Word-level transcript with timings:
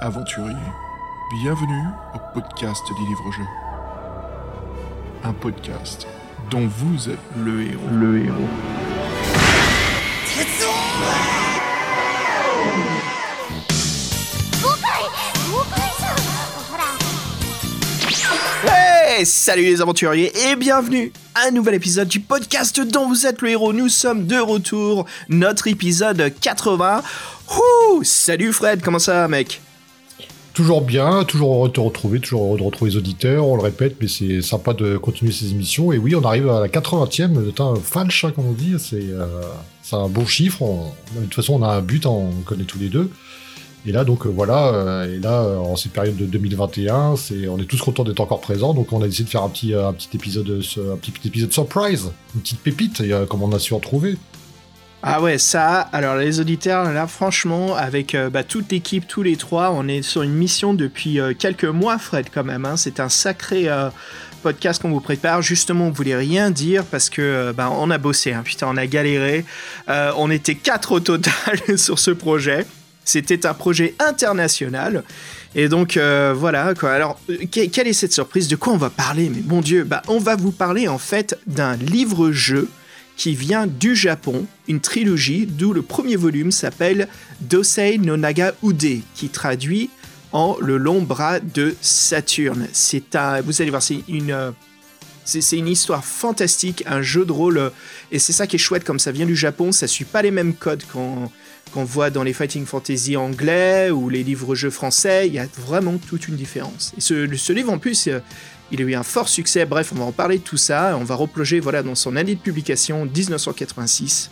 aventuriers, 0.00 0.56
bienvenue 1.30 1.84
au 2.14 2.18
podcast 2.32 2.82
des 2.88 3.06
livres-jeux. 3.06 3.44
Un 5.24 5.32
podcast 5.34 6.06
dont 6.50 6.66
vous 6.66 7.10
êtes 7.10 7.18
le 7.36 7.62
héros. 7.62 7.80
Le 7.92 8.24
héros. 8.24 8.48
Hey, 18.66 19.26
salut 19.26 19.64
les 19.64 19.82
aventuriers 19.82 20.32
et 20.48 20.56
bienvenue 20.56 21.12
à 21.34 21.48
un 21.48 21.50
nouvel 21.50 21.74
épisode 21.74 22.08
du 22.08 22.20
podcast 22.20 22.80
dont 22.80 23.06
vous 23.06 23.26
êtes 23.26 23.42
le 23.42 23.50
héros. 23.50 23.74
Nous 23.74 23.90
sommes 23.90 24.26
de 24.26 24.38
retour, 24.38 25.04
notre 25.28 25.68
épisode 25.68 26.32
80. 26.40 27.02
Ouh, 27.58 28.02
salut 28.02 28.54
Fred, 28.54 28.80
comment 28.80 28.98
ça 28.98 29.12
va 29.12 29.28
mec? 29.28 29.60
Toujours 30.52 30.82
bien, 30.82 31.22
toujours 31.22 31.54
heureux 31.54 31.68
de 31.68 31.74
te 31.74 31.80
retrouver, 31.80 32.18
toujours 32.18 32.44
heureux 32.44 32.58
de 32.58 32.64
retrouver 32.64 32.90
les 32.90 32.96
auditeurs, 32.96 33.46
on 33.46 33.54
le 33.54 33.62
répète, 33.62 33.96
mais 34.00 34.08
c'est 34.08 34.42
sympa 34.42 34.74
de 34.74 34.96
continuer 34.96 35.30
ces 35.30 35.52
émissions. 35.52 35.92
Et 35.92 35.98
oui, 35.98 36.16
on 36.16 36.24
arrive 36.24 36.48
à 36.48 36.60
la 36.60 36.66
80e, 36.66 37.44
c'est 37.46 37.60
un 37.60 37.76
falche, 37.76 38.24
hein, 38.24 38.32
comme 38.34 38.46
on 38.46 38.52
dit, 38.52 38.74
c'est 38.78 39.10
euh, 39.10 39.26
un 39.92 40.08
bon 40.08 40.26
chiffre. 40.26 40.64
De 41.14 41.22
toute 41.22 41.34
façon, 41.34 41.54
on 41.54 41.62
a 41.62 41.68
un 41.68 41.80
but, 41.82 42.04
hein, 42.04 42.10
on 42.10 42.32
connaît 42.44 42.64
tous 42.64 42.80
les 42.80 42.88
deux. 42.88 43.10
Et 43.86 43.92
là, 43.92 44.04
donc 44.04 44.26
euh, 44.26 44.28
voilà, 44.28 44.74
euh, 44.74 45.16
et 45.16 45.20
là, 45.20 45.42
en 45.60 45.76
cette 45.76 45.92
période 45.92 46.16
de 46.16 46.26
2021, 46.26 47.14
c'est, 47.14 47.46
on 47.46 47.58
est 47.58 47.64
tous 47.64 47.80
contents 47.80 48.02
d'être 48.02 48.20
encore 48.20 48.40
présents, 48.40 48.74
donc 48.74 48.92
on 48.92 49.00
a 49.02 49.06
décidé 49.06 49.26
de 49.26 49.30
faire 49.30 49.44
un 49.44 49.50
petit, 49.50 49.72
petit 49.72 50.16
épisode, 50.16 50.50
un 50.50 51.50
surprise, 51.52 52.10
une 52.34 52.40
petite 52.40 52.60
pépite, 52.60 53.02
comme 53.28 53.44
on 53.44 53.52
a 53.52 53.60
su 53.60 53.72
en 53.72 53.80
trouver. 53.80 54.16
Ah 55.02 55.22
ouais, 55.22 55.38
ça, 55.38 55.80
alors 55.92 56.16
les 56.16 56.40
auditeurs, 56.40 56.92
là 56.92 57.06
franchement, 57.06 57.74
avec 57.74 58.14
euh, 58.14 58.28
bah, 58.28 58.44
toute 58.44 58.70
l'équipe, 58.70 59.06
tous 59.08 59.22
les 59.22 59.36
trois, 59.36 59.70
on 59.72 59.88
est 59.88 60.02
sur 60.02 60.20
une 60.22 60.34
mission 60.34 60.74
depuis 60.74 61.18
euh, 61.18 61.32
quelques 61.38 61.64
mois 61.64 61.96
Fred 61.98 62.26
quand 62.32 62.44
même. 62.44 62.66
hein. 62.66 62.76
C'est 62.76 63.00
un 63.00 63.08
sacré 63.08 63.70
euh, 63.70 63.88
podcast 64.42 64.82
qu'on 64.82 64.90
vous 64.90 65.00
prépare. 65.00 65.40
Justement, 65.40 65.86
on 65.86 65.90
voulait 65.90 66.16
rien 66.16 66.50
dire 66.50 66.84
parce 66.84 67.08
que 67.08 67.50
bah, 67.56 67.70
on 67.72 67.90
a 67.90 67.96
bossé, 67.96 68.34
hein. 68.34 68.42
putain, 68.44 68.66
on 68.68 68.76
a 68.76 68.86
galéré. 68.86 69.46
On 69.88 70.30
était 70.30 70.54
quatre 70.54 70.92
au 70.92 71.00
total 71.00 71.32
sur 71.76 71.98
ce 71.98 72.10
projet. 72.10 72.66
C'était 73.02 73.46
un 73.46 73.54
projet 73.54 73.94
international. 74.00 75.02
Et 75.54 75.68
donc 75.68 75.96
voilà 75.98 76.74
quoi. 76.78 76.92
Alors 76.92 77.18
que- 77.26 77.66
quelle 77.66 77.88
est 77.88 77.92
cette 77.94 78.12
surprise? 78.12 78.48
De 78.48 78.56
quoi 78.56 78.74
on 78.74 78.76
va 78.76 78.90
parler? 78.90 79.30
Mais 79.34 79.42
mon 79.46 79.62
Dieu, 79.62 79.84
bah 79.84 80.02
on 80.08 80.18
va 80.18 80.36
vous 80.36 80.52
parler 80.52 80.88
en 80.88 80.98
fait 80.98 81.38
d'un 81.46 81.74
livre-jeu 81.76 82.68
qui 83.20 83.34
vient 83.34 83.66
du 83.66 83.94
Japon, 83.94 84.46
une 84.66 84.80
trilogie 84.80 85.44
d'où 85.44 85.74
le 85.74 85.82
premier 85.82 86.16
volume 86.16 86.50
s'appelle 86.50 87.06
Dosei 87.42 87.98
no 87.98 88.16
Naga 88.16 88.54
Ude, 88.62 89.02
qui 89.14 89.28
traduit 89.28 89.90
en 90.32 90.56
le 90.58 90.78
long 90.78 91.02
bras 91.02 91.38
de 91.38 91.76
Saturne. 91.82 92.66
C'est 92.72 93.14
un, 93.16 93.42
vous 93.42 93.60
allez 93.60 93.68
voir, 93.68 93.82
c'est 93.82 94.02
une, 94.08 94.30
euh, 94.30 94.52
c'est 95.26 95.58
une 95.58 95.68
histoire 95.68 96.02
fantastique, 96.02 96.82
un 96.86 97.02
jeu 97.02 97.26
de 97.26 97.32
rôle, 97.32 97.58
euh, 97.58 97.68
et 98.10 98.18
c'est 98.18 98.32
ça 98.32 98.46
qui 98.46 98.56
est 98.56 98.58
chouette, 98.58 98.84
comme 98.84 98.98
ça 98.98 99.12
vient 99.12 99.26
du 99.26 99.36
Japon, 99.36 99.70
ça 99.70 99.86
suit 99.86 100.06
pas 100.06 100.22
les 100.22 100.30
mêmes 100.30 100.54
codes 100.54 100.84
qu'on 100.90 101.30
qu'on 101.74 101.84
voit 101.84 102.10
dans 102.10 102.24
les 102.24 102.32
fighting 102.32 102.66
fantasy 102.66 103.16
anglais 103.16 103.90
ou 103.90 104.08
les 104.08 104.24
livres-jeux 104.24 104.70
français. 104.70 105.28
Il 105.28 105.34
y 105.34 105.38
a 105.38 105.46
vraiment 105.56 105.98
toute 105.98 106.26
une 106.26 106.34
différence. 106.34 106.92
Et 106.96 107.00
ce, 107.00 107.28
ce 107.36 107.52
livre 107.52 107.70
en 107.70 107.78
plus. 107.78 108.08
Euh, 108.70 108.76
il 108.76 108.80
a 108.82 108.84
eu 108.84 108.94
un 108.94 109.02
fort 109.02 109.28
succès, 109.28 109.64
bref, 109.66 109.92
on 109.92 109.98
va 109.98 110.04
en 110.04 110.12
parler 110.12 110.38
de 110.38 110.44
tout 110.44 110.56
ça, 110.56 110.96
on 110.98 111.04
va 111.04 111.14
replonger 111.14 111.60
voilà, 111.60 111.82
dans 111.82 111.94
son 111.94 112.16
année 112.16 112.34
de 112.34 112.40
publication, 112.40 113.04
1986. 113.04 114.30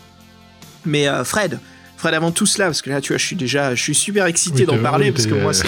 Mais 0.84 1.08
euh, 1.08 1.24
Fred, 1.24 1.60
Fred, 1.96 2.14
avant 2.14 2.30
tout 2.30 2.46
cela, 2.46 2.66
parce 2.66 2.82
que 2.82 2.90
là, 2.90 3.00
tu 3.00 3.12
vois, 3.12 3.18
je 3.18 3.26
suis 3.26 3.36
déjà, 3.36 3.74
je 3.74 3.82
suis 3.82 3.94
super 3.94 4.26
excité 4.26 4.60
Oui, 4.60 4.66
d'en 4.66 4.78
parler, 4.78 5.06
oui, 5.06 5.12
parce 5.12 5.26
que 5.26 5.34
moi, 5.34 5.52
c'est... 5.52 5.66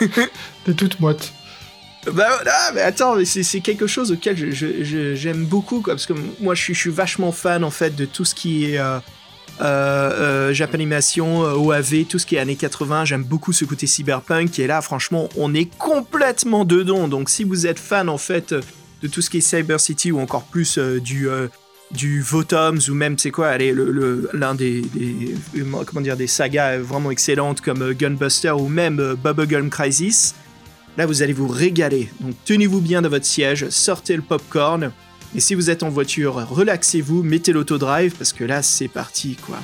T'es 0.64 0.74
toute 0.74 1.00
moite. 1.00 1.32
Bah 2.12 2.28
mais 2.74 2.80
attends, 2.80 3.16
mais 3.16 3.24
c'est 3.24 3.60
quelque 3.60 3.86
chose 3.86 4.12
auquel 4.12 4.54
j'aime 5.16 5.44
beaucoup, 5.44 5.80
quoi, 5.80 5.94
parce 5.94 6.06
que 6.06 6.14
moi, 6.40 6.54
je 6.54 6.62
suis, 6.62 6.74
je 6.74 6.80
suis 6.80 6.90
vachement 6.90 7.32
fan, 7.32 7.64
en 7.64 7.70
fait, 7.70 7.94
de 7.96 8.04
tout 8.04 8.24
ce 8.24 8.34
qui 8.34 8.72
est... 8.72 8.78
Euh, 8.78 8.98
euh, 9.60 10.50
euh, 10.50 10.54
Japanimation, 10.54 11.44
euh, 11.44 11.54
OAV, 11.54 12.04
tout 12.08 12.18
ce 12.18 12.26
qui 12.26 12.36
est 12.36 12.38
années 12.38 12.56
80, 12.56 13.04
j'aime 13.04 13.24
beaucoup 13.24 13.52
ce 13.52 13.64
côté 13.64 13.86
cyberpunk 13.86 14.58
est 14.58 14.66
là, 14.66 14.80
franchement, 14.80 15.28
on 15.36 15.54
est 15.54 15.66
complètement 15.78 16.64
dedans. 16.64 17.08
Donc 17.08 17.28
si 17.28 17.44
vous 17.44 17.66
êtes 17.66 17.78
fan 17.78 18.08
en 18.08 18.18
fait 18.18 18.54
de 19.02 19.08
tout 19.08 19.22
ce 19.22 19.30
qui 19.30 19.38
est 19.38 19.40
Cyber 19.40 19.80
City 19.80 20.12
ou 20.12 20.20
encore 20.20 20.44
plus 20.44 20.78
du 20.78 21.28
du 21.90 22.20
Votoms 22.20 22.80
ou 22.90 22.94
même 22.94 23.16
c'est 23.16 23.30
quoi, 23.30 23.56
l'un 23.56 24.54
des, 24.54 24.82
comment 25.86 26.02
dire 26.02 26.16
des 26.16 26.26
sagas 26.26 26.78
vraiment 26.78 27.10
excellentes 27.10 27.60
comme 27.60 27.92
Gunbuster 27.94 28.50
ou 28.50 28.68
même 28.68 29.16
Bubblegum 29.22 29.70
Crisis. 29.70 30.34
Là, 30.96 31.06
vous 31.06 31.22
allez 31.22 31.32
vous 31.32 31.48
régaler. 31.48 32.10
Donc 32.20 32.34
tenez-vous 32.44 32.80
bien 32.80 33.02
dans 33.02 33.08
votre 33.08 33.24
siège, 33.24 33.68
sortez 33.70 34.16
le 34.16 34.22
popcorn. 34.22 34.90
Et 35.34 35.40
si 35.40 35.54
vous 35.54 35.68
êtes 35.68 35.82
en 35.82 35.90
voiture, 35.90 36.34
relaxez-vous, 36.48 37.22
mettez 37.22 37.52
l'autodrive 37.52 38.14
parce 38.16 38.32
que 38.32 38.44
là, 38.44 38.62
c'est 38.62 38.88
parti, 38.88 39.36
quoi. 39.36 39.58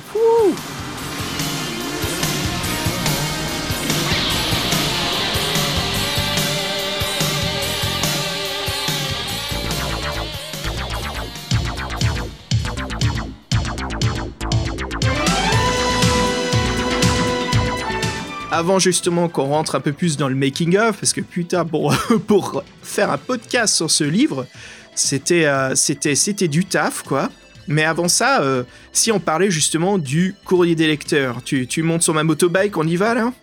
Avant 18.51 18.79
justement 18.79 19.27
qu'on 19.27 19.47
rentre 19.47 19.75
un 19.75 19.81
peu 19.81 19.91
plus 19.91 20.15
dans 20.15 20.29
le 20.29 20.35
making 20.35 20.77
of, 20.77 20.97
parce 20.97 21.11
que 21.11 21.19
putain, 21.19 21.65
pour 21.65 21.93
faire 22.83 23.11
un 23.11 23.17
podcast 23.17 23.75
sur 23.75 23.91
ce 23.91 24.05
livre, 24.05 24.47
c'était 24.95 25.45
euh, 25.45 25.75
c'était 25.75 26.15
c'était 26.15 26.47
du 26.47 26.65
taf 26.65 27.03
quoi. 27.03 27.29
Mais 27.67 27.83
avant 27.83 28.07
ça, 28.07 28.41
euh, 28.41 28.63
si 28.91 29.11
on 29.11 29.19
parlait 29.19 29.49
justement 29.49 29.97
du 29.97 30.35
courrier 30.45 30.75
des 30.75 30.87
lecteurs, 30.87 31.43
tu, 31.43 31.67
tu 31.67 31.81
montes 31.81 32.03
sur 32.03 32.13
ma 32.13 32.23
motobike, 32.23 32.77
on 32.77 32.87
y 32.87 32.95
va 32.95 33.15
là? 33.15 33.33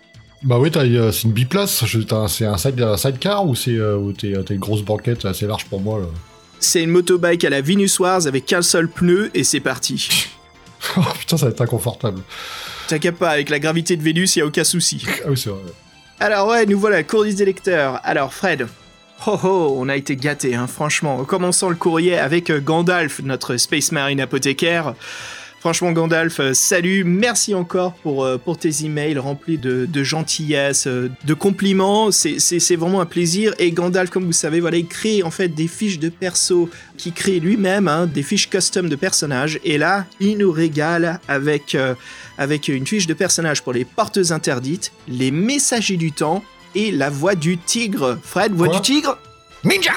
Bah 0.43 0.59
oui, 0.59 0.71
t'as, 0.71 0.83
euh, 0.83 1.11
c'est 1.11 1.23
une 1.23 1.31
biplace. 1.31 1.85
C'est 1.85 2.45
un, 2.45 2.57
side, 2.57 2.81
un 2.81 2.97
sidecar 2.97 3.45
ou 3.45 3.55
c'est 3.55 3.71
euh, 3.71 4.13
une 4.21 4.59
grosse 4.59 4.81
banquette 4.81 5.25
assez 5.25 5.47
large 5.47 5.65
pour 5.65 5.81
moi 5.81 5.99
là? 5.99 6.07
C'est 6.59 6.83
une 6.83 6.91
motobike 6.91 7.43
à 7.43 7.49
la 7.49 7.61
Venus 7.61 7.99
Wars 7.99 8.25
avec 8.27 8.45
qu'un 8.45 8.61
seul 8.61 8.87
pneu 8.87 9.29
et 9.33 9.43
c'est 9.43 9.59
parti. 9.59 10.27
Oh 10.97 11.01
putain, 11.17 11.37
ça 11.37 11.45
va 11.45 11.51
être 11.53 11.61
inconfortable. 11.61 12.19
T'inquiète 12.89 13.15
pas, 13.15 13.29
avec 13.29 13.49
la 13.49 13.57
gravité 13.59 13.95
de 13.95 14.03
Vénus, 14.03 14.35
y 14.35 14.41
a 14.41 14.45
aucun 14.45 14.65
souci. 14.65 15.01
Ah 15.23 15.29
oui, 15.29 15.37
c'est 15.37 15.49
vrai. 15.49 15.61
Alors 16.19 16.49
ouais, 16.49 16.65
nous 16.65 16.77
voilà, 16.77 17.03
courrier 17.03 17.33
des 17.33 17.45
lecteurs. 17.45 18.01
Alors 18.03 18.33
Fred, 18.33 18.67
ho 19.25 19.39
ho, 19.43 19.75
on 19.77 19.89
a 19.89 19.95
été 19.95 20.15
gâtés, 20.15 20.55
hein, 20.55 20.67
franchement. 20.67 21.17
En 21.17 21.25
commençant 21.25 21.69
le 21.69 21.75
courrier 21.75 22.17
avec 22.17 22.49
euh, 22.49 22.59
Gandalf, 22.59 23.21
notre 23.23 23.57
Space 23.57 23.91
Marine 23.91 24.19
apothicaire. 24.21 24.93
Franchement, 25.59 25.93
Gandalf, 25.93 26.41
euh, 26.41 26.53
salut, 26.53 27.05
merci 27.05 27.53
encore 27.53 27.93
pour, 27.93 28.25
euh, 28.25 28.37
pour 28.37 28.57
tes 28.57 28.83
emails 28.83 29.17
remplis 29.17 29.57
de, 29.57 29.87
gentillesse, 30.03 30.87
de 30.87 31.33
compliments. 31.33 32.11
C'est- 32.11 32.75
vraiment 32.75 32.99
un 32.99 33.05
plaisir. 33.05 33.53
Et 33.59 33.71
Gandalf, 33.71 34.09
comme 34.09 34.25
vous 34.25 34.33
savez, 34.33 34.59
voilà, 34.59 34.77
il 34.77 34.87
crée 34.87 35.23
en 35.23 35.31
fait 35.31 35.47
des 35.47 35.67
fiches 35.67 35.99
de 35.99 36.09
perso 36.09 36.69
qu'il 36.97 37.13
crée 37.13 37.39
lui-même, 37.39 37.87
hein, 37.87 38.07
des 38.07 38.23
fiches 38.23 38.49
custom 38.49 38.89
de 38.89 38.95
personnages. 38.95 39.59
Et 39.63 39.77
là, 39.77 40.05
il 40.19 40.37
nous 40.37 40.51
régale 40.51 41.19
avec, 41.29 41.77
avec 42.37 42.67
une 42.67 42.85
fiche 42.85 43.07
de 43.07 43.13
personnage 43.13 43.61
pour 43.61 43.71
les 43.73 43.85
portes 43.85 44.19
interdites, 44.31 44.91
les 45.07 45.31
messagers 45.31 45.97
du 45.97 46.11
temps 46.11 46.43
et 46.75 46.91
la 46.91 47.09
voix 47.09 47.35
du 47.35 47.57
tigre. 47.57 48.17
Fred, 48.23 48.53
voix 48.53 48.67
Quoi 48.67 48.77
du 48.77 48.81
tigre 48.81 49.17
Ninja 49.63 49.93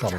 Pardon. 0.00 0.16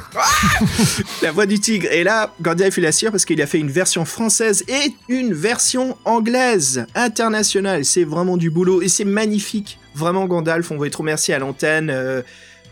La 1.22 1.32
voix 1.32 1.46
du 1.46 1.58
tigre. 1.58 1.88
Et 1.90 2.04
là, 2.04 2.34
Gandalf 2.42 2.76
il 2.76 2.84
assure 2.84 3.10
parce 3.10 3.24
qu'il 3.24 3.40
a 3.40 3.46
fait 3.46 3.58
une 3.58 3.70
version 3.70 4.04
française 4.04 4.62
et 4.68 4.92
une 5.08 5.32
version 5.32 5.96
anglaise, 6.04 6.84
internationale. 6.94 7.84
C'est 7.86 8.04
vraiment 8.04 8.36
du 8.36 8.50
boulot 8.50 8.82
et 8.82 8.88
c'est 8.88 9.06
magnifique. 9.06 9.78
Vraiment, 9.94 10.26
Gandalf, 10.26 10.70
on 10.70 10.76
va 10.76 10.86
être 10.86 10.96
remercié 10.96 11.32
à 11.32 11.38
l'antenne. 11.38 11.88
euh, 11.90 12.20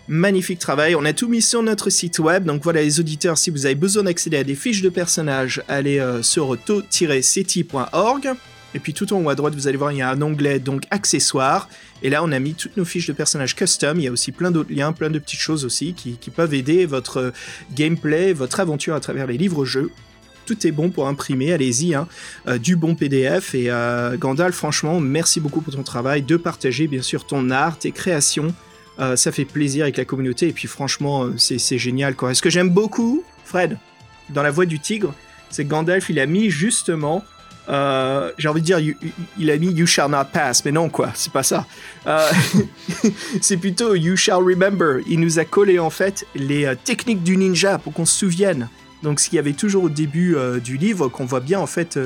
magnifique 0.08 0.58
travail. 0.58 0.94
On 0.96 1.04
a 1.04 1.12
tout 1.12 1.28
mis 1.28 1.42
sur 1.42 1.62
notre 1.62 1.90
site 1.90 2.18
web. 2.18 2.44
Donc 2.44 2.62
voilà, 2.62 2.82
les 2.82 2.98
auditeurs, 2.98 3.38
si 3.38 3.50
vous 3.50 3.66
avez 3.66 3.74
besoin 3.74 4.04
d'accéder 4.04 4.38
à 4.38 4.44
des 4.44 4.54
fiches 4.54 4.82
de 4.82 4.88
personnages, 4.88 5.62
allez 5.68 6.00
euh, 6.00 6.22
sur 6.22 6.56
to-city.org. 6.64 8.30
Et 8.74 8.80
puis 8.80 8.92
tout 8.92 9.12
en 9.12 9.22
haut 9.22 9.30
à 9.30 9.34
droite, 9.34 9.54
vous 9.54 9.66
allez 9.66 9.78
voir, 9.78 9.92
il 9.92 9.98
y 9.98 10.02
a 10.02 10.10
un 10.10 10.20
onglet 10.20 10.58
donc 10.58 10.82
accessoires. 10.90 11.68
Et 12.02 12.10
là, 12.10 12.22
on 12.22 12.30
a 12.32 12.38
mis 12.38 12.54
toutes 12.54 12.76
nos 12.76 12.84
fiches 12.84 13.06
de 13.06 13.12
personnages 13.12 13.56
custom. 13.56 13.98
Il 13.98 14.04
y 14.04 14.08
a 14.08 14.12
aussi 14.12 14.30
plein 14.30 14.50
d'autres 14.50 14.72
liens, 14.72 14.92
plein 14.92 15.10
de 15.10 15.18
petites 15.18 15.40
choses 15.40 15.64
aussi 15.64 15.94
qui, 15.94 16.18
peuvent 16.30 16.52
aider 16.54 16.84
votre 16.84 17.16
euh, 17.18 17.30
gameplay, 17.74 18.34
votre 18.34 18.60
aventure 18.60 18.94
à 18.94 19.00
travers 19.00 19.26
les 19.26 19.38
livres-jeux. 19.38 19.90
Tout 20.44 20.66
est 20.66 20.70
bon 20.70 20.90
pour 20.90 21.08
imprimer, 21.08 21.52
allez-y, 21.52 21.94
hein. 21.94 22.06
Euh, 22.46 22.58
du 22.58 22.76
bon 22.76 22.94
PDF. 22.94 23.54
Et 23.54 23.70
euh, 23.70 24.16
Gandalf, 24.16 24.54
franchement, 24.54 25.00
merci 25.00 25.40
beaucoup 25.40 25.62
pour 25.62 25.74
ton 25.74 25.82
travail, 25.82 26.22
de 26.22 26.36
partager 26.36 26.86
bien 26.86 27.02
sûr 27.02 27.26
ton 27.26 27.50
art, 27.50 27.78
tes 27.78 27.92
créations. 27.92 28.54
Ça 29.14 29.30
fait 29.30 29.44
plaisir 29.44 29.84
avec 29.84 29.96
la 29.96 30.04
communauté. 30.04 30.48
Et 30.48 30.52
puis 30.52 30.66
franchement, 30.66 31.30
c'est 31.36 31.78
génial. 31.78 32.16
Quoi. 32.16 32.34
Ce 32.34 32.42
que 32.42 32.50
j'aime 32.50 32.68
beaucoup, 32.68 33.22
Fred, 33.44 33.78
dans 34.30 34.42
la 34.42 34.50
voix 34.50 34.66
du 34.66 34.80
tigre, 34.80 35.14
c'est 35.50 35.64
que 35.64 35.68
Gandalf, 35.68 36.10
il 36.10 36.18
a 36.18 36.26
mis 36.26 36.50
justement 36.50 37.24
Euh, 37.68 38.30
j'ai 38.38 38.48
envie 38.48 38.62
de 38.62 38.66
dire, 38.66 38.78
il 39.38 39.50
a 39.50 39.56
mis 39.58 39.68
You 39.68 39.86
shall 39.86 40.10
not 40.10 40.26
pass, 40.32 40.64
mais 40.64 40.72
non, 40.72 40.88
quoi, 40.88 41.10
c'est 41.14 41.32
pas 41.32 41.42
ça. 41.42 41.66
Euh, 42.06 42.30
c'est 43.40 43.56
plutôt 43.56 43.94
You 43.94 44.16
shall 44.16 44.42
remember. 44.42 45.02
Il 45.06 45.20
nous 45.20 45.38
a 45.38 45.44
collé 45.44 45.78
en 45.78 45.90
fait 45.90 46.26
les 46.34 46.64
euh, 46.64 46.74
techniques 46.82 47.22
du 47.22 47.36
ninja 47.36 47.78
pour 47.78 47.92
qu'on 47.92 48.06
se 48.06 48.18
souvienne. 48.18 48.68
Donc, 49.02 49.20
ce 49.20 49.28
qu'il 49.28 49.36
y 49.36 49.38
avait 49.38 49.52
toujours 49.52 49.84
au 49.84 49.88
début 49.88 50.36
du 50.64 50.76
livre, 50.76 51.08
qu'on 51.08 51.24
voit 51.24 51.38
bien 51.38 51.60
en 51.60 51.68
fait, 51.68 51.90
tu 51.90 52.00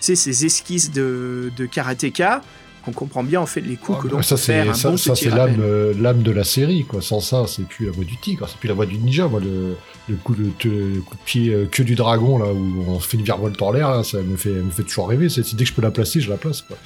sais, 0.00 0.14
ces 0.14 0.44
esquisses 0.44 0.90
de, 0.90 1.50
de 1.56 1.64
karatéka 1.64 2.42
on 2.88 2.92
comprend 2.92 3.24
bien 3.24 3.40
en 3.40 3.46
fait 3.46 3.60
les 3.60 3.76
coups 3.76 4.02
que 4.02 4.08
l'on 4.08 4.22
ça, 4.22 4.36
peut 4.36 4.40
faire. 4.40 4.76
Ça, 4.76 4.96
ça 4.96 5.14
c'est 5.14 5.32
euh, 5.32 5.92
l'âme, 5.98 6.22
de 6.22 6.30
la 6.30 6.44
série, 6.44 6.84
quoi. 6.84 7.00
Sans 7.00 7.20
ça, 7.20 7.44
c'est 7.46 7.66
plus 7.66 7.86
la 7.86 7.92
voix 7.92 8.04
du 8.04 8.16
tigre, 8.18 8.48
c'est 8.48 8.58
plus 8.58 8.68
la 8.68 8.74
voix 8.74 8.86
du 8.86 8.98
ninja. 8.98 9.28
Moi, 9.28 9.40
le, 9.40 9.76
coup, 10.14 10.34
de, 10.34 10.50
coup 10.50 11.14
de 11.14 11.24
pied 11.24 11.52
euh, 11.52 11.66
que 11.66 11.82
du 11.82 11.94
dragon, 11.94 12.38
là, 12.38 12.52
où 12.52 12.84
on 12.88 13.00
fait 13.00 13.16
une 13.16 13.24
virevolte 13.24 13.60
en 13.60 13.72
l'air, 13.72 14.04
ça 14.04 14.18
me 14.22 14.36
fait, 14.36 14.50
me 14.50 14.70
fait 14.70 14.84
toujours 14.84 15.08
rêver. 15.08 15.28
C'est, 15.28 15.42
dès 15.54 15.64
que 15.64 15.70
je 15.70 15.74
peux 15.74 15.82
la 15.82 15.90
placer, 15.90 16.20
je 16.20 16.30
la 16.30 16.36
place, 16.36 16.62
quoi. 16.62 16.76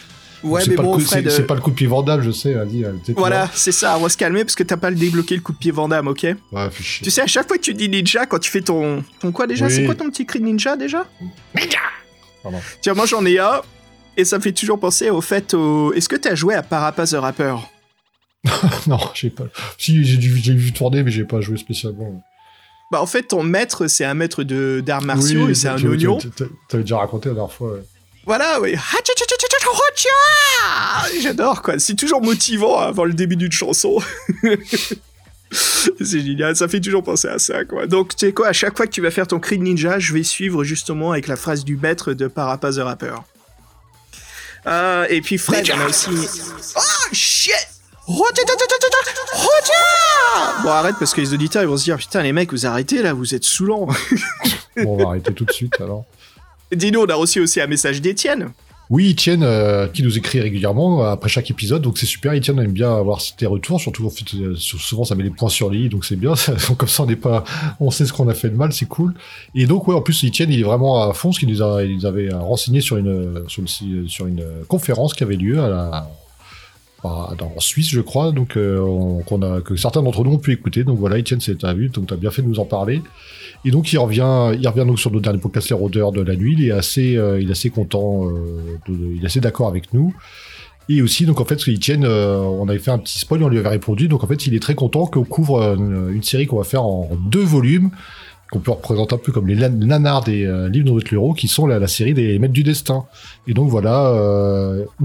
Ouais, 0.42 0.62
mais 0.66 0.76
bon, 0.76 0.98
c'est, 0.98 1.26
euh, 1.26 1.46
pas 1.46 1.54
le 1.54 1.60
coup 1.60 1.70
de 1.70 1.74
pied 1.74 1.86
Vandame, 1.86 2.22
je 2.22 2.30
sais. 2.30 2.56
voilà, 3.14 3.50
c'est 3.52 3.72
ça. 3.72 3.98
On 3.98 4.02
va 4.02 4.08
se 4.08 4.16
calmer 4.16 4.42
parce 4.42 4.54
que 4.54 4.62
t'as 4.62 4.78
pas 4.78 4.88
le 4.88 4.96
débloqué 4.96 5.34
le 5.34 5.42
coup 5.42 5.52
de 5.52 5.58
pied 5.58 5.70
Vandame, 5.70 6.08
ok 6.08 6.26
Ouais, 6.52 6.68
Tu 7.02 7.10
sais, 7.10 7.20
à 7.20 7.26
chaque 7.26 7.46
fois 7.46 7.58
que 7.58 7.62
tu 7.62 7.74
dis 7.74 7.90
ninja, 7.90 8.24
quand 8.24 8.38
tu 8.38 8.50
fais 8.50 8.62
ton. 8.62 9.04
Ton 9.20 9.32
quoi 9.32 9.46
déjà? 9.46 9.68
C'est 9.68 9.84
quoi 9.84 9.94
ton 9.94 10.08
petit 10.08 10.24
cri 10.24 10.40
de 10.40 10.46
ninja 10.46 10.76
déjà? 10.76 11.06
Ninja 11.54 11.78
Tiens, 12.80 12.94
moi 12.94 13.04
j'en 13.04 13.24
ai 13.26 13.38
un. 13.38 13.60
Et 14.16 14.24
ça 14.24 14.38
me 14.38 14.42
fait 14.42 14.52
toujours 14.52 14.80
penser 14.80 15.08
au 15.08 15.20
fait 15.20 15.54
au... 15.54 15.92
Est-ce 15.92 16.08
que 16.08 16.16
tu 16.16 16.28
as 16.28 16.34
joué 16.34 16.54
à 16.54 16.62
Parappa 16.62 17.06
the 17.06 17.14
Rapper? 17.14 17.56
Non, 18.86 18.98
j'ai 19.14 19.30
pas. 19.30 19.44
Si, 19.78 20.02
j'ai 20.04 20.54
vu 20.54 20.72
tourner, 20.72 21.02
mais 21.02 21.10
j'ai 21.10 21.24
pas 21.24 21.40
joué 21.40 21.56
spécialement. 21.58 22.22
Bah, 22.90 23.00
en 23.00 23.06
fait, 23.06 23.22
ton 23.22 23.44
maître, 23.44 23.86
c'est 23.86 24.04
un 24.04 24.14
maître 24.14 24.42
d'arts 24.42 25.02
martiaux 25.02 25.48
et 25.48 25.54
c'est 25.54 25.68
un 25.68 25.82
oignon. 25.84 26.18
T'avais 26.68 26.82
déjà 26.82 26.98
raconté 26.98 27.28
la 27.28 27.36
dernière 27.36 27.52
fois, 27.52 27.76
Voilà, 28.26 28.60
oui. 28.60 28.74
J'adore, 31.22 31.62
quoi. 31.62 31.78
C'est 31.78 31.94
toujours 31.94 32.20
motivant 32.20 32.78
avant 32.78 33.04
le 33.04 33.14
début 33.14 33.36
d'une 33.36 33.52
chanson. 33.52 34.00
c'est 35.52 36.20
génial, 36.20 36.56
ça 36.56 36.66
fait 36.66 36.80
toujours 36.80 37.04
penser 37.04 37.28
à 37.28 37.38
ça, 37.38 37.64
quoi. 37.64 37.86
Donc, 37.86 38.16
tu 38.16 38.26
sais 38.26 38.32
quoi, 38.32 38.48
à 38.48 38.52
chaque 38.52 38.76
fois 38.76 38.86
que 38.86 38.92
tu 38.92 39.02
vas 39.02 39.12
faire 39.12 39.28
ton 39.28 39.38
cri 39.38 39.58
de 39.58 39.62
ninja, 39.62 40.00
je 40.00 40.12
vais 40.12 40.24
suivre 40.24 40.64
justement 40.64 41.12
avec 41.12 41.28
la 41.28 41.36
phrase 41.36 41.64
du 41.64 41.76
maître 41.76 42.12
de 42.12 42.26
Parappa 42.26 42.72
the 42.72 42.78
Rapper. 42.78 43.14
Euh, 44.66 45.06
et 45.08 45.20
puis 45.20 45.38
Fred, 45.38 45.70
on 45.74 45.80
a 45.80 45.86
aussi. 45.88 46.10
Oh 46.76 46.80
shit! 47.12 47.54
Bon, 50.62 50.70
arrête 50.70 50.96
parce 50.98 51.14
que 51.14 51.20
les 51.20 51.32
auditeurs 51.32 51.62
ils 51.62 51.68
vont 51.68 51.76
se 51.76 51.84
dire 51.84 51.96
putain 51.96 52.22
les 52.22 52.32
mecs 52.32 52.50
vous 52.52 52.66
arrêtez 52.66 53.02
là, 53.02 53.12
vous 53.12 53.34
êtes 53.34 53.44
saoulant. 53.44 53.86
bon, 54.76 54.94
on 54.94 54.96
va 54.96 55.10
arrêter 55.10 55.32
tout 55.32 55.44
de 55.44 55.52
suite 55.52 55.80
alors. 55.80 56.04
Dis-nous, 56.72 57.00
on 57.00 57.06
a 57.06 57.14
reçu 57.14 57.40
aussi 57.40 57.60
un 57.60 57.66
message 57.66 58.00
d'Étienne. 58.00 58.52
Oui, 58.90 59.12
Etienne, 59.12 59.44
euh, 59.44 59.86
qui 59.86 60.02
nous 60.02 60.18
écrit 60.18 60.40
régulièrement 60.40 61.04
euh, 61.04 61.12
après 61.12 61.28
chaque 61.28 61.48
épisode, 61.48 61.80
donc 61.80 61.96
c'est 61.96 62.06
super. 62.06 62.32
Etienne 62.32 62.58
aime 62.58 62.72
bien 62.72 62.92
avoir 62.92 63.20
tes 63.36 63.46
retours, 63.46 63.80
surtout 63.80 64.04
en 64.04 64.10
fait, 64.10 64.34
euh, 64.34 64.56
souvent 64.56 65.04
ça 65.04 65.14
met 65.14 65.22
les 65.22 65.30
points 65.30 65.48
sur 65.48 65.70
les 65.70 65.88
donc 65.88 66.04
c'est 66.04 66.16
bien. 66.16 66.34
comme 66.76 66.88
ça, 66.88 67.04
on 67.04 67.06
n'est 67.06 67.14
pas, 67.14 67.44
on 67.78 67.92
sait 67.92 68.04
ce 68.04 68.12
qu'on 68.12 68.28
a 68.28 68.34
fait 68.34 68.50
de 68.50 68.56
mal, 68.56 68.72
c'est 68.72 68.86
cool. 68.86 69.14
Et 69.54 69.66
donc 69.66 69.86
ouais, 69.86 69.94
en 69.94 70.00
plus 70.02 70.24
Etienne, 70.24 70.50
il 70.50 70.58
est 70.58 70.64
vraiment 70.64 71.08
à 71.08 71.14
fond, 71.14 71.30
ce 71.30 71.38
qu'il 71.38 71.48
nous 71.48 71.62
a, 71.62 71.84
il 71.84 71.94
nous 71.94 72.06
avait 72.06 72.30
renseigné 72.32 72.80
sur 72.80 72.96
une, 72.96 73.44
sur 73.46 73.62
une, 73.62 74.08
sur 74.08 74.26
une 74.26 74.44
conférence 74.66 75.14
qui 75.14 75.22
avait 75.22 75.36
lieu 75.36 75.60
à 75.60 75.68
la, 75.68 76.10
en 77.02 77.60
Suisse, 77.60 77.88
je 77.88 78.00
crois, 78.00 78.32
donc 78.32 78.56
a, 78.56 79.60
que 79.60 79.76
certains 79.76 80.02
d'entre 80.02 80.24
nous 80.24 80.32
ont 80.32 80.38
pu 80.38 80.52
écouter. 80.52 80.84
Donc 80.84 80.98
voilà, 80.98 81.18
Etienne, 81.18 81.40
c'est 81.40 81.58
ta 81.58 81.72
vue, 81.72 81.88
donc 81.88 82.08
tu 82.08 82.14
as 82.14 82.16
bien 82.16 82.30
fait 82.30 82.42
de 82.42 82.48
nous 82.48 82.60
en 82.60 82.64
parler. 82.64 83.02
Et 83.64 83.70
donc 83.70 83.92
il 83.92 83.98
revient, 83.98 84.52
il 84.58 84.66
revient 84.66 84.86
donc 84.86 84.98
sur 84.98 85.10
nos 85.10 85.20
derniers 85.20 85.38
podcasts 85.38 85.68
Les 85.70 85.76
Rôdeurs 85.76 86.12
de 86.12 86.22
la 86.22 86.36
nuit. 86.36 86.54
Il 86.58 86.64
est 86.64 86.70
assez, 86.70 87.16
euh, 87.16 87.42
content, 87.74 88.26
euh, 88.26 88.78
il 88.88 89.22
est 89.22 89.26
assez 89.26 89.40
d'accord 89.40 89.68
avec 89.68 89.92
nous. 89.92 90.14
Et 90.88 91.02
aussi, 91.02 91.24
donc 91.24 91.40
en 91.40 91.44
fait, 91.44 91.66
il 91.66 91.78
tienne, 91.78 92.04
euh, 92.04 92.38
on 92.38 92.68
avait 92.68 92.78
fait 92.78 92.90
un 92.90 92.98
petit 92.98 93.18
spoil, 93.18 93.42
on 93.44 93.48
lui 93.48 93.58
avait 93.58 93.68
répondu. 93.68 94.08
Donc 94.08 94.24
en 94.24 94.26
fait, 94.26 94.46
il 94.46 94.54
est 94.54 94.60
très 94.60 94.74
content 94.74 95.06
qu'on 95.06 95.24
couvre 95.24 95.76
une, 95.76 96.22
série 96.22 96.46
qu'on 96.46 96.58
va 96.58 96.64
faire 96.64 96.84
en 96.84 97.10
deux 97.30 97.44
volumes, 97.44 97.90
qu'on 98.50 98.58
peut 98.58 98.72
représenter 98.72 99.14
un 99.14 99.18
peu 99.18 99.32
comme 99.32 99.46
les 99.46 99.68
nanars 99.68 100.24
des 100.24 100.44
livres 100.70 100.86
de 100.86 100.90
notre 100.90 101.34
qui 101.34 101.48
sont 101.48 101.66
la, 101.66 101.86
série 101.86 102.14
des 102.14 102.38
Maîtres 102.38 102.52
du 102.52 102.64
Destin. 102.64 103.04
Et 103.46 103.54
donc 103.54 103.70
voilà, 103.70 104.12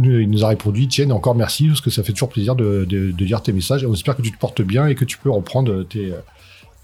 il 0.04 0.30
nous 0.30 0.44
a 0.44 0.48
répondu, 0.48 0.86
Etienne, 0.86 1.12
encore 1.12 1.36
merci, 1.36 1.68
parce 1.68 1.82
que 1.82 1.90
ça 1.90 2.02
fait 2.04 2.14
toujours 2.14 2.30
plaisir 2.30 2.56
de, 2.56 2.86
de, 2.86 3.26
lire 3.26 3.42
tes 3.42 3.54
messages. 3.54 3.84
Et 3.84 3.86
on 3.86 3.94
espère 3.94 4.16
que 4.16 4.24
tu 4.24 4.32
te 4.32 4.38
portes 4.38 4.62
bien 4.62 4.88
et 4.88 4.96
que 4.96 5.06
tu 5.06 5.18
peux 5.18 5.30
reprendre 5.30 5.84
tes 5.84 6.12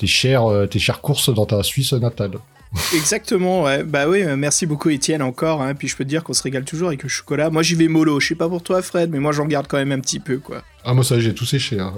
tes 0.01 0.07
chères, 0.07 0.45
euh, 0.45 0.65
tes 0.65 0.79
chères 0.79 0.99
courses 0.99 1.31
dans 1.33 1.45
ta 1.45 1.61
Suisse 1.61 1.93
natale. 1.93 2.31
Exactement, 2.95 3.63
ouais. 3.63 3.83
Bah 3.83 4.07
oui, 4.07 4.23
euh, 4.23 4.37
merci 4.37 4.65
beaucoup 4.65 4.89
Étienne 4.89 5.21
encore. 5.21 5.61
Hein. 5.61 5.75
Puis 5.75 5.89
je 5.89 5.95
peux 5.97 6.05
te 6.05 6.09
dire 6.09 6.23
qu'on 6.23 6.33
se 6.33 6.41
régale 6.41 6.63
toujours 6.63 6.87
avec 6.87 7.03
le 7.03 7.09
chocolat. 7.09 7.49
Moi 7.49 7.63
j'y 7.63 7.75
vais 7.75 7.89
mollo. 7.89 8.19
Je 8.21 8.29
sais 8.29 8.35
pas 8.35 8.47
pour 8.47 8.63
toi 8.63 8.81
Fred, 8.81 9.11
mais 9.11 9.19
moi 9.19 9.33
j'en 9.33 9.45
garde 9.45 9.67
quand 9.67 9.77
même 9.77 9.91
un 9.91 9.99
petit 9.99 10.19
peu 10.19 10.37
quoi. 10.37 10.63
Ah 10.85 10.93
moi 10.93 11.03
ça 11.03 11.19
j'ai 11.19 11.33
tout 11.33 11.45
séché. 11.45 11.79
Hein. 11.79 11.93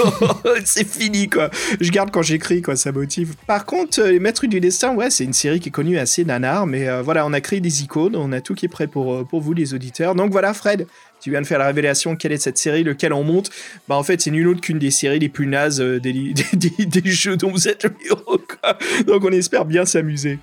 c'est 0.64 0.86
fini 0.86 1.28
quoi. 1.28 1.48
Je 1.80 1.90
garde 1.92 2.10
quand 2.10 2.22
j'écris 2.22 2.60
quoi, 2.60 2.74
ça 2.74 2.90
motive. 2.90 3.36
Par 3.46 3.66
contre, 3.66 4.00
euh, 4.00 4.10
Les 4.10 4.18
Maîtres 4.18 4.46
du 4.46 4.58
Destin, 4.58 4.94
ouais, 4.94 5.10
c'est 5.10 5.24
une 5.24 5.32
série 5.32 5.60
qui 5.60 5.68
est 5.68 5.72
connue 5.72 5.96
assez 5.98 6.24
nanar, 6.24 6.66
mais 6.66 6.88
voilà, 7.02 7.24
on 7.24 7.32
a 7.32 7.40
créé 7.40 7.60
des 7.60 7.82
icônes, 7.84 8.16
on 8.16 8.32
a 8.32 8.40
tout 8.40 8.54
qui 8.54 8.66
est 8.66 8.68
prêt 8.68 8.88
pour, 8.88 9.26
pour 9.28 9.40
vous 9.40 9.52
les 9.52 9.74
auditeurs. 9.74 10.16
Donc 10.16 10.32
voilà 10.32 10.54
Fred, 10.54 10.88
tu 11.24 11.30
viens 11.30 11.40
de 11.40 11.46
faire 11.46 11.58
la 11.58 11.68
révélation, 11.68 12.16
quelle 12.16 12.32
est 12.32 12.36
cette 12.36 12.58
série, 12.58 12.84
lequel 12.84 13.14
on 13.14 13.24
monte? 13.24 13.48
Bah 13.88 13.94
en 13.94 14.02
fait, 14.02 14.20
c'est 14.20 14.30
nul 14.30 14.46
autre 14.46 14.60
qu'une 14.60 14.78
des 14.78 14.90
séries 14.90 15.18
les 15.18 15.30
plus 15.30 15.46
nazes 15.46 15.80
euh, 15.80 15.98
des, 15.98 16.12
des, 16.52 17.10
jeux 17.10 17.38
dont 17.38 17.50
vous 17.50 17.66
êtes 17.66 17.84
le 17.84 17.94
héros. 18.04 18.38
Donc 19.06 19.24
on 19.24 19.32
espère 19.32 19.64
bien 19.64 19.86
s'amuser. 19.86 20.38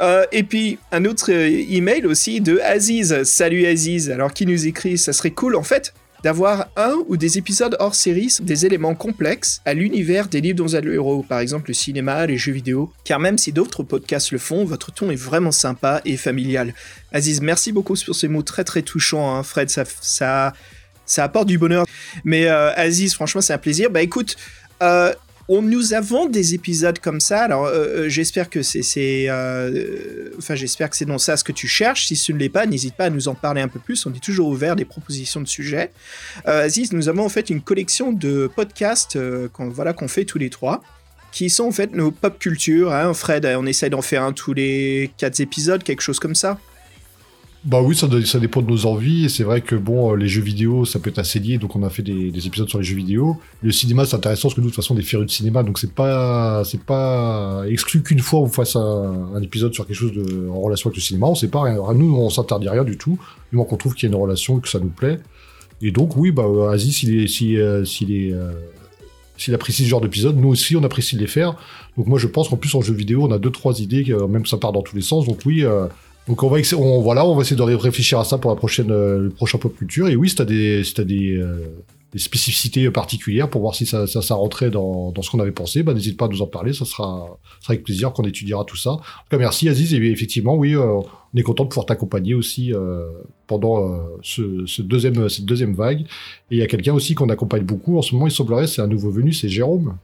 Euh, 0.00 0.26
et 0.32 0.42
puis 0.42 0.80
un 0.90 1.04
autre 1.04 1.30
euh, 1.30 1.46
email 1.46 2.06
aussi 2.06 2.40
de 2.40 2.58
Aziz. 2.58 3.22
Salut 3.22 3.66
Aziz. 3.66 4.10
Alors 4.10 4.34
qui 4.34 4.46
nous 4.46 4.66
écrit? 4.66 4.98
Ça 4.98 5.12
serait 5.12 5.30
cool 5.30 5.54
en 5.54 5.62
fait 5.62 5.94
d'avoir 6.22 6.68
un 6.76 6.94
ou 7.08 7.16
des 7.16 7.38
épisodes 7.38 7.76
hors 7.78 7.94
série, 7.94 8.36
des 8.40 8.66
éléments 8.66 8.94
complexes 8.94 9.60
à 9.64 9.74
l'univers 9.74 10.28
des 10.28 10.40
livres 10.40 10.56
dont 10.56 10.80
le 10.80 10.94
héros, 10.94 11.22
par 11.22 11.40
exemple 11.40 11.70
le 11.70 11.74
cinéma, 11.74 12.26
les 12.26 12.36
jeux 12.36 12.52
vidéo, 12.52 12.92
car 13.04 13.18
même 13.18 13.38
si 13.38 13.52
d'autres 13.52 13.82
podcasts 13.82 14.32
le 14.32 14.38
font, 14.38 14.64
votre 14.64 14.92
ton 14.92 15.10
est 15.10 15.16
vraiment 15.16 15.52
sympa 15.52 16.00
et 16.04 16.16
familial. 16.16 16.74
Aziz, 17.12 17.40
merci 17.40 17.72
beaucoup 17.72 17.94
pour 18.04 18.14
ces 18.14 18.28
mots 18.28 18.42
très 18.42 18.64
très 18.64 18.82
touchants, 18.82 19.34
hein. 19.34 19.42
Fred, 19.42 19.70
ça, 19.70 19.84
ça, 20.00 20.52
ça 21.06 21.24
apporte 21.24 21.48
du 21.48 21.58
bonheur. 21.58 21.86
Mais 22.24 22.46
euh, 22.46 22.72
Aziz, 22.74 23.14
franchement, 23.14 23.40
c'est 23.40 23.52
un 23.52 23.58
plaisir. 23.58 23.90
Bah 23.90 24.02
écoute, 24.02 24.36
euh, 24.82 25.12
nous 25.48 25.94
avons 25.94 26.26
des 26.26 26.54
épisodes 26.54 26.98
comme 26.98 27.20
ça. 27.20 27.42
Alors, 27.42 27.66
euh, 27.66 28.04
euh, 28.04 28.08
j'espère 28.08 28.50
que 28.50 28.62
c'est, 28.62 29.28
euh, 29.28 30.30
j'espère 30.50 30.90
que 30.90 30.96
c'est 30.96 31.06
non 31.06 31.18
ça 31.18 31.36
ce 31.36 31.44
que 31.44 31.52
tu 31.52 31.66
cherches. 31.66 32.06
Si 32.06 32.16
ce 32.16 32.32
ne 32.32 32.38
l'est 32.38 32.48
pas, 32.48 32.66
n'hésite 32.66 32.94
pas 32.94 33.04
à 33.04 33.10
nous 33.10 33.28
en 33.28 33.34
parler 33.34 33.60
un 33.60 33.68
peu 33.68 33.80
plus. 33.80 34.06
On 34.06 34.12
est 34.12 34.22
toujours 34.22 34.48
ouvert 34.48 34.76
des 34.76 34.84
propositions 34.84 35.40
de 35.40 35.48
sujets. 35.48 35.90
Aziz, 36.44 36.92
nous 36.92 37.08
avons 37.08 37.24
en 37.24 37.28
fait 37.28 37.50
une 37.50 37.60
collection 37.60 38.12
de 38.12 38.50
podcasts 38.54 39.18
qu'on 39.52 39.68
voilà 39.68 39.92
qu'on 39.92 40.08
fait 40.08 40.24
tous 40.24 40.38
les 40.38 40.50
trois, 40.50 40.82
qui 41.32 41.50
sont 41.50 41.64
en 41.64 41.72
fait 41.72 41.94
nos 41.94 42.10
pop 42.10 42.38
culture. 42.38 42.92
Hein. 42.92 43.14
Fred, 43.14 43.46
on 43.46 43.66
essaie 43.66 43.90
d'en 43.90 44.02
faire 44.02 44.22
un 44.22 44.32
tous 44.32 44.52
les 44.52 45.10
quatre 45.16 45.40
épisodes, 45.40 45.82
quelque 45.82 46.02
chose 46.02 46.18
comme 46.18 46.34
ça. 46.34 46.58
Bah 47.62 47.82
oui, 47.82 47.94
ça, 47.94 48.08
dépend 48.38 48.62
de 48.62 48.70
nos 48.70 48.86
envies. 48.86 49.26
Et 49.26 49.28
c'est 49.28 49.44
vrai 49.44 49.60
que 49.60 49.76
bon, 49.76 50.12
euh, 50.12 50.16
les 50.16 50.28
jeux 50.28 50.40
vidéo, 50.40 50.86
ça 50.86 50.98
peut 50.98 51.10
être 51.10 51.18
assez 51.18 51.38
lié. 51.38 51.58
Donc 51.58 51.76
on 51.76 51.82
a 51.82 51.90
fait 51.90 52.02
des, 52.02 52.46
épisodes 52.46 52.68
sur 52.68 52.78
les 52.78 52.84
jeux 52.84 52.96
vidéo. 52.96 53.36
Le 53.62 53.70
cinéma, 53.70 54.06
c'est 54.06 54.16
intéressant 54.16 54.48
parce 54.48 54.54
que 54.54 54.60
nous, 54.62 54.68
de 54.68 54.72
toute 54.72 54.82
façon, 54.82 54.94
on 54.94 54.98
est 54.98 55.02
férus 55.02 55.26
de 55.26 55.30
cinéma. 55.30 55.62
Donc 55.62 55.78
c'est 55.78 55.92
pas, 55.92 56.62
c'est 56.64 56.80
pas 56.80 57.64
exclu 57.68 58.02
qu'une 58.02 58.20
fois 58.20 58.40
on 58.40 58.48
fasse 58.48 58.76
un, 58.76 59.42
épisode 59.42 59.74
sur 59.74 59.86
quelque 59.86 59.96
chose 59.96 60.12
en 60.50 60.58
relation 60.60 60.88
avec 60.88 60.96
le 60.96 61.02
cinéma. 61.02 61.26
On 61.26 61.34
sait 61.34 61.48
pas 61.48 61.62
rien. 61.62 61.76
Nous, 61.94 62.16
on 62.16 62.30
s'interdit 62.30 62.70
rien 62.70 62.84
du 62.84 62.96
tout. 62.96 63.18
Du 63.50 63.56
moment 63.56 63.68
qu'on 63.68 63.76
trouve 63.76 63.94
qu'il 63.94 64.08
y 64.08 64.12
a 64.12 64.16
une 64.16 64.22
relation 64.22 64.58
que 64.58 64.68
ça 64.68 64.78
nous 64.78 64.88
plaît. 64.88 65.18
Et 65.82 65.92
donc 65.92 66.16
oui, 66.16 66.30
bah 66.30 66.44
Aziz, 66.72 66.96
s'il 66.96 67.18
est, 67.18 67.26
si, 67.26 67.58
euh, 67.58 67.84
s'il 67.84 68.12
est, 68.12 68.32
euh, 68.32 68.52
s'il 69.36 69.54
apprécie 69.54 69.84
ce 69.84 69.88
genre 69.88 70.00
d'épisode, 70.00 70.36
nous 70.36 70.48
aussi 70.48 70.76
on 70.76 70.84
apprécie 70.84 71.16
de 71.16 71.20
les 71.20 71.26
faire. 71.26 71.56
Donc 71.96 72.06
moi 72.06 72.18
je 72.18 72.26
pense 72.26 72.48
qu'en 72.48 72.56
plus 72.56 72.74
en 72.74 72.82
jeu 72.82 72.94
vidéo 72.94 73.24
on 73.26 73.32
a 73.32 73.38
deux 73.38 73.50
trois 73.50 73.80
idées, 73.80 74.04
même 74.28 74.44
ça 74.44 74.58
part 74.58 74.72
dans 74.72 74.82
tous 74.82 74.96
les 74.96 75.02
sens. 75.02 75.26
Donc 75.26 75.40
oui, 75.46 75.64
donc 76.30 76.44
on 76.44 76.48
va, 76.48 76.58
on, 76.76 77.00
voilà, 77.00 77.26
on 77.26 77.34
va 77.34 77.42
essayer 77.42 77.56
de 77.56 77.62
réfléchir 77.62 78.20
à 78.20 78.24
ça 78.24 78.38
pour 78.38 78.52
la 78.52 78.56
prochaine, 78.56 78.92
euh, 78.92 79.18
le 79.18 79.30
prochain 79.30 79.58
pop 79.58 79.76
culture. 79.76 80.06
Et 80.06 80.14
oui, 80.14 80.28
si 80.28 80.36
t'as 80.36 80.44
des, 80.44 80.82
as 80.96 81.02
des, 81.02 81.36
euh, 81.36 81.66
des, 82.12 82.20
spécificités 82.20 82.88
particulières 82.92 83.50
pour 83.50 83.62
voir 83.62 83.74
si 83.74 83.84
ça, 83.84 84.06
ça, 84.06 84.34
rentrait 84.36 84.70
dans, 84.70 85.12
ce 85.20 85.28
qu'on 85.28 85.40
avait 85.40 85.50
pensé, 85.50 85.82
bah, 85.82 85.92
n'hésite 85.92 86.16
pas 86.16 86.26
à 86.26 86.28
nous 86.28 86.40
en 86.40 86.46
parler. 86.46 86.72
Ça 86.72 86.84
sera, 86.84 87.36
avec 87.68 87.82
plaisir 87.82 88.12
qu'on 88.12 88.22
étudiera 88.22 88.64
tout 88.64 88.76
ça. 88.76 88.92
En 88.92 88.96
tout 88.98 89.30
cas, 89.32 89.38
merci 89.38 89.68
Aziz. 89.68 89.92
Et 89.92 89.96
effectivement, 89.96 90.54
oui, 90.54 90.76
euh, 90.76 91.00
on 91.34 91.36
est 91.36 91.42
content 91.42 91.64
de 91.64 91.68
pouvoir 91.68 91.86
t'accompagner 91.86 92.34
aussi 92.34 92.72
pendant 93.48 94.00
deuxième, 94.78 95.28
cette 95.28 95.46
deuxième 95.46 95.74
vague. 95.74 96.02
Et 96.02 96.04
il 96.52 96.58
y 96.58 96.62
a 96.62 96.68
quelqu'un 96.68 96.94
aussi 96.94 97.16
qu'on 97.16 97.28
accompagne 97.28 97.64
beaucoup 97.64 97.98
en 97.98 98.02
ce 98.02 98.14
moment. 98.14 98.28
Il 98.28 98.32
semblerait, 98.32 98.68
c'est 98.68 98.82
un 98.82 98.86
nouveau 98.86 99.10
venu, 99.10 99.32
c'est 99.32 99.48
Jérôme. 99.48 99.96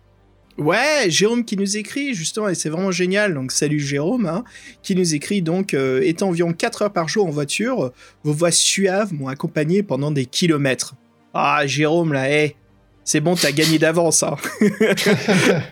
Ouais, 0.58 1.06
Jérôme 1.08 1.44
qui 1.44 1.56
nous 1.56 1.76
écrit 1.76 2.14
justement, 2.14 2.48
et 2.48 2.54
c'est 2.54 2.70
vraiment 2.70 2.90
génial, 2.90 3.34
donc 3.34 3.52
salut 3.52 3.78
Jérôme, 3.78 4.26
hein, 4.26 4.42
qui 4.82 4.94
nous 4.94 5.14
écrit 5.14 5.42
donc, 5.42 5.75
euh, 5.75 6.00
étant 6.02 6.28
environ 6.28 6.54
4 6.54 6.82
heures 6.82 6.92
par 6.92 7.08
jour 7.08 7.26
en 7.26 7.30
voiture, 7.30 7.92
vos 8.25 8.32
voix 8.32 8.50
suaves 8.50 9.12
m'ont 9.12 9.28
accompagné 9.28 9.82
pendant 9.82 10.10
des 10.10 10.25
kilomètres. 10.25 10.94
Ah 11.34 11.66
Jérôme 11.66 12.14
là, 12.14 12.30
hé, 12.30 12.56
c'est 13.04 13.20
bon, 13.20 13.34
t'as 13.34 13.52
gagné 13.52 13.78
d'avance. 13.78 14.22
Hein. 14.22 14.36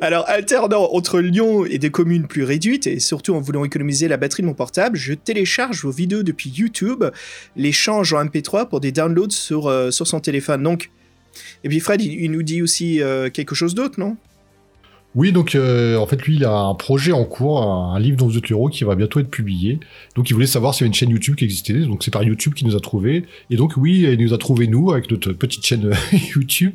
Alors, 0.00 0.24
alternant 0.28 0.88
entre 0.92 1.20
Lyon 1.20 1.66
et 1.66 1.78
des 1.78 1.90
communes 1.90 2.26
plus 2.26 2.44
réduites, 2.44 2.86
et 2.86 3.00
surtout 3.00 3.34
en 3.34 3.40
voulant 3.40 3.64
économiser 3.64 4.08
la 4.08 4.16
batterie 4.16 4.42
de 4.42 4.48
mon 4.48 4.54
portable, 4.54 4.96
je 4.96 5.14
télécharge 5.14 5.82
vos 5.82 5.90
vidéos 5.90 6.22
depuis 6.22 6.50
YouTube, 6.50 7.04
les 7.56 7.72
change 7.72 8.12
en 8.12 8.24
MP3 8.24 8.68
pour 8.68 8.80
des 8.80 8.92
downloads 8.92 9.30
sur, 9.30 9.66
euh, 9.66 9.90
sur 9.90 10.06
son 10.06 10.20
téléphone. 10.20 10.62
Donc, 10.62 10.90
et 11.64 11.68
puis 11.68 11.80
Fred, 11.80 12.02
il, 12.02 12.30
nous 12.30 12.42
dit 12.42 12.62
aussi 12.62 13.02
euh, 13.02 13.30
quelque 13.30 13.54
chose 13.54 13.74
d'autre, 13.74 13.98
non? 13.98 14.16
Oui, 15.14 15.32
donc 15.32 15.54
euh, 15.54 15.96
en 15.96 16.06
fait, 16.06 16.22
lui, 16.22 16.36
il 16.36 16.44
a 16.44 16.54
un 16.54 16.74
projet 16.74 17.12
en 17.12 17.24
cours, 17.24 17.62
un, 17.62 17.98
livre 17.98 18.16
dans 18.18 18.28
vous 18.28 18.68
qui 18.68 18.84
va 18.84 18.94
bientôt 18.94 19.20
être 19.20 19.30
publié. 19.30 19.80
Donc, 20.14 20.28
il 20.28 20.34
voulait 20.34 20.46
savoir 20.46 20.74
s'il 20.74 20.82
y 20.82 20.84
avait 20.84 20.88
une 20.88 20.94
chaîne 20.94 21.10
YouTube 21.10 21.34
qui 21.34 21.44
existait. 21.44 21.80
Donc, 21.80 22.04
c'est 22.04 22.10
par 22.10 22.22
YouTube 22.22 22.52
qu'il 22.54 22.68
nous 22.68 22.76
a 22.76 22.80
trouvé. 22.80 23.24
Et 23.50 23.56
donc, 23.56 23.72
oui, 23.76 24.06
il 24.08 24.22
nous 24.22 24.34
a 24.34 24.38
trouvé 24.38 24.66
nous 24.66 24.92
avec 24.92 25.10
notre 25.10 25.32
petite 25.32 25.64
chaîne 25.64 25.90
YouTube. 26.36 26.74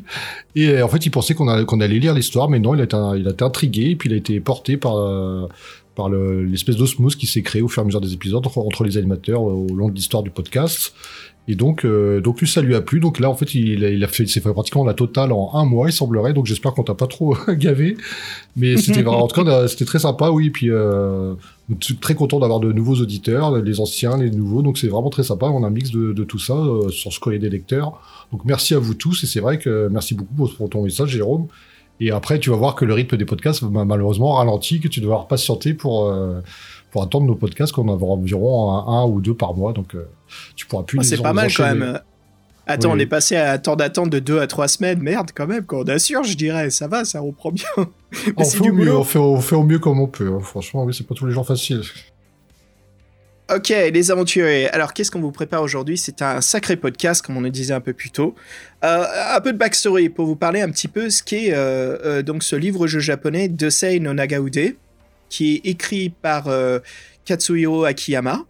Et 0.56 0.82
en 0.82 0.88
fait, 0.88 1.06
il 1.06 1.12
pensait 1.12 1.36
qu'on 1.36 1.48
allait 1.48 2.00
lire 2.00 2.16
l'histoire, 2.16 2.50
mais 2.50 2.60
non, 2.60 2.74
il 2.74 2.82
a, 2.82 2.84
été, 2.84 3.44
intrigué 3.44 3.92
et 3.92 3.96
puis 3.96 4.10
il 4.10 4.14
a 4.14 4.18
été 4.18 4.40
porté 4.40 4.78
par 4.78 4.98
euh, 4.98 5.48
l'espèce 6.44 6.76
d'osmose 6.76 7.16
qui 7.16 7.28
s'est 7.28 7.44
créée 7.44 7.62
au 7.62 7.68
fur 7.68 7.82
et 7.82 7.84
à 7.84 7.86
mesure 7.86 8.02
des 8.02 8.14
épisodes 8.14 8.46
entre, 8.46 8.84
les 8.84 8.98
animateurs 8.98 9.44
au 9.44 9.68
long 9.68 9.90
de 9.90 9.96
l'histoire 9.96 10.24
du 10.24 10.32
podcast. 10.32 10.94
Et 11.50 11.56
donc, 11.56 11.84
euh, 11.84 12.22
donc 12.22 12.40
ça 12.42 12.62
lui 12.62 12.74
a 12.74 12.82
plu. 12.82 13.00
Donc 13.00 13.20
là, 13.20 13.30
en 13.30 13.36
fait, 13.36 13.54
il, 13.54 13.84
il 13.84 14.04
a 14.04 14.08
fait, 14.08 14.26
c'est 14.28 14.40
pratiquement 14.42 14.86
la 14.86 14.94
totale 14.94 15.34
en 15.34 15.52
un 15.56 15.66
mois, 15.66 15.90
il 15.90 15.94
semblerait. 15.94 16.34
Donc 16.34 16.46
j'espère 16.46 16.74
qu'on 16.74 16.84
t'a 16.84 16.96
pas 16.96 17.08
trop 17.08 17.36
gavé. 17.50 17.98
Mais 18.56 18.78
c'était 18.78 19.02
vraiment, 19.02 19.24
en 19.24 19.28
tout 19.28 19.44
cas, 19.44 19.68
c'était 19.68 19.86
très 19.86 20.00
sympa, 20.00 20.30
oui. 20.30 20.48
Et 20.48 20.52
puis, 20.52 20.70
euh, 20.70 21.34
très 22.02 22.16
content 22.16 22.40
d'avoir 22.40 22.60
de 22.60 22.72
nouveaux 22.72 22.96
auditeurs, 22.96 23.58
les 23.58 23.80
anciens, 23.82 24.18
les 24.18 24.32
nouveaux. 24.32 24.62
Donc 24.62 24.78
c'est 24.78 24.88
vraiment 24.88 25.10
très 25.10 25.24
sympa. 25.24 25.48
On 25.48 25.64
a 25.64 25.68
un 25.68 25.70
mix 25.72 25.92
de, 25.92 26.14
de 26.14 26.24
tout 26.24 26.40
ça 26.40 26.54
euh, 26.54 26.90
sur 26.90 27.12
ce 27.12 27.20
courrier 27.20 27.40
des 27.40 27.50
lecteurs. 27.50 28.00
Donc 28.32 28.46
merci 28.46 28.74
à 28.74 28.80
vous 28.80 28.94
tous. 28.94 29.24
Et 29.24 29.28
c'est 29.28 29.42
vrai 29.42 29.60
que 29.60 29.90
merci 29.92 30.16
beaucoup 30.16 30.48
pour, 30.48 30.70
ton 30.70 30.84
message, 30.84 31.10
Jérôme. 31.10 31.48
Et 32.00 32.12
après, 32.12 32.40
tu 32.40 32.50
vas 32.50 32.56
voir 32.56 32.76
que 32.76 32.86
le 32.86 32.94
rythme 32.94 33.18
des 33.18 33.26
podcasts 33.26 33.64
va 33.64 33.86
malheureusement 33.86 34.34
ralenti, 34.34 34.80
que 34.80 34.88
tu 34.88 35.00
devras 35.00 35.26
patienter 35.26 35.74
pour 35.74 36.08
euh, 36.08 36.40
pour 36.94 37.02
attendre 37.02 37.26
nos 37.26 37.34
podcasts 37.34 37.74
qu'on 37.74 37.88
aura 37.88 38.14
environ 38.14 38.72
un, 38.88 39.04
ou 39.06 39.20
deux 39.20 39.34
par 39.34 39.56
mois. 39.56 39.74
Donc, 39.74 39.96
euh, 39.96 40.08
tu 40.56 40.68
pourras 40.68 40.84
plus. 40.84 41.00
Oh, 41.00 41.02
c'est 41.02 41.20
pas 41.20 41.34
mal 41.34 41.52
quand 41.52 41.64
même. 41.64 42.00
Attends, 42.68 42.92
on 42.92 43.00
est 43.00 43.08
passé 43.08 43.36
à 43.36 43.58
temps 43.58 43.76
d'attente 43.76 44.12
de 44.12 44.20
deux 44.20 44.40
à 44.40 44.46
trois 44.46 44.68
semaines. 44.68 45.00
Merde, 45.02 45.32
quand 45.34 45.48
même, 45.48 45.66
quand 45.66 45.80
on 45.80 45.88
assure, 45.88 46.24
je 46.24 46.38
dirais. 46.38 46.70
Ça 46.70 46.88
va, 46.88 47.04
ça 47.04 47.20
reprend 47.20 47.52
bien. 47.52 47.66
on, 48.38 48.46
fait 48.46 48.70
au 48.70 48.74
mieux, 48.74 48.96
on, 48.96 49.04
fait, 49.04 49.56
au 49.56 49.64
mieux 49.64 49.80
comme 49.80 50.00
on 50.00 50.06
peut. 50.06 50.28
Hein. 50.28 50.40
Franchement, 50.44 50.84
oui, 50.84 50.94
c'est 50.96 51.08
pas 51.08 51.16
tous 51.16 51.26
les 51.26 51.34
jours 51.34 51.48
facile. 51.48 51.82
Ok, 53.52 53.70
les 53.70 54.12
aventuriers. 54.12 54.70
Alors, 54.70 54.94
qu'est-ce 54.94 55.10
qu'on 55.10 55.20
vous 55.20 55.32
prépare 55.32 55.64
aujourd'hui? 55.64 55.98
C'est 55.98 56.22
un 56.22 56.42
sacré 56.42 56.76
podcast, 56.76 57.26
comme 57.26 57.38
on 57.38 57.42
le 57.42 57.50
disait 57.50 57.74
un 57.74 57.82
peu 57.82 57.94
plus 57.94 58.12
tôt. 58.12 58.36
Euh, 58.86 59.04
un 59.36 59.42
peu 59.42 59.52
de 59.52 59.58
backstory 59.58 60.10
pour 60.10 60.28
vous 60.28 60.36
parler 60.36 60.62
un 60.62 60.70
petit 60.70 60.88
peu 60.88 61.10
ce 61.10 61.24
qu'est 61.24 61.54
euh, 61.54 62.22
donc 62.22 62.44
ce 62.44 62.56
livre-jeu 62.56 63.00
japonais 63.00 63.48
Dosei 63.48 64.00
no 64.00 64.14
Nagaude 64.14 64.76
qui 65.34 65.56
est 65.56 65.68
écrit 65.68 66.10
par 66.10 66.48
euh, 66.48 66.78
Katsuhiro 67.26 67.86
Akiyama. 67.86 68.46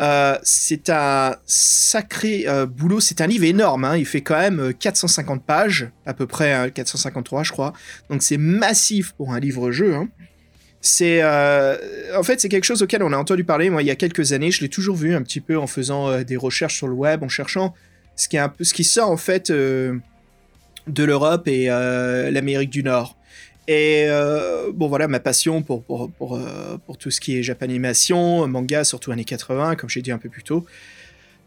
Euh, 0.00 0.38
c'est 0.44 0.88
un 0.88 1.34
sacré 1.46 2.44
euh, 2.46 2.64
boulot, 2.64 3.00
c'est 3.00 3.20
un 3.20 3.26
livre 3.26 3.44
énorme, 3.44 3.84
hein. 3.84 3.96
il 3.96 4.06
fait 4.06 4.20
quand 4.20 4.38
même 4.38 4.72
450 4.72 5.42
pages, 5.42 5.90
à 6.06 6.14
peu 6.14 6.28
près 6.28 6.70
453 6.72 7.40
hein, 7.40 7.42
je 7.42 7.50
crois, 7.50 7.72
donc 8.08 8.22
c'est 8.22 8.36
massif 8.36 9.10
pour 9.16 9.32
un 9.32 9.40
livre-jeu. 9.40 9.96
Hein. 9.96 10.08
C'est 10.80 11.24
en 11.24 12.22
fait 12.22 12.38
c'est 12.38 12.48
quelque 12.48 12.62
chose 12.62 12.82
auquel 12.82 13.02
on 13.02 13.12
a 13.12 13.16
entendu 13.16 13.42
parler 13.42 13.68
moi 13.68 13.82
il 13.82 13.86
y 13.86 13.90
a 13.90 13.96
quelques 13.96 14.32
années. 14.32 14.52
Je 14.52 14.60
l'ai 14.60 14.68
toujours 14.68 14.94
vu 14.94 15.16
un 15.16 15.22
petit 15.22 15.40
peu 15.40 15.58
en 15.58 15.66
faisant 15.66 16.22
des 16.22 16.36
recherches 16.36 16.76
sur 16.76 16.86
le 16.86 16.94
web, 16.94 17.24
en 17.24 17.28
cherchant 17.28 17.74
ce 18.14 18.28
qui 18.28 18.38
ce 18.60 18.72
qui 18.72 18.84
sort 18.84 19.10
en 19.10 19.16
fait 19.16 19.50
de 19.50 20.00
l'Europe 20.96 21.48
et 21.48 21.66
l'Amérique 21.66 22.70
du 22.70 22.84
Nord. 22.84 23.17
Et 23.68 24.06
euh, 24.08 24.72
bon, 24.72 24.88
voilà, 24.88 25.08
ma 25.08 25.20
passion 25.20 25.62
pour, 25.62 25.84
pour, 25.84 26.10
pour, 26.10 26.36
euh, 26.36 26.78
tout 26.98 27.10
ce 27.10 27.20
qui 27.20 27.38
est 27.38 27.42
japanimation, 27.42 28.48
manga, 28.48 28.82
surtout 28.82 29.12
années 29.12 29.26
80, 29.26 29.76
comme 29.76 29.90
j'ai 29.90 30.00
dit 30.00 30.10
un 30.10 30.16
peu 30.16 30.30
plus 30.30 30.42
tôt. 30.42 30.64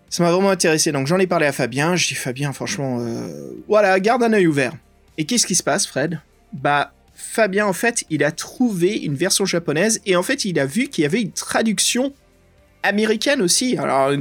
Ça 0.07 0.21
m'a 0.23 0.31
vraiment 0.31 0.51
intéressé. 0.51 0.91
Donc 0.91 1.07
j'en 1.07 1.17
ai 1.17 1.25
parlé 1.25 1.47
à 1.47 1.51
Fabien. 1.51 1.95
Je 1.95 2.07
dis, 2.07 2.13
Fabien, 2.13 2.53
franchement, 2.53 2.99
euh, 2.99 3.53
voilà, 3.67 3.99
garde 3.99 4.21
un 4.21 4.33
œil 4.33 4.45
ouvert. 4.45 4.73
Et 5.17 5.25
qu'est-ce 5.25 5.47
qui 5.47 5.55
se 5.55 5.63
passe, 5.63 5.87
Fred? 5.87 6.19
Bah, 6.53 6.93
Fabien, 7.15 7.65
en 7.65 7.73
fait, 7.73 8.03
il 8.11 8.23
a 8.23 8.31
trouvé 8.31 8.97
une 8.97 9.15
version 9.15 9.45
japonaise 9.45 9.99
et 10.05 10.15
en 10.15 10.21
fait, 10.21 10.45
il 10.45 10.59
a 10.59 10.67
vu 10.67 10.89
qu'il 10.89 11.01
y 11.01 11.05
avait 11.05 11.21
une 11.21 11.31
traduction 11.31 12.13
américaine 12.83 13.41
aussi. 13.41 13.77
Alors, 13.77 14.11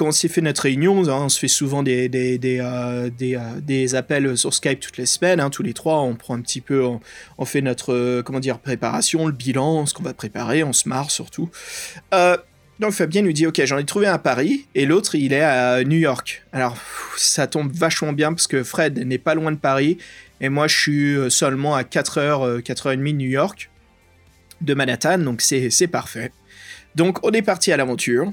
quand 0.00 0.06
on 0.06 0.12
s'est 0.12 0.28
fait 0.28 0.40
notre 0.40 0.62
réunion, 0.62 1.06
hein, 1.10 1.24
on 1.24 1.28
se 1.28 1.38
fait 1.38 1.46
souvent 1.46 1.82
des, 1.82 2.08
des, 2.08 2.38
des, 2.38 2.58
euh, 2.58 3.10
euh, 3.20 3.60
des, 3.60 3.94
appels 3.94 4.34
sur 4.38 4.54
Skype 4.54 4.80
toutes 4.80 4.96
les 4.96 5.04
semaines, 5.04 5.40
hein, 5.40 5.50
tous 5.50 5.62
les 5.62 5.74
trois, 5.74 6.00
on 6.00 6.14
prend 6.14 6.36
un 6.36 6.40
petit 6.40 6.62
peu, 6.62 6.82
on, 7.36 7.44
fait 7.44 7.60
notre, 7.60 7.92
euh, 7.92 8.22
comment 8.22 8.40
dire, 8.40 8.60
préparation, 8.60 9.26
le 9.26 9.32
bilan, 9.32 9.84
ce 9.84 9.92
qu'on 9.92 10.02
va 10.02 10.14
préparer, 10.14 10.64
on 10.64 10.72
se 10.72 10.88
marre 10.88 11.10
surtout. 11.10 11.50
donc 12.78 12.92
Fabien 12.92 13.20
nous 13.20 13.34
dit, 13.34 13.46
ok, 13.46 13.62
j'en 13.66 13.76
ai 13.76 13.84
trouvé 13.84 14.06
un 14.06 14.14
à 14.14 14.18
Paris, 14.18 14.64
et 14.74 14.86
l'autre, 14.86 15.16
il 15.16 15.34
est 15.34 15.42
à 15.42 15.84
New 15.84 15.98
York. 15.98 16.46
Alors, 16.54 16.78
ça 17.18 17.46
tombe 17.46 17.70
vachement 17.70 18.14
bien, 18.14 18.32
parce 18.32 18.46
que 18.46 18.64
Fred 18.64 18.98
n'est 19.06 19.18
pas 19.18 19.34
loin 19.34 19.52
de 19.52 19.58
Paris, 19.58 19.98
et 20.40 20.48
moi, 20.48 20.66
je 20.66 20.78
suis 20.78 21.30
seulement 21.30 21.74
à 21.74 21.82
4h, 21.82 22.62
4h30 22.62 22.96
de 22.96 23.12
New 23.12 23.28
York, 23.28 23.68
de 24.62 24.72
Manhattan, 24.72 25.18
donc 25.18 25.42
c'est 25.42 25.88
parfait. 25.88 26.32
Donc, 26.94 27.22
on 27.22 27.32
est 27.32 27.42
parti 27.42 27.70
à 27.70 27.76
l'aventure. 27.76 28.32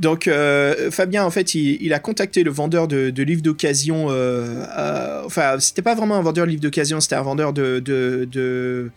Donc 0.00 0.26
euh, 0.26 0.90
Fabien, 0.90 1.24
en 1.24 1.30
fait, 1.30 1.54
il, 1.54 1.92
a 1.92 2.00
contacté 2.00 2.42
le 2.42 2.50
vendeur 2.50 2.88
de, 2.88 3.22
livres 3.22 3.42
d'occasion. 3.42 4.06
Euh, 4.10 5.22
enfin, 5.24 5.60
c'était 5.60 5.82
pas 5.82 5.94
vraiment 5.94 6.16
un 6.16 6.22
vendeur 6.22 6.46
de 6.46 6.50
livres 6.50 6.62
d'occasion, 6.62 7.00
c'était 7.00 7.14
un 7.14 7.22
vendeur 7.22 7.52
de, 7.52 8.90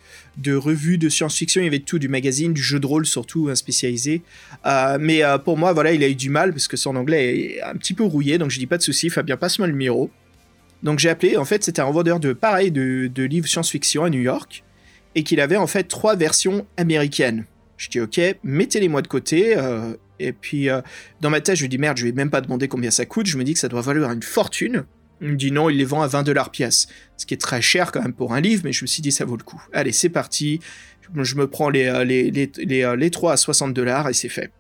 revues 0.47 0.97
de 0.97 1.09
science-fiction. 1.09 1.61
Il 1.61 1.65
y 1.65 1.67
avait 1.67 1.79
tout, 1.79 1.99
du 1.99 2.07
magazine, 2.07 2.53
du 2.53 2.63
jeu 2.63 2.79
de 2.79 2.87
rôle 2.87 3.05
surtout, 3.05 3.53
spécialisé. 3.53 4.23
Euh, 4.65 4.97
mais 4.99 5.21
pour 5.45 5.57
moi, 5.57 5.71
voilà, 5.73 5.91
il 5.93 6.03
a 6.03 6.07
eu 6.07 6.15
du 6.15 6.31
mal 6.31 6.51
parce 6.51 6.67
que 6.67 6.77
son 6.77 6.95
anglais 6.95 7.39
est 7.39 7.61
un 7.61 7.75
petit 7.75 7.93
peu 7.93 8.03
rouillé. 8.03 8.39
Donc 8.39 8.49
je 8.49 8.57
dis 8.57 8.67
pas 8.67 8.77
de 8.77 8.83
souci, 8.83 9.09
Fabien, 9.11 9.37
passe-moi 9.37 9.67
le 9.67 9.73
numéro. 9.73 10.09
Donc 10.81 10.97
j'ai 10.97 11.09
appelé. 11.09 11.37
En 11.37 11.45
fait, 11.45 11.63
c'était 11.63 11.81
un 11.81 11.91
vendeur 11.91 12.19
de 12.19 12.33
pareil 12.33 12.71
de, 12.71 13.23
livres 13.23 13.47
science-fiction 13.47 14.03
à 14.03 14.09
New 14.09 14.21
York 14.21 14.63
et 15.13 15.23
qu'il 15.23 15.41
avait 15.41 15.57
en 15.57 15.67
fait 15.67 15.83
trois 15.83 16.15
versions 16.15 16.65
américaines. 16.75 17.45
Je 17.77 17.89
dis 17.89 17.99
ok, 17.99 18.19
mettez-les-moi 18.43 19.03
de 19.03 19.07
côté. 19.07 19.55
Euh, 19.55 19.93
et 20.19 20.33
puis 20.33 20.69
euh, 20.69 20.81
dans 21.21 21.29
ma 21.29 21.41
tête, 21.41 21.55
je 21.55 21.61
lui 21.61 21.69
dis 21.69 21.77
merde, 21.77 21.97
je 21.97 22.05
vais 22.05 22.11
même 22.11 22.29
pas 22.29 22.41
demander 22.41 22.67
combien 22.67 22.91
ça 22.91 23.05
coûte. 23.05 23.27
Je 23.27 23.37
me 23.37 23.43
dis 23.43 23.53
que 23.53 23.59
ça 23.59 23.67
doit 23.67 23.81
valoir 23.81 24.11
une 24.11 24.23
fortune. 24.23 24.85
Il 25.21 25.29
me 25.29 25.35
dit 25.35 25.51
non, 25.51 25.69
il 25.69 25.77
les 25.77 25.85
vend 25.85 26.01
à 26.01 26.07
20 26.07 26.23
dollars 26.23 26.51
pièce. 26.51 26.87
Ce 27.17 27.25
qui 27.25 27.33
est 27.33 27.41
très 27.41 27.61
cher 27.61 27.91
quand 27.91 28.01
même 28.01 28.13
pour 28.13 28.33
un 28.33 28.41
livre, 28.41 28.61
mais 28.65 28.71
je 28.71 28.83
me 28.83 28.87
suis 28.87 29.01
dit 29.01 29.11
ça 29.11 29.25
vaut 29.25 29.37
le 29.37 29.43
coup. 29.43 29.61
Allez, 29.73 29.91
c'est 29.91 30.09
parti. 30.09 30.59
Je 31.15 31.35
me 31.35 31.47
prends 31.47 31.69
les, 31.69 31.85
euh, 31.85 32.03
les, 32.03 32.29
les, 32.31 32.51
les, 32.57 32.95
les 32.97 33.09
3 33.11 33.33
à 33.33 33.37
60 33.37 33.73
dollars 33.73 34.09
et 34.09 34.13
c'est 34.13 34.29
fait. 34.29 34.51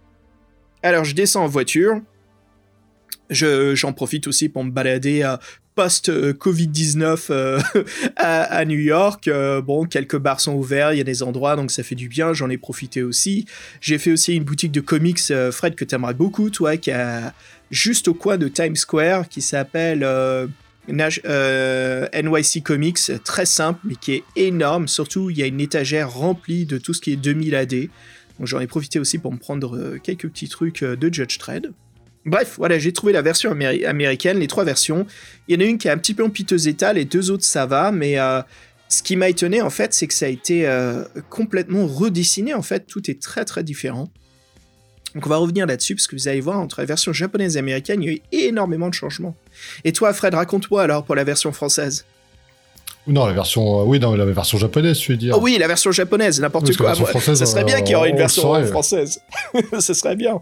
Alors 0.83 1.03
je 1.03 1.13
descends 1.13 1.43
en 1.43 1.47
voiture. 1.47 2.01
J'en 3.29 3.93
profite 3.93 4.27
aussi 4.27 4.49
pour 4.49 4.63
me 4.63 4.71
balader 4.71 5.23
à 5.23 5.39
post-Covid-19 5.77 7.27
euh, 7.29 7.61
à, 8.17 8.65
New 8.65 8.79
York. 8.79 9.27
Euh, 9.27 9.61
bon, 9.61 9.85
quelques 9.85 10.17
bars 10.17 10.39
sont 10.39 10.55
ouverts, 10.55 10.91
il 10.91 10.97
y 10.97 11.01
a 11.01 11.05
des 11.05 11.21
endroits, 11.21 11.55
donc 11.55 11.69
ça 11.69 11.83
fait 11.83 11.95
du 11.95 12.09
bien, 12.09 12.33
j'en 12.33 12.49
ai 12.49 12.57
profité 12.57 13.03
aussi. 13.03 13.45
J'ai 13.79 13.99
fait 13.99 14.11
aussi 14.11 14.35
une 14.35 14.43
boutique 14.43 14.71
de 14.71 14.81
comics, 14.81 15.19
euh, 15.29 15.51
Fred, 15.51 15.75
que 15.75 15.85
tu 15.85 15.93
aimerais 15.93 16.15
beaucoup, 16.15 16.49
toi, 16.49 16.77
qui 16.77 16.89
a 16.89 17.31
juste 17.69 18.07
au 18.07 18.15
coin 18.15 18.37
de 18.37 18.47
Times 18.47 18.75
Square, 18.75 19.29
qui 19.29 19.41
s'appelle 19.41 19.99
NYC 20.87 22.63
Comics, 22.63 23.23
très 23.23 23.45
simple, 23.45 23.81
mais 23.83 23.95
qui 23.95 24.13
est 24.13 24.23
énorme. 24.35 24.87
Surtout, 24.87 25.29
il 25.29 25.37
y 25.37 25.43
a 25.43 25.45
une 25.45 25.61
étagère 25.61 26.11
remplie 26.11 26.65
de 26.65 26.79
tout 26.79 26.95
ce 26.95 27.01
qui 27.01 27.13
est 27.13 27.17
2000 27.17 27.55
AD. 27.55 27.75
Donc 28.39 28.47
j'en 28.47 28.59
ai 28.59 28.67
profité 28.67 28.99
aussi 28.99 29.19
pour 29.19 29.31
me 29.31 29.37
prendre 29.37 29.97
quelques 29.97 30.29
petits 30.29 30.49
trucs 30.49 30.83
de 30.83 31.13
Judge 31.13 31.37
Trade. 31.37 31.71
Bref, 32.27 32.55
voilà, 32.57 32.77
j'ai 32.77 32.91
trouvé 32.91 33.13
la 33.13 33.21
version 33.21 33.51
américaine, 33.51 34.37
les 34.37 34.47
trois 34.47 34.65
versions. 34.65 35.07
Il 35.47 35.55
y 35.55 35.57
en 35.57 35.65
a 35.65 35.69
une 35.69 35.77
qui 35.77 35.87
est 35.87 35.91
un 35.91 35.97
petit 35.97 36.13
peu 36.13 36.25
en 36.25 36.29
piteux 36.29 36.67
état, 36.67 36.91
les 36.91 37.05
deux 37.05 37.31
autres 37.31 37.45
ça 37.45 37.65
va, 37.65 37.93
mais 37.93 38.19
euh, 38.19 38.41
ce 38.89 39.01
qui 39.01 39.15
m'a 39.15 39.29
étonné 39.29 39.61
en 39.61 39.69
fait, 39.69 39.93
c'est 39.93 40.07
que 40.07 40.13
ça 40.13 40.25
a 40.25 40.29
été 40.29 40.67
euh, 40.67 41.05
complètement 41.29 41.87
redessiné. 41.87 42.53
En 42.53 42.61
fait, 42.61 42.85
tout 42.85 43.09
est 43.09 43.21
très 43.21 43.45
très 43.45 43.63
différent. 43.63 44.09
Donc 45.15 45.25
on 45.25 45.29
va 45.29 45.37
revenir 45.37 45.65
là-dessus 45.65 45.95
parce 45.95 46.05
que 46.05 46.17
vous 46.17 46.27
allez 46.27 46.41
voir 46.41 46.59
entre 46.59 46.81
la 46.81 46.85
version 46.85 47.13
japonaise 47.13 47.55
et 47.55 47.59
américaine, 47.59 48.03
il 48.03 48.05
y 48.05 48.09
a 48.09 48.15
eu 48.15 48.21
énormément 48.33 48.89
de 48.89 48.93
changements. 48.93 49.35
Et 49.85 49.93
toi, 49.93 50.11
Fred, 50.11 50.33
raconte-moi 50.33 50.83
alors 50.83 51.05
pour 51.05 51.15
la 51.15 51.23
version 51.23 51.53
française. 51.53 52.05
Non, 53.07 53.25
la 53.25 53.31
version, 53.31 53.79
euh, 53.79 53.83
oui, 53.85 54.01
non, 54.01 54.15
la 54.15 54.25
version 54.25 54.57
japonaise, 54.57 54.97
tu 54.97 55.13
veux 55.13 55.17
dire. 55.17 55.37
Oh 55.37 55.39
oui, 55.41 55.55
la 55.57 55.67
version 55.67 55.93
japonaise, 55.93 56.41
n'importe 56.41 56.75
quoi. 56.75 56.93
ça 56.93 57.45
serait 57.45 57.63
bien 57.63 57.79
qu'il 57.79 57.93
y 57.93 57.95
aurait 57.95 58.09
une 58.09 58.17
version 58.17 58.65
française. 58.65 59.21
ça 59.79 59.93
serait 59.93 60.17
bien. 60.17 60.41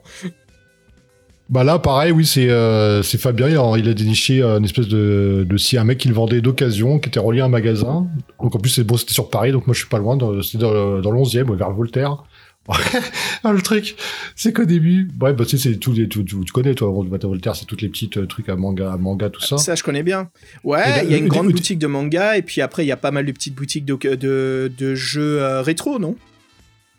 Bah 1.49 1.63
là, 1.63 1.77
pareil, 1.77 2.11
oui, 2.11 2.25
c'est 2.25 2.49
euh, 2.49 3.03
c'est 3.03 3.19
Fabien. 3.19 3.47
Il 3.77 3.87
a, 3.87 3.93
déniché 3.93 4.41
euh, 4.41 4.57
une 4.57 4.65
espèce 4.65 4.87
de, 4.87 5.45
de 5.47 5.57
si 5.57 5.77
un 5.77 5.83
mec 5.83 5.99
qui 5.99 6.07
le 6.07 6.15
vendait 6.15 6.41
d'occasion, 6.41 6.97
qui 6.97 7.09
était 7.09 7.19
relié 7.19 7.41
à 7.41 7.45
un 7.45 7.49
magasin. 7.49 8.07
Donc 8.41 8.55
en 8.55 8.59
plus, 8.59 8.71
c'est 8.71 8.83
bon, 8.83 8.97
c'était 8.97 9.13
sur 9.13 9.29
Paris, 9.29 9.51
donc 9.51 9.67
moi 9.67 9.73
je 9.73 9.79
suis 9.79 9.89
pas 9.89 9.99
loin. 9.99 10.17
C'était 10.41 10.57
dans, 10.57 11.01
dans 11.01 11.11
le 11.11 11.19
11e, 11.19 11.55
vers 11.55 11.71
Voltaire. 11.71 12.23
ah, 13.43 13.51
le 13.51 13.61
truc, 13.61 13.95
c'est 14.35 14.51
qu'au 14.51 14.65
début, 14.65 15.07
bref, 15.13 15.35
bah, 15.35 15.45
tu 15.45 15.57
sais, 15.57 15.69
c'est 15.69 15.77
tous 15.77 15.93
les, 15.93 16.07
tu, 16.09 16.25
tu, 16.25 16.35
connais, 16.51 16.73
toi, 16.73 16.89
Voltaire, 16.89 17.55
c'est 17.55 17.65
toutes 17.65 17.83
les 17.83 17.89
petites 17.89 18.17
euh, 18.17 18.25
trucs 18.25 18.49
à 18.49 18.55
manga, 18.55 18.91
à 18.91 18.97
manga, 18.97 19.29
tout 19.29 19.41
ça. 19.41 19.57
Ça, 19.57 19.75
je 19.75 19.83
connais 19.83 20.01
bien. 20.01 20.29
Ouais, 20.63 21.03
il 21.03 21.11
y 21.11 21.13
a 21.13 21.17
une 21.17 21.27
grande 21.27 21.51
boutique 21.51 21.77
de 21.77 21.85
manga, 21.85 22.37
et 22.37 22.41
puis 22.41 22.61
après, 22.61 22.83
il 22.83 22.87
y 22.87 22.91
a 22.91 22.97
pas 22.97 23.11
mal 23.11 23.25
de 23.25 23.31
petites 23.31 23.53
boutiques 23.53 23.85
de, 23.85 23.95
de, 24.15 24.71
de 24.75 24.95
jeux 24.95 25.41
euh, 25.41 25.61
rétro, 25.61 25.99
non? 25.99 26.15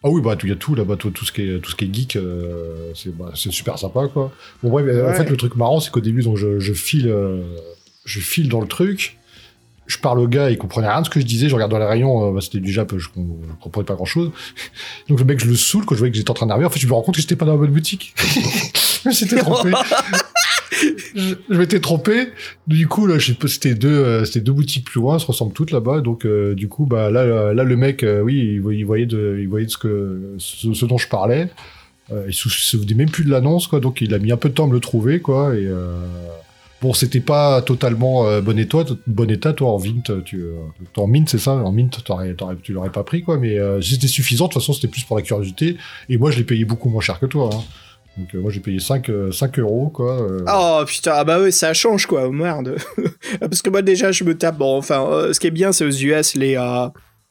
Ah 0.06 0.10
oui, 0.10 0.20
bah, 0.22 0.36
il 0.42 0.48
y 0.48 0.52
a 0.52 0.56
tout 0.56 0.74
là-bas, 0.74 0.96
tout, 0.96 1.12
ce 1.24 1.32
qui 1.32 1.42
est, 1.42 1.58
tout 1.60 1.70
ce 1.70 1.76
qui 1.76 1.84
est 1.84 1.94
geek, 1.94 2.16
euh, 2.16 2.92
bah, 3.18 3.32
c'est 3.34 3.52
super 3.52 3.78
sympa, 3.78 4.08
quoi. 4.12 4.32
Bon, 4.62 4.70
bref, 4.70 4.86
en 5.04 5.14
fait, 5.14 5.28
le 5.28 5.36
truc 5.36 5.56
marrant, 5.56 5.80
c'est 5.80 5.90
qu'au 5.90 6.00
début, 6.00 6.22
donc, 6.22 6.36
je, 6.36 6.60
je 6.60 6.72
file, 6.72 7.12
je 8.04 8.20
file 8.20 8.48
dans 8.48 8.60
le 8.60 8.68
truc, 8.68 9.18
je 9.86 9.98
parle 9.98 10.18
au 10.18 10.26
gars, 10.26 10.50
il 10.50 10.58
comprenait 10.58 10.88
rien 10.88 11.00
de 11.00 11.06
ce 11.06 11.10
que 11.10 11.20
je 11.20 11.24
disais, 11.24 11.48
je 11.48 11.54
regarde 11.54 11.70
dans 11.70 11.78
les 11.78 11.86
rayons, 11.86 12.28
euh, 12.28 12.32
bah, 12.32 12.40
c'était 12.40 12.58
du 12.58 12.72
Jap, 12.72 12.96
je, 12.96 13.08
comprenais 13.60 13.84
pas 13.84 13.94
grand 13.94 14.04
chose. 14.04 14.32
Donc 15.08 15.18
le 15.18 15.24
mec, 15.24 15.40
je 15.40 15.46
le 15.46 15.56
saoule, 15.56 15.84
quand 15.84 15.94
je 15.94 16.00
voyais 16.00 16.10
que 16.10 16.18
j'étais 16.18 16.30
en 16.30 16.34
train 16.34 16.46
d'arriver, 16.46 16.66
en 16.66 16.70
fait, 16.70 16.80
je 16.80 16.86
me 16.86 16.92
rends 16.92 17.02
compte 17.02 17.14
que 17.14 17.20
j'étais 17.20 17.36
pas 17.36 17.44
dans 17.44 17.52
la 17.52 17.58
bonne 17.58 17.70
boutique. 17.70 18.14
je 19.04 19.08
m'étais 19.08 19.36
trompé. 19.36 19.72
je, 20.72 21.34
m'étais 21.56 21.80
trompé. 21.80 22.28
Du 22.66 22.86
coup, 22.88 23.06
là, 23.06 23.16
c'était 23.46 23.74
deux, 23.74 23.88
euh, 23.88 24.24
c'était 24.24 24.40
deux 24.40 24.52
boutiques 24.52 24.84
plus 24.84 25.00
loin, 25.00 25.18
se 25.18 25.26
ressemblent 25.26 25.52
toutes 25.52 25.70
là-bas. 25.70 26.00
Donc, 26.00 26.24
euh, 26.24 26.54
du 26.54 26.68
coup, 26.68 26.86
bah, 26.86 27.10
là, 27.10 27.52
là, 27.52 27.64
le 27.64 27.76
mec, 27.76 28.04
oui, 28.22 28.60
il, 28.62 28.84
voyait 28.84 29.06
de, 29.06 29.38
il 29.40 29.48
voyait 29.48 29.66
de 29.66 29.70
ce 29.70 29.78
que, 29.78 30.34
ce, 30.38 30.84
dont 30.84 30.98
je 30.98 31.08
parlais. 31.08 31.48
il 32.26 32.34
se 32.34 32.48
souvenait 32.48 32.94
même 32.94 33.10
plus 33.10 33.24
de 33.24 33.30
l'annonce, 33.30 33.66
quoi. 33.66 33.80
Donc, 33.80 34.00
il 34.00 34.14
a 34.14 34.18
mis 34.18 34.32
un 34.32 34.36
peu 34.36 34.48
de 34.48 34.54
temps 34.54 34.64
à 34.64 34.68
me 34.68 34.74
le 34.74 34.80
trouver, 34.80 35.20
quoi. 35.20 35.54
Et, 35.54 35.68
Bon, 36.82 36.92
c'était 36.92 37.20
pas 37.20 37.62
totalement 37.62 38.26
euh, 38.26 38.42
bon 38.42 38.58
état, 38.58 38.84
bon 39.06 39.30
état, 39.30 39.54
toi 39.54 39.72
en 39.72 39.78
vint, 39.78 40.02
tu, 40.24 40.42
euh, 40.42 40.56
en 40.96 41.06
mint, 41.06 41.26
c'est 41.28 41.38
ça, 41.38 41.52
en 41.52 41.72
mint, 41.72 42.04
tu 42.62 42.72
l'aurais 42.74 42.92
pas 42.92 43.02
pris 43.02 43.22
quoi, 43.22 43.38
mais 43.38 43.58
euh, 43.58 43.80
c'était 43.80 44.08
suffisant. 44.08 44.44
De 44.44 44.52
toute 44.52 44.60
façon, 44.60 44.74
c'était 44.74 44.88
plus 44.88 45.02
pour 45.04 45.16
la 45.16 45.22
curiosité. 45.22 45.78
Et 46.10 46.18
moi, 46.18 46.30
je 46.30 46.38
l'ai 46.38 46.44
payé 46.44 46.66
beaucoup 46.66 46.90
moins 46.90 47.00
cher 47.00 47.18
que 47.18 47.26
toi. 47.26 47.48
Hein. 47.52 47.64
Donc 48.16 48.34
moi, 48.34 48.50
j'ai 48.50 48.60
payé 48.60 48.78
5, 48.78 49.10
5 49.32 49.58
euros 49.58 49.90
quoi. 49.90 50.26
Oh 50.46 50.82
putain, 50.86 51.12
ah 51.14 51.24
bah 51.24 51.38
oui, 51.40 51.52
ça 51.52 51.74
change 51.74 52.06
quoi, 52.06 52.30
merde. 52.30 52.76
Parce 53.40 53.62
que 53.62 53.70
moi 53.70 53.82
déjà, 53.82 54.12
je 54.12 54.24
me 54.24 54.36
tape. 54.36 54.56
Bon, 54.56 54.76
enfin, 54.76 55.28
ce 55.32 55.40
qui 55.40 55.46
est 55.46 55.50
bien, 55.50 55.72
c'est 55.72 55.84
aux 55.84 55.90
US 55.90 56.34
les 56.34 56.56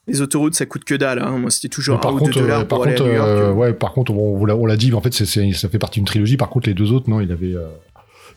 les 0.08 0.22
autoroutes, 0.22 0.54
ça 0.54 0.68
coûte 0.68 0.84
que 0.84 0.94
dalle. 0.94 1.20
Hein. 1.20 1.40
Moi, 1.40 1.50
c'était 1.50 1.70
toujours 1.70 2.00
par 2.00 2.12
un 2.12 2.20
contre, 2.20 2.30
ou 2.30 2.34
deux 2.34 2.42
dollars 2.42 2.68
par 2.68 2.82
contre, 2.82 3.52
ouais, 3.54 3.74
par 3.74 3.92
contre, 3.94 4.12
on, 4.14 4.66
l'a 4.66 4.78
dit, 4.78 4.92
mais 4.92 4.98
en 4.98 5.02
fait, 5.02 5.14
ça 5.14 5.70
fait 5.70 5.80
partie 5.80 6.00
d'une 6.00 6.06
trilogie. 6.06 6.38
Par 6.38 6.50
contre, 6.50 6.68
les 6.70 6.76
deux 6.76 6.92
autres, 6.92 7.10
non, 7.10 7.22
il 7.22 7.32
avait, 7.32 7.56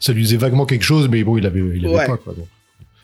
ça 0.00 0.12
lui 0.12 0.22
disait 0.22 0.36
vaguement 0.36 0.66
quelque 0.66 0.84
chose, 0.84 1.08
mais 1.08 1.22
bon, 1.24 1.36
il 1.36 1.46
avait, 1.46 1.60
il 1.60 1.86
avait 1.86 2.06
pas, 2.06 2.16
quoi. 2.16 2.34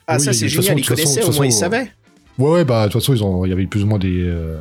Ah, 0.07 0.19
ça, 0.19 0.33
c'est 0.33 0.47
génial, 0.47 0.79
il 0.79 0.87
connaissait, 0.87 1.23
au 1.23 1.31
moins, 1.31 1.45
il 1.45 1.51
savait. 1.51 1.91
Ouais, 2.37 2.51
ouais, 2.51 2.65
bah, 2.65 2.87
de 2.87 2.91
toute 2.91 3.01
façon, 3.01 3.13
ils 3.13 3.23
ont, 3.23 3.45
il 3.45 3.49
y 3.49 3.53
avait 3.53 3.65
plus 3.65 3.83
ou 3.83 3.87
moins 3.87 3.99
des, 3.99 4.23
euh, 4.23 4.57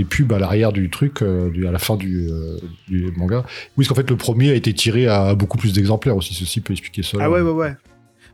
des 0.00 0.04
pubs 0.06 0.32
à 0.32 0.38
l'arrière 0.38 0.72
du 0.72 0.88
truc, 0.88 1.22
euh, 1.22 1.50
à 1.68 1.70
la 1.70 1.78
fin 1.78 1.96
du, 1.96 2.28
euh, 2.30 2.56
du 2.88 3.12
manga. 3.16 3.44
Oui, 3.76 3.84
parce 3.84 3.88
qu'en 3.88 3.94
fait, 3.94 4.08
le 4.08 4.16
premier 4.16 4.50
a 4.50 4.54
été 4.54 4.72
tiré 4.72 5.06
à 5.06 5.34
beaucoup 5.34 5.58
plus 5.58 5.74
d'exemplaires 5.74 6.16
aussi, 6.16 6.32
ceci 6.32 6.60
peut 6.60 6.72
expliquer 6.72 7.02
ça. 7.02 7.18
Ah 7.20 7.30
ouais, 7.30 7.42
ouais, 7.42 7.50
ouais. 7.50 7.74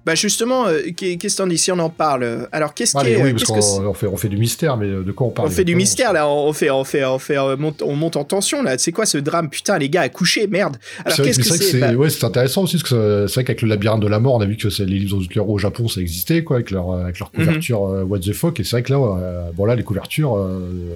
Bah 0.07 0.15
justement, 0.15 0.69
euh, 0.69 0.83
qu'est-ce 0.97 1.37
qu'on 1.37 1.49
dit 1.49 1.59
si 1.59 1.73
on 1.73 1.79
en 1.81 1.91
parle? 1.91 2.49
Alors 2.53 2.75
qu'est-ce 2.75 2.97
qui 2.97 3.17
oui, 3.17 3.33
parce 3.33 3.45
qu'on 3.45 3.93
fait, 3.93 4.07
on 4.07 4.17
fait 4.17 4.29
du 4.29 4.37
mystère, 4.37 4.77
mais 4.77 4.87
de 4.87 5.13
quoi 5.13 5.27
on 5.27 5.31
parle 5.31 5.49
On 5.49 5.51
fait 5.51 5.65
du 5.65 5.75
mystère 5.75 6.13
là, 6.13 6.29
on 6.29 6.53
fait, 6.53 6.71
on 6.71 6.85
fait, 6.85 7.05
on 7.05 7.19
fait, 7.19 7.39
on 7.39 7.57
monte, 7.57 7.83
on 7.83 7.97
monte 7.97 8.17
en 8.17 8.23
tension 8.23 8.63
là. 8.63 8.79
C'est 8.79 8.93
quoi 8.93 9.05
ce 9.05 9.19
drame? 9.19 9.51
Putain, 9.51 9.79
les 9.79 9.89
gars, 9.89 10.03
à 10.03 10.09
coucher, 10.09 10.47
merde. 10.47 10.77
Alors 11.05 11.19
qu'est-ce 11.19 11.41
que 11.41 11.45
c'est 11.45 11.81
bah 11.81 11.93
Ouais, 11.95 12.09
c'est 12.09 12.25
intéressant 12.25 12.63
aussi 12.63 12.77
parce 12.77 12.89
que 12.89 13.27
c'est 13.27 13.35
vrai 13.35 13.45
qu'avec 13.45 13.63
le 13.63 13.69
labyrinthe 13.69 14.01
de 14.01 14.07
la 14.07 14.21
mort, 14.21 14.35
on 14.35 14.41
a 14.41 14.47
vu 14.47 14.57
que 14.57 14.69
les 14.83 14.99
livres 14.99 15.19
aux 15.19 15.55
au 15.55 15.59
Japon, 15.59 15.89
ça 15.89 16.01
existait 16.01 16.45
quoi, 16.45 16.57
avec 16.57 16.71
leur, 16.71 16.93
avec 16.93 17.19
leur 17.19 17.31
mhm. 17.35 17.45
couverture 17.45 17.87
euh, 17.87 18.05
what 18.05 18.21
the 18.21 18.33
fuck. 18.33 18.61
Et 18.61 18.65
c'est 18.65 18.77
vrai 18.77 18.83
que 18.83 18.93
là, 18.93 18.99
euh, 18.99 19.51
bon 19.55 19.65
là, 19.65 19.75
les 19.75 19.83
couvertures, 19.83 20.39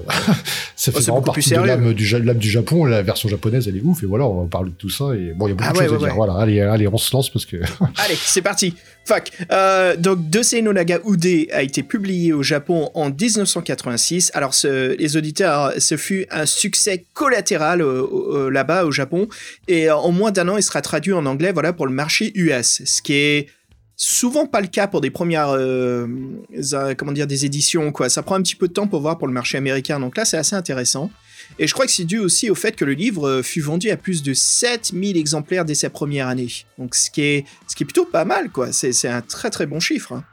ça 0.77 0.93
fait 0.93 1.01
vraiment 1.01 1.23
partie 1.23 1.51
de 1.51 1.57
l'âme 1.57 1.95
du, 1.95 2.05
du 2.35 2.51
Japon. 2.51 2.85
La 2.85 3.03
version 3.03 3.29
japonaise, 3.29 3.67
elle 3.67 3.77
est 3.77 3.83
ouf. 3.83 4.03
Et 4.03 4.07
voilà, 4.07 4.25
on 4.27 4.43
va 4.43 4.49
parler 4.49 4.71
de 4.71 4.77
tout 4.77 4.91
ça. 4.91 5.07
Et 5.15 5.33
bon, 5.35 5.47
il 5.47 5.51
y 5.51 5.53
a 5.53 5.57
beaucoup 5.57 5.69
ah 5.69 5.73
de 5.73 5.89
choses 5.89 6.05
à 6.05 6.07
dire. 6.07 6.15
Voilà, 6.15 6.35
allez, 6.35 6.61
allez, 6.61 6.87
on 6.87 6.97
se 6.97 7.13
lance 7.13 7.31
parce 7.31 7.45
que. 7.45 7.57
allez, 7.97 8.15
c'est 8.15 8.43
parti. 8.43 8.75
Fuck. 9.05 9.31
Euh, 9.51 9.97
donc, 9.97 10.31
Dosei 10.31 10.63
no 10.63 10.73
Naga 10.73 11.01
Ude 11.05 11.49
a 11.53 11.63
été 11.63 11.83
publié 11.83 12.33
au 12.33 12.43
Japon 12.43 12.91
en 12.95 13.11
1986. 13.11 14.31
Alors, 14.35 14.55
les 14.65 15.17
auditeurs, 15.17 15.73
ce 15.79 15.97
fut 15.97 16.27
un 16.31 16.47
succès 16.47 17.05
collatéral 17.13 17.83
euh, 17.83 18.07
euh, 18.13 18.51
là-bas 18.51 18.85
au 18.85 18.93
Japon. 18.93 19.29
Et 19.69 19.91
en 19.91 20.13
moins 20.13 20.31
d'un 20.31 20.49
an, 20.49 20.57
il 20.57 20.63
sera 20.63 20.81
traduit 20.81 21.13
en 21.13 21.27
anglais, 21.27 21.53
voilà, 21.53 21.73
pour 21.73 21.87
le 21.87 21.93
marché 21.93 22.31
US. 22.35 22.83
Ce 22.85 23.03
qui 23.03 23.15
est 23.15 23.49
souvent 23.97 24.47
pas 24.47 24.61
le 24.61 24.69
cas 24.69 24.87
pour 24.87 25.01
des 25.01 25.11
premières, 25.11 25.57
comment 26.97 27.13
dire, 27.13 27.27
des 27.27 27.45
éditions. 27.45 27.93
Ça 28.09 28.23
prend 28.23 28.37
un 28.37 28.43
petit 28.43 28.57
peu 28.57 28.69
de 28.69 28.73
temps 28.73 28.87
pour 28.87 29.01
voir 29.01 29.19
pour 29.19 29.27
le 29.27 29.35
marché 29.35 29.59
américain. 29.59 29.99
Donc 29.99 30.17
là, 30.17 30.25
c'est 30.25 30.39
assez 30.39 30.55
intéressant. 30.55 31.11
Et 31.59 31.67
je 31.67 31.75
crois 31.75 31.87
que 31.87 31.93
c'est 31.93 32.05
dû 32.05 32.19
aussi 32.19 32.51
au 32.51 32.55
fait 32.55 32.77
que 32.77 32.85
le 32.85 32.93
livre 32.93 33.29
euh, 33.29 33.43
fut 33.43 33.61
vendu 33.61 33.91
à 33.91 33.97
plus 33.97 34.23
de 34.23 34.33
7000 34.33 35.17
exemplaires 35.17 35.65
dès 35.65 35.75
sa 35.75 35.91
première 35.91 36.29
année. 36.29 36.49
Donc 36.79 36.95
ce 36.95 37.11
qui 37.11 37.23
est, 37.23 37.45
ce 37.67 37.77
qui 37.77 37.83
est 37.83 37.87
plutôt 37.87 38.07
pas 38.07 38.25
mal, 38.25 38.51
quoi. 38.51 38.73
C'est 38.73 39.09
un 39.09 39.21
très 39.21 39.51
très 39.51 39.67
bon 39.67 39.81
chiffre. 39.81 40.13
Hein. 40.13 40.25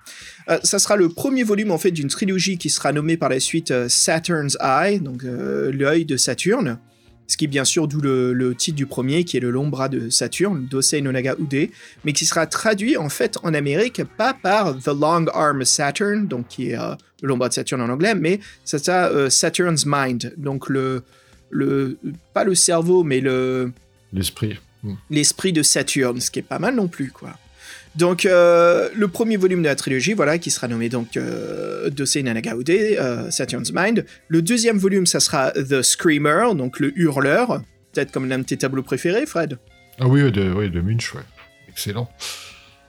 Euh, 0.50 0.60
ça 0.64 0.80
sera 0.80 0.96
le 0.96 1.10
premier 1.10 1.44
volume 1.44 1.72
en 1.72 1.78
fait 1.78 1.92
d'une 1.92 2.08
trilogie 2.08 2.58
qui 2.58 2.70
sera 2.70 2.94
nommée 2.94 3.18
par 3.18 3.30
la 3.30 3.40
suite 3.40 3.72
euh, 3.72 3.90
Saturn's 3.90 4.58
Eye, 4.62 5.00
donc 5.00 5.24
l'œil 5.24 6.06
de 6.06 6.18
Saturne. 6.18 6.80
Ce 7.28 7.38
qui 7.38 7.46
est 7.46 7.50
bien 7.50 7.66
sûr 7.66 7.88
d'où 7.88 8.00
le, 8.02 8.56
titre 8.56 8.76
du 8.78 8.86
premier, 8.86 9.24
qui 9.24 9.38
est 9.38 9.42
le 9.42 9.52
long 9.52 9.68
bras 9.68 9.90
de 9.90 10.10
Saturne, 10.10 10.68
Dosei 10.70 11.02
no 11.02 11.12
Naga 11.12 11.36
Ude, 11.40 11.70
mais 12.06 12.14
qui 12.14 12.26
sera 12.26 12.48
traduit 12.48 12.98
en 12.98 13.10
fait 13.10 13.38
en 13.44 13.54
Amérique 13.54 14.02
pas 14.18 14.34
par 14.34 14.78
The 14.78 14.88
Long 14.88 15.26
Arm 15.34 15.66
Saturn, 15.66 16.28
donc 16.28 16.48
qui 16.48 16.72
est 16.72 16.78
le 17.22 17.28
long 17.28 17.38
bras 17.38 17.50
de 17.50 17.54
Saturne 17.54 17.82
en 17.82 17.90
anglais, 17.90 18.16
mais 18.16 18.40
ça 18.64 19.30
Saturn's 19.30 19.86
Mind, 19.86 20.34
donc 20.38 20.70
le, 20.70 21.04
le 21.50 21.98
pas 22.34 22.44
le 22.44 22.56
cerveau, 22.56 23.04
mais 23.04 23.20
le 23.20 23.72
l'esprit. 24.14 24.58
Hmm. 24.84 24.94
L'esprit 25.10 25.54
de 25.54 25.64
Saturne, 25.64 26.22
ce 26.22 26.32
qui 26.32 26.40
est 26.40 26.44
pas 26.44 26.60
mal 26.60 26.76
non 26.76 26.88
plus, 26.88 27.12
quoi. 27.12 27.34
Donc, 27.98 28.28
euh, 28.28 28.90
le 28.96 29.08
premier 29.08 29.38
volume 29.38 29.64
de 29.64 29.68
la 29.68 29.76
trilogie, 29.76 30.14
voilà, 30.14 30.38
qui 30.38 30.52
sera 30.52 30.68
nommé 30.68 30.88
donc 30.88 31.18
euh, 31.18 31.90
Dosei 31.90 32.22
Nanagaude, 32.22 32.70
euh, 32.70 33.32
Saturn's 33.32 33.72
Mind. 33.74 34.06
Le 34.28 34.44
deuxième 34.44 34.78
volume, 34.78 35.08
ça 35.08 35.20
sera 35.20 35.52
The 35.52 35.82
Screamer, 35.82 36.54
donc 36.56 36.80
le 36.80 36.96
hurleur. 36.96 37.64
Peut-être 37.94 38.12
comme 38.12 38.30
l'un 38.30 38.38
de 38.38 38.44
tes 38.44 38.58
tableaux 38.58 38.84
préférés, 38.84 39.26
Fred 39.26 39.58
Ah 40.00 40.08
oui, 40.08 40.32
de, 40.32 40.54
oui, 40.54 40.70
de 40.70 40.80
Munch, 40.80 41.16
ouais. 41.16 41.22
Excellent. 41.70 42.08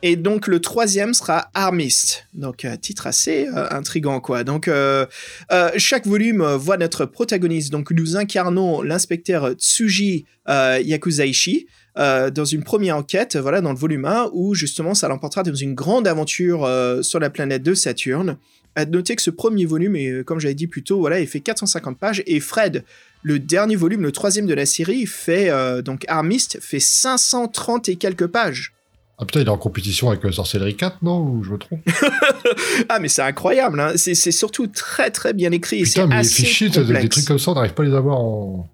Et 0.03 0.15
donc 0.15 0.47
le 0.47 0.61
troisième 0.61 1.13
sera 1.13 1.51
Armist, 1.55 2.27
donc 2.33 2.65
un 2.65 2.77
titre 2.77 3.09
assez 3.09 3.49
euh, 3.49 3.67
intrigant 3.71 4.21
quoi. 4.21 4.45
Donc 4.45 4.69
euh, 4.69 5.07
euh, 5.51 5.71
chaque 5.77 6.07
volume 6.07 6.45
voit 6.55 6.77
notre 6.77 7.05
protagoniste, 7.05 7.73
donc 7.73 7.91
nous 7.91 8.17
incarnons 8.17 8.83
l'inspecteur 8.83 9.53
Tsuji 9.53 10.27
Yakuzaishi 10.47 11.67
dans 11.99 12.45
une 12.45 12.63
première 12.63 12.97
enquête, 12.97 13.37
voilà 13.37 13.61
dans 13.61 13.73
le 13.73 13.79
volume 13.79 14.05
1 14.05 14.31
où 14.33 14.55
justement 14.55 14.95
ça 14.95 15.09
l'emportera 15.09 15.43
dans 15.43 15.55
une 15.55 15.75
grande 15.75 16.07
aventure 16.07 16.69
sur 17.03 17.19
la 17.19 17.29
planète 17.29 17.63
de 17.63 17.75
Saturne. 17.75 18.37
À 18.77 18.85
noter 18.85 19.17
que 19.17 19.23
ce 19.23 19.31
premier 19.31 19.67
volume, 19.67 19.97
et 19.97 20.23
comme 20.25 20.39
j'avais 20.39 20.55
dit 20.55 20.69
plus 20.69 20.85
tôt, 20.85 21.01
voilà, 21.01 21.19
il 21.19 21.27
fait 21.27 21.41
450 21.41 21.99
pages 21.99 22.23
et 22.27 22.39
Fred, 22.39 22.85
le 23.23 23.41
dernier 23.41 23.75
volume, 23.75 24.03
le 24.03 24.13
troisième 24.13 24.47
de 24.47 24.55
la 24.55 24.67
série, 24.67 25.07
fait 25.07 25.51
donc 25.83 26.05
Armist 26.07 26.59
fait 26.61 26.79
530 26.79 27.89
et 27.89 27.97
quelques 27.97 28.29
pages. 28.29 28.75
Ah 29.21 29.25
putain, 29.25 29.41
il 29.41 29.47
est 29.47 29.51
en 29.51 29.59
compétition 29.59 30.11
avec 30.11 30.33
Sorcellerie 30.33 30.77
4, 30.77 30.99
non? 31.03 31.21
Ou 31.21 31.43
je 31.43 31.51
me 31.51 31.59
trompe? 31.59 31.81
Ah, 32.89 33.01
mais 33.01 33.09
c'est 33.09 33.23
incroyable, 33.23 33.81
hein. 33.81 33.93
c'est 33.97 34.15
surtout 34.15 34.69
très 34.69 35.11
très 35.11 35.33
bien 35.33 35.51
écrit. 35.51 35.83
Putain, 35.83 36.07
mais 36.07 36.17
assez 36.17 36.45
fichiers, 36.45 36.69
des 36.69 37.09
trucs 37.09 37.25
comme 37.25 37.39
ça, 37.39 37.51
on 37.51 37.55
n'arrive 37.55 37.75
pas 37.75 37.83
à 37.83 37.87
les 37.87 37.95
avoir 37.95 38.19
en. 38.21 38.69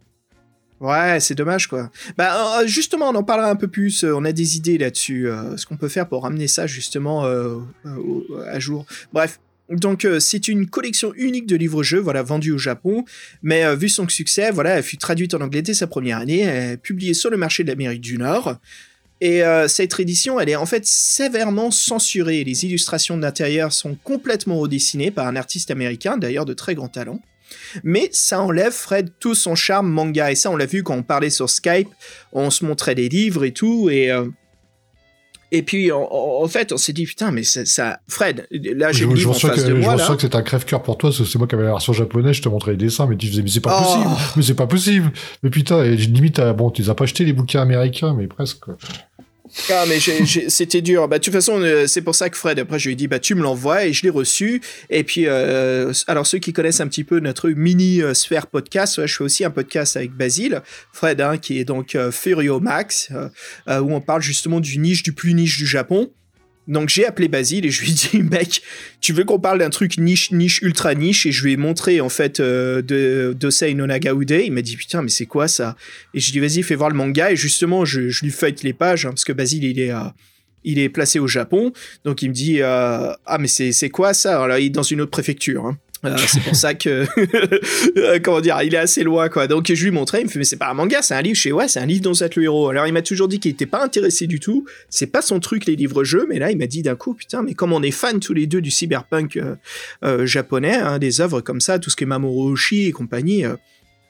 Ouais, 0.81 1.21
c'est 1.21 1.35
dommage 1.35 1.69
quoi. 1.69 1.91
Bah 2.19 2.61
euh, 2.61 2.67
justement, 2.67 3.09
on 3.11 3.15
en 3.15 3.23
parlera 3.23 3.49
un 3.49 3.57
peu 3.57 3.69
plus. 3.69 4.05
Euh, 4.05 4.15
on 4.15 4.25
a 4.25 4.33
des 4.33 4.57
idées 4.57 4.79
là-dessus. 4.79 5.29
Euh, 5.29 5.57
ce 5.57 5.67
qu'on 5.67 5.77
peut 5.77 5.89
faire 5.89 6.09
pour 6.09 6.25
ramener 6.25 6.49
ça 6.49 6.67
justement 6.67 7.25
à 7.25 8.59
jour. 8.59 8.85
Bref, 9.13 9.41
donc 9.71 10.07
c'est 10.19 10.49
une 10.49 10.67
collection 10.69 11.13
unique 11.17 11.47
de 11.47 11.57
livres-jeux, 11.57 12.01
voilà, 12.01 12.23
vendue 12.23 12.53
au 12.53 12.59
Japon, 12.59 13.05
mais 13.43 13.75
vu 13.77 13.89
son 13.89 14.09
succès, 14.09 14.51
voilà, 14.51 14.77
elle 14.77 14.83
fut 14.83 14.99
traduite 14.99 15.33
en 15.35 15.41
anglais 15.41 15.63
dès 15.63 15.75
sa 15.75 15.87
première 15.87 16.19
année, 16.19 16.77
publiée 16.83 17.15
sur 17.15 17.31
le 17.31 17.37
marché 17.37 17.65
de 17.65 17.69
l'Amérique 17.69 18.03
du 18.03 18.19
Nord. 18.19 18.59
Et 19.21 19.43
euh, 19.43 19.69
cette 19.69 19.99
édition, 19.99 20.39
elle 20.39 20.51
est 20.51 20.57
en 20.57 20.67
fait 20.67 20.85
sévèrement 20.87 21.71
censurée. 21.71 22.45
Les 22.45 22.67
illustrations 22.67 23.17
d'intérieur 23.17 23.73
sont 23.73 23.97
complètement 24.03 24.59
redessinées 24.59 25.11
par 25.11 25.27
un 25.27 25.37
artiste 25.37 25.71
américain, 25.71 26.19
d'ailleurs 26.19 26.45
de 26.45 26.53
très 26.53 26.75
grand 26.75 26.89
talent. 26.89 27.21
Mais 27.83 28.09
ça 28.13 28.41
enlève, 28.41 28.73
Fred, 28.73 29.11
tout 29.19 29.35
son 29.35 29.55
charme 29.55 29.91
manga. 29.91 30.31
Et 30.31 30.35
ça, 30.35 30.51
on 30.51 30.57
l'a 30.57 30.67
vu 30.67 30.83
quand 30.83 30.97
on 30.97 31.03
parlait 31.03 31.31
sur 31.31 31.51
Skype, 31.51 31.89
on 32.33 32.51
se 32.51 32.65
montrait 32.65 32.95
des 32.95 33.09
livres 33.09 33.45
et 33.45 33.53
tout. 33.53 33.89
Et, 33.91 34.11
euh, 34.11 34.27
et 35.53 35.63
puis, 35.63 35.93
en, 35.93 36.49
fait, 36.49 36.73
on 36.73 36.77
s'est 36.77 36.93
dit, 36.93 37.05
putain, 37.05 37.31
mais 37.31 37.45
ça, 37.45 38.01
Fred, 38.09 38.47
là, 38.51 38.91
j'ai 38.91 39.07
le 39.07 39.15
livre 39.15 39.31
en 39.31 39.35
face 39.35 39.63
que, 39.63 39.69
de 39.69 39.75
moi. 39.75 39.97
Je 39.97 40.03
sens 40.03 40.17
que 40.17 40.23
c'est 40.23 40.35
un 40.35 40.43
crève-cœur 40.43 40.83
pour 40.83 40.99
toi, 40.99 41.13
c'est 41.13 41.37
moi 41.37 41.47
qui 41.47 41.55
avais 41.55 41.65
la 41.65 41.71
version 41.71 41.93
japonaise, 41.93 42.37
je 42.37 42.43
te 42.43 42.49
montrais 42.49 42.73
les 42.73 42.77
dessins, 42.77 43.07
mais 43.07 43.17
tu 43.17 43.29
faisais, 43.29 43.43
mais 43.43 43.51
c'est 43.51 43.61
pas 43.61 43.81
possible, 43.81 44.05
oh. 44.07 44.19
mais 44.35 44.43
c'est 44.43 44.55
pas 44.55 44.67
possible. 44.67 45.13
Mais 45.45 45.51
putain, 45.51 45.85
limite, 45.85 46.41
bon, 46.57 46.71
tu 46.71 46.83
les 46.83 46.91
as 46.91 46.95
pas 46.95 47.05
acheté 47.05 47.25
les 47.25 47.33
bouquins 47.33 47.61
américains, 47.61 48.15
mais 48.15 48.27
presque. 48.27 48.65
Ah, 49.71 49.85
mais 49.89 49.99
c'était 50.49 50.83
dur. 50.83 51.09
Bah, 51.09 51.19
de 51.19 51.25
toute 51.25 51.33
façon, 51.33 51.61
euh, 51.61 51.87
c'est 51.87 52.03
pour 52.03 52.15
ça 52.15 52.29
que 52.29 52.37
Fred, 52.37 52.59
après, 52.59 52.79
je 52.79 52.89
lui 52.89 52.93
ai 52.95 52.97
dit, 52.97 53.09
bah, 53.09 53.19
tu 53.19 53.35
me 53.35 53.43
l'envoies 53.43 53.87
et 53.87 53.93
je 53.93 54.03
l'ai 54.03 54.11
reçu. 54.11 54.61
Et 54.91 55.05
puis, 55.05 55.27
euh, 55.27 55.93
alors, 56.07 56.27
ceux 56.27 56.39
qui 56.39 56.53
connaissent 56.53 56.81
un 56.81 56.89
petit 56.89 57.05
peu 57.05 57.21
notre 57.21 57.51
mini 57.51 58.03
euh, 58.03 58.15
sphère 58.15 58.47
podcast, 58.49 59.07
je 59.07 59.15
fais 59.15 59.25
aussi 59.25 59.45
un 59.45 59.51
podcast 59.51 59.97
avec 59.97 60.13
Basile, 60.13 60.63
Fred, 60.93 61.21
hein, 61.21 61.39
qui 61.39 61.59
est 61.59 61.65
donc 61.65 61.97
Furio 62.11 62.61
Max, 62.61 63.11
où 63.69 63.95
on 63.95 64.01
parle 64.01 64.23
justement 64.23 64.61
du 64.61 64.79
niche 64.79 65.03
du 65.03 65.13
plus 65.13 65.35
niche 65.35 65.59
du 65.59 65.67
Japon. 65.67 66.11
Donc 66.67 66.89
j'ai 66.89 67.05
appelé 67.05 67.29
Basile 67.29 67.67
et 67.67 67.71
je 67.71 67.83
lui 67.83 67.91
ai 67.91 67.95
dit 67.95 68.23
mec, 68.31 68.63
tu 69.01 69.13
veux 69.13 69.25
qu'on 69.25 69.39
parle 69.39 69.59
d'un 69.59 69.71
truc 69.71 69.99
niche 69.99 70.31
niche 70.31 70.61
ultra 70.63 70.95
niche? 70.95 71.27
Et 71.27 71.33
je 71.33 71.45
lui 71.45 71.53
ai 71.53 71.57
montré 71.57 72.01
en 72.01 72.09
fait 72.09 72.41
euh, 72.41 72.83
de 72.83 73.35
d'Osei 73.39 73.75
no. 73.75 73.87
Il 73.87 74.53
m'a 74.53 74.63
dit 74.63 74.77
putain 74.77 75.03
mais 75.03 75.11
c'est 75.11 75.27
quoi 75.27 75.49
ça? 75.49 75.77
Et 76.15 76.21
je 76.21 76.33
lui 76.33 76.39
ai 76.39 76.41
dit 76.41 76.55
vas-y 76.55 76.63
fais 76.63 76.75
voir 76.75 76.91
le 76.91 76.97
manga. 76.97 77.33
Et 77.33 77.37
justement 77.37 77.85
je, 77.85 78.01
lui 78.01 78.31
feuille 78.31 78.55
les 78.63 78.73
pages 78.73 79.07
hein, 79.07 79.11
parce 79.11 79.25
que 79.25 79.33
Basile 79.33 79.65
il 79.65 79.81
est 79.81 79.93
euh, 79.93 80.01
il 80.65 80.79
est 80.79 80.89
placé 80.89 81.19
au 81.19 81.27
Japon 81.27 81.73
donc 82.05 82.23
il 82.23 82.29
me 82.29 82.35
dit 82.35 82.61
euh, 82.61 83.13
ah 83.27 83.39
mais 83.39 83.49
c'est 83.49 83.91
quoi 83.91 84.15
ça? 84.15 84.43
Alors 84.43 84.59
il 84.59 84.67
est 84.67 84.71
dans 84.71 84.83
une 84.83 85.01
autre 85.01 85.11
préfecture. 85.11 85.67
Hein. 85.67 85.79
Euh, 86.05 86.17
c'est 86.27 86.43
pour 86.43 86.55
ça 86.55 86.75
que 86.75 87.07
comment 88.19 88.41
dire, 88.41 88.61
il 88.63 88.75
est 88.75 88.79
assez 88.79 89.03
loin 89.03 89.29
quoi. 89.29 89.47
Donc 89.47 89.73
je 89.73 89.85
lui 89.85 89.91
montrais, 89.91 90.21
il 90.21 90.25
me 90.25 90.31
fait 90.31 90.39
mais 90.39 90.45
c'est 90.45 90.57
pas 90.57 90.69
un 90.69 90.75
manga, 90.75 91.03
c'est 91.03 91.15
un 91.15 91.23
livre. 91.23 91.37
Je 91.37 91.43
sais 91.43 91.53
ouais, 91.53 91.69
c'est 91.69 91.81
un 91.81 91.87
livre 91.87 92.03
dont 92.03 92.15
c'est 92.15 92.35
le 92.37 92.43
héros. 92.43 92.69
Alors 92.69 92.87
il 92.87 92.93
m'a 92.93 93.03
toujours 93.03 93.29
dit 93.29 93.41
qu'il 93.41 93.51
était 93.51 93.67
pas 93.67 93.83
intéressé 93.83 94.27
du 94.27 94.41
tout. 94.41 94.67
C'est 94.91 95.07
pas 95.07 95.23
son 95.23 95.41
truc 95.41 95.67
les 95.67 95.77
livres 95.77 96.05
jeux, 96.05 96.27
mais 96.29 96.39
là 96.39 96.51
il 96.51 96.59
m'a 96.59 96.67
dit 96.67 96.83
d'un 96.83 96.97
coup 96.97 97.15
putain 97.15 97.43
mais 97.43 97.55
comme 97.55 97.73
on 97.73 97.83
est 97.83 97.91
fans 97.91 98.19
tous 98.19 98.35
les 98.35 98.47
deux 98.47 98.61
du 98.61 98.71
cyberpunk 98.71 99.41
euh, 100.05 100.27
japonais, 100.27 100.75
hein, 100.75 100.99
des 100.99 101.21
œuvres 101.21 101.41
comme 101.41 101.61
ça, 101.61 101.79
tout 101.79 101.91
ce 101.91 101.97
qui 101.97 102.05
est 102.05 102.07
Mamoru 102.07 102.53
Oshii 102.53 102.89
et 102.89 102.93
compagnie 102.93 103.45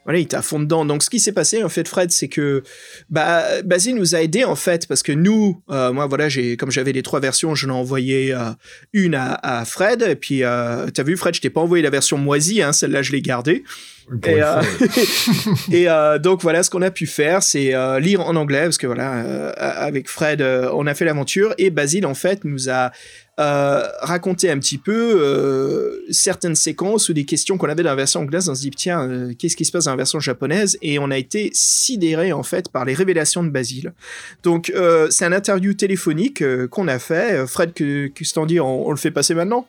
voilà, 0.05 0.19
il 0.19 0.23
était 0.23 0.37
à 0.37 0.43
fond 0.43 0.61
dedans. 0.61 0.85
Donc, 0.85 1.03
ce 1.03 1.11
qui 1.11 1.19
s'est 1.19 1.33
passé, 1.33 1.65
en 1.65 1.69
fait, 1.69 1.89
Fred, 1.89 2.11
c'est 2.11 2.29
que 2.29 2.63
bah, 3.09 3.45
Basile 3.65 3.97
nous 3.97 4.15
a 4.15 4.23
aidé, 4.23 4.45
en 4.45 4.57
fait, 4.57 4.87
parce 4.87 5.03
que 5.03 5.13
nous, 5.13 5.63
euh, 5.71 5.93
moi, 5.93 6.07
voilà, 6.07 6.29
j'ai, 6.29 6.57
comme 6.57 6.71
j'avais 6.71 6.93
les 6.93 7.03
trois 7.03 7.21
versions, 7.21 7.55
je 7.55 7.67
l'ai 7.67 7.73
envoyé 7.73 8.33
euh, 8.33 8.51
une 8.93 9.15
à, 9.15 9.65
Fred. 9.65 10.03
Et 10.03 10.17
puis, 10.17 10.45
euh, 10.45 10.89
t'as 10.93 11.03
vu, 11.03 11.17
Fred, 11.17 11.35
je 11.35 11.41
t'ai 11.41 11.51
pas 11.51 11.61
envoyé 11.61 11.83
la 11.83 11.91
version 11.91 12.19
moisie, 12.19 12.63
hein, 12.63 12.73
celle-là, 12.73 13.03
je 13.03 13.13
l'ai 13.13 13.23
gardée. 13.23 13.65
Et, 14.27 14.41
et 15.73 15.87
donc 16.21 16.43
voilà, 16.43 16.63
ce 16.63 16.69
qu'on 16.69 16.83
a 16.83 16.91
pu 16.91 17.07
faire, 17.07 17.43
c'est 17.43 17.73
lire 18.01 18.21
en 18.21 18.37
anglais 18.37 18.65
parce 18.65 18.77
que 18.77 18.87
voilà, 18.87 19.51
avec 19.53 20.11
Fred, 20.11 20.43
on 20.43 20.87
a 20.87 20.93
fait 20.93 21.07
l'aventure 21.07 21.55
et 21.57 21.71
Basile 21.71 22.05
en 22.05 22.13
fait 22.13 22.45
nous 22.45 22.69
a 22.69 22.93
euh, 23.41 23.89
raconter 24.01 24.49
un 24.49 24.61
petit 24.61 24.79
peu 24.79 24.93
euh, 24.93 26.05
certaines 26.11 26.55
séquences 26.55 27.09
ou 27.09 27.15
des 27.15 27.25
questions 27.25 27.59
qu'on 27.59 27.69
avait 27.69 27.83
dans 27.83 27.91
la 27.91 27.97
version 27.97 28.21
anglaise. 28.21 28.49
On 28.49 28.55
se 28.55 28.61
dit, 28.61 28.71
tiens, 28.71 29.09
euh, 29.09 29.33
qu'est-ce 29.37 29.57
qui 29.57 29.65
se 29.65 29.73
passe 29.73 29.87
dans 29.87 29.91
la 29.91 29.97
version 29.97 30.21
japonaise? 30.21 30.79
Et 30.83 31.01
on 31.01 31.11
a 31.11 31.19
été 31.19 31.51
sidéré, 31.53 32.33
en 32.33 32.45
fait, 32.45 32.69
par 32.69 32.85
les 32.85 32.95
révélations 32.95 33.43
de 33.43 33.49
Basile. 33.49 33.93
Donc, 34.45 34.73
c'est 35.11 35.25
un 35.25 35.33
interview 35.33 35.75
téléphonique 35.75 36.45
qu'on 36.69 36.87
a 36.87 36.99
fait. 36.99 37.47
Fred, 37.47 37.73
que, 37.73 38.07
que 38.09 38.25
ce 38.25 38.47
dit, 38.47 38.61
on, 38.61 38.91
le 38.91 38.97
fait 38.97 39.11
passer 39.11 39.35
maintenant? 39.35 39.67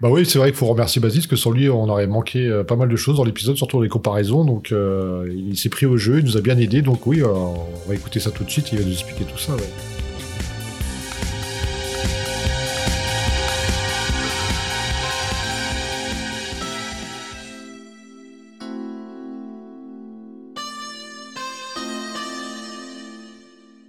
Bah 0.00 0.08
oui, 0.10 0.26
c'est 0.26 0.38
vrai 0.38 0.50
qu'il 0.50 0.58
faut 0.58 0.66
remercier 0.66 1.00
Basile, 1.00 1.20
parce 1.20 1.28
que 1.28 1.36
sans 1.36 1.52
lui, 1.52 1.68
on 1.68 1.88
aurait 1.88 2.06
manqué 2.06 2.62
pas 2.66 2.76
mal 2.76 2.88
de 2.88 2.96
choses 2.96 3.16
dans 3.16 3.24
l'épisode, 3.24 3.56
surtout 3.56 3.80
les 3.80 3.88
comparaisons. 3.88 4.44
Donc, 4.44 4.72
il 4.72 5.56
s'est 5.56 5.68
pris 5.68 5.86
au 5.86 5.96
jeu, 5.96 6.18
il 6.18 6.24
nous 6.24 6.36
a 6.36 6.40
bien 6.40 6.58
aidé. 6.58 6.82
Donc, 6.82 7.06
oui, 7.06 7.22
on 7.22 7.88
va 7.88 7.94
écouter 7.94 8.18
ça 8.18 8.30
tout 8.30 8.44
de 8.44 8.50
suite. 8.50 8.72
Il 8.72 8.78
va 8.78 8.84
nous 8.84 8.92
expliquer 8.92 9.24
tout 9.24 9.38
ça. 9.38 9.52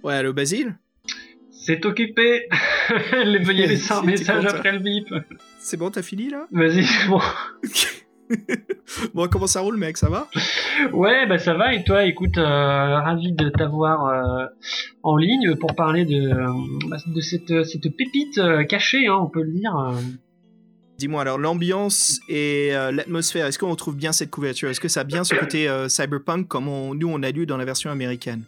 Ouais, 0.02 0.14
allô 0.14 0.32
Basile 0.32 0.76
C'est 1.50 1.84
occupé 1.84 2.48
Veuillez 3.42 3.66
laisser 3.66 3.92
un 3.92 4.02
message 4.02 4.44
après 4.46 4.72
le 4.72 4.78
bip. 4.78 5.12
C'est 5.58 5.76
bon, 5.76 5.90
t'as 5.90 6.02
fini 6.02 6.30
là? 6.30 6.46
Vas-y, 6.52 6.84
c'est 6.84 7.08
bon. 7.08 7.20
bon, 9.14 9.28
comment 9.28 9.46
ça 9.46 9.60
roule, 9.60 9.76
mec? 9.76 9.96
Ça 9.96 10.08
va? 10.08 10.28
Ouais, 10.92 11.26
bah 11.26 11.38
ça 11.38 11.54
va. 11.54 11.74
Et 11.74 11.82
toi, 11.82 12.04
écoute, 12.04 12.38
euh, 12.38 13.00
ravi 13.00 13.32
de 13.32 13.48
t'avoir 13.48 14.06
euh, 14.06 14.46
en 15.02 15.16
ligne 15.16 15.56
pour 15.56 15.74
parler 15.74 16.04
de, 16.04 16.30
bah, 16.88 16.98
de 17.06 17.20
cette, 17.20 17.64
cette 17.64 17.96
pépite 17.96 18.38
euh, 18.38 18.64
cachée, 18.64 19.06
hein, 19.06 19.18
on 19.20 19.26
peut 19.26 19.42
le 19.42 19.52
dire. 19.52 19.74
Dis-moi 20.98 21.22
alors 21.22 21.38
l'ambiance 21.38 22.20
et 22.28 22.70
l'atmosphère. 22.72 23.46
Est-ce 23.46 23.58
qu'on 23.58 23.70
retrouve 23.70 23.96
bien 23.96 24.10
cette 24.10 24.30
couverture? 24.30 24.68
Est-ce 24.68 24.80
que 24.80 24.88
ça 24.88 25.00
a 25.00 25.04
bien 25.04 25.22
ce 25.22 25.34
côté 25.34 25.68
cyberpunk 25.88 26.48
comme 26.48 26.64
nous 26.64 27.08
on 27.08 27.22
a 27.22 27.30
lu 27.30 27.46
dans 27.46 27.56
la 27.56 27.64
version 27.64 27.90
américaine? 27.92 28.42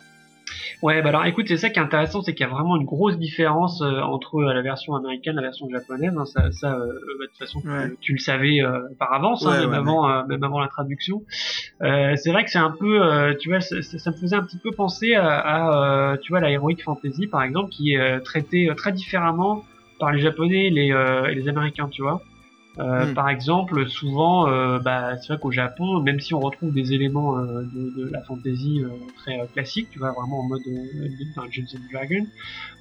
Ouais, 0.83 1.03
bah 1.03 1.11
alors 1.11 1.27
écoute, 1.27 1.47
c'est 1.49 1.57
ça 1.57 1.71
qui 1.71 1.79
est 1.79 1.83
intéressant, 1.83 2.23
c'est 2.23 2.35
qu'il 2.35 2.47
y 2.47 2.49
a 2.49 2.53
vraiment 2.53 2.77
une 2.77 2.85
grosse 2.85 3.19
différence 3.19 3.83
euh, 3.83 4.01
entre 4.01 4.37
euh, 4.37 4.55
la 4.55 4.63
version 4.63 4.95
américaine 4.95 5.35
et 5.35 5.37
la 5.37 5.43
version 5.43 5.69
japonaise. 5.71 6.15
Hein, 6.17 6.25
ça, 6.25 6.51
ça 6.53 6.75
euh, 6.75 6.87
bah, 7.19 7.25
de 7.25 7.27
toute 7.27 7.39
façon, 7.39 7.63
tu, 8.01 8.13
le 8.13 8.19
savais 8.19 8.61
par 8.99 9.13
avance, 9.13 9.45
hein, 9.47 9.61
même, 9.61 9.75
avant, 9.75 10.27
même 10.27 10.43
avant 10.43 10.61
la 10.61 10.69
traduction. 10.69 11.23
c'est 11.81 12.31
vrai 12.31 12.45
que 12.45 12.51
c'est 12.51 12.59
un 12.59 12.71
peu, 12.71 13.35
tu 13.41 13.51
vois, 13.51 13.61
ça, 13.61 13.77
me 13.77 14.17
faisait 14.17 14.37
un 14.37 14.43
petit 14.43 14.59
peu 14.59 14.71
penser 14.71 15.15
à, 15.15 16.17
tu 16.23 16.33
vois, 16.33 16.41
la 16.41 16.51
heroic 16.51 16.77
fantasy 16.85 17.27
par 17.27 17.43
exemple, 17.43 17.71
qui 17.71 17.95
est 17.95 18.21
traitée 18.21 18.71
très 18.77 18.93
différemment 18.93 19.65
par 19.99 20.13
les 20.13 20.21
japonais 20.21 20.67
et 20.67 20.71
les, 20.71 20.89
et 21.31 21.35
les 21.35 21.49
américains, 21.49 21.89
tu 21.89 22.03
vois. 22.03 22.23
Euh, 22.79 23.07
hmm. 23.07 23.15
Par 23.15 23.29
exemple, 23.29 23.89
souvent, 23.89 24.49
euh, 24.49 24.79
bah, 24.79 25.17
c'est 25.19 25.33
vrai 25.33 25.39
qu'au 25.41 25.51
Japon, 25.51 26.01
même 26.01 26.21
si 26.21 26.35
on 26.35 26.41
retrouve 26.41 26.73
des 26.73 26.93
éléments 26.93 27.37
euh, 27.37 27.63
de, 27.63 28.05
de, 28.05 28.11
la 28.11 28.23
fantasy 28.23 28.83
très 29.19 29.41
classique, 29.53 29.89
tu 29.91 29.99
vois, 29.99 30.13
vraiment 30.13 30.41
en 30.41 30.45
mode 30.45 30.63
Dungeons 31.37 31.65
and 31.75 31.93
Dragons. 31.93 32.27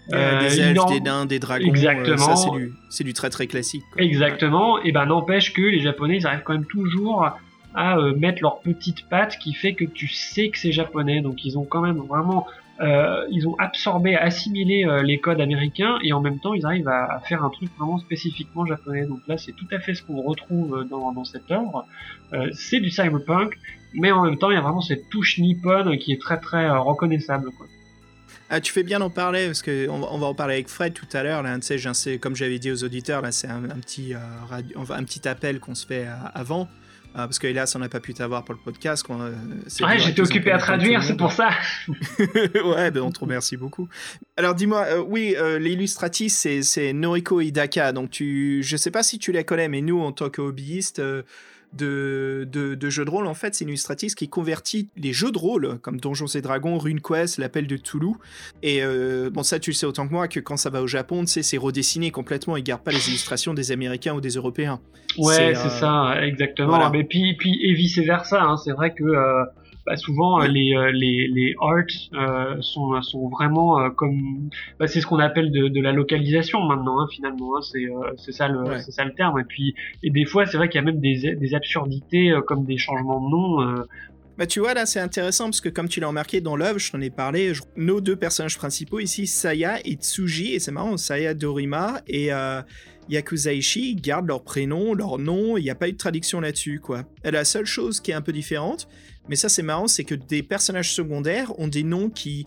des 0.10 0.60
elfes, 0.62 0.86
des 0.88 1.02
nains, 1.02 1.25
des 1.25 1.39
dragons. 1.39 1.65
Exactement. 1.65 2.36
ça, 2.36 2.52
c'est 2.89 3.04
du, 3.04 3.13
très 3.13 3.30
très 3.30 3.47
classique. 3.47 3.84
Exactement. 3.97 4.82
Et 4.84 4.91
ben 4.91 5.06
n'empêche 5.08 5.54
que 5.54 5.62
les 5.62 5.82
Japonais, 5.82 6.17
ils 6.17 6.28
arrivent 6.28 6.43
quand 6.43 6.54
même 6.54 6.65
toujours 6.65 7.28
à 7.75 7.97
mettre 8.15 8.41
leur 8.41 8.60
petite 8.60 9.08
patte 9.10 9.38
qui 9.39 9.54
fait 9.54 9.73
que 9.73 9.86
tu 9.86 10.08
sais 10.08 10.49
que 10.49 10.58
c'est 10.58 10.71
japonais. 10.71 11.21
Donc 11.21 11.45
ils 11.45 11.58
ont 11.58 11.65
quand 11.65 11.82
même 11.82 11.97
vraiment 11.97 12.45
euh, 12.82 13.26
ils 13.30 13.46
ont 13.46 13.56
absorbé, 13.60 14.15
assimilé 14.15 14.86
euh, 14.86 15.04
les 15.04 15.20
codes 15.20 15.42
américains 15.42 16.00
et 16.02 16.13
en 16.13 16.22
même 16.22 16.39
temps 16.39 16.54
ils 16.54 16.65
arrivent 16.65 16.88
à, 16.88 17.22
faire 17.28 17.44
un 17.44 17.50
truc 17.50 17.70
vraiment 17.78 17.98
spécifiquement 18.00 18.65
japonais. 18.65 19.06
Donc 19.06 19.20
là 19.28 19.38
c'est 19.38 19.52
tout 19.52 19.68
à 19.72 19.80
fait 19.80 19.94
ce 19.94 20.04
qu'on 20.04 20.22
retrouve 20.22 20.78
euh, 20.78 20.84
dans, 20.86 21.26
cette 21.26 21.52
œuvre. 21.52 21.86
c'est 22.54 22.80
du 22.80 22.89
cyberpunk, 22.89 23.58
mais 23.94 24.12
en 24.12 24.24
même 24.24 24.38
temps 24.38 24.50
il 24.50 24.54
y 24.54 24.58
a 24.58 24.62
vraiment 24.62 24.82
cette 24.82 25.10
touche 25.10 25.39
nippone 25.39 25.98
qui 25.98 26.13
est 26.13 26.22
très 26.22 26.39
très 26.39 26.70
reconnaissable. 26.70 27.52
Ah, 28.50 28.62
tu 28.62 28.72
fais 28.72 28.84
bien 28.84 29.00
d'en 29.00 29.10
parler 29.10 29.46
parce 29.48 29.62
que 29.62 29.89
on 29.89 30.18
va, 30.18 30.28
en 30.28 30.34
parler 30.34 30.56
avec 30.56 30.70
Fred 30.70 30.94
tout 30.94 31.06
à 31.13 31.22
l'heure. 31.22 31.44
Là, 31.44 31.58
comme 32.20 32.36
j'avais 32.36 32.60
dit 32.60 32.72
aux 32.72 32.84
auditeurs, 32.84 33.22
là, 33.22 33.32
c'est 33.32 33.48
un, 33.48 33.62
petit 33.62 34.13
un 34.13 35.04
petit 35.04 35.28
appel 35.28 35.60
qu'on 35.60 35.76
se 35.76 35.86
fait 35.86 36.08
avant. 36.34 36.68
Ah, 37.15 37.26
parce 37.26 37.39
que 37.39 37.48
hélas, 37.48 37.76
on 37.76 37.80
n'a 37.80 37.89
pas 37.89 38.00
pu 38.00 38.13
t'avoir 38.13 38.43
pour 38.43 38.54
le 38.54 38.62
podcast. 38.63 39.06
Euh, 39.10 39.34
ouais, 39.82 40.00
j'étais 40.00 40.22
occupé 40.22 40.52
à 40.52 40.60
traduire, 40.60 41.04
c'est 41.04 41.17
pour 41.17 41.32
ça. 41.32 41.50
ouais, 41.88 42.91
ben 42.91 43.02
on 43.02 43.12
te 43.12 43.19
remercie 43.19 43.58
beaucoup. 43.58 43.89
Alors 44.38 44.54
dis-moi, 44.54 44.86
euh, 44.89 45.04
oui, 45.06 45.36
euh, 45.38 45.58
l'illustratrice, 45.58 46.48
c'est 46.62 46.93
Noriko 46.93 47.41
Hidaka. 47.41 47.91
Donc 47.93 48.12
tu, 48.12 48.62
je 48.63 48.78
sais 48.78 48.91
pas 48.91 49.04
si 49.04 49.17
tu 49.17 49.32
la 49.32 49.43
connais, 49.43 49.67
mais 49.67 49.82
nous, 49.82 50.00
en 50.00 50.12
tant 50.12 50.30
que 50.30 50.41
hobbyistes, 50.41 51.02
de, 51.73 52.47
de, 52.51 52.89
jeux 52.89 53.05
de 53.05 53.10
rôle, 53.10 53.27
en 53.27 53.34
fait, 53.34 53.55
c'est 53.55 53.63
une 53.63 53.69
illustratrice 53.69 54.15
qui 54.15 54.27
convertit 54.27 54.89
les 54.97 55.13
jeux 55.13 55.32
de 55.32 55.38
rôle, 55.38 55.79
comme 55.82 55.99
Donjons 55.99 56.25
et 56.27 56.41
Dragons, 56.41 56.77
RuneQuest, 56.77 57.38
l'Appel 57.38 57.67
de 57.67 57.77
Toulouse. 57.77 58.15
Et 58.63 58.84
euh, 58.84 59.29
bon, 59.29 59.43
ça, 59.43 59.60
tu 59.60 59.71
le 59.71 59.75
sais 59.75 59.86
autant 59.86 60.08
que 60.08 60.13
moi, 60.13 60.27
que 60.27 60.39
quand 60.39 60.58
ça 60.58 60.69
va 60.69 60.82
au 60.82 60.88
Japon, 60.88 61.21
tu 61.21 61.27
sais, 61.27 61.43
c'est 61.43 61.58
redessiné 61.58 62.12
complètement. 62.12 62.58
Ils 62.58 62.63
gardent 62.63 62.84
pas 62.84 62.91
les 62.91 63.10
illustrations 63.10 63.53
des 63.53 63.71
Américains 63.71 64.13
ou 64.13 64.21
des 64.21 64.32
Européens. 64.32 64.79
Ouais, 65.17 65.53
c'est 65.55 65.67
euh, 65.67 65.69
ça, 65.69 66.15
exactement. 66.25 66.89
Mais 66.89 67.03
puis, 67.03 67.36
puis, 67.38 67.60
et 67.63 67.73
vice 67.73 67.99
versa. 67.99 68.41
Hein. 68.41 68.58
C'est 68.58 68.71
vrai 68.71 68.93
que 68.93 69.03
euh, 69.03 69.43
bah, 69.89 69.97
souvent 69.97 70.39
euh, 70.39 70.45
les, 70.45 70.75
euh, 70.75 70.91
les, 70.91 71.28
les 71.28 71.56
arts 71.60 71.84
euh, 72.13 72.62
sont, 72.62 73.02
sont 73.02 73.28
vraiment 73.28 73.89
comme 73.89 74.52
bah, 74.80 74.86
c'est 74.86 75.02
ce 75.02 75.08
qu'on 75.08 75.17
appelle 75.17 75.52
de, 75.52 75.67
de, 75.67 75.82
la 75.82 75.91
localisation 75.91 76.62
maintenant 76.62 76.99
hein, 77.02 77.08
finalement 77.10 77.58
hein, 77.58 77.62
c'est 77.63 77.88
c'est 78.17 78.32
ça 78.32 78.47
le 78.47 78.80
c'est 78.82 78.91
ça 78.91 79.04
le 79.04 79.15
terme. 79.15 79.39
Et 79.39 79.45
puis 79.45 79.73
et 80.04 80.12
des 80.12 80.25
fois 80.25 80.45
c'est 80.45 80.58
vrai 80.58 80.69
qu'il 80.69 80.80
y 80.80 80.84
a 80.84 80.86
même 80.86 80.99
des, 80.99 81.36
des 81.36 81.56
absurdités 81.56 82.32
comme 82.45 82.65
des 82.65 82.78
changements 82.78 83.19
de 83.19 83.32
nom 83.32 83.84
bah 84.38 84.47
tu 84.47 84.62
vois 84.62 84.73
là 84.73 84.86
c'est 84.86 85.02
intéressant 85.02 85.45
parce 85.45 85.60
que 85.60 85.67
comme 85.67 85.89
tu 85.89 85.99
l'as 85.99 86.08
remarqué 86.08 86.39
dans 86.39 86.56
l'œuvre, 86.56 86.80
je 86.80 86.91
t'en 86.91 87.02
ai 87.02 87.10
parlé, 87.10 87.52
nos 87.75 87.99
deux 87.99 88.15
personnages 88.15 88.58
principaux 88.58 88.99
ici, 89.02 89.28
Saya 89.28 89.80
et 89.84 89.95
Tsuji, 89.95 90.54
et 90.54 90.60
c'est 90.60 90.71
marrant, 90.71 90.95
Saya 90.95 91.34
Dorima 91.34 92.02
et 92.08 92.32
euh, 92.32 92.62
Yakuzaishi 93.10 93.95
gardent 93.95 94.28
leur 94.28 94.43
prénom, 94.43 94.93
leur 94.93 95.17
nom, 95.17 95.58
il 95.58 95.63
n'y 95.63 95.69
a 95.69 95.75
pas 95.75 95.89
eu 95.89 95.91
de 95.91 95.97
traduction 95.97 96.39
là-dessus 96.39 96.80
quoi. 96.80 97.04
Et 97.25 97.32
la 97.32 97.43
seule 97.43 97.65
chose 97.65 97.99
qui 97.99 98.12
est 98.12 98.13
un 98.13 98.21
peu 98.21 98.32
différente, 98.32 98.88
mais 99.30 99.36
ça, 99.36 99.48
c'est 99.48 99.63
marrant, 99.63 99.88
c'est 99.88 100.04
que 100.04 100.15
des 100.15 100.44
personnages 100.44 100.94
secondaires 100.94 101.58
ont 101.60 101.68
des 101.68 101.84
noms 101.84 102.10
qui 102.10 102.46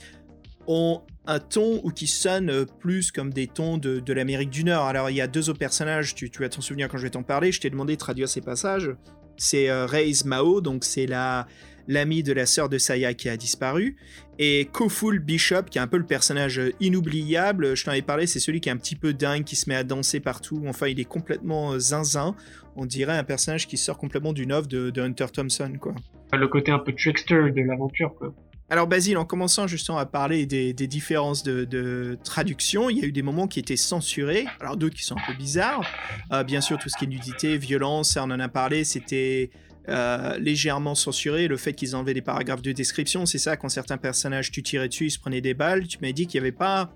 ont 0.66 1.02
un 1.26 1.38
ton 1.38 1.80
ou 1.84 1.90
qui 1.90 2.06
sonnent 2.06 2.66
plus 2.80 3.12
comme 3.12 3.32
des 3.32 3.46
tons 3.46 3.78
de, 3.78 4.12
l'Amérique 4.12 4.50
du 4.50 4.64
Nord. 4.64 4.86
Alors, 4.86 5.08
il 5.08 5.16
y 5.16 5.20
a 5.20 5.28
deux 5.28 5.48
autres 5.48 5.58
personnages, 5.58 6.14
tu, 6.14 6.28
tu 6.30 6.40
vas 6.40 6.48
t'en 6.48 6.60
souvenir 6.60 6.88
quand 6.88 6.98
je 6.98 7.04
vais 7.04 7.10
t'en 7.10 7.22
parler, 7.22 7.52
je 7.52 7.60
t'ai 7.60 7.70
demandé 7.70 7.94
de 7.94 7.98
traduire 7.98 8.28
ces 8.28 8.40
passages. 8.40 8.90
c'est 9.36 9.72
Reise 9.72 10.24
Mao, 10.24 10.60
donc 10.60 10.84
c'est 10.84 11.06
la 11.06 11.46
l'ami 11.88 12.22
de 12.22 12.32
la 12.32 12.46
sœur 12.46 12.68
de 12.68 12.78
Saya 12.78 13.14
qui 13.14 13.28
a 13.28 13.36
disparu, 13.36 13.96
et 14.38 14.68
Koful 14.72 15.18
Bishop, 15.18 15.64
qui 15.70 15.78
est 15.78 15.80
un 15.80 15.86
peu 15.86 15.98
le 15.98 16.06
personnage 16.06 16.60
inoubliable. 16.80 17.76
Je 17.76 17.84
t'en 17.84 17.92
avais 17.92 18.02
parlé, 18.02 18.26
c'est 18.26 18.40
celui 18.40 18.60
qui 18.60 18.68
est 18.68 18.72
un 18.72 18.76
petit 18.76 18.96
peu 18.96 19.12
dingue, 19.12 19.44
qui 19.44 19.56
se 19.56 19.68
met 19.68 19.76
à 19.76 19.84
danser 19.84 20.20
partout. 20.20 20.62
Enfin, 20.66 20.88
il 20.88 20.98
est 20.98 21.04
complètement 21.04 21.78
zinzin. 21.78 22.34
On 22.76 22.86
dirait 22.86 23.16
un 23.16 23.24
personnage 23.24 23.66
qui 23.66 23.76
sort 23.76 23.98
complètement 23.98 24.32
d'une 24.32 24.52
œuvre 24.52 24.66
de, 24.66 25.00
Hunter 25.00 25.26
Thompson, 25.32 25.72
quoi. 25.80 25.94
Le 26.32 26.48
côté 26.48 26.72
un 26.72 26.78
peu 26.78 26.94
trickster 26.94 27.50
de 27.50 27.60
l'aventure, 27.60 28.14
quoi. 28.14 28.34
Alors 28.70 28.86
Basile, 28.86 29.18
en 29.18 29.26
commençant 29.26 29.66
justement 29.66 29.98
à 29.98 30.06
parler 30.06 30.46
des, 30.46 30.72
différences 30.72 31.42
de, 31.42 32.16
traduction, 32.24 32.88
il 32.88 32.98
y 32.98 33.02
a 33.02 33.06
eu 33.06 33.12
des 33.12 33.20
moments 33.20 33.46
qui 33.46 33.60
étaient 33.60 33.76
censurés, 33.76 34.46
alors 34.60 34.78
d'autres 34.78 34.96
qui 34.96 35.04
sont 35.04 35.14
un 35.16 35.26
peu 35.26 35.36
bizarres. 35.36 35.84
Euh, 36.32 36.42
bien 36.42 36.62
sûr, 36.62 36.78
tout 36.78 36.88
ce 36.88 36.96
qui 36.96 37.04
est 37.04 37.08
nudité, 37.08 37.58
violence, 37.58 38.12
ça 38.12 38.22
on 38.24 38.30
en 38.30 38.40
a 38.40 38.48
parlé, 38.48 38.84
c'était 38.84 39.50
euh, 39.88 40.38
légèrement 40.38 40.94
censuré. 40.94 41.48
Le 41.48 41.56
fait 41.56 41.72
qu'ils 41.72 41.96
enlevaient 41.96 42.14
des 42.14 42.22
paragraphes 42.22 42.62
de 42.62 42.72
description, 42.72 43.26
c'est 43.26 43.38
ça, 43.38 43.56
quand 43.56 43.68
certains 43.68 43.98
personnages 43.98 44.50
tu 44.50 44.62
tirais 44.62 44.88
dessus, 44.88 45.06
ils 45.06 45.10
se 45.10 45.18
prenaient 45.18 45.40
des 45.40 45.54
balles, 45.54 45.86
tu 45.86 45.98
m'as 46.02 46.12
dit 46.12 46.26
qu'il 46.26 46.40
n'y 46.40 46.46
avait 46.46 46.56
pas 46.56 46.92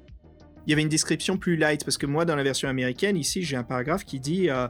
il 0.67 0.71
y 0.71 0.73
avait 0.73 0.83
une 0.83 0.89
description 0.89 1.37
plus 1.37 1.55
light 1.55 1.85
parce 1.85 1.97
que 1.97 2.07
moi 2.07 2.25
dans 2.25 2.35
la 2.35 2.43
version 2.43 2.69
américaine 2.69 3.17
ici 3.17 3.45
j'ai 3.45 3.55
un 3.55 3.63
paragraphe 3.63 4.05
qui 4.05 4.19
dit 4.19 4.49
euh, 4.51 4.67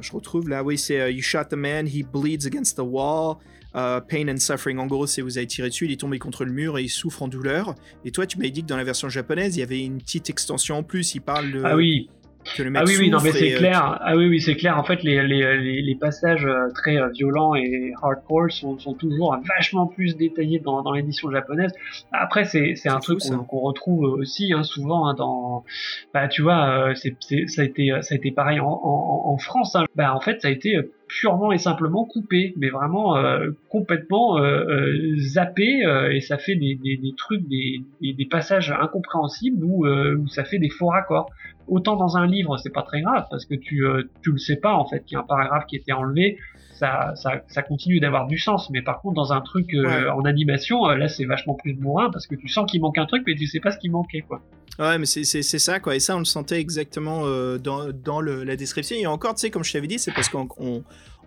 je 0.00 0.12
retrouve 0.12 0.48
là 0.48 0.62
oui 0.62 0.78
c'est 0.78 1.12
you 1.12 1.20
shot 1.20 1.46
the 1.50 1.54
man 1.54 1.88
he 1.88 2.04
bleeds 2.04 2.46
against 2.46 2.76
the 2.76 2.82
wall 2.84 3.38
euh, 3.74 4.00
pain 4.00 4.28
and 4.28 4.38
suffering, 4.38 4.78
en 4.78 4.86
gros, 4.86 5.06
c'est 5.06 5.22
vous 5.22 5.38
avez 5.38 5.46
tiré 5.46 5.68
dessus, 5.68 5.86
il 5.86 5.92
est 5.92 6.00
tombé 6.00 6.18
contre 6.18 6.44
le 6.44 6.52
mur 6.52 6.78
et 6.78 6.82
il 6.82 6.88
souffre 6.88 7.22
en 7.22 7.28
douleur. 7.28 7.74
Et 8.04 8.10
toi, 8.10 8.26
tu 8.26 8.36
m'avais 8.38 8.50
dit 8.50 8.62
que 8.62 8.66
dans 8.66 8.76
la 8.76 8.84
version 8.84 9.08
japonaise, 9.08 9.56
il 9.56 9.60
y 9.60 9.62
avait 9.62 9.82
une 9.82 9.98
petite 9.98 10.28
extension 10.28 10.78
en 10.78 10.82
plus. 10.82 11.14
Il 11.14 11.20
parle 11.20 11.52
de. 11.52 11.62
Ah 11.64 11.76
oui. 11.76 12.10
Que 12.56 12.62
le 12.62 12.70
mec 12.70 12.82
ah 12.82 12.84
oui, 12.86 12.96
oui, 12.98 13.10
non, 13.10 13.18
mais 13.22 13.32
c'est 13.32 13.54
euh, 13.54 13.58
clair. 13.58 13.98
Ah 14.00 14.16
oui, 14.16 14.28
oui, 14.28 14.40
c'est 14.40 14.56
clair. 14.56 14.76
En 14.78 14.84
fait, 14.84 15.02
les, 15.02 15.22
les, 15.22 15.82
les, 15.82 15.94
passages 15.94 16.44
euh, 16.44 16.68
très 16.74 16.96
violents 17.10 17.54
et 17.54 17.92
hardcore 18.02 18.50
sont, 18.50 18.78
sont, 18.78 18.94
toujours 18.94 19.36
vachement 19.56 19.86
plus 19.86 20.16
détaillés 20.16 20.58
dans, 20.58 20.82
dans 20.82 20.92
l'édition 20.92 21.30
japonaise. 21.30 21.72
Après, 22.12 22.44
c'est, 22.44 22.74
c'est 22.74 22.88
un 22.88 22.98
truc 22.98 23.20
qu'on, 23.20 23.60
retrouve 23.60 24.04
aussi 24.04 24.52
hein, 24.52 24.62
souvent 24.62 25.08
hein, 25.08 25.14
dans. 25.14 25.64
Bah, 26.12 26.28
tu 26.28 26.42
vois, 26.42 26.92
c'est, 26.94 27.16
ça 27.46 27.62
a 27.62 27.64
été, 27.64 27.92
ça 28.00 28.14
a 28.14 28.16
été 28.16 28.30
pareil 28.32 28.60
en, 28.60 28.66
en, 28.66 29.22
en 29.32 29.38
France. 29.38 29.76
Hein. 29.76 29.84
Bah, 29.94 30.14
en 30.14 30.20
fait, 30.20 30.40
ça 30.40 30.48
a 30.48 30.50
été 30.50 30.78
purement 31.20 31.52
et 31.52 31.58
simplement 31.58 32.04
coupé, 32.04 32.54
mais 32.56 32.70
vraiment 32.70 33.16
euh, 33.16 33.50
complètement 33.68 34.38
euh, 34.38 34.64
euh, 34.64 35.16
zappé, 35.18 35.82
et 36.10 36.20
ça 36.20 36.38
fait 36.38 36.54
des, 36.54 36.78
trucs, 37.16 37.46
des, 37.48 37.82
des, 38.00 38.26
passages 38.26 38.72
incompréhensibles 38.72 39.62
où, 39.64 39.86
où, 39.86 40.28
ça 40.28 40.44
fait 40.44 40.58
des 40.58 40.70
faux 40.70 40.88
raccords. 40.88 41.30
Autant 41.68 41.96
dans 41.96 42.16
un 42.16 42.26
livre, 42.26 42.56
c'est 42.58 42.72
pas 42.72 42.82
très 42.82 43.02
grave 43.02 43.26
parce 43.30 43.46
que 43.46 43.54
tu 43.54 43.84
tu 44.22 44.32
le 44.32 44.38
sais 44.38 44.56
pas 44.56 44.74
en 44.74 44.86
fait 44.86 45.04
qu'il 45.04 45.14
y 45.14 45.16
a 45.16 45.20
un 45.20 45.26
paragraphe 45.26 45.66
qui 45.66 45.76
été 45.76 45.92
enlevé, 45.92 46.38
ça, 46.74 47.12
ça, 47.16 47.42
ça 47.48 47.62
continue 47.62 48.00
d'avoir 48.00 48.26
du 48.26 48.38
sens. 48.38 48.68
Mais 48.70 48.82
par 48.82 49.00
contre, 49.00 49.14
dans 49.14 49.32
un 49.32 49.40
truc 49.40 49.74
en 49.74 50.24
animation, 50.24 50.86
là, 50.86 51.08
c'est 51.08 51.24
vachement 51.24 51.54
plus 51.54 51.74
bourrin 51.74 52.10
parce 52.10 52.26
que 52.26 52.34
tu 52.34 52.48
sens 52.48 52.70
qu'il 52.70 52.80
manque 52.80 52.98
un 52.98 53.06
truc, 53.06 53.22
mais 53.26 53.34
tu 53.34 53.46
sais 53.46 53.60
pas 53.60 53.70
ce 53.70 53.78
qui 53.78 53.88
manquait, 53.88 54.22
quoi. 54.22 54.42
Ouais, 54.78 54.98
mais 54.98 55.06
c'est 55.06 55.42
ça, 55.42 55.80
quoi. 55.80 55.94
Et 55.94 56.00
ça, 56.00 56.16
on 56.16 56.20
le 56.20 56.24
sentait 56.24 56.58
exactement 56.60 57.22
dans, 57.58 57.92
dans 57.92 58.20
le, 58.20 58.42
la 58.42 58.56
description. 58.56 58.96
Et 58.96 59.06
encore, 59.06 59.34
tu 59.34 59.40
sais, 59.40 59.50
comme 59.50 59.64
je 59.64 59.72
t'avais 59.72 59.86
dit, 59.86 59.98
c'est 59.98 60.12
parce 60.12 60.28
qu'on 60.28 60.48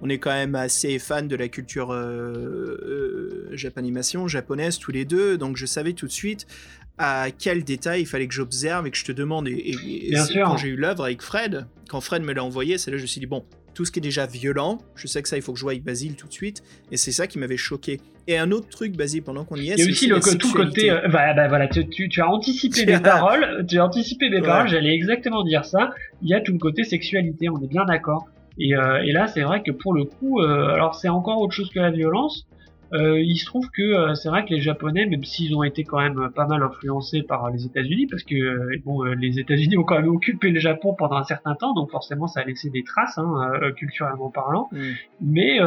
on 0.01 0.09
est 0.09 0.17
quand 0.17 0.31
même 0.31 0.55
assez 0.55 0.99
fan 0.99 1.27
de 1.27 1.35
la 1.35 1.47
culture 1.47 1.91
euh, 1.91 3.47
euh, 3.49 3.49
japanimation, 3.53 4.27
japonaise 4.27 4.77
tous 4.77 4.91
les 4.91 5.05
deux, 5.05 5.37
donc 5.37 5.57
je 5.57 5.65
savais 5.65 5.93
tout 5.93 6.07
de 6.07 6.11
suite 6.11 6.47
à 6.97 7.27
quel 7.37 7.63
détail 7.63 8.01
il 8.01 8.05
fallait 8.05 8.27
que 8.27 8.33
j'observe 8.33 8.87
et 8.87 8.91
que 8.91 8.97
je 8.97 9.05
te 9.05 9.11
demande. 9.11 9.47
Et, 9.47 10.11
quand 10.35 10.57
j'ai 10.57 10.69
eu 10.69 10.75
l'œuvre 10.75 11.03
avec 11.03 11.21
Fred, 11.21 11.67
quand 11.89 12.01
Fred 12.01 12.23
me 12.23 12.33
l'a 12.33 12.43
envoyé, 12.43 12.77
c'est 12.77 12.91
là 12.91 12.95
que 12.95 12.99
je 12.99 13.03
me 13.03 13.07
suis 13.07 13.19
dit, 13.19 13.25
bon, 13.25 13.43
tout 13.73 13.83
ce 13.83 13.91
qui 13.91 13.99
est 13.99 14.01
déjà 14.01 14.25
violent, 14.25 14.79
je 14.95 15.05
sais 15.07 15.21
que 15.21 15.27
ça, 15.27 15.35
il 15.35 15.41
faut 15.41 15.51
que 15.51 15.59
je 15.59 15.63
voie 15.63 15.73
avec 15.73 15.83
Basile 15.83 16.15
tout 16.15 16.27
de 16.27 16.33
suite, 16.33 16.63
et 16.91 16.97
c'est 16.97 17.11
ça 17.11 17.27
qui 17.27 17.37
m'avait 17.37 17.57
choqué. 17.57 17.99
Et 18.27 18.37
un 18.37 18.51
autre 18.51 18.69
truc, 18.69 18.95
Basile, 18.95 19.21
pendant 19.21 19.43
qu'on 19.43 19.57
y 19.57 19.69
est, 19.69 19.73
a 19.73 19.85
aussi 19.85 20.07
le, 20.07 20.19
tout 20.37 20.51
côté, 20.51 20.89
euh, 20.89 21.07
bah, 21.09 21.33
bah, 21.33 21.47
voilà, 21.47 21.67
tu, 21.67 22.09
tu, 22.09 22.21
as 22.21 22.27
anticipé 22.27 22.85
mes 22.85 22.99
paroles, 22.99 23.65
tu 23.69 23.77
as 23.77 23.85
anticipé 23.85 24.29
mes 24.29 24.41
paroles, 24.41 24.69
j'allais 24.69 24.95
exactement 24.95 25.43
dire 25.43 25.65
ça. 25.65 25.91
Il 26.21 26.29
y 26.29 26.33
a 26.33 26.41
tout 26.41 26.53
le 26.53 26.59
côté 26.59 26.83
sexualité, 26.83 27.49
on 27.49 27.61
est 27.61 27.67
bien 27.67 27.85
d'accord. 27.85 28.27
Et, 28.57 28.73
euh, 28.73 29.03
et 29.03 29.11
là, 29.11 29.27
c'est 29.27 29.41
vrai 29.41 29.61
que 29.61 29.71
pour 29.71 29.93
le 29.93 30.05
coup, 30.05 30.39
euh, 30.39 30.69
alors 30.69 30.95
c'est 30.95 31.09
encore 31.09 31.41
autre 31.41 31.53
chose 31.53 31.69
que 31.69 31.79
la 31.79 31.91
violence. 31.91 32.47
Euh, 32.93 33.19
il 33.19 33.37
se 33.37 33.45
trouve 33.45 33.69
que 33.71 33.81
euh, 33.81 34.13
c'est 34.13 34.29
vrai 34.29 34.45
que 34.45 34.53
les 34.53 34.61
Japonais, 34.61 35.05
même 35.05 35.23
s'ils 35.23 35.55
ont 35.55 35.63
été 35.63 35.83
quand 35.83 35.99
même 35.99 36.29
pas 36.35 36.45
mal 36.45 36.61
influencés 36.61 37.23
par 37.23 37.49
les 37.49 37.65
États-Unis, 37.65 38.07
parce 38.07 38.23
que 38.23 38.35
euh, 38.35 38.81
bon, 38.85 39.03
les 39.03 39.39
États-Unis 39.39 39.77
ont 39.79 39.83
quand 39.83 39.95
même 39.95 40.09
occupé 40.09 40.51
le 40.51 40.59
Japon 40.59 40.95
pendant 40.97 41.17
un 41.17 41.23
certain 41.23 41.55
temps, 41.55 41.73
donc 41.73 41.91
forcément 41.91 42.27
ça 42.27 42.41
a 42.41 42.43
laissé 42.43 42.69
des 42.69 42.83
traces, 42.83 43.17
hein, 43.17 43.51
culturellement 43.75 44.29
parlant. 44.29 44.69
Mm. 44.71 44.79
Mais 45.21 45.59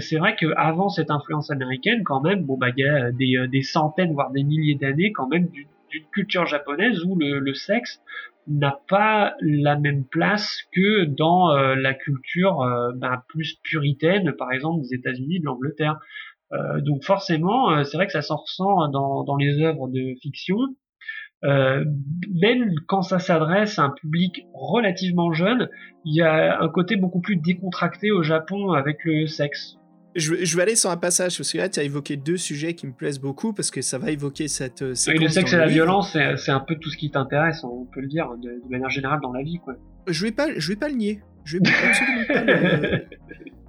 c'est 0.00 0.18
vrai 0.18 0.36
qu'avant 0.36 0.88
cette 0.88 1.10
influence 1.10 1.50
américaine, 1.50 2.02
quand 2.04 2.20
même, 2.20 2.44
bon 2.44 2.56
bah 2.56 2.68
il 2.76 2.84
y 2.84 2.88
a 2.88 3.10
des, 3.12 3.46
des 3.50 3.62
centaines 3.62 4.12
voire 4.12 4.30
des 4.30 4.42
milliers 4.42 4.74
d'années 4.74 5.12
quand 5.12 5.28
même 5.28 5.48
d'une 5.48 5.66
culture 6.12 6.46
japonaise 6.46 7.04
où 7.04 7.16
le, 7.16 7.38
le 7.38 7.54
sexe 7.54 8.00
n'a 8.48 8.80
pas 8.88 9.34
la 9.40 9.78
même 9.78 10.04
place 10.04 10.62
que 10.72 11.04
dans 11.04 11.54
euh, 11.54 11.74
la 11.74 11.94
culture 11.94 12.62
euh, 12.62 12.92
ben, 12.94 13.22
plus 13.28 13.58
puritaine, 13.62 14.32
par 14.32 14.52
exemple 14.52 14.82
des 14.82 14.94
États-Unis, 14.94 15.40
de 15.40 15.44
l'Angleterre. 15.44 15.98
Euh, 16.52 16.80
donc 16.80 17.04
forcément, 17.04 17.82
c'est 17.84 17.96
vrai 17.96 18.06
que 18.06 18.12
ça 18.12 18.22
s'en 18.22 18.36
ressent 18.36 18.88
dans, 18.88 19.24
dans 19.24 19.36
les 19.36 19.60
œuvres 19.60 19.88
de 19.88 20.14
fiction. 20.20 20.56
même 21.42 22.70
quand 22.88 23.02
ça 23.02 23.18
s'adresse 23.18 23.78
à 23.78 23.84
un 23.84 23.90
public 23.90 24.46
relativement 24.52 25.32
jeune, 25.32 25.68
il 26.04 26.16
y 26.16 26.22
a 26.22 26.60
un 26.60 26.68
côté 26.68 26.96
beaucoup 26.96 27.20
plus 27.20 27.36
décontracté 27.36 28.10
au 28.10 28.22
Japon 28.22 28.72
avec 28.72 28.98
le 29.04 29.26
sexe. 29.26 29.78
Je, 30.14 30.56
vais 30.56 30.62
aller 30.62 30.74
sur 30.74 30.90
un 30.90 30.96
passage 30.96 31.38
parce 31.38 31.52
que 31.52 31.58
là 31.58 31.68
tu 31.70 31.80
as 31.80 31.84
évoqué 31.84 32.16
deux 32.16 32.36
sujets 32.36 32.74
qui 32.74 32.86
me 32.86 32.92
plaisent 32.92 33.18
beaucoup 33.18 33.54
parce 33.54 33.70
que 33.70 33.80
ça 33.80 33.98
va 33.98 34.10
évoquer 34.10 34.46
cette. 34.46 34.82
Euh, 34.82 34.94
oui, 35.08 35.18
le 35.18 35.28
sexe 35.28 35.54
et 35.54 35.56
la 35.56 35.68
violence, 35.68 36.16
c'est 36.36 36.50
un 36.50 36.60
peu 36.60 36.76
tout 36.76 36.90
ce 36.90 36.98
qui 36.98 37.10
t'intéresse, 37.10 37.64
on 37.64 37.86
peut 37.86 38.00
le 38.00 38.08
dire 38.08 38.28
de, 38.36 38.60
manière 38.68 38.90
générale 38.90 39.20
dans 39.22 39.32
la 39.32 39.42
vie, 39.42 39.58
quoi. 39.58 39.74
Je 40.06 40.24
vais 40.26 40.32
pas, 40.32 40.48
je 40.54 40.68
vais 40.68 40.76
pas 40.76 40.88
le 40.88 40.96
nier. 40.96 41.20
Je 41.44 41.58
vais 41.58 41.64
absolument 41.66 42.24
pas 42.28 42.44
le. 42.44 43.08
tu 43.08 43.16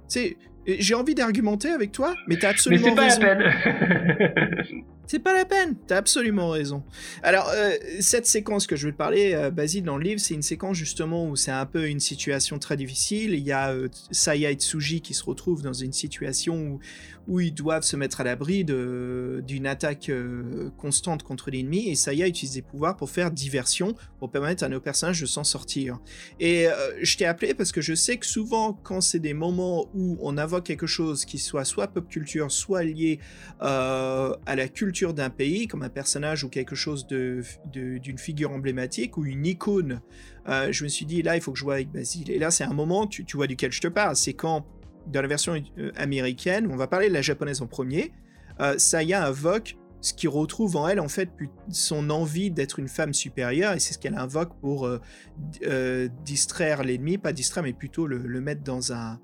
sais, 0.08 0.36
j'ai 0.66 0.94
envie 0.94 1.14
d'argumenter 1.14 1.70
avec 1.70 1.92
toi, 1.92 2.14
mais 2.26 2.36
t'as 2.36 2.50
absolument 2.50 2.94
mais 2.94 3.10
c'est 3.10 3.20
pas 3.20 3.34
la 3.34 3.36
peine. 3.36 4.84
c'est 5.06 5.18
pas 5.18 5.34
la 5.34 5.44
peine. 5.44 5.76
T'as 5.86 5.96
absolument 5.96 6.50
raison. 6.50 6.82
Alors 7.22 7.50
euh, 7.54 7.72
cette 8.00 8.26
séquence 8.26 8.66
que 8.66 8.76
je 8.76 8.86
vais 8.86 8.92
te 8.92 8.96
parler, 8.96 9.34
euh, 9.34 9.50
Basile, 9.50 9.84
dans 9.84 9.98
le 9.98 10.04
livre, 10.04 10.20
c'est 10.20 10.34
une 10.34 10.42
séquence 10.42 10.76
justement 10.76 11.28
où 11.28 11.36
c'est 11.36 11.50
un 11.50 11.66
peu 11.66 11.88
une 11.88 12.00
situation 12.00 12.58
très 12.58 12.76
difficile. 12.76 13.34
Il 13.34 13.44
y 13.44 13.52
a 13.52 13.72
euh, 13.72 13.88
Saya 14.10 14.50
et 14.50 14.54
Tsuji 14.54 15.00
qui 15.00 15.14
se 15.14 15.24
retrouvent 15.24 15.62
dans 15.62 15.72
une 15.72 15.92
situation 15.92 16.54
où, 16.54 16.80
où 17.28 17.40
ils 17.40 17.54
doivent 17.54 17.82
se 17.82 17.96
mettre 17.96 18.20
à 18.20 18.24
l'abri 18.24 18.64
d'une 18.64 19.66
attaque 19.66 20.08
euh, 20.08 20.70
constante 20.76 21.22
contre 21.22 21.50
l'ennemi, 21.50 21.88
et 21.88 21.94
Saya 21.94 22.26
utilise 22.26 22.54
des 22.54 22.62
pouvoirs 22.62 22.96
pour 22.96 23.10
faire 23.10 23.30
diversion, 23.30 23.94
pour 24.18 24.30
permettre 24.30 24.64
à 24.64 24.68
nos 24.68 24.80
personnages 24.80 25.20
de 25.20 25.26
s'en 25.26 25.44
sortir. 25.44 25.98
Et 26.40 26.68
euh, 26.68 26.72
je 27.02 27.16
t'ai 27.16 27.26
appelé 27.26 27.54
parce 27.54 27.72
que 27.72 27.80
je 27.80 27.94
sais 27.94 28.16
que 28.16 28.26
souvent, 28.26 28.72
quand 28.72 29.00
c'est 29.00 29.18
des 29.18 29.34
moments 29.34 29.88
où 29.94 30.18
on 30.20 30.36
quelque 30.60 30.86
chose 30.86 31.24
qui 31.24 31.38
soit 31.38 31.64
soit 31.64 31.88
pop 31.88 32.08
culture, 32.08 32.50
soit 32.50 32.82
lié 32.82 33.20
euh, 33.62 34.34
à 34.46 34.56
la 34.56 34.68
culture 34.68 35.14
d'un 35.14 35.30
pays, 35.30 35.66
comme 35.66 35.82
un 35.82 35.88
personnage 35.88 36.44
ou 36.44 36.48
quelque 36.48 36.74
chose 36.74 37.06
d'une 37.06 37.42
de, 37.72 38.18
figure 38.18 38.52
emblématique 38.52 39.16
ou 39.16 39.24
une 39.24 39.46
icône, 39.46 40.00
je 40.46 40.84
me 40.84 40.88
suis 40.88 41.06
dit, 41.06 41.22
là, 41.22 41.36
il 41.36 41.40
faut 41.40 41.52
que 41.52 41.58
je 41.58 41.64
joue 41.64 41.70
avec 41.70 41.90
Basile. 41.90 42.30
Et 42.30 42.38
là, 42.38 42.50
c'est 42.50 42.64
un 42.64 42.74
moment, 42.74 43.06
tu, 43.06 43.24
tu 43.24 43.36
vois 43.36 43.46
duquel 43.46 43.72
je 43.72 43.80
te 43.80 43.88
parle, 43.88 44.14
c'est 44.14 44.34
quand 44.34 44.66
dans 45.06 45.22
la 45.22 45.28
version 45.28 45.62
euh, 45.78 45.90
américaine, 45.96 46.68
on 46.70 46.76
va 46.76 46.86
parler 46.86 47.08
de 47.08 47.14
la 47.14 47.22
japonaise 47.22 47.62
en 47.62 47.66
premier, 47.66 48.12
euh, 48.60 48.76
Saya 48.78 49.26
invoque 49.26 49.76
ce 50.00 50.12
qui 50.12 50.28
retrouve 50.28 50.76
en 50.76 50.86
elle 50.86 51.00
en 51.00 51.08
fait 51.08 51.30
son 51.70 52.10
envie 52.10 52.50
d'être 52.50 52.78
une 52.78 52.88
femme 52.88 53.14
supérieure 53.14 53.72
et 53.72 53.80
c'est 53.80 53.94
ce 53.94 53.98
qu'elle 53.98 54.18
invoque 54.18 54.54
pour 54.60 54.86
euh, 54.86 56.08
distraire 56.26 56.84
l'ennemi, 56.84 57.16
pas 57.16 57.32
distraire 57.32 57.64
mais 57.64 57.72
plutôt 57.72 58.06
le, 58.06 58.18
mettre 58.40 58.62
dans 58.62 58.92
un, 58.92 59.18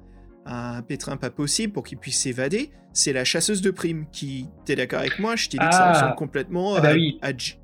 pétrin 0.86 1.16
pas 1.16 1.30
possible 1.30 1.72
pour 1.72 1.84
qu'il 1.84 1.98
puisse 1.98 2.20
s'évader. 2.20 2.70
C'est 2.92 3.12
la 3.12 3.24
chasseuse 3.24 3.62
de 3.62 3.70
primes 3.70 4.06
qui, 4.10 4.48
t'es 4.64 4.74
d'accord 4.74 5.00
avec 5.00 5.18
moi 5.18 5.36
Je 5.36 5.48
t'ai 5.48 5.58
dit 5.58 5.66
que 5.66 5.74
ça 5.74 5.90
ah. 5.90 5.92
ressemble 5.92 6.14
complètement 6.16 6.74
ah 6.74 6.80
bah 6.80 6.94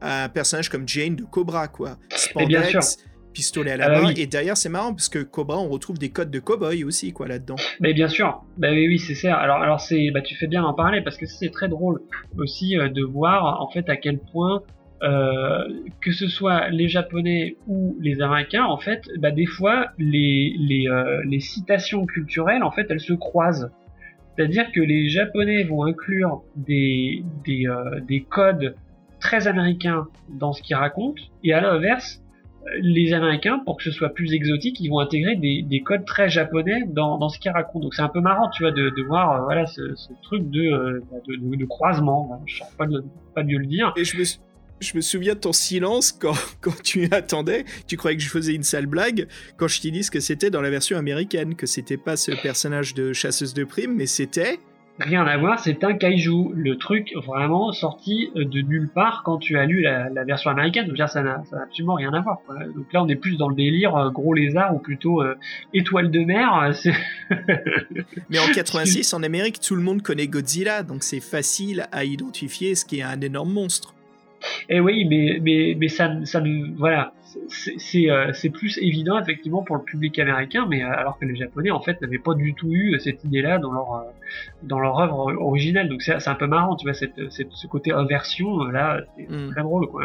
à, 0.01 0.25
un 0.25 0.29
personnage 0.29 0.69
comme 0.69 0.87
Jane 0.87 1.17
de 1.17 1.25
Cobra 1.25 1.67
quoi. 1.67 1.99
Spandex, 2.11 2.99
pistolet 3.33 3.73
à 3.73 3.77
la 3.77 3.87
ah 3.87 3.91
bah 3.91 4.03
main. 4.03 4.15
Et 4.17 4.27
derrière, 4.27 4.57
c'est 4.57 4.69
marrant 4.69 4.95
parce 4.95 5.09
que 5.09 5.19
Cobra, 5.19 5.59
on 5.59 5.69
retrouve 5.69 5.99
des 5.99 6.11
codes 6.11 6.31
de 6.31 6.39
cowboy 6.39 6.85
aussi, 6.85 7.13
quoi, 7.13 7.29
là-dedans. 7.29 7.57
Mais 7.81 7.93
bien 7.93 8.09
sûr. 8.09 8.43
Bah 8.57 8.69
oui, 8.71 8.87
oui, 8.89 8.99
c'est 8.99 9.15
ça. 9.15 9.35
Alors, 9.35 9.59
alors 9.59 9.81
c'est, 9.81 10.11
bah, 10.11 10.23
tu 10.23 10.35
fais 10.37 10.47
bien 10.47 10.65
en 10.65 10.73
parler 10.73 11.03
parce 11.03 11.17
que 11.17 11.27
c'est 11.27 11.51
très 11.51 11.69
drôle 11.69 12.01
aussi 12.39 12.79
euh, 12.79 12.89
de 12.89 13.03
voir 13.03 13.61
en 13.61 13.69
fait 13.69 13.89
à 13.91 13.97
quel 13.97 14.19
point 14.19 14.63
euh, 15.03 15.65
que 16.01 16.13
ce 16.13 16.29
soit 16.29 16.69
les 16.71 16.89
Japonais 16.89 17.57
ou 17.67 17.97
les 18.01 18.23
Américains, 18.23 18.65
en 18.65 18.79
fait, 18.79 19.03
bah, 19.19 19.31
des 19.31 19.47
fois, 19.47 19.89
euh, 20.01 21.23
les 21.25 21.41
citations 21.41 22.07
culturelles, 22.07 22.63
en 22.63 22.71
fait, 22.71 22.87
elles 22.91 23.01
se 23.01 23.13
croisent. 23.13 23.71
C'est-à-dire 24.37 24.71
que 24.73 24.81
les 24.81 25.09
Japonais 25.09 25.65
vont 25.65 25.85
inclure 25.85 26.43
des, 26.57 27.25
des, 27.45 27.65
des 28.07 28.23
codes 28.23 28.75
très 29.21 29.49
américains 29.49 30.07
dans 30.29 30.53
ce 30.53 30.63
qu'ils 30.63 30.77
racontent, 30.77 31.23
et 31.43 31.53
à 31.53 31.61
l'inverse, 31.61 32.23
les 32.81 33.13
Américains, 33.13 33.61
pour 33.65 33.77
que 33.77 33.85
ce 33.85 33.91
soit 33.91 34.11
plus 34.11 34.33
exotique, 34.35 34.81
ils 34.81 34.89
vont 34.89 34.99
intégrer 34.99 35.37
des, 35.37 35.63
des 35.63 35.81
codes 35.81 36.05
très 36.05 36.29
japonais 36.29 36.85
dans, 36.87 37.29
ce 37.29 37.39
qu'ils 37.39 37.51
racontent. 37.51 37.81
Donc 37.81 37.95
c'est 37.95 38.03
un 38.03 38.09
peu 38.09 38.21
marrant, 38.21 38.51
tu 38.51 38.63
vois, 38.63 38.73
de, 38.73 39.03
voir 39.07 39.33
euh, 39.33 39.45
voilà 39.45 39.67
ce, 39.67 39.83
truc 40.23 40.51
de, 40.51 40.63
euh, 40.63 41.67
croisement. 41.69 42.43
Je 42.47 42.63
ne 42.63 43.01
pas 43.35 43.43
de, 43.43 43.47
mieux 43.47 43.59
le 43.59 43.67
dire. 43.67 43.95
Je 44.81 44.97
me 44.97 45.01
souviens 45.01 45.35
de 45.35 45.41
ton 45.41 45.53
silence 45.53 46.13
quand, 46.13 46.35
quand 46.61 46.83
tu 46.83 47.09
attendais. 47.13 47.65
Tu 47.87 47.97
croyais 47.97 48.17
que 48.17 48.23
je 48.23 48.29
faisais 48.29 48.55
une 48.55 48.63
sale 48.63 48.87
blague 48.87 49.29
quand 49.57 49.69
je 49.69 49.81
t'ai 49.81 49.91
dit 49.91 50.09
que 50.09 50.21
c'était 50.21 50.51
dans 50.51 50.61
la 50.61 50.71
version 50.71 50.99
américaine, 50.99 51.55
que 51.55 51.67
c'était 51.67 51.97
pas 51.97 52.17
ce 52.17 52.33
personnage 52.33 52.95
de 52.95 53.13
chasseuse 53.13 53.55
de 53.55 53.65
primes, 53.65 53.95
mais 53.95 54.07
c'était 54.07 54.59
rien 54.99 55.27
à 55.27 55.37
voir, 55.37 55.59
c'est 55.59 55.83
un 55.85 55.95
kaiju. 55.95 56.53
Le 56.55 56.77
truc 56.77 57.13
vraiment 57.15 57.73
sorti 57.73 58.31
euh, 58.37 58.45
de 58.45 58.61
nulle 58.61 58.89
part 58.89 59.23
quand 59.25 59.39
tu 59.39 59.59
as 59.59 59.67
lu 59.67 59.83
la, 59.83 60.09
la 60.09 60.25
version 60.25 60.51
américaine. 60.51 60.87
Donc, 60.87 60.97
ça 61.09 61.23
n'a 61.23 61.43
absolument 61.63 61.95
rien 61.95 62.13
à 62.15 62.21
voir. 62.21 62.39
Quoi. 62.47 62.57
Donc 62.75 62.93
là, 62.93 63.03
on 63.03 63.09
est 63.09 63.17
plus 63.17 63.37
dans 63.37 63.49
le 63.49 63.55
délire 63.55 63.97
euh, 63.97 64.11
gros 64.11 64.35
lézard 64.35 64.75
ou 64.75 64.79
plutôt 64.79 65.23
euh, 65.23 65.35
étoile 65.75 66.11
de 66.11 66.21
mer. 66.21 66.73
Mais 68.31 68.39
en 68.39 68.53
86, 68.53 69.13
en 69.15 69.23
Amérique, 69.23 69.61
tout 69.61 69.75
le 69.75 69.83
monde 69.83 70.03
connaît 70.03 70.29
Godzilla, 70.29 70.83
donc 70.83 71.03
c'est 71.03 71.21
facile 71.21 71.87
à 71.93 72.05
identifier 72.05 72.75
ce 72.75 72.85
qui 72.85 73.01
est 73.01 73.03
un 73.03 73.21
énorme 73.21 73.53
monstre. 73.53 73.96
Et 74.69 74.77
eh 74.77 74.81
oui, 74.81 75.05
mais, 75.05 75.39
mais, 75.43 75.77
mais 75.79 75.89
ça, 75.89 76.13
ça, 76.25 76.43
voilà, 76.77 77.13
euh, 77.95 78.33
c'est 78.33 78.51
plus 78.51 78.79
évident 78.79 79.21
effectivement 79.21 79.63
pour 79.63 79.77
le 79.77 79.83
public 79.83 80.19
américain, 80.19 80.67
mais 80.69 80.83
euh, 80.83 80.91
alors 80.91 81.19
que 81.19 81.25
les 81.25 81.37
Japonais 81.37 81.71
en 81.71 81.81
fait 81.81 82.01
n'avaient 82.01 82.19
pas 82.19 82.35
du 82.35 82.55
tout 82.55 82.71
eu 82.71 82.99
cette 83.01 83.25
idée-là 83.25 83.59
dans 83.59 83.73
leur 83.73 83.95
euh, 83.95 84.03
dans 84.63 84.79
leur 84.79 84.99
œuvre 84.99 85.35
originale. 85.41 85.89
Donc 85.89 86.03
c'est 86.03 86.29
un 86.29 86.35
peu 86.35 86.47
marrant, 86.47 86.77
tu 86.77 86.85
vois, 86.85 86.95
cette, 86.95 87.31
cette, 87.31 87.53
ce 87.53 87.67
côté 87.67 87.93
inversion 87.93 88.65
là, 88.65 89.01
c'est 89.17 89.29
mm. 89.29 89.51
très 89.51 89.63
drôle 89.63 89.87
quoi. 89.89 90.05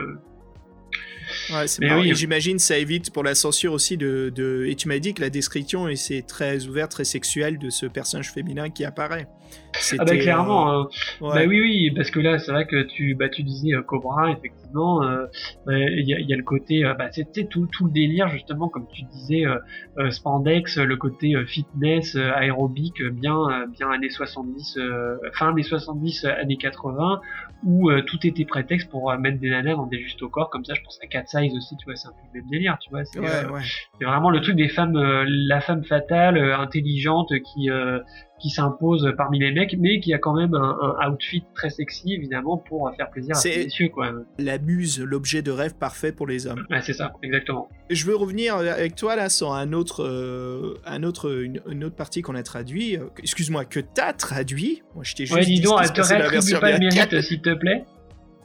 Ouais, 1.54 1.67
c'est. 1.67 1.93
Oui. 1.93 2.13
J'imagine 2.13 2.60
ça 2.60 2.77
évite 2.77 3.12
pour 3.12 3.23
la 3.23 3.36
censure 3.36 3.71
aussi 3.71 3.95
de, 3.95 4.32
de... 4.36 4.65
Et 4.67 4.75
tu 4.75 4.88
m'as 4.89 4.99
dit 4.99 5.13
que 5.13 5.21
la 5.21 5.30
description 5.30 5.88
c'est 5.95 6.23
très 6.23 6.67
ouvert, 6.67 6.89
très 6.89 7.06
sexuel 7.06 7.58
de 7.58 7.69
ce 7.69 7.86
personnage 7.86 8.32
féminin 8.32 8.69
qui 8.69 8.84
apparaît. 8.84 9.27
Ah 9.98 10.06
bah 10.06 10.18
clairement. 10.18 10.72
Hein. 10.72 10.88
Bah 11.22 11.46
oui 11.48 11.60
oui 11.62 11.92
parce 11.96 12.12
que 12.12 12.20
là 12.20 12.40
c'est 12.40 12.52
vrai 12.52 12.66
que 12.68 12.84
tu 12.84 13.16
bah 13.16 13.30
tu 13.30 13.44
disais 13.44 13.72
Cobra 13.88 14.32
effectivement 14.32 14.62
euh, 14.76 15.26
bah, 15.66 15.78
il 15.78 16.08
y, 16.08 16.14
a, 16.14 16.20
y, 16.20 16.34
a, 16.34 16.36
le 16.36 16.44
côté, 16.44 16.86
euh, 16.86 16.94
bah, 16.94 17.12
c'était 17.12 17.46
tout, 17.46 17.68
tout 17.68 17.86
le 17.86 17.92
délire 17.92 18.28
justement, 18.30 18.70
comme 18.70 18.88
tu 18.88 19.04
disais, 19.04 19.46
euh, 19.46 20.12
spandex, 20.12 20.78
le 20.78 20.96
côté 20.96 21.34
fitness, 21.46 22.16
aérobique, 22.16 23.04
bien, 23.04 23.68
bien 23.68 23.90
années 23.92 24.10
70, 24.10 24.80
fin 25.34 25.50
années 25.50 25.64
70, 25.64 26.26
années 26.26 26.58
80, 26.58 27.22
où 27.64 27.92
tout 28.08 28.26
était 28.26 28.46
prétexte 28.46 28.90
pour 28.90 29.14
mettre 29.18 29.40
des 29.40 29.50
nanas 29.50 29.76
dans 29.76 29.86
des 29.86 30.00
justes 30.00 30.22
au 30.24 30.30
corps, 30.30 30.50
comme 30.50 30.66
ça, 30.66 30.74
je 30.74 30.82
pense 30.82 31.00
à 31.04 31.08
Cat 31.08 31.26
Size 31.26 31.56
aussi, 31.56 31.76
tu 31.78 31.86
vois, 31.86 31.96
c'est 31.96 32.08
un 32.08 32.12
peu 32.12 32.18
le 32.34 32.42
même 32.42 32.50
délire, 32.50 32.78
tu 32.80 32.90
vois, 32.90 33.04
c'est 33.06 34.06
vraiment 34.06 34.30
le 34.30 34.42
truc 34.42 34.56
des 34.56 34.70
femmes, 34.70 34.98
la 35.26 35.62
femme 35.62 35.84
fatale, 35.84 36.38
intelligente, 36.38 37.32
qui 37.44 37.70
qui 38.41 38.49
s'impose 38.49 39.13
parmi 39.17 39.39
les 39.39 39.51
mecs, 39.51 39.75
mais 39.77 39.99
qui 39.99 40.13
a 40.13 40.17
quand 40.17 40.34
même 40.34 40.54
un, 40.54 41.12
outfit 41.12 41.43
très 41.54 41.69
sexy, 41.69 42.13
évidemment, 42.13 42.58
pour 42.58 42.91
faire 42.95 43.10
plaisir 43.10 43.36
à 43.36 43.39
ses 43.39 43.65
messieurs, 43.65 43.89
quoi. 43.89 44.12
La 44.39 44.58
muse, 44.58 44.99
l'objet 44.99 45.41
de 45.41 45.51
rêve 45.51 45.75
parfait 45.75 46.12
pour 46.12 46.27
les 46.27 46.47
hommes. 46.47 46.65
Ouais, 46.69 46.82
c'est 46.82 46.93
ça, 46.93 47.13
exactement. 47.23 47.69
Je 47.89 48.06
veux 48.06 48.15
revenir 48.15 48.56
avec 48.56 48.95
toi, 48.95 49.15
là, 49.15 49.30
sur 49.30 49.54
un 49.54 49.73
autre, 49.73 50.04
euh, 50.04 50.75
un 50.86 51.04
autre, 51.04 51.43
une, 51.43 51.84
autre 51.84 51.95
partie 51.95 52.21
qu'on 52.21 52.36
a 52.36 52.43
traduit, 52.43 52.97
euh, 52.97 53.06
excuse-moi, 53.19 53.65
que 53.65 53.80
t'as 53.80 54.13
traduit? 54.13 54.82
Moi, 54.95 55.04
je 55.04 55.15
t'ai 55.15 55.25
juste 55.25 55.38
ouais, 55.38 55.45
dis 55.45 55.62
donc, 55.62 55.82
te 55.93 56.01
réattribue 56.01 56.60
pas 56.60 56.71
le 56.71 56.80
mérite, 56.80 57.21
s'il 57.21 57.41
te 57.41 57.54
plaît. 57.54 57.86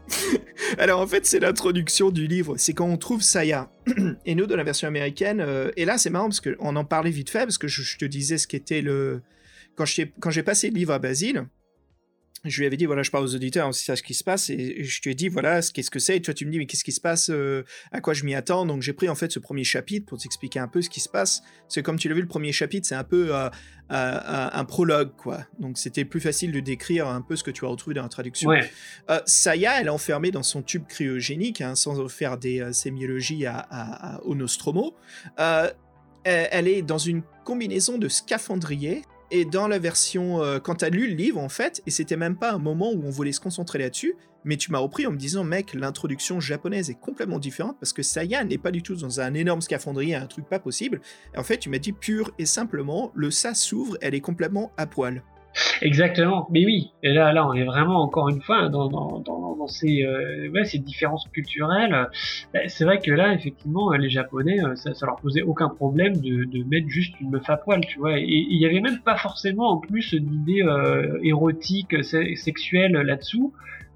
Alors 0.78 1.00
en 1.00 1.06
fait, 1.06 1.26
c'est 1.26 1.40
l'introduction 1.40 2.10
du 2.10 2.26
livre. 2.26 2.54
C'est 2.58 2.72
quand 2.72 2.86
on 2.86 2.96
trouve 2.96 3.22
Saya. 3.22 3.68
et 4.26 4.34
nous, 4.34 4.46
de 4.46 4.54
la 4.54 4.62
version 4.62 4.86
américaine, 4.88 5.40
euh, 5.40 5.70
et 5.76 5.84
là, 5.84 5.98
c'est 5.98 6.10
marrant 6.10 6.26
parce 6.26 6.40
qu'on 6.40 6.76
en 6.76 6.84
parlait 6.84 7.10
vite 7.10 7.30
fait, 7.30 7.40
parce 7.40 7.58
que 7.58 7.68
je, 7.68 7.82
je 7.82 7.98
te 7.98 8.04
disais 8.04 8.38
ce 8.38 8.46
qu'était 8.46 8.82
le, 8.82 9.22
quand 9.76 10.30
j'ai 10.30 10.42
passé 10.42 10.70
le 10.70 10.76
livre 10.76 10.92
à 10.92 10.98
Basile, 10.98 11.46
je 12.48 12.60
lui 12.60 12.66
avais 12.66 12.76
dit 12.76 12.86
voilà 12.86 13.02
je 13.02 13.10
parle 13.10 13.24
aux 13.24 13.34
auditeurs 13.34 13.74
c'est 13.74 13.84
ça 13.84 13.96
ce 13.96 14.02
qui 14.02 14.14
se 14.14 14.24
passe 14.24 14.50
et 14.50 14.84
je 14.84 15.00
lui 15.02 15.10
ai 15.10 15.14
dit 15.14 15.28
voilà 15.28 15.60
qu'est-ce 15.60 15.90
que 15.90 15.98
c'est 15.98 16.16
et 16.16 16.22
toi 16.22 16.34
tu 16.34 16.46
me 16.46 16.52
dis 16.52 16.58
mais 16.58 16.66
qu'est-ce 16.66 16.84
qui 16.84 16.92
se 16.92 17.00
passe 17.00 17.30
euh, 17.30 17.64
à 17.92 18.00
quoi 18.00 18.14
je 18.14 18.24
m'y 18.24 18.34
attends? 18.34 18.66
Donc 18.66 18.82
j'ai 18.82 18.92
pris 18.92 19.08
en 19.08 19.14
fait 19.14 19.32
ce 19.32 19.38
premier 19.38 19.64
chapitre 19.64 20.06
pour 20.06 20.18
t'expliquer 20.18 20.58
un 20.58 20.68
peu 20.68 20.82
ce 20.82 20.90
qui 20.90 21.00
se 21.00 21.08
passe. 21.08 21.42
C'est 21.68 21.82
comme 21.82 21.98
tu 21.98 22.08
l'as 22.08 22.14
vu 22.14 22.20
le 22.20 22.28
premier 22.28 22.52
chapitre 22.52 22.86
c'est 22.86 22.94
un 22.94 23.04
peu 23.04 23.34
euh, 23.34 23.48
euh, 23.90 24.48
un 24.52 24.64
prologue 24.64 25.12
quoi. 25.16 25.44
Donc 25.58 25.78
c'était 25.78 26.04
plus 26.04 26.20
facile 26.20 26.52
de 26.52 26.60
décrire 26.60 27.08
un 27.08 27.22
peu 27.22 27.36
ce 27.36 27.42
que 27.42 27.50
tu 27.50 27.64
as 27.64 27.68
retrouvé 27.68 27.94
dans 27.94 28.02
la 28.02 28.08
traduction. 28.08 28.50
Ouais. 28.50 28.70
Saya 29.24 29.80
elle 29.80 29.86
est 29.86 29.90
enfermée 29.90 30.30
dans 30.30 30.42
son 30.42 30.62
tube 30.62 30.86
cryogénique 30.86 31.60
hein, 31.60 31.74
sans 31.74 32.08
faire 32.08 32.38
des 32.38 32.72
sémiologies 32.72 33.46
à, 33.46 33.66
à, 33.70 34.20
au 34.22 34.34
Nostromo. 34.34 34.94
Elle 36.24 36.68
est 36.68 36.82
dans 36.82 36.98
une 36.98 37.22
combinaison 37.44 37.98
de 37.98 38.08
scaphandrier 38.08 39.02
et 39.30 39.44
dans 39.44 39.68
la 39.68 39.78
version, 39.78 40.42
euh, 40.42 40.58
quand 40.58 40.76
t'as 40.76 40.90
lu 40.90 41.08
le 41.08 41.14
livre 41.14 41.40
en 41.40 41.48
fait, 41.48 41.82
et 41.86 41.90
c'était 41.90 42.16
même 42.16 42.36
pas 42.36 42.52
un 42.52 42.58
moment 42.58 42.92
où 42.92 43.02
on 43.04 43.10
voulait 43.10 43.32
se 43.32 43.40
concentrer 43.40 43.78
là-dessus, 43.78 44.14
mais 44.44 44.56
tu 44.56 44.70
m'as 44.70 44.78
repris 44.78 45.06
en 45.06 45.10
me 45.10 45.16
disant, 45.16 45.42
mec, 45.42 45.74
l'introduction 45.74 46.38
japonaise 46.38 46.88
est 46.88 47.00
complètement 47.00 47.40
différente 47.40 47.76
parce 47.80 47.92
que 47.92 48.04
Saya 48.04 48.44
n'est 48.44 48.58
pas 48.58 48.70
du 48.70 48.82
tout 48.82 48.94
dans 48.94 49.20
un 49.20 49.34
énorme 49.34 49.60
scaphandrier, 49.60 50.14
un 50.14 50.26
truc 50.26 50.48
pas 50.48 50.60
possible. 50.60 51.00
En 51.36 51.42
fait, 51.42 51.58
tu 51.58 51.68
m'as 51.68 51.78
dit 51.78 51.92
pur 51.92 52.30
et 52.38 52.46
simplement, 52.46 53.10
le 53.14 53.32
ça 53.32 53.54
s'ouvre, 53.54 53.98
elle 54.00 54.14
est 54.14 54.20
complètement 54.20 54.72
à 54.76 54.86
poil. 54.86 55.24
Exactement, 55.82 56.46
mais 56.50 56.64
oui, 56.64 56.92
et 57.02 57.12
là, 57.12 57.32
là, 57.32 57.46
on 57.46 57.52
est 57.52 57.64
vraiment 57.64 58.02
encore 58.02 58.28
une 58.28 58.40
fois 58.40 58.68
dans, 58.68 58.88
dans, 58.88 59.20
dans, 59.20 59.56
dans 59.56 59.66
ces, 59.66 60.02
euh, 60.02 60.48
ouais, 60.50 60.64
ces 60.64 60.78
différences 60.78 61.26
culturelles. 61.32 62.08
Bah, 62.52 62.60
c'est 62.68 62.84
vrai 62.84 62.98
que 62.98 63.10
là, 63.10 63.32
effectivement, 63.32 63.92
les 63.92 64.10
Japonais, 64.10 64.58
euh, 64.64 64.74
ça, 64.76 64.94
ça 64.94 65.06
leur 65.06 65.16
posait 65.16 65.42
aucun 65.42 65.68
problème 65.68 66.16
de, 66.20 66.44
de 66.44 66.64
mettre 66.64 66.88
juste 66.88 67.20
une 67.20 67.30
meuf 67.30 67.48
à 67.48 67.56
poil, 67.56 67.80
tu 67.86 67.98
vois. 67.98 68.18
Et 68.18 68.24
il 68.26 68.60
y 68.60 68.66
avait 68.66 68.80
même 68.80 69.00
pas 69.00 69.16
forcément 69.16 69.70
en 69.70 69.78
plus 69.78 70.14
d'idées 70.14 70.62
euh, 70.62 71.18
érotiques, 71.22 71.94
sexuelles 72.02 72.92
là-dessous. 72.92 73.52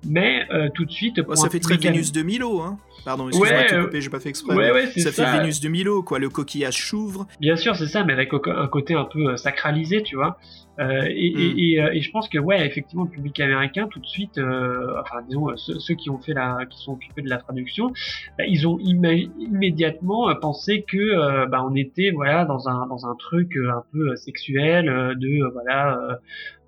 Mais 0.07 0.47
euh, 0.51 0.71
tout 0.73 0.87
de 0.87 0.91
suite, 0.91 1.21
oh, 1.27 1.35
ça 1.35 1.51
fait 1.51 1.61
très 1.61 1.77
Vénus 1.77 2.11
de 2.13 2.23
Milo, 2.23 2.61
hein. 2.61 2.79
Pardon, 3.05 3.29
excuse-moi 3.29 3.59
ouais, 3.59 3.85
couper, 3.85 4.01
j'ai 4.01 4.11
pas 4.11 4.21
fait 4.21 4.29
exprès. 4.29 4.55
Ouais, 4.55 4.71
ouais, 4.73 4.87
ça, 4.87 5.13
ça, 5.13 5.25
fait 5.25 5.39
Vénus 5.39 5.61
de 5.61 5.69
Milo, 5.69 6.03
quoi. 6.03 6.19
Le 6.19 6.29
coquillage 6.29 6.87
s'ouvre. 6.89 7.27
Bien 7.41 7.57
sûr, 7.57 7.77
c'est 7.77 7.87
ça, 7.87 8.05
mais 8.05 8.13
avec 8.13 8.31
un 8.33 8.67
côté 8.69 8.95
un 8.95 9.05
peu 9.05 9.37
sacralisé, 9.37 10.03
tu 10.03 10.17
vois. 10.17 10.39
Euh, 10.81 11.05
et, 11.09 11.31
mm. 11.35 11.39
et, 11.39 11.73
et, 11.73 11.83
euh, 11.83 11.93
et, 11.93 12.01
je 12.01 12.11
pense 12.11 12.29
que 12.29 12.39
ouais, 12.39 12.67
effectivement, 12.67 13.05
le 13.05 13.11
public 13.11 13.39
américain, 13.41 13.87
tout 13.91 14.01
de 14.01 14.07
suite, 14.07 14.39
euh, 14.39 14.99
enfin 15.01 15.23
disons 15.29 15.55
ceux, 15.57 15.79
ceux, 15.79 15.95
qui 15.95 16.09
ont 16.09 16.19
fait 16.19 16.33
la, 16.33 16.65
qui 16.71 16.79
sont 16.83 16.93
occupés 16.93 17.21
de 17.21 17.29
la 17.29 17.37
traduction, 17.37 17.93
bah, 18.39 18.45
ils 18.47 18.67
ont 18.67 18.79
immédiatement 18.79 20.35
pensé 20.41 20.85
que 20.89 21.47
bah, 21.47 21.63
on 21.69 21.75
était 21.75 22.11
voilà 22.15 22.47
dans 22.47 22.69
un 22.69 22.87
dans 22.87 23.07
un 23.07 23.15
truc 23.17 23.53
un 23.57 23.83
peu 23.93 24.17
sexuel, 24.17 24.87
de 24.87 25.53
voilà 25.53 26.19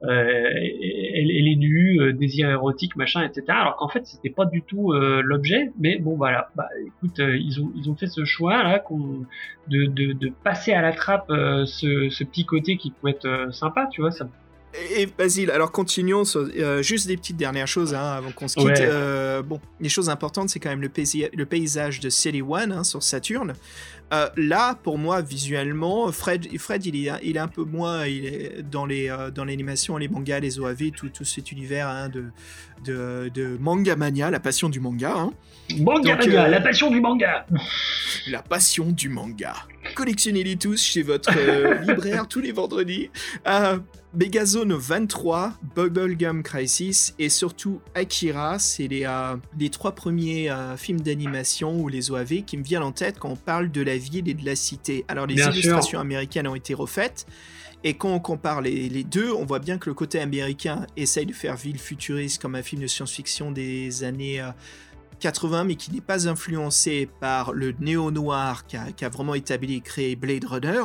euh, 0.05 0.51
elle, 0.53 1.31
elle, 1.31 1.49
est 1.49 1.57
nue, 1.57 2.01
euh, 2.01 2.13
désir 2.13 2.51
érotique, 2.51 2.97
machin, 2.97 3.23
etc. 3.23 3.45
Alors 3.49 3.77
qu'en 3.77 3.89
fait, 3.89 4.05
c'était 4.05 4.31
pas 4.31 4.47
du 4.47 4.63
tout 4.63 4.93
euh, 4.93 5.23
l'objet. 5.25 5.71
Mais 5.79 5.99
bon, 5.99 6.17
voilà. 6.23 6.51
Bah, 6.55 6.69
écoute, 6.87 7.19
ils 7.19 7.61
ont 7.61 7.73
ils 7.75 7.91
ont 7.91 7.97
fait 7.97 8.07
ce 8.07 8.25
choix 8.25 8.63
là, 8.63 8.79
de, 9.67 9.87
de, 9.87 10.13
de 10.13 10.29
passer 10.45 10.73
à 10.73 10.81
la 10.81 10.93
trappe 10.93 11.27
ce, 11.29 12.11
ce 12.11 12.23
petit 12.23 12.45
côté 12.47 12.77
qui 12.77 12.93
peut 12.93 13.09
être 13.09 13.49
sympa, 13.53 13.89
tu 13.91 14.03
vois. 14.03 14.13
Ça 14.13 14.27
et 14.75 15.07
Basile, 15.07 15.51
alors 15.51 15.71
continuons 15.71 16.25
sur 16.25 16.49
euh, 16.57 16.83
juste 16.83 17.07
des 17.07 17.17
petites 17.17 17.37
dernières 17.37 17.67
choses 17.67 17.95
hein, 17.95 18.13
avant 18.17 18.33
qu'on 18.33 18.49
se 18.49 18.57
quitte. 18.57 18.67
Ouais. 18.67 18.81
Euh, 18.81 19.43
bon, 19.43 19.61
les 19.81 19.89
choses 19.89 20.09
importantes, 20.09 20.49
c'est 20.49 20.61
quand 20.61 20.71
même 20.71 20.81
le, 20.81 20.89
paysage, 20.89 21.31
le 21.35 21.45
paysage 21.45 22.01
de 22.01 22.09
City 22.09 22.41
One 22.43 22.73
hein, 22.73 22.85
sur 22.85 23.03
Saturne. 23.03 23.53
Euh, 24.15 24.29
là, 24.37 24.75
pour 24.83 24.99
moi, 24.99 25.21
visuellement, 25.21 26.11
Fred, 26.13 26.47
Fred 26.59 26.87
il, 26.87 27.07
est, 27.07 27.13
il 27.23 27.37
est 27.37 27.41
un 27.41 27.49
peu 27.49 27.65
moins 27.65 28.07
il 28.07 28.27
est 28.27 28.63
dans 28.63 28.85
les 28.85 29.15
dans 29.35 29.45
l'animation, 29.45 29.97
les 29.97 30.09
mangas, 30.09 30.41
les 30.41 30.59
OAV, 30.59 30.91
tout, 30.91 31.09
tout 31.09 31.25
cet 31.25 31.53
univers 31.53 31.89
hein, 31.89 32.09
de, 32.09 32.25
de, 32.85 33.31
de, 33.33 33.57
manga 33.59 33.97
mania, 33.97 34.31
la 34.31 34.41
passion 34.41 34.69
du 34.69 34.81
manga. 34.81 35.15
Hein. 35.17 35.33
Manga 35.79 36.17
Donc, 36.17 36.27
mania, 36.27 36.49
la 36.49 36.61
passion 36.61 36.91
du 36.91 37.01
manga. 37.01 37.47
La 38.29 38.43
passion 38.43 38.91
du 38.91 39.09
manga. 39.09 39.55
Collectionnez-les 39.95 40.57
tous 40.57 40.83
chez 40.83 41.03
votre 41.03 41.33
libraire 41.87 42.27
tous 42.29 42.41
les 42.41 42.53
vendredis. 42.53 43.11
Megazone 44.15 44.75
23, 44.75 45.55
Bubblegum 45.75 46.43
Crisis 46.43 47.15
et 47.19 47.31
surtout 47.31 47.81
Akira, 47.95 48.59
c'est 48.59 48.87
les, 48.87 49.07
euh, 49.07 49.37
les, 49.59 49.71
trois 49.71 49.93
premiers 49.93 50.51
euh, 50.51 50.77
films 50.77 51.01
d'animation 51.01 51.81
ou 51.81 51.89
les 51.89 52.11
OAV 52.11 52.43
qui 52.45 52.59
me 52.59 52.63
viennent 52.63 52.83
en 52.83 52.93
tête 52.93 53.19
quand 53.19 53.31
on 53.31 53.37
parle 53.37 53.71
de 53.71 53.81
la 53.81 53.97
ville 53.97 54.29
et 54.29 54.35
de 54.35 54.45
la 54.45 54.55
cité. 54.55 55.07
Alors 55.09 55.27
les 55.27 55.37
bien 55.37 55.51
illustrations 55.51 55.91
sûr. 55.91 56.01
américaines 56.01 56.47
ont 56.47 56.55
été 56.55 56.75
refaites 56.75 57.27
et 57.85 57.95
quand 57.95 58.13
on 58.13 58.21
compare 58.21 58.61
les, 58.61 58.91
les, 58.91 59.03
deux, 59.03 59.33
on 59.33 59.47
voit 59.47 59.61
bien 59.61 59.79
que 59.79 59.89
le 59.89 59.95
côté 59.95 60.21
américain 60.21 60.87
essaye 60.99 61.25
de 61.25 61.33
faire 61.33 61.57
ville 61.57 61.79
futuriste 61.79 62.41
comme 62.41 62.55
un 62.55 62.63
film 62.63 62.83
de 62.83 62.87
science-fiction 62.87 63.51
des 63.51 64.05
années... 64.05 64.43
Euh, 64.43 64.51
80, 65.23 65.65
mais 65.65 65.77
qui 65.77 65.93
n'est 65.93 66.01
pas 66.01 66.29
influencé 66.29 67.09
par 67.21 67.53
le 67.53 67.73
néo-noir 67.79 68.67
qui 68.67 68.77
a, 68.77 69.09
vraiment 69.09 69.35
établi 69.35 69.77
et 69.77 69.81
créé 69.81 70.17
Blade 70.17 70.45
Runner, 70.45 70.83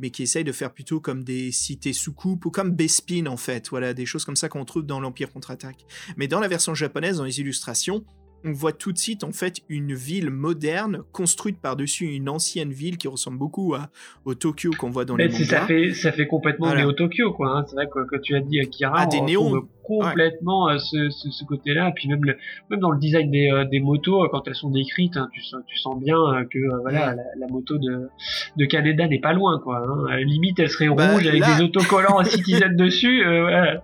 mais 0.00 0.10
qui 0.10 0.24
essaye 0.24 0.42
de 0.42 0.50
faire 0.50 0.72
plutôt 0.72 1.00
comme 1.00 1.22
des 1.22 1.52
cités 1.52 1.92
sous-coupe 1.92 2.44
ou 2.46 2.50
comme 2.50 2.72
Bespin 2.72 3.26
en 3.26 3.36
fait, 3.36 3.68
voilà, 3.70 3.94
des 3.94 4.04
choses 4.04 4.24
comme 4.24 4.34
ça 4.34 4.48
qu'on 4.48 4.64
trouve 4.64 4.84
dans 4.84 4.98
l'Empire 4.98 5.32
contre-attaque. 5.32 5.86
Mais 6.16 6.26
dans 6.26 6.40
la 6.40 6.48
version 6.48 6.74
japonaise, 6.74 7.18
dans 7.18 7.24
les 7.24 7.38
illustrations, 7.38 8.04
on 8.44 8.52
voit 8.52 8.72
tout 8.72 8.92
de 8.92 8.98
suite 8.98 9.22
en 9.22 9.32
fait 9.32 9.60
une 9.68 9.94
ville 9.94 10.30
moderne 10.30 11.02
construite 11.12 11.60
par-dessus 11.60 12.06
une 12.06 12.28
ancienne 12.28 12.72
ville 12.72 12.96
qui 12.96 13.08
ressemble 13.08 13.38
beaucoup 13.38 13.74
à, 13.74 13.88
au 14.24 14.34
Tokyo 14.34 14.70
qu'on 14.78 14.90
voit 14.90 15.04
dans 15.04 15.16
les 15.16 15.28
mangas. 15.28 15.44
Ça 15.44 15.66
fait, 15.66 15.94
ça 15.94 16.12
fait 16.12 16.26
complètement 16.26 16.74
néo 16.74 16.92
Tokyo 16.92 17.32
quoi. 17.32 17.58
Hein. 17.58 17.64
C'est 17.68 17.76
vrai 17.76 17.88
que, 17.92 18.06
que, 18.08 18.20
tu 18.20 18.34
as 18.34 18.40
dit 18.40 18.60
Akira, 18.60 18.94
ah, 18.98 19.06
des 19.06 19.20
néons 19.20 19.68
complètement 19.86 20.68
euh, 20.68 20.78
ce, 20.78 21.10
ce, 21.10 21.30
ce 21.30 21.44
côté-là. 21.44 21.92
Puis 21.94 22.08
même, 22.08 22.24
le, 22.24 22.36
même 22.70 22.80
dans 22.80 22.90
le 22.90 22.98
design 22.98 23.30
des, 23.30 23.50
euh, 23.50 23.64
des 23.64 23.80
motos, 23.80 24.24
euh, 24.24 24.28
quand 24.30 24.46
elles 24.46 24.54
sont 24.54 24.70
décrites, 24.70 25.16
hein, 25.16 25.28
tu, 25.32 25.40
tu 25.40 25.78
sens 25.78 25.98
bien 26.02 26.16
que 26.50 26.58
voilà, 26.82 27.14
la, 27.14 27.46
moto 27.48 27.78
de, 27.78 28.08
de 28.56 28.64
Kaneda 28.66 29.06
n'est 29.08 29.20
pas 29.20 29.32
loin. 29.32 29.60
Quoi, 29.60 29.86
hein. 29.86 30.16
limite, 30.18 30.58
elle 30.58 30.68
serait 30.68 30.88
bah, 30.88 31.12
rouge 31.12 31.26
avec 31.26 31.42
des 31.42 31.62
autocollants 31.62 32.22
Citizen 32.24 32.76
dessus. 32.76 33.22
voilà. 33.24 33.80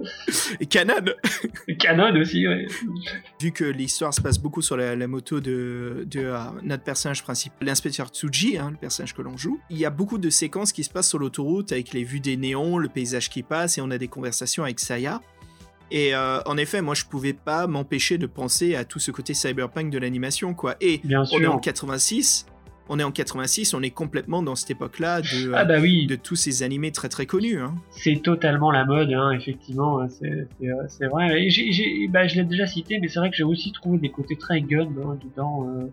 Et 0.61 0.67
Canon 0.67 1.05
Canon 1.79 2.15
aussi, 2.21 2.47
ouais. 2.47 2.67
Vu 3.41 3.53
que 3.53 3.65
l'histoire 3.65 4.13
se 4.13 4.21
passe 4.21 4.39
beaucoup 4.39 4.63
sur 4.63 4.77
la, 4.77 5.07
moto 5.07 5.41
de, 5.41 6.07
de 6.11 6.33
notre 6.63 6.83
personnage 6.83 7.23
principal, 7.23 7.59
l'inspecteur 7.67 8.09
Tsuji, 8.09 8.59
hein, 8.59 8.71
le 8.71 8.77
personnage 8.77 9.15
que 9.15 9.23
l'on 9.23 9.37
joue, 9.37 9.61
il 9.71 9.79
y 9.79 9.85
a 9.85 9.91
beaucoup 9.91 10.19
de 10.19 10.31
séquences 10.31 10.73
qui 10.73 10.85
se 10.85 10.91
passent 10.91 11.09
sur 11.09 11.19
l'autoroute 11.19 11.73
avec 11.73 11.93
les 11.93 12.05
vues 12.05 12.21
des 12.21 12.37
néons, 12.37 12.79
le 12.79 12.89
paysage 12.89 13.31
qui 13.31 13.43
passe, 13.43 13.79
et 13.79 13.81
on 13.81 13.91
a 13.91 13.99
des 13.99 14.09
conversations 14.09 14.65
avec 14.65 14.81
Saya. 14.81 15.21
Et 15.95 16.15
euh, 16.15 16.41
en 16.47 16.57
effet, 16.57 16.81
moi, 16.81 16.95
je 16.95 17.05
pouvais 17.05 17.35
pas 17.35 17.67
m'empêcher 17.67 18.17
de 18.17 18.27
penser 18.27 18.75
à 18.75 18.85
tout 18.87 18.99
ce 18.99 19.11
côté 19.11 19.35
cyberpunk 19.35 19.93
de 19.93 19.99
l'animation, 19.99 20.55
quoi. 20.55 20.75
Et 20.81 21.03
on 21.05 21.39
est 21.39 21.47
en 21.47 21.59
86. 21.59 22.47
On 22.89 22.99
est 22.99 23.05
en 23.05 23.13
86, 23.13 23.75
on 23.75 23.83
est 23.83 23.91
complètement 23.91 24.43
dans 24.43 24.57
cette 24.57 24.73
époque-là 24.73 25.23
de, 25.23 25.53
ah 25.55 25.65
bah 25.65 25.77
oui. 25.81 26.07
de 26.07 26.17
tous 26.17 26.35
ces 26.35 26.65
animés 26.65 26.91
très 26.91 27.09
très 27.09 27.27
connus. 27.27 27.61
Hein. 27.61 27.77
C'est 27.91 28.21
totalement 28.21 28.73
la 28.73 28.85
mode, 28.85 29.13
hein, 29.13 29.31
effectivement, 29.31 30.01
hein, 30.01 30.09
c'est 30.09 31.07
vrai. 31.07 31.29
bah, 32.11 32.27
je 32.27 32.35
l'ai 32.35 32.45
déjà 32.45 32.67
cité, 32.67 32.99
mais 33.01 33.07
c'est 33.07 33.21
vrai 33.21 33.31
que 33.31 33.37
j'ai 33.37 33.45
aussi 33.45 33.71
trouvé 33.71 33.99
des 33.99 34.11
côtés 34.11 34.37
très 34.37 34.61
gun 34.61 34.89
hein, 35.05 35.17
dedans. 35.25 35.69
Euh, 35.69 35.87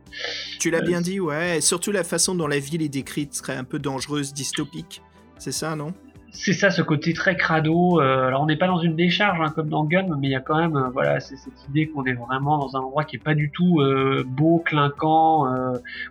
tu 0.60 0.72
l'as 0.72 0.80
euh, 0.80 0.82
bien 0.82 1.00
dit, 1.00 1.20
ouais. 1.20 1.62
surtout 1.62 1.92
la 1.92 2.04
façon 2.04 2.34
dont 2.34 2.48
la 2.48 2.60
ville 2.60 2.82
est 2.82 2.90
décrite 2.90 3.36
serait 3.36 3.56
un 3.56 3.64
peu 3.64 3.78
dangereuse, 3.78 4.34
dystopique. 4.34 5.04
C'est 5.38 5.54
ça, 5.54 5.76
non? 5.76 5.94
C'est 6.32 6.54
ça, 6.54 6.70
ce 6.70 6.82
côté 6.82 7.14
très 7.14 7.36
crado. 7.36 8.00
Euh, 8.00 8.28
alors 8.28 8.42
on 8.42 8.46
n'est 8.46 8.58
pas 8.58 8.68
dans 8.68 8.80
une 8.80 8.96
décharge 8.96 9.40
hein, 9.42 9.52
comme 9.54 9.70
dans 9.70 9.84
Gun, 9.84 10.08
mais 10.20 10.28
il 10.28 10.32
y 10.32 10.36
a 10.36 10.40
quand 10.40 10.58
même, 10.58 10.76
euh, 10.76 10.90
voilà, 10.90 11.20
c'est 11.20 11.36
cette 11.38 11.68
idée 11.70 11.88
qu'on 11.88 12.06
est 12.06 12.14
vraiment 12.14 12.58
dans 12.58 12.76
un 12.76 12.82
endroit 12.82 13.04
qui 13.04 13.16
est 13.16 13.24
pas 13.24 13.36
du 13.36 13.52
tout 13.52 13.80
euh, 13.80 14.24
beau, 14.26 14.60
clinquant, 14.64 15.48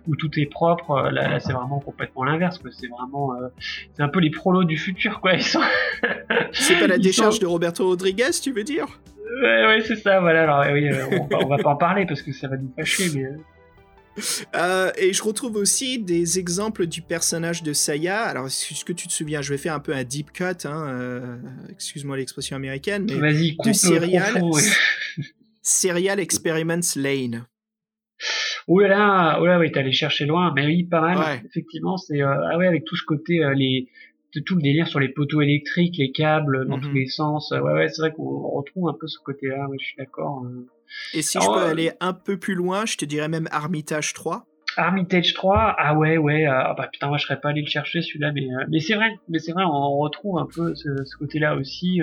où 0.07 0.15
tout 0.15 0.39
est 0.39 0.45
propre. 0.45 1.09
Là, 1.11 1.39
c'est 1.39 1.53
vraiment 1.53 1.79
complètement 1.79 2.23
l'inverse. 2.23 2.59
C'est 2.71 2.87
vraiment, 2.87 3.33
c'est 3.59 4.03
un 4.03 4.09
peu 4.09 4.19
les 4.19 4.29
prolos 4.29 4.63
du 4.63 4.77
futur, 4.77 5.21
quoi. 5.21 5.31
c'est 6.51 6.79
pas 6.79 6.87
la 6.87 6.97
décharge 6.97 7.39
de 7.39 7.45
Roberto 7.45 7.85
Rodriguez, 7.85 8.31
tu 8.41 8.51
veux 8.51 8.63
dire? 8.63 8.87
Ouais, 9.41 9.65
ouais, 9.67 9.81
c'est 9.81 9.95
ça. 9.95 10.19
Voilà. 10.19 10.43
Alors 10.43 10.73
oui, 10.73 10.89
on, 11.11 11.35
on, 11.43 11.47
va 11.47 11.57
pas 11.57 11.69
en 11.69 11.75
parler 11.75 12.05
parce 12.05 12.21
que 12.21 12.31
ça 12.31 12.47
va 12.47 12.57
nous 12.57 12.71
fâcher, 12.75 13.09
mais. 13.15 13.29
Euh, 14.55 14.91
et 14.97 15.13
je 15.13 15.23
retrouve 15.23 15.55
aussi 15.55 15.99
des 15.99 16.39
exemples 16.39 16.87
du 16.87 17.01
personnage 17.01 17.63
de 17.63 17.71
Saya. 17.71 18.23
Alors, 18.23 18.47
est-ce 18.47 18.83
que 18.83 18.93
tu 18.93 19.07
te 19.07 19.13
souviens 19.13 19.41
Je 19.41 19.51
vais 19.51 19.57
faire 19.57 19.73
un 19.73 19.79
peu 19.79 19.93
un 19.93 20.03
deep 20.03 20.31
cut, 20.31 20.65
hein, 20.65 20.87
euh, 20.87 21.37
excuse-moi 21.69 22.17
l'expression 22.17 22.55
américaine, 22.55 23.07
mais 23.21 23.33
de 23.33 23.73
Serial, 23.73 24.41
Serial 25.61 26.19
Experiments 26.19 26.95
Lane. 26.95 27.45
Oui 28.67 28.87
là, 28.87 29.39
oh 29.39 29.45
là, 29.45 29.59
oui, 29.59 29.71
t'es 29.71 29.79
allé 29.79 29.91
chercher 29.91 30.25
loin, 30.25 30.51
mais 30.55 30.65
oui, 30.65 30.83
pas 30.83 31.01
mal. 31.01 31.41
Effectivement, 31.45 31.97
c'est 31.97 32.21
euh, 32.21 32.51
ah 32.51 32.57
ouais, 32.57 32.67
avec 32.67 32.85
tout 32.85 32.95
ce 32.95 33.03
côté 33.03 33.41
les 33.55 33.87
tout 34.45 34.55
le 34.55 34.61
délire 34.61 34.87
sur 34.87 34.99
les 34.99 35.09
poteaux 35.09 35.41
électriques, 35.41 35.97
les 35.97 36.11
câbles 36.11 36.67
dans 36.67 36.79
tous 36.79 36.89
mhm. 36.89 36.95
les 36.95 37.07
sens. 37.07 37.51
Ouais, 37.51 37.59
ouais, 37.59 37.89
c'est 37.89 38.01
vrai 38.01 38.11
qu'on 38.11 38.49
retrouve 38.49 38.89
un 38.89 38.95
peu 38.99 39.07
ce 39.07 39.19
côté-là. 39.19 39.67
je 39.79 39.85
suis 39.85 39.95
d'accord. 39.97 40.43
Et 41.13 41.21
si 41.21 41.39
je 41.39 41.45
peux 41.45 41.59
euh, 41.59 41.69
aller 41.71 41.91
un 41.99 42.13
peu 42.13 42.37
plus 42.37 42.55
loin, 42.55 42.85
je 42.85 42.97
te 42.97 43.05
dirais 43.05 43.27
même 43.27 43.47
Armitage 43.51 44.13
3. 44.13 44.45
Armitage 44.77 45.33
3, 45.33 45.75
ah 45.77 45.95
ouais, 45.95 46.17
ouais, 46.17 46.45
euh, 46.45 46.51
ah 46.53 46.75
bah 46.77 46.87
putain, 46.91 47.07
moi 47.07 47.17
je 47.17 47.25
serais 47.25 47.39
pas 47.39 47.49
allé 47.49 47.61
le 47.61 47.67
chercher 47.67 48.01
celui-là, 48.01 48.31
mais 48.31 48.45
euh, 48.45 48.65
mais 48.69 48.79
c'est 48.79 48.93
vrai, 48.93 49.09
mais 49.27 49.39
c'est 49.39 49.51
vrai, 49.51 49.63
on 49.65 49.97
retrouve 49.97 50.37
un 50.37 50.45
peu 50.45 50.73
ce, 50.75 50.89
côté-là 51.17 51.55
aussi. 51.55 52.01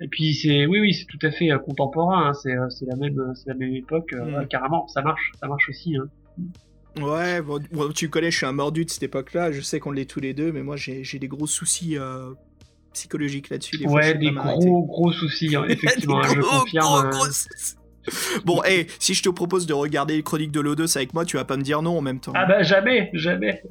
et 0.00 0.08
puis 0.08 0.34
c'est, 0.34 0.66
oui, 0.66 0.80
oui, 0.80 0.92
c'est 0.92 1.06
tout 1.06 1.18
à 1.22 1.30
fait 1.30 1.48
contemporain, 1.64 2.28
hein, 2.28 2.32
c'est 2.34 2.54
c'est 2.68 2.84
la 2.84 2.96
même, 2.96 3.32
c'est 3.34 3.48
la 3.48 3.54
même 3.54 3.74
époque, 3.74 4.12
mm. 4.12 4.48
carrément, 4.48 4.86
ça 4.88 5.02
marche, 5.02 5.32
ça 5.40 5.46
marche 5.46 5.68
aussi. 5.68 5.96
Hein. 5.96 6.08
Ouais, 7.00 7.40
bon, 7.40 7.60
tu 7.94 8.10
connais, 8.10 8.32
je 8.32 8.38
suis 8.38 8.46
un 8.46 8.52
mordu 8.52 8.84
de 8.84 8.90
cette 8.90 9.04
époque-là, 9.04 9.52
je 9.52 9.60
sais 9.60 9.78
qu'on 9.78 9.92
l'est 9.92 10.10
tous 10.10 10.20
les 10.20 10.34
deux, 10.34 10.52
mais 10.52 10.62
moi 10.62 10.76
j'ai 10.76 11.18
des 11.18 11.28
gros 11.28 11.46
soucis 11.46 11.96
psychologiques 12.92 13.50
là-dessus. 13.50 13.86
Ouais, 13.86 14.14
des 14.14 14.32
gros, 14.32 14.84
gros 14.84 15.12
soucis, 15.12 15.54
hein, 15.54 15.64
effectivement, 15.68 16.22
je 16.22 16.40
confirme. 16.40 17.10
Bon, 18.44 18.62
et 18.64 18.86
si 18.98 19.14
je 19.14 19.22
te 19.22 19.28
propose 19.28 19.66
de 19.66 19.74
regarder 19.74 20.16
les 20.16 20.22
chroniques 20.22 20.52
de 20.52 20.60
l'O2 20.60 20.96
avec 20.96 21.14
moi, 21.14 21.24
tu 21.24 21.36
vas 21.36 21.44
pas 21.44 21.56
me 21.56 21.62
dire 21.62 21.82
non 21.82 21.98
en 21.98 22.00
même 22.00 22.20
temps. 22.20 22.32
Ah 22.34 22.46
bah 22.46 22.62
jamais, 22.62 23.10
jamais. 23.12 23.62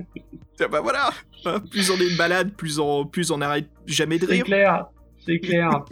Ah 0.60 0.68
bah 0.68 0.82
voilà, 0.82 1.12
hein, 1.46 1.62
plus 1.70 1.92
on 1.92 1.96
est 1.98 2.10
une 2.10 2.18
balade, 2.18 2.52
plus 2.54 2.80
on, 2.80 3.06
plus 3.06 3.32
on 3.32 3.42
arrête 3.42 3.68
jamais 3.86 4.18
de 4.18 4.26
rire. 4.26 4.44
C'est 4.46 4.52
clair, 4.52 4.86
c'est 5.26 5.40
clair. 5.40 5.86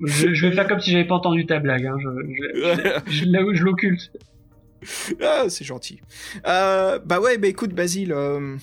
je, 0.00 0.46
vais 0.46 0.52
faire 0.52 0.68
comme 0.68 0.80
si 0.80 0.92
j'avais 0.92 1.06
pas 1.06 1.16
entendu 1.16 1.46
ta 1.46 1.58
blague, 1.58 1.86
hein. 1.86 1.96
je, 3.06 3.24
je, 3.24 3.64
l'occulte. 3.64 4.12
Ah, 5.20 5.44
c'est 5.48 5.64
gentil. 5.64 6.00
Euh, 6.46 6.98
bah 7.04 7.20
ouais, 7.20 7.38
bah 7.38 7.48
écoute, 7.48 7.72
Basile, 7.72 8.12
euh, 8.12 8.56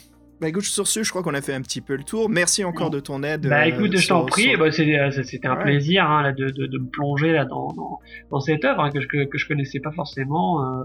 bah 0.44 0.50
écoute, 0.50 0.66
sur 0.66 0.88
ce, 0.88 1.04
je 1.04 1.10
crois 1.10 1.24
qu'on 1.24 1.36
a 1.36 1.42
fait 1.42 1.54
un 1.54 1.62
petit 1.62 1.80
peu 1.80 1.96
le 1.96 2.04
tour. 2.04 2.28
Merci 2.28 2.66
encore 2.66 2.90
de 2.90 3.00
ton 3.00 3.24
aide. 3.24 3.48
Bah 3.48 3.66
écoute, 3.66 3.96
je 3.96 4.10
t'en 4.10 4.26
prie, 4.26 4.58
bah, 4.58 4.66
euh, 4.66 5.12
c'était 5.24 5.48
un 5.48 5.56
plaisir 5.56 6.04
hein, 6.04 6.22
là, 6.22 6.34
de, 6.34 6.50
de, 6.50 6.66
de, 6.66 6.78
me 6.80 6.88
plonger 6.88 7.32
là 7.32 7.46
dans, 7.46 7.70
dans, 8.30 8.42
cette 8.42 8.66
œuvre 8.66 8.82
hein, 8.82 8.90
que, 8.92 9.00
je, 9.00 9.08
que 9.08 9.38
je 9.38 9.48
connaissais 9.48 9.80
pas 9.80 9.94
forcément. 9.94 10.62
Euh, 10.62 10.84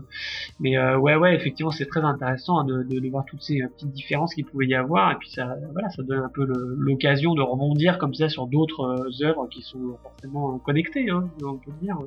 mais 0.61 0.79
euh, 0.79 0.97
ouais, 0.97 1.17
ouais, 1.17 1.35
effectivement, 1.35 1.73
c'est 1.73 1.87
très 1.87 2.03
intéressant 2.03 2.61
hein, 2.61 2.65
de, 2.67 2.85
de, 2.85 3.09
voir 3.09 3.25
toutes 3.25 3.43
ces 3.43 3.61
petites 3.75 3.91
différences 3.91 4.33
qu'il 4.33 4.45
pouvait 4.45 4.69
y 4.69 4.77
avoir. 4.77 5.11
Et 5.11 5.17
puis 5.17 5.29
ça, 5.29 5.57
voilà, 5.73 5.89
ça 5.91 6.05
donne 6.05 6.21
un 6.21 6.31
peu 6.33 6.47
l'occasion 6.77 7.35
de 7.35 7.43
rebondir 7.43 7.99
comme 7.99 8.15
ça 8.15 8.29
sur 8.29 8.47
d'autres 8.47 9.25
œuvres 9.25 9.49
qui 9.51 9.63
sont 9.63 9.99
forcément 10.05 10.57
connectées, 10.59 11.11
hein, 11.11 11.29
on 11.43 11.57
peut 11.57 11.73
dire. 11.83 11.99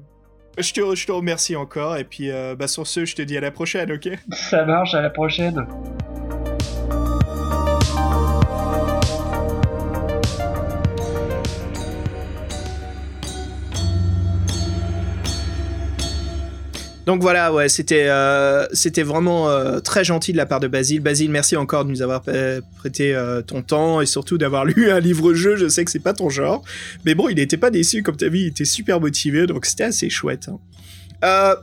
Je 0.57 0.71
te, 0.71 0.95
je 0.95 1.05
te 1.05 1.11
remercie 1.11 1.57
encore. 1.57 1.97
Et 1.97 2.05
puis 2.05 2.29
bah, 2.57 2.69
sur 2.69 2.87
ce, 2.87 3.03
je 3.03 3.13
te 3.13 3.21
dis 3.21 3.35
à 3.35 3.41
la 3.41 3.51
prochaine, 3.51 3.91
ok? 3.91 4.07
Ça 4.31 4.63
marche, 4.63 4.93
à 4.93 5.01
la 5.01 5.09
prochaine. 5.09 5.67
Donc 17.05 17.21
voilà, 17.21 17.51
ouais, 17.51 17.67
c'était 17.67 18.07
euh, 18.09 18.67
c'était 18.73 19.01
vraiment 19.01 19.49
euh, 19.49 19.79
très 19.79 20.03
gentil 20.03 20.33
de 20.33 20.37
la 20.37 20.45
part 20.45 20.59
de 20.59 20.67
Basile. 20.67 21.01
Basile, 21.01 21.31
merci 21.31 21.55
encore 21.55 21.83
de 21.83 21.89
nous 21.89 22.01
avoir 22.03 22.21
prêté 22.21 23.15
euh, 23.15 23.41
ton 23.41 23.63
temps 23.63 24.01
et 24.01 24.05
surtout 24.05 24.37
d'avoir 24.37 24.65
lu 24.65 24.91
un 24.91 24.99
livre-jeu. 24.99 25.55
Je 25.55 25.67
sais 25.67 25.83
que 25.83 25.89
c'est 25.89 25.99
pas 25.99 26.13
ton 26.13 26.29
genre, 26.29 26.63
mais 27.03 27.15
bon, 27.15 27.27
il 27.27 27.35
n'était 27.35 27.57
pas 27.57 27.71
déçu 27.71 28.03
comme 28.03 28.17
tu 28.17 28.25
as 28.25 28.29
vu, 28.29 28.39
il 28.39 28.47
était 28.47 28.65
super 28.65 28.99
motivé, 28.99 29.47
donc 29.47 29.65
c'était 29.65 29.85
assez 29.85 30.09
chouette. 30.09 30.49
Hein. 31.23 31.55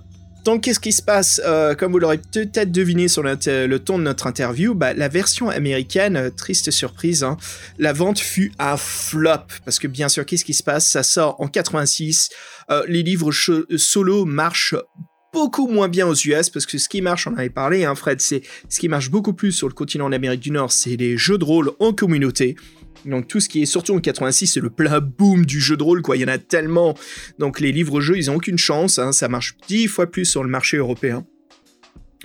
donc 0.45 0.62
qu'est-ce 0.62 0.80
qui 0.80 0.93
se 0.93 1.03
passe 1.03 1.41
Comme 1.78 1.93
vous 1.93 2.01
l'aurez 2.01 2.18
peut-être 2.18 2.72
deviné 2.72 3.07
sur 3.07 3.22
le, 3.22 3.76
ton 3.76 3.99
de 3.99 4.03
notre 4.03 4.26
interview, 4.26 4.74
bah, 4.74 4.93
la 4.93 5.09
version 5.09 5.51
américaine, 5.51 6.32
triste 6.36 6.72
surprise, 6.72 7.22
hein, 7.22 7.36
la 7.78 7.93
vente 7.93 8.18
fut 8.18 8.53
un 8.59 8.76
flop 8.76 9.47
parce 9.64 9.78
que 9.78 9.86
bien 9.86 10.09
sûr, 10.09 10.26
qu'est-ce 10.26 10.45
qui 10.45 10.55
se 10.55 10.64
passe? 10.64 10.89
Ça 10.89 11.05
sort 11.05 11.41
en 11.41 11.47
86. 11.47 12.30
les 12.89 13.05
livres 13.05 13.30
solo 13.30 14.24
marchent 14.24 14.74
beaucoup 15.39 15.68
moins 15.68 15.86
bien 15.86 16.05
aux 16.09 16.16
US 16.16 16.51
parce 16.51 16.66
que 16.66 16.78
ce 16.78 16.89
qui 16.89 17.01
marche, 17.01 17.28
on 17.28 17.30
en 17.30 17.36
avait 17.36 17.49
parlé, 17.49 17.84
hein, 17.84 17.95
Fred, 17.95 18.20
c'est 18.20 18.43
ce 18.68 18.80
qui 18.80 18.89
marche 18.89 19.09
beaucoup 19.09 19.32
plus 19.32 19.53
sur 19.53 19.68
le 19.68 19.72
continent 19.72 20.11
d'Amérique 20.11 20.41
du 20.41 20.51
Nord, 20.51 20.72
c'est 20.72 20.97
les 20.97 21.16
jeux 21.16 21.39
de 21.39 21.45
rôle 21.45 21.70
en 21.78 21.93
communauté. 21.93 22.57
Donc 23.05 23.28
tout 23.28 23.39
ce 23.39 23.49
qui 23.49 23.62
est 23.62 23.66
surtout 23.66 23.95
en 23.95 24.01
86, 24.01 24.49
c'est 24.49 24.61
le 24.61 24.68
plein 24.68 24.99
boom 24.99 25.47
du 25.47 25.61
jeu 25.61 25.76
de 25.76 25.82
rôle, 25.84 26.03
quoi. 26.03 26.16
Il 26.16 26.22
y 26.22 26.24
en 26.24 26.28
a 26.28 26.39
tellement. 26.39 26.97
Donc 27.39 27.61
les 27.61 27.70
livres-jeux, 27.70 28.16
ils 28.16 28.32
ont 28.32 28.34
aucune 28.34 28.59
chance. 28.59 28.99
Hein. 28.99 29.12
Ça 29.12 29.28
marche 29.28 29.57
dix 29.68 29.86
fois 29.86 30.11
plus 30.11 30.24
sur 30.24 30.43
le 30.43 30.51
marché 30.51 30.76
européen. 30.76 31.24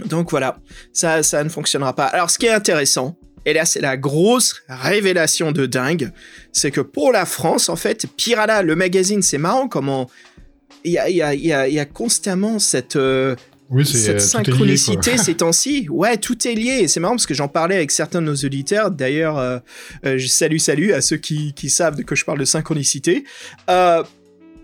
Donc 0.08 0.32
voilà, 0.32 0.58
ça, 0.92 1.22
ça 1.22 1.44
ne 1.44 1.50
fonctionnera 1.50 1.94
pas. 1.94 2.06
Alors 2.06 2.32
ce 2.32 2.40
qui 2.40 2.48
est 2.48 2.52
intéressant, 2.52 3.16
et 3.46 3.54
là 3.54 3.66
c'est 3.66 3.82
la 3.82 3.96
grosse 3.96 4.64
révélation 4.68 5.52
de 5.52 5.68
dingue, 5.68 6.12
c'est 6.52 6.72
que 6.72 6.82
pour 6.82 7.12
la 7.12 7.28
France, 7.28 7.70
en 7.70 7.76
fait, 7.76 8.08
Piranha, 8.18 8.64
le 8.64 8.76
magazine, 8.76 9.22
c'est 9.22 9.38
marrant 9.38 9.68
comment 9.68 10.10
il 10.84 10.92
y 10.92 11.80
a, 11.80 11.86
constamment 11.86 12.60
cette, 12.60 12.96
euh, 12.96 13.36
cette 13.84 14.16
euh, 14.16 14.20
synchronicité 14.20 15.18
ces 15.18 15.36
temps-ci. 15.36 15.88
Ouais, 15.90 16.18
tout 16.18 16.48
est 16.48 16.56
lié. 16.56 16.88
C'est 16.88 17.00
marrant 17.00 17.16
parce 17.16 17.26
que 17.26 17.34
j'en 17.34 17.48
parlais 17.48 17.76
avec 17.76 17.92
certains 17.92 18.22
de 18.22 18.28
nos 18.28 18.36
auditeurs. 18.36 18.92
D'ailleurs, 18.92 19.38
euh, 19.38 19.60
je 20.04 20.28
salue, 20.28 20.58
salut 20.58 20.94
à 20.94 21.02
ceux 21.02 21.18
qui, 21.18 21.54
savent 21.70 22.04
que 22.04 22.16
je 22.16 22.26
parle 22.26 22.40
de 22.40 22.46
synchronicité. 22.46 23.24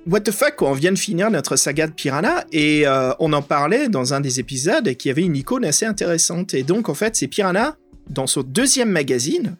What 0.05 0.21
the 0.21 0.31
fuck, 0.31 0.61
on 0.61 0.73
vient 0.73 0.93
de 0.93 0.97
finir 0.97 1.29
notre 1.29 1.55
saga 1.55 1.85
de 1.85 1.91
Piranha 1.91 2.45
et 2.51 2.85
on 3.19 3.33
en 3.33 3.41
parlait 3.41 3.89
dans 3.89 4.13
un 4.13 4.21
des 4.21 4.39
épisodes 4.39 4.95
qui 4.95 5.09
avait 5.09 5.23
une 5.23 5.35
icône 5.35 5.65
assez 5.65 5.85
intéressante. 5.85 6.53
Et 6.53 6.63
donc, 6.63 6.89
en 6.89 6.93
fait, 6.93 7.15
c'est 7.15 7.27
Piranha, 7.27 7.77
dans 8.09 8.25
son 8.25 8.41
deuxième 8.41 8.89
magazine, 8.89 9.55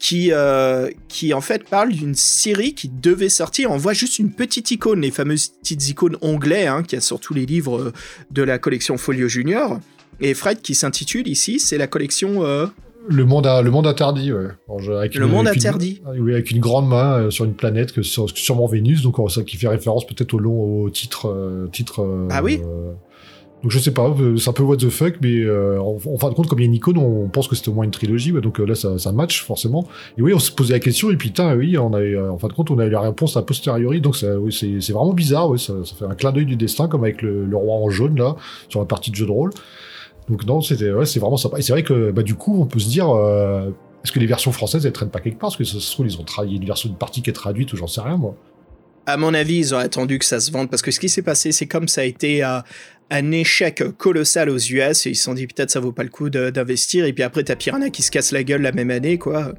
qui, 0.00 0.30
euh, 0.32 0.90
qui 1.08 1.32
en 1.34 1.42
fait 1.42 1.68
parle 1.68 1.92
d'une 1.92 2.14
série 2.14 2.74
qui 2.74 2.88
devait 2.88 3.28
sortir. 3.28 3.70
On 3.70 3.76
voit 3.76 3.92
juste 3.92 4.18
une 4.18 4.32
petite 4.32 4.70
icône, 4.70 5.02
les 5.02 5.10
fameuses 5.10 5.48
petites 5.48 5.88
icônes 5.90 6.16
anglais, 6.22 6.66
hein, 6.66 6.82
qui 6.82 6.96
a 6.96 7.00
sur 7.00 7.20
tous 7.20 7.34
les 7.34 7.46
livres 7.46 7.78
euh, 7.78 7.92
de 8.30 8.42
la 8.42 8.58
collection 8.58 8.96
Folio 8.96 9.28
Junior. 9.28 9.78
Et 10.20 10.34
Fred 10.34 10.62
qui 10.62 10.74
s'intitule 10.74 11.28
ici, 11.28 11.60
c'est 11.60 11.76
la 11.76 11.86
collection. 11.86 12.44
Euh, 12.44 12.66
le 13.08 13.24
monde, 13.24 13.46
le 13.46 13.70
monde 13.70 13.86
interdit, 13.86 14.32
ouais. 14.32 14.48
le 14.68 15.26
monde 15.26 15.48
interdit. 15.48 16.02
oui, 16.18 16.32
avec 16.32 16.50
une 16.50 16.60
grande 16.60 16.88
main 16.88 17.30
sur 17.30 17.44
une 17.44 17.54
planète, 17.54 17.92
que 17.92 18.02
sûrement 18.02 18.66
Vénus, 18.66 19.02
donc 19.02 19.16
ça 19.30 19.42
qui 19.42 19.56
fait 19.56 19.68
référence 19.68 20.06
peut-être 20.06 20.34
au 20.34 20.38
long 20.38 20.82
au 20.82 20.90
titre. 20.90 21.68
titre 21.72 22.06
ah 22.30 22.42
oui 22.42 22.60
donc 23.62 23.72
je 23.72 23.78
sais 23.78 23.90
pas, 23.90 24.08
euh, 24.08 24.38
c'est 24.38 24.48
un 24.48 24.54
peu 24.54 24.62
what 24.62 24.78
the 24.78 24.88
fuck, 24.88 25.16
mais 25.20 25.40
euh, 25.40 25.78
en, 25.80 25.98
fin 25.98 26.30
de 26.30 26.34
compte, 26.34 26.48
comme 26.48 26.58
il 26.60 26.62
y 26.62 26.64
a 26.64 26.68
une 26.68 26.74
icône, 26.74 26.96
on 26.96 27.28
pense 27.28 27.46
que 27.46 27.54
c'était 27.54 27.68
au 27.68 27.74
moins 27.74 27.84
une 27.84 27.90
trilogie, 27.90 28.32
donc 28.32 28.58
euh, 28.58 28.64
là 28.64 28.74
ça, 28.74 28.98
ça 28.98 29.12
match 29.12 29.44
forcément. 29.44 29.86
Et 30.16 30.22
oui, 30.22 30.32
on 30.32 30.38
se 30.38 30.50
posait 30.50 30.72
la 30.72 30.80
question, 30.80 31.10
et 31.10 31.16
puis 31.16 31.28
putain, 31.28 31.54
oui, 31.54 31.76
on 31.76 31.92
a, 31.92 32.30
en 32.30 32.38
fin 32.38 32.48
de 32.48 32.54
compte, 32.54 32.70
on 32.70 32.78
a 32.78 32.86
eu 32.86 32.90
la 32.90 33.00
réponse 33.00 33.36
a 33.36 33.42
posteriori, 33.42 34.00
donc 34.00 34.16
oui, 34.38 34.52
c'est 34.52 34.92
vraiment 34.92 35.12
bizarre, 35.12 35.50
oui, 35.50 35.58
ça, 35.58 35.74
ça, 35.84 35.94
fait 35.94 36.06
un 36.06 36.14
clin 36.14 36.32
d'œil 36.32 36.46
du 36.46 36.56
destin, 36.56 36.88
comme 36.88 37.04
avec 37.04 37.20
le, 37.20 37.44
le, 37.44 37.56
roi 37.56 37.76
en 37.76 37.90
jaune 37.90 38.18
là, 38.18 38.34
sur 38.70 38.80
la 38.80 38.86
partie 38.86 39.10
de 39.10 39.16
jeu 39.16 39.26
de 39.26 39.30
rôle. 39.30 39.50
Donc 40.30 40.46
non, 40.46 40.62
c'était, 40.62 40.90
ouais, 40.90 41.04
c'est 41.04 41.20
vraiment 41.20 41.36
sympa. 41.36 41.58
Et 41.58 41.62
c'est 41.62 41.72
vrai 41.72 41.82
que 41.82 42.12
bah, 42.12 42.22
du 42.22 42.36
coup, 42.36 42.62
on 42.62 42.66
peut 42.66 42.78
se 42.78 42.88
dire, 42.88 43.08
est-ce 44.02 44.12
que 44.12 44.20
les 44.20 44.26
versions 44.26 44.52
françaises 44.52 44.86
elles 44.86 44.92
traînent 44.92 45.10
pas 45.10 45.20
quelque 45.20 45.38
part? 45.38 45.50
Parce 45.50 45.58
que 45.58 45.64
ça 45.64 45.80
se 45.80 45.90
trouve, 45.92 46.06
ils 46.06 46.18
ont 46.18 46.24
travaillé 46.24 46.56
une 46.56 46.64
version, 46.64 46.88
une 46.88 46.96
partie 46.96 47.20
qui 47.20 47.28
est 47.28 47.34
traduite, 47.34 47.72
ou 47.74 47.76
j'en 47.76 47.88
sais 47.88 48.00
rien 48.00 48.16
moi. 48.16 48.34
À 49.06 49.16
mon 49.16 49.34
avis, 49.34 49.56
ils 49.56 49.74
ont 49.74 49.78
attendu 49.78 50.18
que 50.18 50.24
ça 50.24 50.40
se 50.40 50.50
vende 50.50 50.70
parce 50.70 50.82
que 50.82 50.90
ce 50.90 51.00
qui 51.00 51.08
s'est 51.08 51.22
passé, 51.22 51.52
c'est 51.52 51.66
comme 51.66 51.88
ça 51.88 52.02
a 52.02 52.04
été 52.04 52.42
un 53.10 53.32
échec 53.32 53.82
colossal 53.98 54.48
aux 54.48 54.58
US 54.58 55.06
et 55.06 55.10
ils 55.10 55.16
se 55.16 55.24
sont 55.24 55.34
dit 55.34 55.46
peut-être 55.46 55.70
ça 55.70 55.80
vaut 55.80 55.92
pas 55.92 56.04
le 56.04 56.08
coup 56.10 56.30
d'investir 56.30 57.04
et 57.04 57.12
puis 57.12 57.24
après 57.24 57.42
t'as 57.42 57.56
Piranha 57.56 57.90
qui 57.90 58.02
se 58.02 58.10
casse 58.10 58.32
la 58.32 58.44
gueule 58.44 58.62
la 58.62 58.72
même 58.72 58.90
année 58.90 59.18
quoi. 59.18 59.52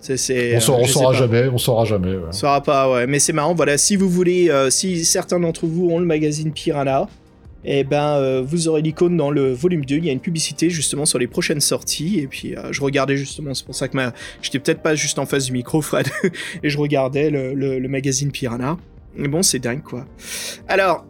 C'est, 0.00 0.56
on, 0.56 0.84
saura, 0.84 1.14
jamais, 1.14 1.48
on 1.48 1.56
saura 1.56 1.86
jamais. 1.86 2.16
On 2.28 2.32
saura 2.32 2.62
pas, 2.62 2.92
ouais. 2.92 3.06
Mais 3.06 3.18
c'est 3.18 3.32
marrant, 3.32 3.54
voilà. 3.54 3.78
Si 3.78 3.96
vous 3.96 4.10
voulez, 4.10 4.50
euh, 4.50 4.68
si 4.68 5.02
certains 5.02 5.40
d'entre 5.40 5.66
vous 5.66 5.88
ont 5.88 5.98
le 5.98 6.04
magazine 6.04 6.52
Piranha, 6.52 7.08
eh 7.64 7.84
ben, 7.84 8.18
euh, 8.18 8.42
vous 8.46 8.68
aurez 8.68 8.82
l'icône 8.82 9.16
dans 9.16 9.30
le 9.30 9.52
volume 9.54 9.82
2. 9.86 9.96
Il 9.96 10.04
y 10.04 10.10
a 10.10 10.12
une 10.12 10.20
publicité 10.20 10.68
justement 10.68 11.06
sur 11.06 11.18
les 11.18 11.26
prochaines 11.26 11.62
sorties. 11.62 12.18
Et 12.20 12.26
puis, 12.26 12.54
euh, 12.54 12.70
je 12.70 12.82
regardais 12.82 13.16
justement, 13.16 13.54
c'est 13.54 13.64
pour 13.64 13.74
ça 13.74 13.88
que 13.88 13.96
ma... 13.96 14.12
j'étais 14.42 14.58
peut-être 14.58 14.82
pas 14.82 14.94
juste 14.94 15.18
en 15.18 15.24
face 15.24 15.46
du 15.46 15.52
micro, 15.52 15.80
Fred, 15.80 16.06
et 16.62 16.68
je 16.68 16.76
regardais 16.76 17.30
le, 17.30 17.54
le 17.54 17.88
magazine 17.88 18.30
Piranha. 18.30 18.76
Mais 19.16 19.28
bon, 19.28 19.42
c'est 19.42 19.58
dingue, 19.58 19.82
quoi. 19.82 20.04
Alors, 20.68 21.06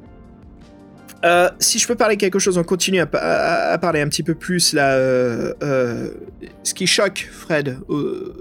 euh, 1.25 1.49
si 1.59 1.79
je 1.79 1.87
peux 1.87 1.95
parler 1.95 2.17
quelque 2.17 2.39
chose, 2.39 2.59
on 2.59 2.65
continue 2.65 3.01
à, 3.01 3.79
parler 3.79 4.01
un 4.01 4.09
petit 4.09 4.23
peu 4.23 4.35
plus 4.35 4.73
là. 4.75 4.93
Euh, 4.93 5.55
euh, 5.63 6.11
ce 6.63 6.75
qui 6.75 6.87
choque, 6.87 7.29
Fred, 7.33 7.79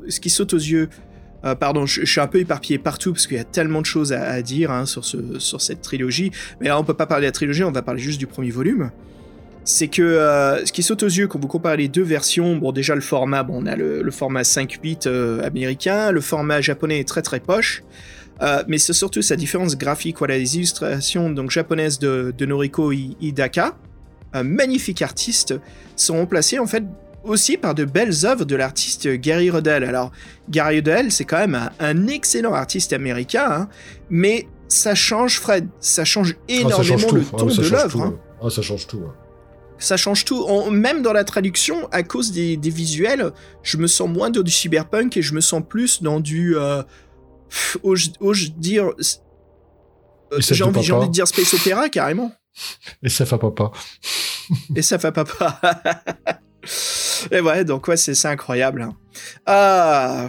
ce 0.10 0.20
qui 0.20 0.30
saute 0.30 0.54
aux 0.54 0.58
yeux. 0.58 0.90
pardon, 1.60 1.86
je, 1.86 2.06
suis 2.06 2.22
un 2.22 2.28
peu 2.28 2.40
éparpillé 2.40 2.78
partout 2.78 3.14
parce 3.14 3.28
qu'il 3.28 3.38
y 3.38 3.40
a 3.40 3.46
tellement 3.46 3.82
de 3.82 3.86
choses 3.86 4.12
à, 4.12 4.42
dire 4.42 4.72
hein, 4.72 4.86
sur, 4.86 5.06
ce, 5.06 5.40
sur 5.40 5.62
cette 5.62 5.82
trilogie. 5.82 6.32
Mais 6.60 6.68
là, 6.68 6.80
on 6.80 6.84
peut 6.84 6.94
pas 6.94 7.06
parler 7.06 7.24
de 7.24 7.28
la 7.28 7.32
trilogie, 7.32 7.64
on 7.64 7.72
va 7.72 7.82
parler 7.82 8.02
juste 8.02 8.20
du 8.20 8.28
premier 8.28 8.52
volume. 8.52 8.92
C'est 9.66 9.88
que 9.88 10.60
ce 10.66 10.72
qui 10.74 10.84
saute 10.84 11.04
aux 11.04 11.08
yeux 11.08 11.28
quand 11.28 11.40
vous 11.40 11.48
comparez 11.48 11.78
les 11.78 11.88
deux 11.88 12.04
versions, 12.04 12.58
bon 12.58 12.74
déjà 12.74 12.96
le 12.96 13.02
format, 13.02 13.44
bon 13.44 13.64
on 13.64 13.66
a 13.66 13.78
le, 13.78 14.02
le 14.02 14.12
format 14.12 14.42
5.8 14.42 15.42
américain, 15.42 16.12
le 16.12 16.20
format 16.20 16.60
japonais 16.60 17.00
est 17.00 17.08
très 17.08 17.22
très 17.22 17.40
poche. 17.40 17.82
Euh, 18.42 18.64
mais 18.68 18.78
c'est 18.78 18.94
surtout 18.94 19.22
sa 19.22 19.36
différence 19.36 19.78
graphique. 19.78 20.18
Voilà, 20.18 20.38
les 20.38 20.56
illustrations 20.56 21.30
donc, 21.30 21.52
japonaises 21.52 22.00
de, 22.00 22.34
Noriko 22.46 22.92
Hidaka, 22.92 23.76
un 24.34 24.44
magnifique 24.44 25.02
artiste, 25.02 25.54
sont 25.96 26.18
remplacées 26.18 26.60
en 26.60 26.68
fait 26.68 26.84
aussi 27.24 27.58
par 27.58 27.74
de 27.74 27.86
belles 27.86 28.26
œuvres 28.26 28.46
de 28.46 28.56
l'artiste 28.56 29.08
Gary 29.08 29.50
Rodell. 29.50 29.84
Alors, 29.84 30.12
Gary 30.50 30.78
Rodell, 30.78 31.12
c'est 31.12 31.26
quand 31.26 31.38
même 31.38 31.70
un, 31.80 32.08
excellent 32.08 32.54
artiste 32.54 32.92
américain, 32.94 33.48
hein, 33.50 33.70
mais 34.10 34.48
ça 34.68 34.96
change, 34.96 35.40
Fred, 35.40 35.68
ça 35.80 36.04
change 36.04 36.36
ah, 36.38 36.44
énormément 36.48 37.12
le 37.12 37.24
ton 37.24 37.46
de 37.46 37.70
l'œuvre. 37.70 38.02
Hein. 38.02 38.16
Ah, 38.42 38.50
ça 38.50 38.62
change 38.62 38.88
tout. 38.88 39.04
Ça 39.78 39.98
change 39.98 40.26
tout. 40.26 40.46
même 40.70 41.02
dans 41.02 41.14
la 41.14 41.24
traduction, 41.24 41.88
à 41.92 42.04
cause 42.04 42.32
des, 42.32 42.58
visuels, 42.58 43.32
je 43.64 43.78
me 43.78 43.88
sens 43.88 44.10
moins 44.10 44.30
dans 44.30 44.42
du 44.42 44.52
cyberpunk 44.52 45.18
et 45.18 45.22
je 45.22 45.34
me 45.34 45.42
sens 45.42 45.62
plus 45.68 46.02
dans 46.02 46.20
du, 46.20 46.56
euh, 46.58 46.84
ose 47.84 48.54
dire. 48.56 48.91
Euh, 50.32 50.39
j'ai 50.39 50.64
envie, 50.64 50.91
envie, 50.91 51.08
de 51.08 51.12
dire 51.12 51.28
Space 51.28 51.54
Opera 51.54 51.89
carrément. 51.89 52.32
Et 53.01 53.10
ça 53.10 53.26
fait 53.26 53.38
papa. 53.38 53.72
Et 54.76 54.82
ça 54.82 54.99
fait 54.99 55.12
papa. 55.12 55.60
Et 57.32 57.39
ouais, 57.39 57.64
donc 57.66 57.88
ouais, 57.88 57.97
c'est 57.97 58.28
incroyable. 58.28 58.82
Hein. 58.82 58.95
Ah, 59.45 60.28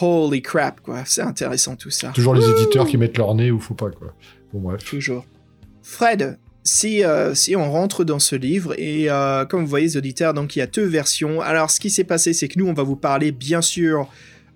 holy 0.00 0.42
crap, 0.42 0.80
quoi. 0.80 1.02
C'est 1.06 1.22
intéressant 1.22 1.76
tout 1.76 1.90
ça. 1.90 2.10
Toujours 2.10 2.34
les 2.34 2.48
éditeurs 2.48 2.86
qui 2.86 2.96
mettent 2.96 3.18
leur 3.18 3.34
nez 3.34 3.50
ou 3.50 3.60
faut 3.60 3.74
pas, 3.74 3.90
quoi. 3.90 4.14
Bon, 4.52 4.60
bref. 4.60 4.84
Toujours. 4.84 5.24
Fred, 5.82 6.38
si, 6.62 7.04
euh, 7.04 7.34
si 7.34 7.56
on 7.56 7.70
rentre 7.70 8.04
dans 8.04 8.18
ce 8.18 8.36
livre, 8.36 8.74
et 8.78 9.10
euh, 9.10 9.44
comme 9.44 9.60
vous 9.60 9.66
voyez, 9.66 9.86
les 9.86 9.96
auditeurs, 9.96 10.34
donc 10.34 10.56
il 10.56 10.60
y 10.60 10.62
a 10.62 10.66
deux 10.66 10.86
versions. 10.86 11.40
Alors, 11.40 11.70
ce 11.70 11.78
qui 11.78 11.90
s'est 11.90 12.04
passé, 12.04 12.32
c'est 12.32 12.48
que 12.48 12.58
nous, 12.58 12.66
on 12.66 12.72
va 12.72 12.82
vous 12.82 12.96
parler, 12.96 13.32
bien 13.32 13.60
sûr, 13.60 14.08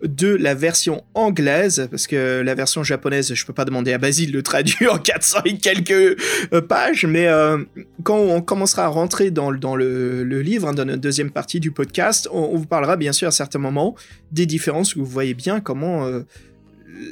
de 0.03 0.29
la 0.29 0.55
version 0.55 1.03
anglaise, 1.15 1.89
parce 1.91 2.07
que 2.07 2.41
la 2.41 2.55
version 2.55 2.85
japonaise, 2.85 3.35
je 3.35 3.47
peux 3.47 3.53
pas 3.53 3.65
demander 3.65 3.93
à 3.93 3.99
Basile 3.99 4.31
de 4.33 4.41
traduire 4.41 4.95
en 4.95 4.99
400 4.99 5.41
et 5.45 5.57
quelques 5.59 6.21
euh, 6.53 6.61
pages, 6.61 7.05
mais 7.05 7.27
euh, 7.27 7.59
quand 8.05 8.19
on 8.19 8.41
commencera 8.41 8.85
à 8.85 8.89
rentrer 8.89 9.31
dans, 9.31 9.53
dans 9.53 9.75
le, 9.75 10.23
livre, 10.23 10.69
hein, 10.69 10.73
dans 10.73 10.85
notre 10.85 11.01
deuxième 11.01 11.31
partie 11.31 11.59
du 11.59 11.73
podcast, 11.73 12.29
on, 12.33 12.57
vous 12.57 12.67
parlera 12.67 12.97
bien 12.97 13.13
sûr 13.13 13.29
à 13.29 13.33
certains 13.33 13.59
moments 13.59 13.97
des 14.31 14.47
différences 14.47 14.95
où 14.95 15.01
vous 15.01 15.11
voyez 15.11 15.35
bien 15.35 15.61
comment 15.61 16.07
euh, 16.07 16.21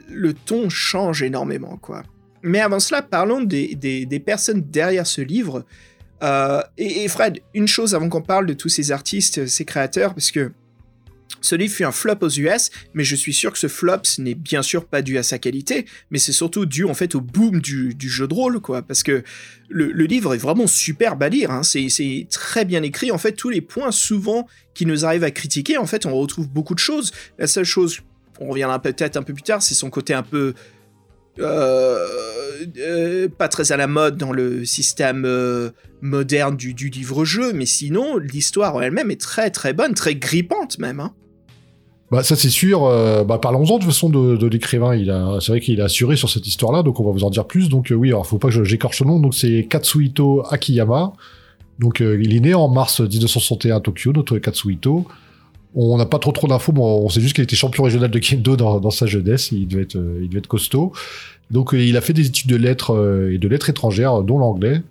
le 0.09 0.33
ton 0.33 0.69
change 0.69 1.23
énormément, 1.23 1.79
quoi. 1.79 2.03
Mais 2.43 2.61
avant 2.61 2.79
cela, 2.79 3.03
parlons 3.03 3.41
des, 3.41 3.75
des, 3.75 4.21
personnes 4.21 4.61
derrière 4.61 5.07
ce 5.07 5.21
livre. 5.21 5.65
et, 6.23 7.05
et 7.05 7.09
Fred, 7.09 7.41
une 7.55 7.67
chose 7.67 7.97
avant 7.97 8.09
qu'on 8.09 8.23
parle 8.23 8.47
de 8.47 8.53
tous 8.53 8.69
ces 8.69 8.93
artistes, 8.93 9.47
ces 9.47 9.65
créateurs, 9.65 10.15
parce 10.15 10.31
que 10.31 10.53
ce 11.41 11.55
livre 11.55 11.73
fut 11.73 11.85
un 11.85 11.93
flop 11.93 12.19
aux 12.23 12.29
US, 12.29 12.71
mais 12.95 13.05
je 13.05 13.15
suis 13.15 13.33
sûr 13.33 13.53
que 13.53 13.59
ce 13.59 13.69
flop, 13.69 14.01
ce 14.03 14.21
n'est 14.21 14.35
bien 14.35 14.63
sûr 14.63 14.85
pas 14.85 15.03
dû 15.03 15.19
à 15.19 15.23
sa 15.23 15.39
qualité, 15.39 15.87
mais 16.11 16.19
c'est 16.19 16.33
surtout 16.33 16.67
dû 16.67 16.85
en 16.85 16.95
fait 16.95 17.15
au 17.15 17.21
boom 17.21 17.61
du, 17.61 17.95
jeu 18.01 18.27
de 18.27 18.35
rôle, 18.35 18.61
quoi. 18.61 18.83
Parce 18.83 19.03
que 19.03 19.23
le, 19.69 19.91
livre 20.07 20.35
est 20.35 20.39
vraiment 20.39 20.67
superbe 20.67 21.23
à 21.23 21.29
lire, 21.29 21.51
hein. 21.51 21.63
c'est 21.63 22.27
très 22.31 22.65
bien 22.65 22.83
écrit. 22.83 23.11
En 23.11 23.19
fait, 23.19 23.33
tous 23.33 23.51
les 23.51 23.61
points 23.61 23.93
souvent 23.93 24.47
qui 24.75 24.87
nous 24.87 25.05
arrivent 25.05 25.25
à 25.25 25.31
critiquer, 25.31 25.79
en 25.79 25.87
fait, 25.87 26.07
on 26.07 26.15
retrouve 26.15 26.49
beaucoup 26.49 26.75
de 26.75 26.81
choses. 26.81 27.13
La 27.39 27.47
seule 27.47 27.65
chose, 27.65 28.01
on 28.41 28.49
reviendra 28.49 28.81
peut-être 28.81 29.17
un 29.17 29.23
peu 29.23 29.33
plus 29.33 29.43
tard, 29.43 29.63
c'est 29.63 29.75
son 29.75 29.91
côté 29.91 30.15
un 30.15 30.23
peu 30.23 30.55
euh, 31.39 32.07
euh, 32.79 33.29
pas 33.29 33.49
très 33.49 33.73
à 33.73 33.77
la 33.77 33.87
mode 33.87 34.17
dans 34.17 34.33
le 34.33 34.65
système 34.65 35.25
euh, 35.27 35.71
moderne 36.01 36.57
du, 36.57 36.73
livre-jeu, 36.73 37.53
mais 37.53 37.67
sinon, 37.67 38.17
l'histoire 38.17 38.83
elle-même 38.83 39.11
est 39.11 39.21
très 39.21 39.51
très 39.51 39.73
bonne, 39.73 39.95
très 39.95 40.15
grippante 40.15 40.79
même. 40.79 41.01
Hein. 41.01 41.13
Bah 42.11 42.23
ça 42.23 42.37
c'est 42.37 42.51
sûr. 42.51 42.83
bah 43.27 43.39
parlons-en 43.39 43.79
de 43.79 43.85
façon 43.85 44.09
de, 44.09 44.47
l'écrivain. 44.47 44.95
Il 44.95 45.11
a, 45.11 45.39
c'est 45.41 45.51
vrai 45.51 45.61
qu'il 45.61 45.81
a 45.81 45.85
assuré 45.85 46.17
sur 46.17 46.31
cette 46.31 46.47
histoire-là, 46.47 46.85
donc 46.85 47.01
on 47.01 47.05
va 47.05 47.11
vous 47.11 47.25
en 47.25 47.31
dire 47.31 47.47
plus. 47.47 47.69
Donc 47.69 47.93
oui, 47.95 48.11
alors 48.11 48.25
faut 48.25 48.39
pas 48.39 48.49
que 48.49 48.63
j'écorche 48.63 49.01
le 49.01 49.09
nom. 49.09 49.19
Donc 49.19 49.35
c'est 49.35 49.67
Katsuhito 49.69 50.45
Akiyama. 50.49 51.15
Donc 51.81 51.99
il 51.99 52.35
est 52.35 52.41
né 52.41 52.55
en 52.55 52.69
mars 52.69 53.01
1961 53.01 53.77
à 53.77 53.81
Tokyo, 53.81 54.13
notre 54.13 54.39
Katsuhito. 54.39 55.05
On 55.79 55.99
n'a 55.99 56.07
pas 56.07 56.19
trop 56.19 56.33
trop 56.33 56.49
d'infos, 56.49 56.73
bon, 56.73 57.05
on 57.05 57.09
sait 57.11 57.21
juste 57.21 57.35
qu'il 57.35 57.45
était 57.45 57.55
champion 57.55 57.85
régional 57.85 58.11
de 58.11 58.19
kendo 58.19 58.57
dans, 58.57 58.91
sa 58.91 59.07
jeunesse, 59.07 59.53
il 59.53 59.69
devait 59.69 59.83
être, 59.83 59.99
il 60.23 60.29
devait 60.29 60.39
être 60.39 60.47
costaud. 60.47 60.93
Donc 61.51 61.75
euh, 61.75 61.83
il 61.83 61.97
a 61.97 62.01
fait 62.01 62.13
des 62.13 62.27
études 62.27 62.51
de 62.51 62.57
lettres 62.57 62.95
euh, 62.95 63.33
et 63.33 63.39
de 63.39 63.49
lettres 63.49 63.71
étrangères, 63.71 64.23
dont 64.23 64.39
l'anglais. 64.39 64.83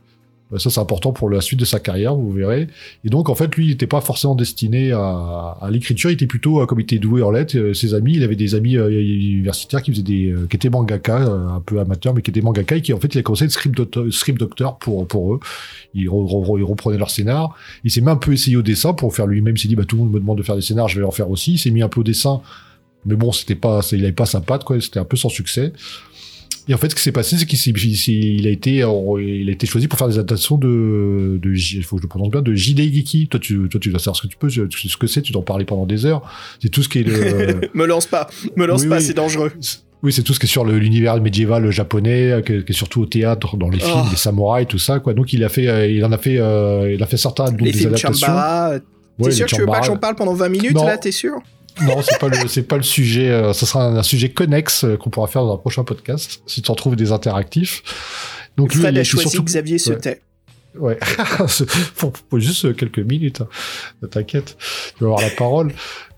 Euh, 0.54 0.60
ça, 0.60 0.70
c'est 0.70 0.80
important 0.80 1.12
pour 1.12 1.30
la 1.30 1.42
suite 1.42 1.60
de 1.60 1.66
sa 1.66 1.80
carrière, 1.80 2.16
vous 2.16 2.32
verrez. 2.32 2.68
Et 3.04 3.10
donc, 3.10 3.30
en 3.30 3.36
fait, 3.36 3.54
lui, 3.56 3.66
il 3.66 3.70
n'était 3.70 3.88
pas 3.88 4.02
forcément 4.02 4.36
destiné 4.36 4.92
à, 4.92 5.68
l'écriture. 5.72 6.10
Il 6.10 6.14
était 6.14 6.28
plutôt, 6.28 6.66
comme 6.68 6.80
il 6.80 6.84
était 6.84 7.00
doué 7.00 7.22
en 7.24 7.32
lettres, 7.32 7.74
ses 7.74 7.94
amis, 7.94 8.14
il 8.16 8.24
avait 8.24 8.36
des 8.36 8.56
amis 8.56 8.76
universitaires 8.76 9.82
qui 9.82 9.92
faisaient 9.92 10.04
des, 10.04 10.36
qui 10.50 10.56
étaient 10.56 10.70
mangaka, 10.70 11.18
un 11.18 11.62
peu 11.62 11.80
amateurs, 11.80 12.14
mais 12.14 12.22
qui 12.22 12.32
étaient 12.32 12.42
mangaka 12.42 12.76
et 12.76 12.82
qui, 12.82 12.94
en 12.94 13.00
fait, 13.00 13.14
il 13.16 13.20
a 13.20 13.22
commencé 13.22 13.44
à 13.44 13.46
être 13.46 13.52
script 13.52 13.76
doctor, 13.76 14.06
script 14.12 14.44
pour, 14.80 15.08
pour 15.08 15.34
eux. 15.34 15.40
Il, 15.94 16.10
reprenait 16.10 16.98
leur 16.98 17.10
scénar. 17.10 17.56
Il 17.84 17.92
s'est 17.92 18.02
même 18.02 18.10
un 18.10 18.16
peu 18.18 18.34
essayé 18.34 18.58
au 18.58 18.62
dessin 18.62 18.94
pour 18.94 19.16
faire 19.16 19.28
lui-même. 19.28 19.56
Il 19.56 19.60
s'est 19.60 19.68
dit, 19.68 19.76
bah, 19.76 19.86
tout 19.86 19.96
le 19.96 20.04
monde 20.04 20.14
me 20.14 20.20
demande 20.20 20.38
de 20.38 20.44
faire 20.44 20.56
des 20.56 20.62
scénars, 20.62 20.88
je 20.88 21.00
vais 21.00 21.06
en 21.06 21.12
faire 21.12 21.30
aussi. 21.30 21.54
Il 21.54 21.58
s'est 21.58 21.72
mis 21.72 21.82
un 21.82 21.90
peu 21.90 22.02
au 22.02 22.04
dessin. 22.04 22.42
Mais 23.06 23.16
bon, 23.16 23.32
c'était 23.32 23.56
pas, 23.56 23.82
il 23.92 24.04
avait 24.04 24.12
pas 24.12 24.26
sa 24.26 24.42
patte, 24.42 24.64
quoi. 24.64 24.80
C'était 24.82 25.00
un 25.00 25.06
peu 25.06 25.18
sans 25.18 25.30
succès. 25.30 25.74
Et 26.68 26.74
en 26.74 26.78
fait, 26.78 26.90
ce 26.90 26.96
qui 26.96 27.02
s'est 27.02 27.12
passé, 27.12 27.38
c'est 27.38 27.46
qu'il 27.46 28.48
a 28.48 28.50
été, 28.50 28.78
il 28.78 29.50
a 29.50 29.52
été 29.52 29.68
choisi 29.68 29.88
pour 29.88 30.00
faire 30.00 30.08
des 30.08 30.18
adaptations 30.18 30.58
de, 30.58 31.40
de 31.42 31.54
il 31.54 31.84
faut 31.84 31.98
que 31.98 32.02
je 32.02 32.06
le 32.06 32.10
prononce 32.10 32.32
bien, 32.32 32.42
de 32.42 32.56
Geki. 32.56 33.28
Toi, 33.28 33.40
tu, 33.40 33.70
toi, 33.70 33.80
tu 33.80 33.90
dois 33.90 34.00
savoir 34.00 34.16
ce 34.16 34.24
que 34.24 34.28
tu 34.28 34.38
peux, 34.38 34.50
ce 34.50 34.98
que 34.98 35.08
c'est, 35.08 35.22
tu 35.22 35.32
dois 35.32 35.42
en 35.42 35.46
parler 35.46 35.66
pendant 35.66 35.86
des 35.86 36.06
heures. 36.06 36.24
C'est 36.62 36.70
tout 36.70 36.82
ce 36.82 36.90
qui 36.90 37.00
est 37.00 37.04
le... 37.04 37.70
me 37.74 37.86
lance 37.86 38.08
pas, 38.08 38.28
me 38.56 38.66
lance 38.66 38.86
pas, 38.86 39.00
c'est 39.00 39.14
dangereux. 39.14 39.52
Oui, 40.04 40.12
c'est 40.12 40.24
tout 40.24 40.34
ce 40.34 40.40
qui 40.40 40.46
est 40.46 40.50
sur 40.50 40.66
l'univers 40.66 41.20
médiéval 41.20 41.70
japonais, 41.72 42.42
qui 42.46 42.54
est, 42.54 42.74
surtout 42.74 43.02
au 43.02 43.06
théâtre, 43.06 43.58
dans 43.58 43.70
les 43.70 43.80
films, 43.80 44.04
oh. 44.04 44.08
les 44.12 44.18
samouraïs, 44.18 44.68
tout 44.68 44.78
ça, 44.78 45.00
quoi. 45.00 45.14
Donc, 45.14 45.34
il 45.34 45.44
a 45.44 45.50
fait, 45.50 45.68
euh, 45.68 45.88
il 45.88 46.04
en 46.06 46.12
a 46.12 46.18
fait, 46.18 46.38
euh, 46.38 46.94
il 46.94 47.02
a 47.02 47.08
fait 47.08 47.18
certains, 47.18 47.46
donc, 47.46 47.62
des 47.62 47.88
adaptations. 47.88 48.28
t'es 49.22 49.32
sûr 49.32 49.46
que 49.48 49.56
tu 49.56 49.62
veux 49.62 49.68
pas 49.68 49.80
que 49.80 49.88
j'en 49.88 49.98
parle 49.98 50.16
pendant 50.16 50.34
20 50.34 50.50
minutes 50.50 50.74
là, 50.74 50.98
t'es 50.98 51.12
sûr? 51.12 51.42
Non, 51.82 52.02
c'est 52.02 52.20
pas 52.20 52.28
le, 52.30 52.48
c'est 52.48 52.64
pas 52.64 52.78
le 52.78 52.84
sujet. 52.84 53.30
Euh, 53.30 53.54
ce 53.54 53.66
sera 53.66 53.86
un, 53.86 54.04
sujet 54.04 54.30
connexe 54.30 54.84
euh, 54.84 54.98
qu'on 54.98 55.10
pourra 55.10 55.28
faire 55.28 55.44
dans 55.44 55.54
un 55.54 55.58
prochain 55.58 55.84
podcast 55.84 56.42
si 56.46 56.62
tu 56.62 56.72
en 56.72 56.76
trouves 56.76 56.96
des 56.96 57.12
interactifs. 57.12 57.84
Donc 58.58 58.74
Fred 58.74 58.94
lui, 58.94 59.02
a 59.02 59.04
choisi 59.04 59.30
surtout... 59.30 59.46
Xavier 59.46 59.78
se 59.78 59.94
tait. 59.94 60.22
Ouais, 60.80 60.98
faut, 61.48 62.12
juste 62.34 62.76
quelques 62.76 63.00
minutes. 63.00 63.42
Hein. 63.42 64.08
T'inquiète, 64.10 64.58
tu 64.98 65.04
vas 65.04 65.12
avoir 65.12 65.22
la 65.22 65.30
parole. 65.30 65.72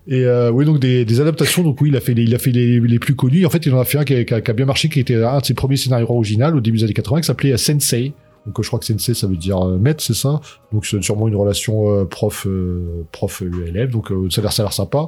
Et 0.08 0.24
euh, 0.24 0.50
oui, 0.50 0.64
donc 0.64 0.78
des, 0.78 1.04
des, 1.04 1.20
adaptations. 1.20 1.62
Donc 1.62 1.80
oui, 1.80 1.90
il 1.90 1.96
a 1.96 2.00
fait 2.00 2.14
les, 2.14 2.22
il 2.22 2.34
a 2.34 2.38
fait 2.38 2.50
les, 2.50 2.80
les, 2.80 2.98
plus 2.98 3.14
connus. 3.14 3.44
En 3.44 3.50
fait, 3.50 3.66
il 3.66 3.74
en 3.74 3.80
a 3.80 3.84
fait 3.84 3.98
un 3.98 4.04
qui 4.04 4.14
a, 4.14 4.24
qui 4.24 4.50
a, 4.50 4.54
bien 4.54 4.64
marché, 4.64 4.88
qui 4.88 5.00
était 5.00 5.22
un 5.22 5.38
de 5.38 5.44
ses 5.44 5.54
premiers 5.54 5.76
scénarios 5.76 6.10
originaux 6.10 6.56
au 6.56 6.60
début 6.60 6.78
des 6.78 6.84
années 6.84 6.94
80, 6.94 7.20
qui 7.20 7.26
s'appelait 7.26 7.56
Sensei. 7.56 8.14
Donc 8.48 8.62
je 8.62 8.66
crois 8.66 8.78
que 8.78 8.86
Sensei, 8.86 9.12
ça 9.12 9.26
veut 9.26 9.36
dire 9.36 9.58
euh, 9.58 9.76
maître, 9.76 10.02
c'est 10.02 10.14
ça? 10.14 10.40
Donc 10.72 10.86
c'est 10.86 11.02
sûrement 11.02 11.28
une 11.28 11.36
relation 11.36 11.92
euh, 11.92 12.04
prof 12.06 12.46
euh, 12.46 13.04
prof 13.12 13.42
élève. 13.42 13.90
Donc 13.90 14.10
ça 14.30 14.40
a 14.40 14.42
l'air 14.42 14.52
ça 14.52 14.62
a 14.62 14.64
l'air 14.64 14.72
sympa. 14.72 15.06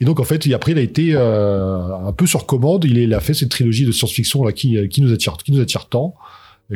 Et 0.00 0.06
donc 0.06 0.18
en 0.18 0.24
fait, 0.24 0.50
après 0.54 0.72
il 0.72 0.78
a 0.78 0.80
été 0.80 1.14
un 1.14 2.12
peu 2.16 2.26
sur 2.26 2.46
commande. 2.46 2.86
Il, 2.86 3.12
a 3.12 3.20
fait 3.20 3.34
cette 3.34 3.50
trilogie 3.50 3.84
de 3.84 3.92
science-fiction 3.92 4.44
là 4.44 4.52
qui 4.52 4.88
qui 4.88 5.02
nous 5.02 5.12
attire 5.12 5.36
qui 5.36 5.52
nous 5.52 5.60
attire 5.60 5.90
tant, 5.90 6.14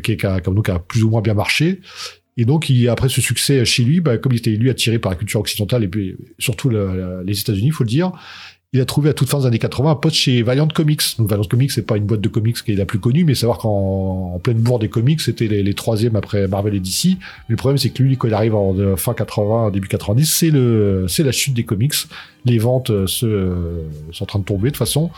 qui, 0.02 0.18
qui 0.18 0.26
a, 0.26 0.40
donc 0.40 0.68
a 0.68 0.78
plus 0.78 1.04
ou 1.04 1.08
moins 1.08 1.22
bien 1.22 1.32
marché. 1.32 1.80
Et 2.36 2.44
donc, 2.44 2.68
il, 2.68 2.88
après 2.88 3.08
ce 3.08 3.20
succès 3.20 3.64
chez 3.64 3.84
lui, 3.84 4.00
bah, 4.00 4.18
comme 4.18 4.32
il 4.32 4.38
était 4.38 4.50
lui 4.50 4.68
attiré 4.68 4.98
par 4.98 5.10
la 5.12 5.16
culture 5.16 5.40
occidentale 5.40 5.84
et 5.84 5.88
puis 5.88 6.16
surtout 6.38 6.68
les 6.68 7.40
États-Unis, 7.40 7.70
faut 7.70 7.84
le 7.84 7.88
dire, 7.88 8.12
il 8.74 8.80
a 8.80 8.84
trouvé 8.84 9.08
à 9.08 9.14
toute 9.14 9.28
fin 9.28 9.38
des 9.38 9.46
années 9.46 9.60
80 9.60 9.92
un 9.92 9.94
poste 9.94 10.16
chez 10.16 10.42
Valiant 10.42 10.66
Comics. 10.66 11.00
Donc 11.18 11.28
Valiant 11.28 11.44
Comics, 11.44 11.70
c'est 11.70 11.86
pas 11.86 11.96
une 11.96 12.06
boîte 12.06 12.20
de 12.20 12.28
comics 12.28 12.56
qui 12.56 12.72
est 12.72 12.74
la 12.74 12.84
plus 12.84 12.98
connue, 12.98 13.24
mais 13.24 13.36
savoir 13.36 13.58
qu'en 13.58 14.32
en 14.34 14.38
pleine 14.40 14.58
bourre 14.58 14.80
des 14.80 14.88
comics, 14.88 15.20
c'était 15.20 15.46
les, 15.46 15.62
les 15.62 15.74
troisièmes 15.74 16.16
après 16.16 16.48
Marvel 16.48 16.74
et 16.74 16.80
DC. 16.80 17.04
Mais 17.04 17.18
le 17.50 17.56
problème, 17.56 17.78
c'est 17.78 17.90
que 17.90 18.02
lui, 18.02 18.16
quand 18.16 18.26
il 18.26 18.34
arrive 18.34 18.56
en 18.56 18.76
euh, 18.76 18.96
fin 18.96 19.14
80, 19.14 19.70
début 19.70 19.86
90, 19.86 20.26
c'est 20.26 20.50
le, 20.50 21.06
c'est 21.08 21.22
la 21.22 21.30
chute 21.30 21.54
des 21.54 21.62
comics. 21.62 21.94
Les 22.46 22.58
ventes 22.58 22.90
euh, 22.90 23.06
se, 23.06 23.26
euh, 23.26 23.84
sont 24.10 24.24
en 24.24 24.26
train 24.26 24.38
de 24.40 24.44
tomber 24.44 24.64
de 24.64 24.68
toute 24.70 24.78
façon. 24.78 25.08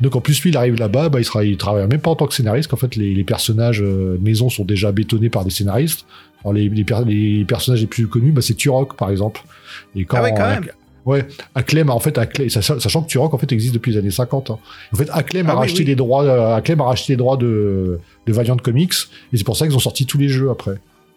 Donc 0.00 0.16
en 0.16 0.20
plus 0.20 0.42
lui 0.42 0.50
il 0.50 0.56
arrive 0.56 0.74
là-bas, 0.74 1.08
bah, 1.08 1.20
il, 1.20 1.24
travaille, 1.24 1.50
il 1.50 1.56
travaille 1.56 1.86
même 1.86 2.00
pas 2.00 2.10
en 2.10 2.16
tant 2.16 2.26
que 2.26 2.34
scénariste, 2.34 2.68
qu'en 2.68 2.76
fait 2.76 2.96
les, 2.96 3.14
les 3.14 3.24
personnages 3.24 3.80
maison 3.80 4.50
sont 4.50 4.64
déjà 4.64 4.92
bétonnés 4.92 5.30
par 5.30 5.44
des 5.44 5.50
scénaristes. 5.50 6.04
Alors 6.40 6.52
les, 6.52 6.68
les, 6.68 6.84
les 7.06 7.44
personnages 7.46 7.80
les 7.80 7.86
plus 7.86 8.08
connus, 8.08 8.32
bah, 8.32 8.42
c'est 8.42 8.54
Turok 8.54 8.96
par 8.96 9.10
exemple. 9.10 9.42
Et 9.94 10.04
quand, 10.04 10.18
ah 10.18 10.22
ouais, 10.24 10.34
quand 10.36 10.50
même. 10.50 10.66
Ouais, 11.06 11.24
Acclaim, 11.54 11.88
en 11.88 12.00
fait, 12.00 12.18
Acclaim, 12.18 12.48
sachant 12.48 13.02
que 13.02 13.06
Turok, 13.06 13.32
en 13.32 13.38
fait, 13.38 13.52
existe 13.52 13.72
depuis 13.72 13.92
les 13.92 13.98
années 13.98 14.10
50. 14.10 14.50
Hein. 14.50 14.58
En 14.92 14.96
fait, 14.96 15.08
Acclaim 15.12 15.46
a 15.46 15.52
ah 15.52 15.54
racheté 15.54 15.84
les 15.84 15.94
droits, 15.94 16.24
euh, 16.24 16.56
Acclaim 16.56 16.80
a 16.80 16.84
racheté 16.84 17.12
les 17.12 17.16
droits 17.16 17.36
de, 17.36 18.00
de 18.26 18.32
Valiant 18.32 18.56
Comics, 18.56 18.92
et 19.32 19.36
c'est 19.36 19.44
pour 19.44 19.56
ça 19.56 19.68
qu'ils 19.68 19.76
ont 19.76 19.80
sorti 19.80 20.04
tous 20.04 20.18
les 20.18 20.28
jeux 20.28 20.50
après. 20.50 20.74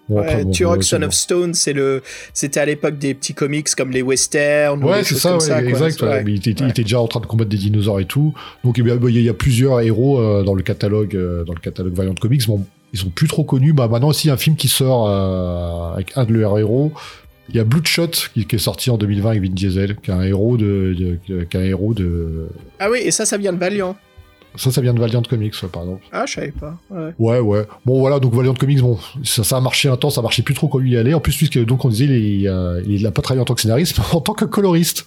ouais, 0.09 0.45
Turok 0.51 0.83
Son 0.83 1.01
of 1.01 1.13
Stone, 1.13 1.55
c'est 1.55 1.73
le, 1.73 2.03
c'était 2.35 2.59
à 2.59 2.65
l'époque 2.65 2.99
des 2.99 3.15
petits 3.15 3.33
comics 3.33 3.67
comme 3.75 3.89
les 3.89 4.03
westerns. 4.03 4.83
Ouais, 4.83 5.03
c'est 5.03 5.15
ça, 5.15 5.37
ouais, 5.37 5.67
exact. 5.67 6.03
il, 6.27 6.35
était, 6.35 6.51
il, 6.51 6.69
était, 6.69 6.83
déjà 6.83 7.01
en 7.01 7.07
train 7.07 7.19
de 7.19 7.25
combattre 7.25 7.49
des 7.49 7.57
dinosaures 7.57 7.99
et 7.99 8.05
tout. 8.05 8.35
Donc 8.63 8.77
il 8.77 8.87
y 8.87 8.91
a, 8.91 8.95
il 8.95 9.21
y 9.23 9.29
a 9.29 9.33
plusieurs 9.33 9.81
héros 9.81 10.19
euh, 10.19 10.43
dans 10.43 10.53
le 10.53 10.61
catalogue, 10.61 11.15
euh, 11.15 11.43
dans 11.45 11.53
le 11.53 11.59
catalogue 11.59 11.93
Valiant 11.95 12.13
Comics. 12.13 12.45
Bon, 12.45 12.63
ils 12.93 12.99
sont 12.99 13.09
plus 13.09 13.27
trop 13.27 13.43
connus. 13.43 13.73
Bah 13.73 13.87
maintenant 13.87 14.09
aussi 14.09 14.29
un 14.29 14.37
film 14.37 14.55
qui 14.55 14.67
sort 14.67 15.09
avec 15.95 16.11
un 16.15 16.25
de 16.25 16.33
leurs 16.33 16.59
héros. 16.59 16.91
Il 17.49 17.55
y 17.55 17.59
a 17.59 17.63
Bloodshot 17.63 18.11
qui, 18.33 18.45
qui, 18.45 18.55
est 18.55 18.59
sorti 18.59 18.89
en 18.89 18.97
2020 18.97 19.29
avec 19.29 19.41
Vin 19.43 19.49
Diesel, 19.49 19.95
qui 19.97 20.11
est 20.11 20.13
un 20.13 20.21
héros 20.21 20.57
de, 20.57 21.17
qui 21.25 21.33
est 21.33 21.55
un 21.55 21.63
héros 21.63 21.93
de. 21.93 22.47
Ah 22.79 22.89
oui, 22.91 22.99
et 23.03 23.11
ça, 23.11 23.25
ça 23.25 23.37
vient 23.37 23.53
de 23.53 23.57
Valiant. 23.57 23.95
Ça, 24.55 24.71
ça 24.71 24.81
vient 24.81 24.93
de 24.93 24.99
Valiant 24.99 25.21
Comics, 25.21 25.53
par 25.71 25.83
exemple. 25.83 26.03
Ah, 26.11 26.25
je 26.25 26.33
savais 26.33 26.51
pas. 26.51 26.77
Ouais. 26.89 27.13
ouais, 27.19 27.39
ouais. 27.39 27.65
Bon, 27.85 27.99
voilà, 27.99 28.19
donc 28.19 28.33
Valiant 28.33 28.53
Comics, 28.53 28.81
bon, 28.81 28.97
ça, 29.23 29.43
ça 29.43 29.57
a 29.57 29.61
marché 29.61 29.89
un 29.89 29.95
temps, 29.95 30.09
ça 30.09 30.21
marchait 30.21 30.41
plus 30.41 30.55
trop 30.55 30.67
quand 30.67 30.79
lui 30.79 30.91
y 30.91 30.97
allait. 30.97 31.13
En 31.13 31.19
plus, 31.19 31.35
puisque 31.35 31.63
donc 31.63 31.85
on 31.85 31.89
disait, 31.89 32.05
il, 32.05 32.47
euh, 32.47 32.81
il 32.87 33.05
a 33.05 33.11
pas 33.11 33.21
travaillé 33.21 33.41
en 33.41 33.45
tant 33.45 33.53
que 33.53 33.61
scénariste, 33.61 33.97
mais 33.97 34.05
en 34.13 34.21
tant 34.21 34.33
que 34.33 34.45
coloriste. 34.45 35.05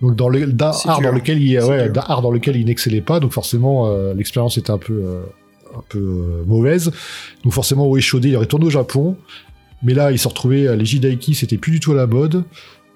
Donc 0.00 0.14
dans 0.14 0.28
le 0.28 0.46
d'un 0.46 0.72
art 0.86 1.00
dans 1.00 1.12
lequel 1.12 1.42
il, 1.42 1.58
ouais, 1.60 1.88
d'un 1.88 2.04
art 2.06 2.22
dans 2.22 2.30
lequel 2.30 2.56
il 2.56 2.66
n'excellait 2.66 3.00
pas, 3.00 3.20
donc 3.20 3.32
forcément 3.32 3.88
euh, 3.88 4.14
l'expérience 4.14 4.58
était 4.58 4.70
un 4.70 4.78
peu 4.78 4.92
euh, 4.92 5.22
un 5.76 5.82
peu 5.88 5.98
euh, 5.98 6.44
mauvaise. 6.46 6.90
Donc 7.42 7.52
forcément, 7.52 7.86
au 7.86 7.96
échaudé, 7.96 8.28
il 8.28 8.34
est 8.34 8.38
retourné 8.38 8.66
au 8.66 8.70
Japon. 8.70 9.16
Mais 9.84 9.94
là, 9.94 10.10
il 10.10 10.18
s'est 10.18 10.28
retrouvé 10.28 10.66
à 10.66 10.82
Jidaiki, 10.82 11.34
c'était 11.34 11.58
plus 11.58 11.72
du 11.72 11.80
tout 11.80 11.92
à 11.92 11.96
la 11.96 12.06
mode. 12.06 12.44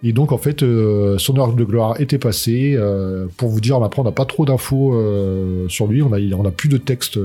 Et 0.03 0.13
donc, 0.13 0.31
en 0.31 0.39
fait, 0.39 0.63
euh, 0.63 1.19
son 1.19 1.37
heure 1.39 1.53
de 1.53 1.65
gloire 1.65 2.01
était 2.01 2.19
passée. 2.19 2.75
Euh, 2.77 3.27
pour 3.37 3.49
vous 3.49 3.61
dire, 3.61 3.83
après, 3.83 4.01
on 4.01 4.05
n'a 4.05 4.13
pas 4.13 4.25
trop 4.25 4.45
d'infos 4.45 4.95
euh, 4.95 5.69
sur 5.69 5.87
lui. 5.87 6.03
On 6.03 6.13
a, 6.13 6.19
on 6.37 6.45
a 6.45 6.51
plus 6.51 6.69
de 6.69 6.79
texte 6.79 7.19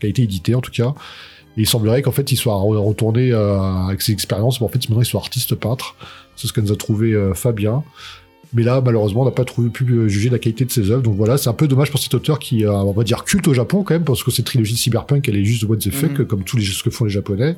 qui 0.00 0.06
a 0.06 0.08
été 0.08 0.22
édité, 0.22 0.54
en 0.54 0.60
tout 0.60 0.70
cas. 0.70 0.94
Et 1.56 1.62
il 1.62 1.66
semblerait 1.66 2.02
qu'en 2.02 2.12
fait, 2.12 2.30
il 2.30 2.36
soit 2.36 2.56
retourné 2.56 3.32
avec 3.32 4.02
ses 4.02 4.12
expériences. 4.12 4.60
En 4.60 4.68
fait, 4.68 4.88
maintenant, 4.88 5.00
il 5.00 5.06
soit 5.06 5.20
artiste 5.20 5.54
peintre. 5.54 5.96
C'est 6.36 6.46
ce 6.46 6.52
que 6.52 6.60
nous 6.60 6.72
a 6.72 6.76
trouvé 6.76 7.16
Fabien. 7.34 7.84
Mais 8.54 8.62
là, 8.62 8.80
malheureusement, 8.80 9.22
on 9.22 9.24
n'a 9.24 9.32
pas 9.32 9.44
trouvé, 9.44 9.68
pu 9.68 10.08
juger 10.08 10.30
la 10.30 10.38
qualité 10.38 10.64
de 10.64 10.70
ses 10.70 10.90
œuvres. 10.90 11.02
Donc 11.02 11.16
voilà, 11.16 11.36
c'est 11.36 11.48
un 11.48 11.54
peu 11.54 11.66
dommage 11.66 11.90
pour 11.90 12.00
cet 12.00 12.14
auteur 12.14 12.38
qui, 12.38 12.64
on 12.66 12.92
va 12.92 13.02
dire, 13.02 13.24
culte 13.24 13.48
au 13.48 13.54
Japon 13.54 13.82
quand 13.82 13.94
même, 13.94 14.04
parce 14.04 14.22
que 14.22 14.30
cette 14.30 14.46
trilogie 14.46 14.74
de 14.74 14.78
cyberpunk, 14.78 15.28
elle 15.28 15.36
est 15.36 15.44
juste 15.44 15.64
what 15.64 15.76
the 15.78 15.90
fuck, 15.90 16.18
mhm. 16.18 16.26
comme 16.26 16.44
tous 16.44 16.56
les 16.56 16.64
ce 16.64 16.82
que 16.82 16.90
font 16.90 17.04
les 17.04 17.10
Japonais. 17.10 17.56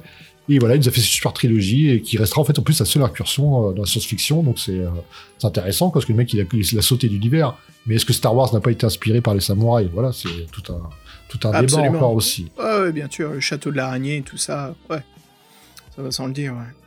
Et 0.49 0.59
voilà, 0.59 0.77
il 0.77 0.79
nous 0.79 0.89
a 0.89 0.91
fait 0.91 1.01
cette 1.01 1.11
super 1.11 1.33
trilogie 1.33 1.91
et 1.91 2.01
qui 2.01 2.17
restera 2.19 2.41
en 2.41 2.45
fait 2.45 2.59
en 2.59 2.63
plus 2.63 2.75
sa 2.75 2.85
seule 2.85 3.03
incursion 3.03 3.71
euh, 3.71 3.73
dans 3.73 3.83
la 3.83 3.87
science-fiction. 3.87 4.43
Donc 4.43 4.59
c'est 4.59 4.79
euh, 4.79 4.89
intéressant 5.43 5.91
parce 5.91 6.05
que 6.05 6.13
le 6.13 6.19
mec 6.19 6.33
il 6.33 6.41
a, 6.41 6.45
il 6.53 6.79
a 6.79 6.83
sauté 6.83 7.09
d'univers. 7.09 7.57
Mais 7.87 7.97
est-ce 7.97 8.05
que 8.05 8.13
Star 8.13 8.35
Wars 8.35 8.53
n'a 8.53 8.61
pas 8.61 8.71
été 8.71 8.87
inspiré 8.87 9.21
par 9.21 9.35
les 9.35 9.41
samouraïs? 9.41 9.89
Voilà, 9.93 10.13
c'est 10.13 10.29
tout 10.53 10.73
un 10.73 10.89
tout 11.29 11.41
un 11.49 11.61
débat 11.61 11.79
encore 11.83 12.15
aussi. 12.15 12.51
Ouais, 12.59 12.93
bien 12.93 13.09
sûr, 13.11 13.33
le 13.33 13.41
château 13.41 13.71
de 13.73 13.77
l'araignée, 13.77 14.23
tout 14.23 14.37
ça, 14.37 14.75
ouais, 14.89 15.03
ça 15.95 16.03
va 16.03 16.11
sans 16.13 16.27
le 16.27 16.33
dire. 16.33 16.53
Ouais. 16.53 16.86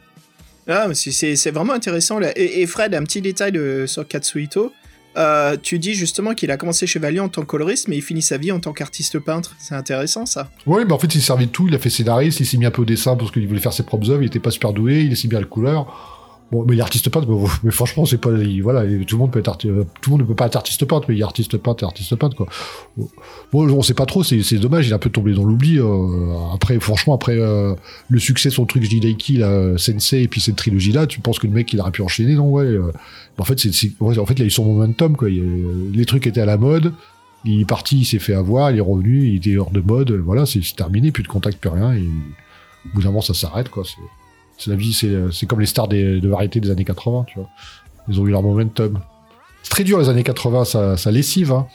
Ah, 0.70 0.88
c'est 0.94 1.52
vraiment 1.52 1.74
intéressant. 1.74 2.20
Là. 2.20 2.32
Et, 2.36 2.66
Fred, 2.68 2.94
un 2.94 3.04
petit 3.04 3.22
détail 3.22 3.60
sur 3.88 4.08
Katsuhito. 4.08 4.72
Euh, 5.18 5.58
tu 5.62 5.80
dis 5.80 5.96
justement 5.96 6.34
qu'il 6.34 6.52
a 6.52 6.58
commencé 6.58 6.86
chez 6.86 7.00
Valiant 7.00 7.26
en 7.26 7.30
tant 7.30 7.42
que 7.42 7.48
coloriste, 7.48 7.88
mais 7.88 7.98
il 7.98 8.02
finit 8.02 8.22
sa 8.22 8.38
vie 8.38 8.52
en 8.52 8.60
tant 8.60 8.74
qu'artiste 8.74 9.20
peintre. 9.20 9.56
C'est 9.60 9.76
intéressant 9.76 10.26
ça. 10.26 10.52
Oui, 10.66 10.84
mais 10.86 10.94
en 10.94 11.00
fait, 11.00 11.14
il 11.16 11.22
servait 11.22 11.48
de 11.48 11.52
tout. 11.52 11.68
Il 11.68 11.76
a 11.76 11.80
fait 11.80 11.90
scénariste, 11.90 12.40
il 12.40 12.46
s'est 12.46 12.58
mis 12.58 12.66
un 12.66 12.72
peu 12.72 12.84
au 12.84 12.86
dessin 12.86 13.16
parce 13.16 13.32
qu'il 13.32 13.48
voulait 13.48 13.60
faire 13.60 13.74
ses 13.74 13.84
propres 13.84 14.10
œuvres. 14.12 14.22
Il 14.22 14.28
était 14.28 14.40
pas 14.40 14.52
super 14.52 14.72
doué, 14.72 15.02
il 15.02 15.18
s'est 15.18 15.28
bien 15.28 15.40
la 15.40 15.46
couleur. 15.46 16.19
Bon, 16.52 16.66
mais 16.68 16.76
il 16.76 16.80
est 16.80 16.82
artiste 16.82 17.10
peintre, 17.10 17.28
mais, 17.64 17.72
franchement, 17.72 18.06
c'est 18.06 18.18
pas, 18.18 18.32
voilà, 18.64 18.84
tout 19.06 19.16
le 19.16 19.20
monde 19.20 19.32
peut 19.32 19.40
être 19.40 19.50
artiste, 19.50 19.72
tout 20.02 20.10
le 20.10 20.12
monde 20.12 20.22
ne 20.22 20.26
peut 20.26 20.36
pas 20.36 20.48
être 20.48 20.56
artiste 20.56 20.84
peintre, 20.86 21.06
mais 21.08 21.16
il 21.16 21.20
est 21.20 21.24
artiste 21.24 21.58
peintre 21.58 21.84
artiste 21.84 22.16
peintre, 22.16 22.36
quoi. 22.36 22.48
Bon, 23.52 23.70
on 23.70 23.82
sait 23.84 23.94
pas 23.94 24.08
trop, 24.08 24.24
c'est, 24.24 24.56
dommage, 24.56 24.88
il 24.88 24.92
est 24.92 24.96
un 24.96 25.00
peu 25.00 25.12
tombé 25.12 25.34
dans 25.34 25.44
l'oubli, 25.44 25.80
euh, 25.80 26.54
après, 26.54 26.80
franchement, 26.80 27.14
après, 27.14 27.38
euh, 27.38 27.76
le 28.10 28.20
succès, 28.20 28.50
son 28.50 28.66
truc, 28.66 28.84
Jidaiki, 28.84 29.38
là, 29.38 29.78
Sensei, 29.78 30.24
et 30.24 30.28
puis 30.28 30.42
cette 30.42 30.56
trilogie-là, 30.56 31.06
tu 31.06 31.20
penses 31.20 31.38
que 31.38 31.46
le 31.46 31.54
mec, 31.54 31.72
il 31.72 31.80
aurait 31.80 31.92
pu 31.92 32.02
enchaîner, 32.02 32.34
non, 32.34 32.50
ouais, 32.50 32.66
euh, 32.66 32.92
en 33.38 33.44
fait, 33.44 33.60
c'est, 33.60 33.92
en 34.02 34.26
fait, 34.26 34.34
il 34.34 34.42
a 34.42 34.46
eu 34.46 34.50
son 34.50 34.66
momentum, 34.66 35.16
quoi, 35.16 35.30
les 35.30 36.06
trucs 36.06 36.26
étaient 36.26 36.42
à 36.42 36.46
la 36.46 36.58
mode, 36.58 36.94
il 37.46 37.62
est 37.62 37.66
parti, 37.66 38.00
il 38.00 38.06
s'est 38.06 38.20
fait 38.20 38.34
avoir, 38.34 38.72
il 38.72 38.78
est 38.78 38.82
revenu, 38.82 39.28
il 39.28 39.36
était 39.36 39.56
hors 39.56 39.72
de 39.72 39.82
mode, 39.82 40.12
voilà, 40.12 40.48
c'est, 40.48 40.62
terminé, 40.76 41.12
plus 41.12 41.24
de 41.24 41.28
contact, 41.28 41.60
plus 41.60 41.70
rien, 41.70 41.94
et 41.94 42.02
au 42.02 42.96
bout 42.96 43.02
d'un 43.02 43.10
moment, 43.10 43.22
ça 43.22 43.36
s'arrête, 43.36 43.70
quoi, 43.70 43.84
c'est 43.86 44.02
la 44.68 44.76
vie, 44.76 44.94
c'est 44.94 45.46
comme 45.46 45.60
les 45.60 45.66
stars 45.66 45.88
des, 45.88 46.20
de 46.20 46.30
variété 46.30 46.60
des 46.60 46.72
années 46.72 46.86
80, 46.86 47.26
tu 47.28 47.40
vois. 47.40 47.50
Ils 48.08 48.20
ont 48.20 48.28
eu 48.28 48.32
leur 48.32 48.44
momentum. 48.44 49.00
C'est 49.64 49.70
très 49.70 49.84
dur 49.84 50.00
les 50.00 50.10
années 50.10 50.24
80, 50.24 50.66
ça, 50.66 50.98
ça 50.98 51.12
lessive, 51.12 51.52
hein. 51.52 51.68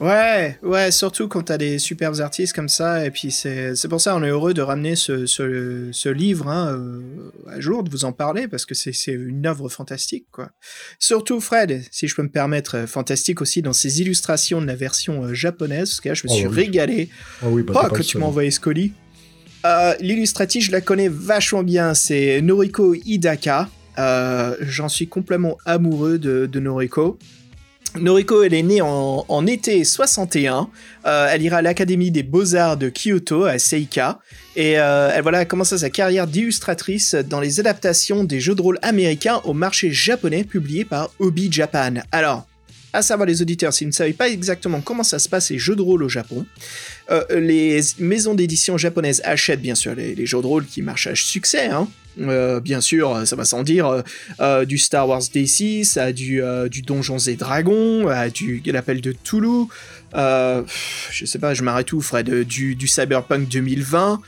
Ouais, 0.00 0.58
ouais, 0.64 0.90
surtout 0.90 1.28
quand 1.28 1.42
t'as 1.42 1.56
des 1.56 1.78
superbes 1.78 2.20
artistes 2.20 2.52
comme 2.52 2.68
ça, 2.68 3.06
et 3.06 3.12
puis 3.12 3.30
c'est 3.30 3.76
pour 3.88 4.00
ça 4.00 4.16
on 4.16 4.24
est 4.24 4.28
heureux 4.28 4.52
de 4.52 4.60
ramener 4.60 4.96
ce, 4.96 5.24
ce, 5.26 5.90
ce 5.92 6.08
livre 6.08 6.48
hein, 6.48 6.74
euh, 6.76 7.30
à 7.48 7.60
jour, 7.60 7.84
de 7.84 7.90
vous 7.90 8.04
en 8.04 8.10
parler, 8.10 8.48
parce 8.48 8.66
que 8.66 8.74
c'est 8.74 8.92
une 9.12 9.46
œuvre 9.46 9.68
fantastique, 9.68 10.26
quoi. 10.32 10.50
Surtout 10.98 11.40
Fred, 11.40 11.84
si 11.92 12.08
je 12.08 12.16
peux 12.16 12.24
me 12.24 12.28
permettre, 12.28 12.76
euh, 12.76 12.86
fantastique 12.88 13.40
aussi 13.40 13.62
dans 13.62 13.72
ses 13.72 14.00
illustrations 14.00 14.60
de 14.60 14.66
la 14.66 14.74
version 14.74 15.26
euh, 15.26 15.34
japonaise, 15.34 15.90
parce 15.90 16.00
que 16.00 16.08
là 16.08 16.14
je 16.14 16.26
me 16.26 16.32
oh 16.32 16.34
suis 16.34 16.46
régalé. 16.48 17.08
Oh 17.44 17.50
oui, 17.50 17.62
bah, 17.62 17.74
oh, 17.84 17.94
que 17.94 18.02
tu 18.02 18.18
m'as 18.18 18.26
envoyé 18.26 18.50
ce 18.50 18.58
colis. 18.58 18.92
Euh, 19.64 19.94
l'illustratrice, 20.00 20.64
je 20.64 20.72
la 20.72 20.80
connais 20.80 21.08
vachement 21.08 21.62
bien, 21.62 21.94
c'est 21.94 22.42
Noriko 22.42 22.94
Hidaka. 22.94 23.68
Euh, 23.98 24.56
j'en 24.60 24.88
suis 24.88 25.08
complètement 25.08 25.56
amoureux 25.64 26.18
de, 26.18 26.58
Noriko. 26.58 27.18
Noriko, 27.98 28.42
elle 28.42 28.54
est 28.54 28.62
née 28.62 28.82
en, 28.82 29.46
été 29.46 29.84
61. 29.84 30.68
Euh, 31.06 31.28
elle 31.30 31.42
ira 31.42 31.58
à 31.58 31.62
l'Académie 31.62 32.10
des 32.10 32.24
Beaux-Arts 32.24 32.76
de 32.76 32.90
Kyoto, 32.90 33.44
à 33.44 33.58
Seika. 33.58 34.18
Et 34.56 34.72
elle 34.72 35.22
voilà, 35.22 35.46
sa 35.64 35.90
carrière 35.90 36.26
d'illustratrice 36.26 37.14
dans 37.14 37.40
les 37.40 37.60
adaptations 37.60 38.24
des 38.24 38.40
jeux 38.40 38.54
de 38.54 38.62
rôle 38.62 38.78
américains 38.82 39.40
au 39.44 39.54
marché 39.54 39.92
japonais 39.92 40.44
publiés 40.44 40.84
par 40.84 41.10
Obi 41.20 41.50
Japan. 41.50 41.94
Alors, 42.10 42.46
à 42.94 43.02
savoir 43.02 43.26
les 43.26 43.42
auditeurs, 43.42 43.72
s'ils 43.72 43.88
ne 43.88 43.92
savaient 43.92 44.12
pas 44.12 44.28
exactement 44.28 44.80
comment 44.80 45.02
ça 45.02 45.18
se 45.18 45.28
passe 45.28 45.50
les 45.50 45.58
jeux 45.58 45.74
de 45.74 45.82
rôle 45.82 46.02
au 46.02 46.08
Japon, 46.08 46.46
euh, 47.10 47.22
les 47.30 47.80
maisons 47.98 48.34
d'édition 48.34 48.78
japonaises 48.78 49.20
achètent 49.24 49.60
bien 49.60 49.74
sûr 49.74 49.94
les, 49.94 50.26
jeux 50.26 50.40
de 50.40 50.46
rôle 50.46 50.64
qui 50.66 50.82
marchent 50.82 51.06
à 51.06 51.14
succès, 51.14 51.66
hein. 51.66 51.88
euh, 52.20 52.60
bien 52.60 52.80
sûr, 52.80 53.26
ça 53.26 53.36
va 53.36 53.44
sans 53.44 53.62
dire, 53.62 54.02
euh, 54.40 54.64
du 54.64 54.78
Star 54.78 55.08
Wars 55.08 55.20
D6, 55.20 55.98
à 55.98 56.12
du, 56.12 56.42
Donjons 56.82 57.18
et 57.18 57.36
Dragons, 57.36 58.08
à 58.08 58.30
du 58.30 58.62
l'appel 58.66 59.00
de 59.00 59.12
Toulouse, 59.12 59.68
je 60.14 61.24
sais 61.24 61.38
pas, 61.38 61.54
je 61.54 61.62
m'arrête 61.62 61.92
où, 61.92 62.00
Fred, 62.00 62.30
du, 62.44 62.74
du 62.74 62.88
Cyberpunk 62.88 63.48
2020, 63.48 64.20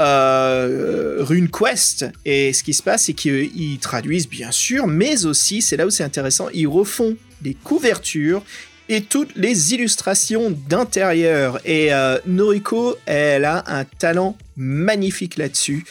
euh, 0.00 1.18
RuneQuest. 1.20 2.06
Et 2.24 2.54
ce 2.54 2.62
qui 2.62 2.72
se 2.72 2.82
passe, 2.82 3.04
c'est 3.04 3.12
qu'ils 3.12 3.78
traduisent 3.80 4.28
bien 4.28 4.50
sûr, 4.50 4.86
mais 4.86 5.26
aussi, 5.26 5.60
c'est 5.60 5.76
là 5.76 5.86
où 5.86 5.90
c'est 5.90 6.04
intéressant, 6.04 6.48
ils 6.54 6.66
refont 6.66 7.16
des 7.42 7.54
couvertures 7.54 8.42
et 8.90 9.02
toutes 9.02 9.36
les 9.36 9.72
illustrations 9.72 10.50
d'intérieur. 10.68 11.60
Et 11.64 11.94
euh, 11.94 12.18
Noriko, 12.26 12.96
elle 13.06 13.44
a 13.44 13.62
un 13.68 13.84
talent 13.84 14.36
magnifique 14.56 15.36
là-dessus. 15.36 15.84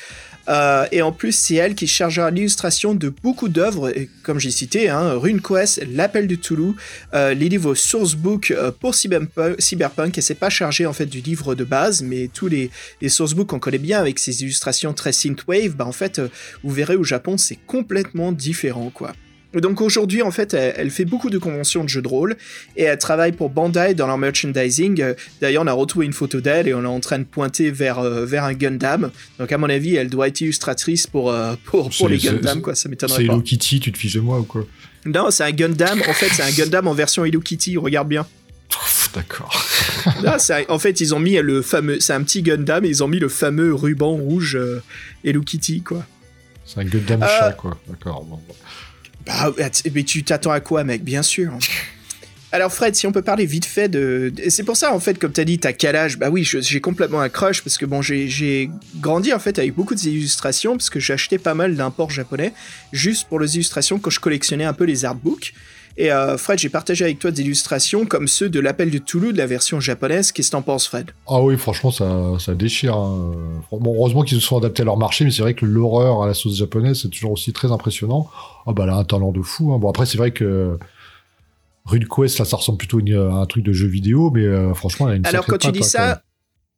Euh, 0.50 0.86
et 0.92 1.02
en 1.02 1.14
plus, 1.14 1.32
c'est 1.32 1.56
elle 1.56 1.76
qui 1.76 1.88
chargera 1.88 2.30
l'illustration 2.30 2.96
de 2.96 3.08
beaucoup 3.08 3.48
d'œuvres, 3.48 3.94
comme 4.24 4.40
j'ai 4.40 4.52
cité, 4.52 4.90
hein, 4.90 5.14
RuneQuest, 5.14 5.86
L'Appel 5.94 6.28
de 6.28 6.36
Toulouse, 6.36 6.76
euh, 7.14 7.34
les 7.34 7.48
livres 7.48 7.74
sourcebook 7.74 8.54
pour 8.80 8.96
Cyberpunk, 8.96 10.18
et 10.18 10.22
c'est 10.22 10.36
pas 10.36 10.50
chargé 10.50 10.86
en 10.86 10.94
fait 10.94 11.06
du 11.06 11.22
livre 11.22 11.56
de 11.56 11.64
base, 11.64 12.02
mais 12.02 12.30
tous 12.34 12.48
les, 12.48 12.72
les 13.00 13.10
sourcebooks 13.10 13.48
qu'on 13.48 13.60
connaît 13.60 13.78
bien 13.78 14.00
avec 14.00 14.20
ces 14.20 14.42
illustrations 14.42 14.94
très 14.94 15.14
synthwave, 15.14 15.76
bah 15.76 15.86
en 15.86 15.94
fait, 15.94 16.20
vous 16.64 16.72
verrez 16.72 16.96
au 16.96 17.04
Japon, 17.04 17.38
c'est 17.38 17.60
complètement 17.68 18.32
différent, 18.32 18.90
quoi. 18.94 19.14
Donc 19.54 19.82
aujourd'hui, 19.82 20.22
en 20.22 20.30
fait, 20.30 20.54
elle, 20.54 20.92
fait 20.92 21.06
beaucoup 21.06 21.30
de 21.30 21.40
conventions 21.40 21.84
de 21.84 21.90
jeux 21.90 22.04
de 22.04 22.08
rôle 22.08 22.38
et 22.78 22.84
elle 22.84 22.98
travaille 22.98 23.32
pour 23.32 23.50
Bandai 23.50 23.96
dans 23.96 24.06
leur 24.06 24.18
merchandising. 24.18 25.04
D'ailleurs, 25.42 25.64
on 25.64 25.68
a 25.68 25.74
retrouvé 25.74 26.06
une 26.06 26.14
photo 26.14 26.40
d'elle 26.40 26.68
et 26.68 26.74
on 26.74 26.84
est 26.84 26.88
en 26.88 27.00
train 27.00 27.18
de 27.18 27.24
pointer 27.24 27.72
vers, 27.72 28.00
euh, 28.00 28.26
vers 28.26 28.44
un 28.44 28.54
Gundam. 28.54 29.10
Donc 29.40 29.52
à 29.52 29.58
mon 29.58 29.70
avis, 29.70 29.96
elle 29.96 30.10
doit 30.10 30.28
être 30.28 30.42
illustratrice 30.42 31.08
pour, 31.08 31.32
euh, 31.32 31.56
pour, 31.66 31.90
pour 31.90 32.10
les 32.10 32.18
Gundam, 32.18 32.62
quoi. 32.62 32.76
Ça 32.76 32.90
m'étonnerait 32.90 33.16
pas. 33.16 33.22
C'est 33.22 33.26
Hello 33.26 33.42
Kitty, 33.42 33.80
tu 33.80 33.92
te 33.92 33.98
fiches 33.98 34.14
de 34.14 34.20
moi 34.20 34.40
ou 34.40 34.44
quoi? 34.44 34.66
Non, 35.06 35.32
c'est 35.32 35.44
un 35.44 35.52
Gundam. 35.52 36.00
En 36.08 36.14
fait, 36.14 36.30
c'est 36.30 36.44
un 36.44 36.52
Gundam 36.52 36.88
en 36.88 36.94
version 36.94 37.26
Hello 37.26 37.40
Kitty. 37.40 37.78
Regarde 37.78 38.08
bien. 38.08 38.28
D'accord. 39.16 39.66
en 40.70 40.80
fait, 40.80 41.02
ils 41.02 41.16
ont 41.16 41.20
mis 41.20 41.36
le 41.38 41.62
fameux. 41.64 42.00
C'est 42.00 42.14
un 42.14 42.22
petit 42.24 42.44
Gundam 42.44 42.86
et 42.86 42.90
ils 42.90 43.04
ont 43.04 43.08
mis 43.08 43.20
le 43.20 43.30
fameux 43.30 43.74
ruban 43.74 44.12
rouge 44.12 44.56
euh, 44.56 44.84
Hello 45.24 45.42
Kitty, 45.42 45.82
quoi. 45.82 46.06
C'est 46.66 46.80
un 46.80 46.86
Gundam 46.86 47.22
chat, 47.22 47.54
quoi. 47.54 47.80
D'accord. 47.88 48.24
Bon. 48.24 48.40
Bah, 49.30 49.54
mais 49.94 50.04
tu 50.04 50.24
t'attends 50.24 50.52
à 50.52 50.60
quoi, 50.60 50.84
mec? 50.84 51.04
Bien 51.04 51.22
sûr. 51.22 51.54
Alors 52.52 52.74
Fred, 52.74 52.96
si 52.96 53.06
on 53.06 53.12
peut 53.12 53.22
parler 53.22 53.46
vite 53.46 53.66
fait 53.66 53.88
de... 53.90 54.34
C'est 54.48 54.64
pour 54.64 54.76
ça, 54.76 54.92
en 54.92 55.00
fait, 55.00 55.20
comme 55.20 55.32
t'as 55.32 55.44
dit, 55.44 55.60
t'as 55.60 55.72
quel 55.72 55.96
âge 55.96 56.18
Bah 56.18 56.32
oui, 56.32 56.44
j'ai 56.44 56.82
complètement 56.82 57.22
un 57.22 57.30
crush, 57.30 57.62
parce 57.62 57.78
que 57.78 57.86
bon, 57.86 58.02
j'ai 58.02 58.72
grandi, 58.96 59.32
en 59.34 59.38
fait, 59.38 59.60
avec 59.60 59.76
beaucoup 59.76 59.94
d'illustrations, 59.94 60.76
parce 60.76 60.90
que 60.90 61.00
acheté 61.12 61.38
pas 61.38 61.54
mal 61.54 61.76
d'imports 61.76 62.10
japonais, 62.10 62.54
juste 62.92 63.28
pour 63.28 63.40
les 63.40 63.56
illustrations 63.56 64.00
quand 64.00 64.10
je 64.10 64.20
collectionnais 64.20 64.66
un 64.66 64.74
peu 64.74 64.86
les 64.86 65.06
artbooks. 65.06 65.54
Et 66.00 66.14
euh, 66.14 66.38
Fred, 66.38 66.58
j'ai 66.58 66.70
partagé 66.70 67.04
avec 67.04 67.20
toi 67.20 67.30
des 67.30 67.42
illustrations 67.42 68.06
comme 68.06 68.30
ceux 68.30 68.48
de 68.48 68.62
l'appel 68.62 68.90
de 68.90 69.00
Toulouse 69.00 69.34
de 69.34 69.38
la 69.38 69.46
version 69.46 69.82
japonaise. 69.82 70.32
Qu'est-ce 70.32 70.48
que 70.48 70.54
t'en 70.54 70.62
penses, 70.62 70.88
Fred? 70.88 71.12
Ah 71.28 71.42
oui, 71.42 71.58
franchement, 71.58 71.92
ça, 71.92 72.40
ça 72.40 72.56
déchire. 72.56 72.96
Hein. 72.96 73.34
Bon, 73.70 73.94
heureusement 73.94 74.24
qu'ils 74.24 74.40
se 74.40 74.48
sont 74.48 74.56
adaptés 74.56 74.84
à 74.84 74.86
leur 74.86 74.96
marché, 74.96 75.26
mais 75.26 75.32
c'est 75.32 75.42
vrai 75.42 75.56
que 75.56 75.66
l'horreur 75.66 76.24
à 76.24 76.28
la 76.28 76.34
sauce 76.34 76.56
japonaise, 76.56 77.02
c'est 77.02 77.10
toujours 77.10 77.34
aussi 77.34 77.52
très 77.52 77.74
impressionnant. 77.74 78.30
Ah 78.66 78.72
bah 78.72 78.86
là, 78.86 78.96
un 78.96 79.04
talent 79.04 79.34
de 79.34 79.42
fou. 79.42 79.74
Hein. 79.74 79.78
Bon, 79.78 79.90
après, 79.90 80.06
c'est 80.06 80.18
vrai 80.18 80.32
que 80.32 80.78
Rude 81.84 82.08
Quest, 82.08 82.40
là, 82.40 82.46
ça 82.46 82.56
ressemble 82.56 82.78
plutôt 82.78 83.00
à 83.00 83.34
un 83.34 83.46
truc 83.46 83.66
de 83.66 83.74
jeu 83.74 83.88
vidéo, 83.88 84.32
mais 84.34 84.46
euh, 84.46 84.74
franchement, 84.74 85.08
elle 85.10 85.14
a 85.16 85.18
une 85.18 85.26
Alors, 85.26 85.46
quand 85.46 85.58
tu 85.58 85.72
dis 85.74 85.80
hein, 85.80 85.84
ça, 85.84 86.22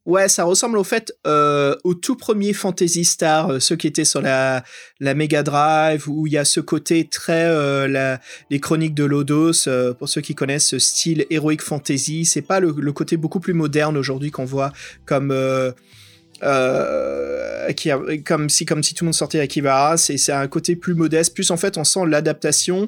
Ouais, 0.07 0.27
ça 0.27 0.45
ressemble 0.45 0.79
au 0.79 0.83
fait 0.83 1.13
euh, 1.27 1.75
au 1.83 1.93
tout 1.93 2.15
premier 2.15 2.53
Fantasy 2.53 3.05
Star, 3.05 3.51
euh, 3.51 3.59
ceux 3.59 3.75
qui 3.75 3.85
étaient 3.85 4.03
sur 4.03 4.19
la, 4.19 4.63
la 4.99 5.13
Mega 5.13 5.43
Drive, 5.43 6.09
où 6.09 6.25
il 6.25 6.33
y 6.33 6.39
a 6.39 6.45
ce 6.45 6.59
côté 6.59 7.07
très 7.07 7.45
euh, 7.45 8.17
les 8.49 8.59
chroniques 8.59 8.95
de 8.95 9.03
Lodos. 9.03 9.67
Euh, 9.67 9.93
pour 9.93 10.09
ceux 10.09 10.21
qui 10.21 10.33
connaissent 10.33 10.69
ce 10.69 10.79
style 10.79 11.27
Heroic 11.29 11.59
Fantasy, 11.59 12.25
c'est 12.25 12.41
pas 12.41 12.59
le, 12.59 12.71
côté 12.93 13.15
beaucoup 13.15 13.39
plus 13.39 13.53
moderne 13.53 13.95
aujourd'hui 13.95 14.31
qu'on 14.31 14.45
voit 14.45 14.73
comme 15.05 15.29
euh, 15.29 15.71
comme 18.25 18.49
si 18.49 18.65
comme 18.65 18.81
si 18.81 18.95
tout 18.95 19.03
le 19.03 19.09
monde 19.09 19.13
sortait 19.13 19.39
Akibara. 19.39 19.97
C'est 19.97 20.17
c'est 20.17 20.33
un 20.33 20.47
côté 20.47 20.75
plus 20.75 20.95
modeste. 20.95 21.35
Plus 21.35 21.51
en 21.51 21.57
fait, 21.57 21.77
on 21.77 21.83
sent 21.83 22.07
l'adaptation 22.07 22.87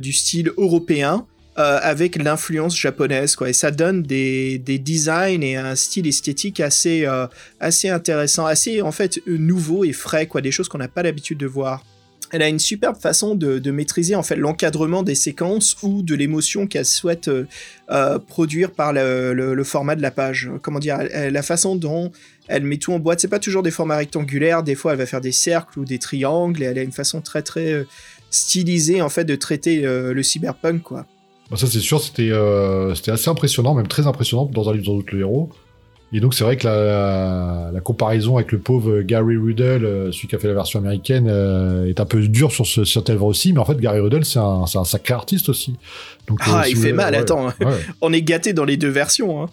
du 0.00 0.12
style 0.12 0.50
européen. 0.56 1.24
Euh, 1.58 1.78
avec 1.80 2.16
l'influence 2.16 2.76
japonaise, 2.76 3.34
quoi. 3.34 3.48
Et 3.48 3.54
ça 3.54 3.70
donne 3.70 4.02
des, 4.02 4.58
des, 4.58 4.78
designs 4.78 5.40
et 5.40 5.56
un 5.56 5.74
style 5.74 6.06
esthétique 6.06 6.60
assez, 6.60 7.06
euh, 7.06 7.26
assez 7.60 7.88
intéressant, 7.88 8.44
assez 8.44 8.82
en 8.82 8.92
fait 8.92 9.22
nouveau 9.26 9.82
et 9.82 9.94
frais, 9.94 10.26
quoi. 10.26 10.42
Des 10.42 10.50
choses 10.50 10.68
qu'on 10.68 10.76
n'a 10.76 10.88
pas 10.88 11.02
l'habitude 11.02 11.38
de 11.38 11.46
voir. 11.46 11.82
Elle 12.30 12.42
a 12.42 12.48
une 12.48 12.58
superbe 12.58 13.00
façon 13.00 13.34
de, 13.34 13.58
de 13.58 13.70
maîtriser 13.70 14.16
en 14.16 14.22
fait 14.22 14.36
l'encadrement 14.36 15.02
des 15.02 15.14
séquences 15.14 15.78
ou 15.82 16.02
de 16.02 16.14
l'émotion 16.14 16.66
qu'elle 16.66 16.84
souhaite 16.84 17.28
euh, 17.28 18.18
produire 18.18 18.72
par 18.72 18.92
le, 18.92 19.32
le, 19.32 19.54
le, 19.54 19.64
format 19.64 19.96
de 19.96 20.02
la 20.02 20.10
page. 20.10 20.50
Comment 20.60 20.78
dire, 20.78 20.98
la 21.10 21.42
façon 21.42 21.74
dont 21.74 22.12
elle 22.48 22.64
met 22.64 22.76
tout 22.76 22.92
en 22.92 22.98
boîte. 22.98 23.20
C'est 23.20 23.28
pas 23.28 23.38
toujours 23.38 23.62
des 23.62 23.70
formats 23.70 23.96
rectangulaires. 23.96 24.62
Des 24.62 24.74
fois, 24.74 24.92
elle 24.92 24.98
va 24.98 25.06
faire 25.06 25.22
des 25.22 25.32
cercles 25.32 25.78
ou 25.78 25.86
des 25.86 25.98
triangles. 25.98 26.62
Et 26.62 26.66
elle 26.66 26.78
a 26.78 26.82
une 26.82 26.92
façon 26.92 27.22
très 27.22 27.40
très 27.40 27.86
stylisée 28.28 29.00
en 29.00 29.08
fait 29.08 29.24
de 29.24 29.36
traiter 29.36 29.80
le 29.80 30.22
cyberpunk, 30.22 30.82
quoi. 30.82 31.06
Bah, 31.50 31.56
ça 31.56 31.66
c'est 31.66 31.80
sûr, 31.80 32.00
c'était 32.00 32.30
euh, 32.30 32.94
c'était 32.94 33.12
assez 33.12 33.30
impressionnant, 33.30 33.74
même 33.74 33.86
très 33.86 34.06
impressionnant 34.06 34.46
dans 34.46 34.68
un 34.68 34.72
livre 34.72 34.86
dans 34.86 35.02
le 35.12 35.20
héros. 35.20 35.50
Et 36.12 36.20
donc 36.20 36.34
c'est 36.34 36.44
vrai 36.44 36.56
que 36.56 36.66
la, 36.66 37.70
la, 37.72 37.80
comparaison 37.80 38.36
avec 38.36 38.52
le 38.52 38.58
pauvre 38.58 39.00
Gary 39.02 39.36
Rudell, 39.36 39.84
euh, 39.84 40.12
celui 40.12 40.28
qui 40.28 40.36
a 40.36 40.38
fait 40.38 40.46
la 40.46 40.54
version 40.54 40.78
américaine, 40.78 41.26
euh, 41.28 41.88
est 41.88 41.98
un 41.98 42.04
peu 42.04 42.20
dure 42.28 42.52
sur 42.52 42.64
ce 42.64 42.84
sur 42.84 43.02
œuvre 43.10 43.26
aussi. 43.26 43.52
Mais 43.52 43.58
en 43.58 43.64
fait 43.64 43.78
Gary 43.78 43.98
Rudell 43.98 44.24
c'est 44.24 44.38
un, 44.38 44.64
un 44.72 44.84
sacré 44.84 45.14
artiste 45.14 45.48
aussi. 45.48 45.76
Donc, 46.28 46.40
ah 46.42 46.64
il 46.68 46.76
fait 46.76 46.92
mal, 46.92 47.14
attends. 47.14 47.48
On 48.00 48.12
est 48.12 48.22
gâté 48.22 48.52
dans 48.52 48.64
les 48.64 48.76
deux 48.76 48.88
versions. 48.88 49.42
Hein. 49.42 49.46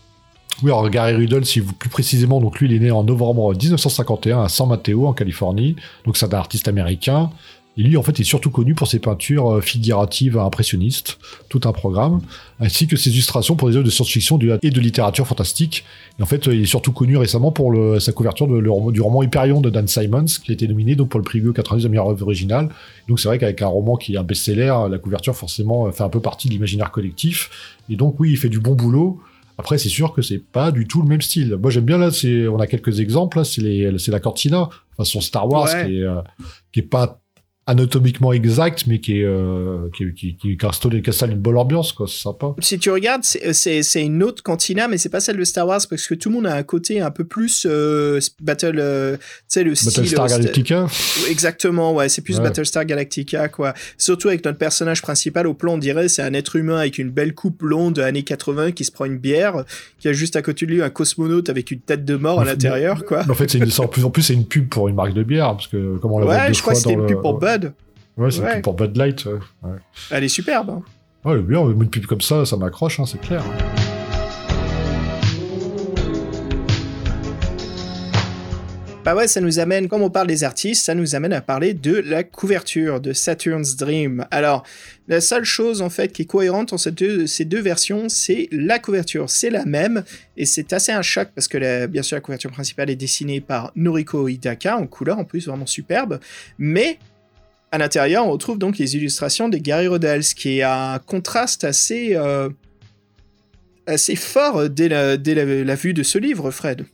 Oui, 0.62 0.70
alors 0.70 0.88
Gary 0.90 1.16
Rudell, 1.16 1.46
si 1.46 1.60
vous 1.60 1.74
plus 1.74 1.90
précisément, 1.90 2.40
donc 2.40 2.60
lui 2.60 2.68
il 2.68 2.76
est 2.76 2.80
né 2.80 2.92
en 2.92 3.04
novembre 3.04 3.56
1951 3.56 4.44
à 4.44 4.50
San 4.50 4.70
Mateo 4.70 5.08
en 5.08 5.14
Californie. 5.14 5.76
Donc 6.06 6.18
c'est 6.18 6.32
un 6.32 6.38
artiste 6.38 6.68
américain. 6.68 7.32
Et 7.76 7.82
lui, 7.82 7.98
en 7.98 8.04
fait, 8.04 8.20
est 8.20 8.24
surtout 8.24 8.52
connu 8.52 8.76
pour 8.76 8.88
ses 8.88 9.00
peintures 9.00 9.56
euh, 9.56 9.62
figuratives 9.62 10.38
impressionnistes, 10.38 11.18
tout 11.50 11.62
un 11.66 11.72
programme, 11.72 12.22
ainsi 12.60 12.88
que 12.88 12.96
ses 12.96 13.10
illustrations 13.10 13.56
pour 13.56 13.70
des 13.70 13.76
œuvres 13.76 13.86
de 13.86 13.90
science-fiction 13.90 14.38
et 14.62 14.70
de 14.70 14.80
littérature 14.80 15.26
fantastique. 15.26 15.84
Et 16.20 16.24
en 16.24 16.28
fait, 16.28 16.46
il 16.46 16.62
est 16.62 16.66
surtout 16.66 16.92
connu 16.92 17.18
récemment 17.18 17.52
pour 17.52 17.72
le, 17.72 18.00
sa 18.00 18.12
couverture 18.12 18.48
de, 18.48 18.58
le, 18.58 18.92
du 18.92 19.02
roman 19.02 19.24
Hyperion 19.24 19.60
de 19.60 19.72
Dan 19.72 19.88
Simons, 19.88 20.26
qui 20.26 20.52
a 20.52 20.54
été 20.54 20.68
nominé 20.68 20.96
donc 20.96 21.10
pour 21.10 21.20
le 21.20 21.24
prix 21.24 21.42
90 21.42 21.84
de 21.84 21.88
meilleure 21.88 22.10
œuvre 22.10 22.22
originale. 22.24 22.70
Donc 23.08 23.20
c'est 23.20 23.28
vrai 23.28 23.40
qu'avec 23.40 23.62
un 23.62 23.68
roman 23.68 23.96
qui 23.96 24.14
est 24.14 24.18
un 24.18 24.24
best-seller, 24.24 24.74
la 24.90 24.98
couverture 25.00 25.36
forcément 25.36 25.92
fait 25.92 26.04
un 26.04 26.10
peu 26.10 26.20
partie 26.20 26.48
de 26.50 26.54
l'imaginaire 26.54 26.92
collectif. 26.92 27.80
Et 27.90 27.96
donc 27.96 28.20
oui, 28.20 28.32
il 28.32 28.38
fait 28.38 28.50
du 28.50 28.60
bon 28.60 28.76
boulot. 28.76 29.20
Après, 29.58 29.78
c'est 29.78 29.90
sûr 29.90 30.14
que 30.14 30.22
c'est 30.22 30.40
pas 30.40 30.72
du 30.72 30.88
tout 30.88 31.02
le 31.02 31.08
même 31.08 31.22
style. 31.22 31.58
Moi, 31.62 31.70
j'aime 31.70 31.86
bien 31.86 31.98
là, 31.98 32.12
c'est, 32.12 32.48
on 32.48 32.60
a 32.60 32.68
quelques 32.68 33.00
exemples. 33.00 33.46
c'est 33.46 33.62
les, 33.62 33.98
c'est 34.00 34.12
la 34.12 34.20
Cortina, 34.20 34.70
façon 34.98 35.22
Star 35.22 35.48
Wars, 35.48 35.70
qui 35.70 36.00
est, 36.00 36.04
euh, 36.04 36.22
qui 36.72 36.80
est 36.80 36.84
pas 36.84 37.23
anatomiquement 37.66 38.34
exact, 38.34 38.86
mais 38.88 39.00
qui 39.00 39.20
est 39.20 39.24
euh, 39.24 39.90
qui, 39.96 40.14
qui, 40.14 40.36
qui, 40.36 40.58
qui 40.58 41.26
une 41.26 41.40
bonne 41.40 41.58
ambiance, 41.58 41.94
quoi. 41.94 42.08
C'est 42.08 42.22
sympa. 42.22 42.54
Si 42.60 42.78
tu 42.78 42.90
regardes, 42.90 43.24
c'est 43.24 44.04
une 44.04 44.22
autre 44.22 44.44
cantina, 44.44 44.88
mais 44.88 44.98
c'est 44.98 45.10
pas 45.10 45.22
celle 45.22 45.38
de 45.38 45.44
Star 45.44 45.66
Wars 45.66 45.80
parce 45.90 46.06
que 46.06 46.14
tout 46.16 46.30
le 46.30 46.36
monde 46.36 46.48
a 46.48 46.56
un 46.56 46.64
côté 46.64 47.00
un 47.00 47.12
peu 47.12 47.24
plus 47.24 47.66
euh, 47.70 48.20
Battle, 48.42 48.78
euh, 48.80 49.16
tu 49.16 49.24
sais 49.48 49.64
le 49.64 49.76
style. 49.76 49.92
Battlestar 49.94 50.28
Galactica. 50.28 50.88
Exactement, 51.30 51.94
ouais, 51.94 52.10
c'est 52.10 52.22
plus 52.22 52.38
ouais. 52.38 52.44
Battlestar 52.44 52.86
Galactica, 52.86 53.48
quoi. 53.48 53.74
Surtout 53.98 54.28
avec 54.28 54.44
notre 54.44 54.58
personnage 54.58 55.02
principal 55.02 55.48
au 55.48 55.54
plan, 55.54 55.76
on 55.76 55.78
dirait 55.78 56.10
c'est 56.10 56.22
un 56.22 56.34
être 56.34 56.58
humain 56.58 56.78
avec 56.78 56.98
une 56.98 57.12
belle 57.12 57.34
coupe 57.34 57.60
blonde 57.60 58.00
années 58.00 58.24
80 58.24 58.72
qui 58.74 58.84
se 58.84 58.92
prend 58.92 59.06
une 59.06 59.18
bière, 59.18 59.64
qui 60.00 60.10
a 60.10 60.14
juste 60.14 60.36
à 60.36 60.42
côté 60.42 60.66
de 60.66 60.72
lui 60.72 60.84
un 60.84 60.90
cosmonaute 60.90 61.50
avec 61.50 61.72
une 61.72 61.80
tête 61.80 62.04
de 62.04 62.16
mort 62.16 62.42
à 62.42 62.46
l'intérieur, 62.46 63.06
quoi. 63.06 63.24
En 63.30 63.34
fait, 63.34 63.50
c'est 63.50 63.80
en 63.80 63.88
plus 63.88 64.04
en 64.04 64.10
plus 64.10 64.24
c'est 64.24 64.34
une 64.34 64.46
pub 64.46 64.68
pour 64.68 64.90
une 64.90 64.96
marque 64.96 65.14
de 65.14 65.24
bière 65.24 65.52
parce 65.52 65.68
que 65.68 65.98
comment 66.02 66.16
on 66.16 66.20
l'a 66.20 66.26
Ouais, 66.26 66.54
je 66.54 66.62
crois 66.62 66.74
que 66.74 66.80
c'était 66.80 66.94
une 66.94 67.06
pub 67.06 67.22
pour 67.22 67.40
Ouais, 68.18 68.32
c'est 68.32 68.42
ouais. 68.42 68.62
pour 68.62 68.74
Bud 68.74 68.96
Light. 68.96 69.26
Ouais. 69.26 69.78
Elle 70.12 70.24
est 70.24 70.30
superbe. 70.30 70.70
Hein. 70.70 70.84
Ouais, 71.26 71.42
bien, 71.42 71.62
une 71.62 71.90
pub 71.90 72.06
comme 72.06 72.22
ça, 72.22 72.46
ça 72.46 72.58
m'accroche, 72.58 73.00
hein, 73.00 73.06
c'est 73.06 73.22
clair. 73.22 73.44
Bah 79.06 79.16
ouais, 79.16 79.28
ça 79.28 79.42
nous 79.42 79.60
amène, 79.60 79.90
comme 79.90 80.02
on 80.02 80.10
parle 80.10 80.28
des 80.28 80.46
artistes, 80.46 80.86
ça 80.86 80.96
nous 80.96 81.14
amène 81.14 81.34
à 81.34 81.42
parler 81.42 81.74
de 81.74 81.94
la 81.94 82.24
couverture 82.24 83.02
de 83.02 83.12
Saturn's 83.12 83.76
Dream. 83.76 84.26
Alors, 84.32 84.64
la 85.10 85.20
seule 85.20 85.44
chose 85.44 85.82
en 85.82 85.90
fait 85.90 86.14
qui 86.14 86.22
est 86.22 86.26
cohérente 86.26 86.72
entre 86.72 86.90
ces 87.28 87.46
deux 87.46 87.62
versions, 87.62 88.08
c'est 88.08 88.48
la 88.54 88.80
couverture. 88.80 89.30
C'est 89.30 89.50
la 89.50 89.66
même, 89.66 90.06
et 90.38 90.46
c'est 90.46 90.72
assez 90.72 90.94
un 90.94 91.02
choc 91.02 91.30
parce 91.36 91.50
que 91.50 91.58
la, 91.58 91.88
bien 91.88 92.02
sûr 92.02 92.16
la 92.16 92.22
couverture 92.22 92.52
principale 92.52 92.90
est 92.90 92.96
dessinée 92.96 93.42
par 93.42 93.74
Noriko 93.76 94.30
Hidaka 94.30 94.78
en 94.78 94.88
couleur 94.88 95.20
en 95.20 95.26
plus, 95.26 95.48
vraiment 95.48 95.66
superbe, 95.66 96.22
mais 96.58 96.98
à 97.74 97.80
l'intérieur, 97.80 98.28
on 98.28 98.32
retrouve 98.32 98.60
donc 98.60 98.78
les 98.78 98.96
illustrations 98.96 99.50
des 99.50 99.60
Gary 99.60 99.88
Rodels, 99.88 100.24
qui 100.24 100.60
est 100.60 100.62
un 100.62 101.00
contraste 101.00 101.64
assez, 101.64 102.16
euh, 102.16 102.48
assez 103.88 104.16
fort 104.16 104.70
dès, 104.70 104.88
la, 104.88 105.18
dès 105.18 105.34
la, 105.64 105.74
vue 105.74 105.96
de 105.96 106.04
ce 106.04 106.20
livre, 106.20 106.52
Fred. 106.52 106.86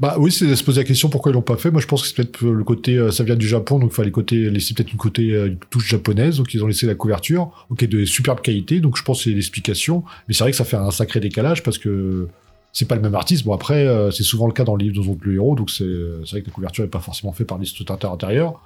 Bah 0.00 0.16
oui, 0.18 0.32
c'est 0.32 0.48
de 0.48 0.54
se 0.56 0.64
poser 0.64 0.80
la 0.80 0.84
question 0.84 1.10
pourquoi 1.10 1.30
ils 1.30 1.36
l'ont 1.36 1.42
pas 1.42 1.56
fait. 1.56 1.70
Moi, 1.70 1.80
je 1.80 1.86
pense 1.86 2.02
que 2.02 2.08
c'est 2.08 2.16
peut-être 2.16 2.44
le 2.44 2.64
côté, 2.64 2.96
euh, 2.96 3.12
ça 3.12 3.22
vient 3.22 3.36
du 3.36 3.46
Japon, 3.46 3.78
donc 3.78 3.92
il 3.92 3.94
fallait 3.94 4.10
côté, 4.10 4.50
laisser 4.50 4.74
peut-être 4.74 4.90
une 4.90 4.98
côté 4.98 5.30
euh, 5.30 5.54
touche 5.70 5.86
japonaise, 5.86 6.38
donc 6.38 6.52
ils 6.54 6.64
ont 6.64 6.66
laissé 6.66 6.88
la 6.88 6.96
couverture, 6.96 7.64
ok, 7.70 7.84
de 7.84 8.04
superbe 8.04 8.40
qualité, 8.40 8.80
donc 8.80 8.96
je 8.96 9.04
pense 9.04 9.18
que 9.18 9.30
c'est 9.30 9.36
l'explication. 9.36 10.02
Mais 10.26 10.34
c'est 10.34 10.42
vrai 10.42 10.50
que 10.50 10.56
ça 10.56 10.64
fait 10.64 10.76
un 10.76 10.90
sacré 10.90 11.20
décalage 11.20 11.62
parce 11.62 11.78
que 11.78 12.26
c'est 12.72 12.88
pas 12.88 12.96
le 12.96 13.00
même 13.00 13.14
artiste. 13.14 13.44
Bon 13.44 13.52
après, 13.52 13.86
c'est 14.10 14.24
souvent 14.24 14.48
le 14.48 14.52
cas 14.54 14.64
dans 14.64 14.74
les 14.74 14.86
livres 14.86 15.04
dont 15.04 15.18
le 15.20 15.34
héros, 15.34 15.54
donc 15.54 15.70
c'est 15.70 15.84
vrai 15.84 16.42
que 16.42 16.48
la 16.48 16.52
couverture 16.52 16.82
est 16.82 16.88
pas 16.88 16.98
forcément 16.98 17.32
faite 17.32 17.46
par 17.46 17.58
l'illustrateur 17.58 18.12
intérieur 18.12 18.60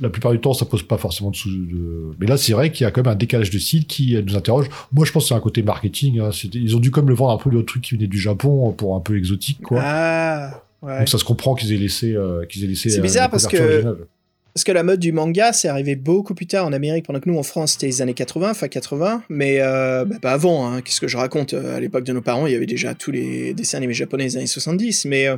la 0.00 0.08
plupart 0.08 0.32
du 0.32 0.40
temps, 0.40 0.54
ça 0.54 0.64
pose 0.64 0.82
pas 0.82 0.98
forcément 0.98 1.30
de 1.30 1.36
sous. 1.36 1.50
De... 1.50 2.14
Mais 2.18 2.26
là, 2.26 2.36
c'est 2.36 2.52
vrai 2.52 2.72
qu'il 2.72 2.84
y 2.84 2.86
a 2.86 2.90
quand 2.90 3.04
même 3.04 3.12
un 3.12 3.16
décalage 3.16 3.50
de 3.50 3.58
style 3.58 3.86
qui 3.86 4.16
nous 4.24 4.36
interroge. 4.36 4.66
Moi, 4.92 5.04
je 5.04 5.12
pense 5.12 5.24
que 5.24 5.28
c'est 5.28 5.34
un 5.34 5.40
côté 5.40 5.62
marketing. 5.62 6.20
Hein. 6.20 6.30
Ils 6.52 6.76
ont 6.76 6.80
dû 6.80 6.90
comme 6.90 7.08
le 7.08 7.14
vendre 7.14 7.32
un 7.32 7.42
peu 7.42 7.50
le 7.50 7.64
truc 7.64 7.82
qui 7.82 7.94
venait 7.94 8.06
du 8.06 8.18
Japon 8.18 8.72
pour 8.72 8.96
un 8.96 9.00
peu 9.00 9.16
exotique, 9.16 9.60
quoi. 9.62 9.80
Ah, 9.82 10.62
ouais. 10.82 10.98
Donc 10.98 11.08
ça 11.08 11.18
se 11.18 11.24
comprend 11.24 11.54
qu'ils 11.54 11.72
aient 11.72 11.78
laissé, 11.78 12.14
euh, 12.14 12.44
qu'ils 12.46 12.64
aient 12.64 12.68
laissé. 12.68 12.90
C'est 12.90 13.00
bizarre 13.00 13.30
parce 13.30 13.46
que. 13.46 14.06
Parce 14.54 14.64
que 14.64 14.72
la 14.72 14.82
mode 14.82 14.98
du 14.98 15.12
manga, 15.12 15.52
c'est 15.52 15.68
arrivé 15.68 15.94
beaucoup 15.94 16.34
plus 16.34 16.46
tard 16.46 16.66
en 16.66 16.72
Amérique, 16.72 17.06
pendant 17.06 17.20
que 17.20 17.30
nous, 17.30 17.38
en 17.38 17.44
France, 17.44 17.72
c'était 17.72 17.86
les 17.86 18.02
années 18.02 18.14
80, 18.14 18.54
fin 18.54 18.66
80, 18.66 19.22
mais 19.28 19.58
euh, 19.60 20.04
bah, 20.04 20.16
pas 20.20 20.32
avant, 20.32 20.66
hein. 20.66 20.80
qu'est-ce 20.80 21.00
que 21.00 21.06
je 21.06 21.16
raconte? 21.16 21.54
Euh, 21.54 21.76
À 21.76 21.80
l'époque 21.80 22.02
de 22.02 22.12
nos 22.12 22.22
parents, 22.22 22.44
il 22.48 22.54
y 22.54 22.56
avait 22.56 22.66
déjà 22.66 22.92
tous 22.94 23.12
les 23.12 23.54
dessins 23.54 23.78
animés 23.78 23.94
japonais 23.94 24.24
des 24.24 24.36
années 24.36 24.46
70, 24.48 25.04
mais 25.04 25.28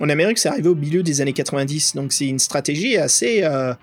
en 0.00 0.08
Amérique, 0.08 0.38
c'est 0.38 0.48
arrivé 0.48 0.68
au 0.68 0.74
milieu 0.74 1.02
des 1.02 1.20
années 1.20 1.34
90, 1.34 1.94
donc 1.94 2.12
c'est 2.12 2.26
une 2.26 2.38
stratégie 2.38 2.96
assez. 2.96 3.42
Euh, 3.44 3.74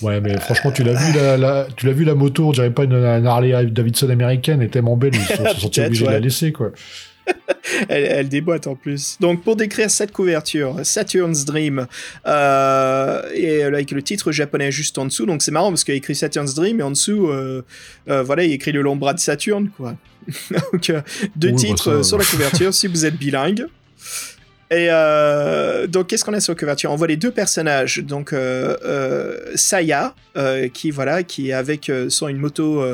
ouais, 0.00 0.20
mais 0.20 0.38
franchement, 0.38 0.72
tu 0.72 0.82
l'as 0.82 0.94
vu 0.94 1.12
la, 1.12 1.66
tu 1.76 1.86
l'as 1.86 1.92
vu 1.92 2.04
la 2.04 2.14
moto, 2.14 2.48
on 2.48 2.52
dirait 2.52 2.70
pas 2.70 2.84
une, 2.84 2.94
Harley 2.94 3.66
Davidson 3.66 4.08
américaine, 4.08 4.60
elle 4.60 4.68
est 4.68 4.70
tellement 4.70 4.96
belle, 4.96 5.14
ils 5.14 5.20
se 5.20 5.36
sont 5.36 5.44
sentis 5.60 5.80
obligés 5.82 6.06
de 6.06 6.10
la 6.10 6.20
laisser, 6.20 6.52
quoi. 6.52 6.72
elle, 7.88 8.28
déboîte 8.28 8.66
en 8.66 8.74
plus. 8.74 9.18
Donc 9.20 9.44
pour 9.44 9.54
décrire 9.54 9.90
cette 9.90 10.12
couverture, 10.12 10.76
Saturn's 10.82 11.44
Dream, 11.44 11.86
euh, 12.26 13.22
et 13.34 13.62
avec 13.62 13.90
le 13.90 14.02
titre 14.02 14.32
japonais 14.32 14.72
juste 14.72 14.96
en 14.96 15.04
dessous, 15.04 15.26
donc 15.26 15.42
c'est 15.42 15.52
marrant 15.52 15.68
parce 15.68 15.84
qu'il 15.84 15.92
a 15.92 15.96
écrit 15.96 16.14
Saturn's 16.14 16.54
Dream 16.54 16.80
et 16.80 16.82
en 16.82 16.90
dessous, 16.90 17.28
euh, 17.28 17.62
voilà, 18.06 18.44
il 18.44 18.52
écrit 18.52 18.72
le 18.72 18.80
long 18.80 18.96
bras 18.96 19.12
de 19.12 19.20
Saturne, 19.20 19.68
quoi. 19.76 19.94
donc 20.50 20.92
deux 21.36 21.50
bah, 21.50 21.56
titres 21.56 22.02
sur 22.02 22.16
la 22.16 22.24
couverture 22.24 22.72
si 22.72 22.86
vous 22.86 23.04
êtes 23.04 23.16
bilingue. 23.16 23.66
Et 24.70 24.86
euh, 24.88 25.88
donc, 25.88 26.06
qu'est-ce 26.06 26.24
qu'on 26.24 26.32
a 26.32 26.38
sur 26.38 26.52
la 26.52 26.58
couverture 26.58 26.92
On 26.92 26.96
voit 26.96 27.08
les 27.08 27.16
deux 27.16 27.32
personnages. 27.32 27.98
Donc, 27.98 28.32
euh, 28.32 28.76
euh, 28.84 29.52
Saya, 29.56 30.14
qui 30.72 30.92
voilà, 30.92 31.24
qui 31.24 31.50
est 31.50 31.52
avec 31.52 31.90
sur 32.08 32.28
une 32.28 32.36
moto 32.38 32.84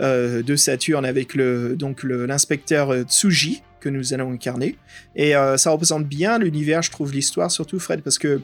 de 0.00 0.56
Saturne 0.56 1.04
avec 1.04 1.34
le 1.34 1.76
donc 1.76 2.02
l'inspecteur 2.02 3.02
Tsuji 3.02 3.62
que 3.78 3.88
nous 3.88 4.12
allons 4.12 4.32
incarner. 4.32 4.76
Et 5.14 5.32
ça 5.56 5.70
représente 5.70 6.06
bien 6.06 6.38
l'univers, 6.38 6.82
je 6.82 6.90
trouve, 6.90 7.12
l'histoire 7.12 7.50
surtout 7.50 7.78
Fred, 7.78 8.02
parce 8.02 8.18
que 8.18 8.40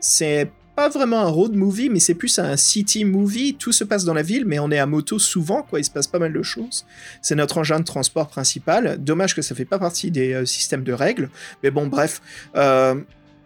c'est 0.00 0.50
pas 0.74 0.88
vraiment 0.88 1.20
un 1.20 1.28
road 1.28 1.54
movie, 1.54 1.90
mais 1.90 2.00
c'est 2.00 2.14
plus 2.14 2.38
un 2.38 2.56
city 2.56 3.04
movie. 3.04 3.54
Tout 3.54 3.72
se 3.72 3.84
passe 3.84 4.04
dans 4.04 4.14
la 4.14 4.22
ville, 4.22 4.44
mais 4.46 4.58
on 4.58 4.70
est 4.70 4.78
à 4.78 4.86
moto 4.86 5.18
souvent, 5.18 5.62
quoi. 5.62 5.80
Il 5.80 5.84
se 5.84 5.90
passe 5.90 6.06
pas 6.06 6.18
mal 6.18 6.32
de 6.32 6.42
choses. 6.42 6.86
C'est 7.20 7.34
notre 7.34 7.58
engin 7.58 7.80
de 7.80 7.84
transport 7.84 8.28
principal. 8.28 8.96
Dommage 8.98 9.34
que 9.34 9.42
ça 9.42 9.54
fait 9.54 9.64
pas 9.64 9.78
partie 9.78 10.10
des 10.10 10.32
euh, 10.32 10.46
systèmes 10.46 10.82
de 10.82 10.92
règles. 10.92 11.30
Mais 11.62 11.70
bon, 11.70 11.86
bref. 11.86 12.22
Euh, 12.56 12.94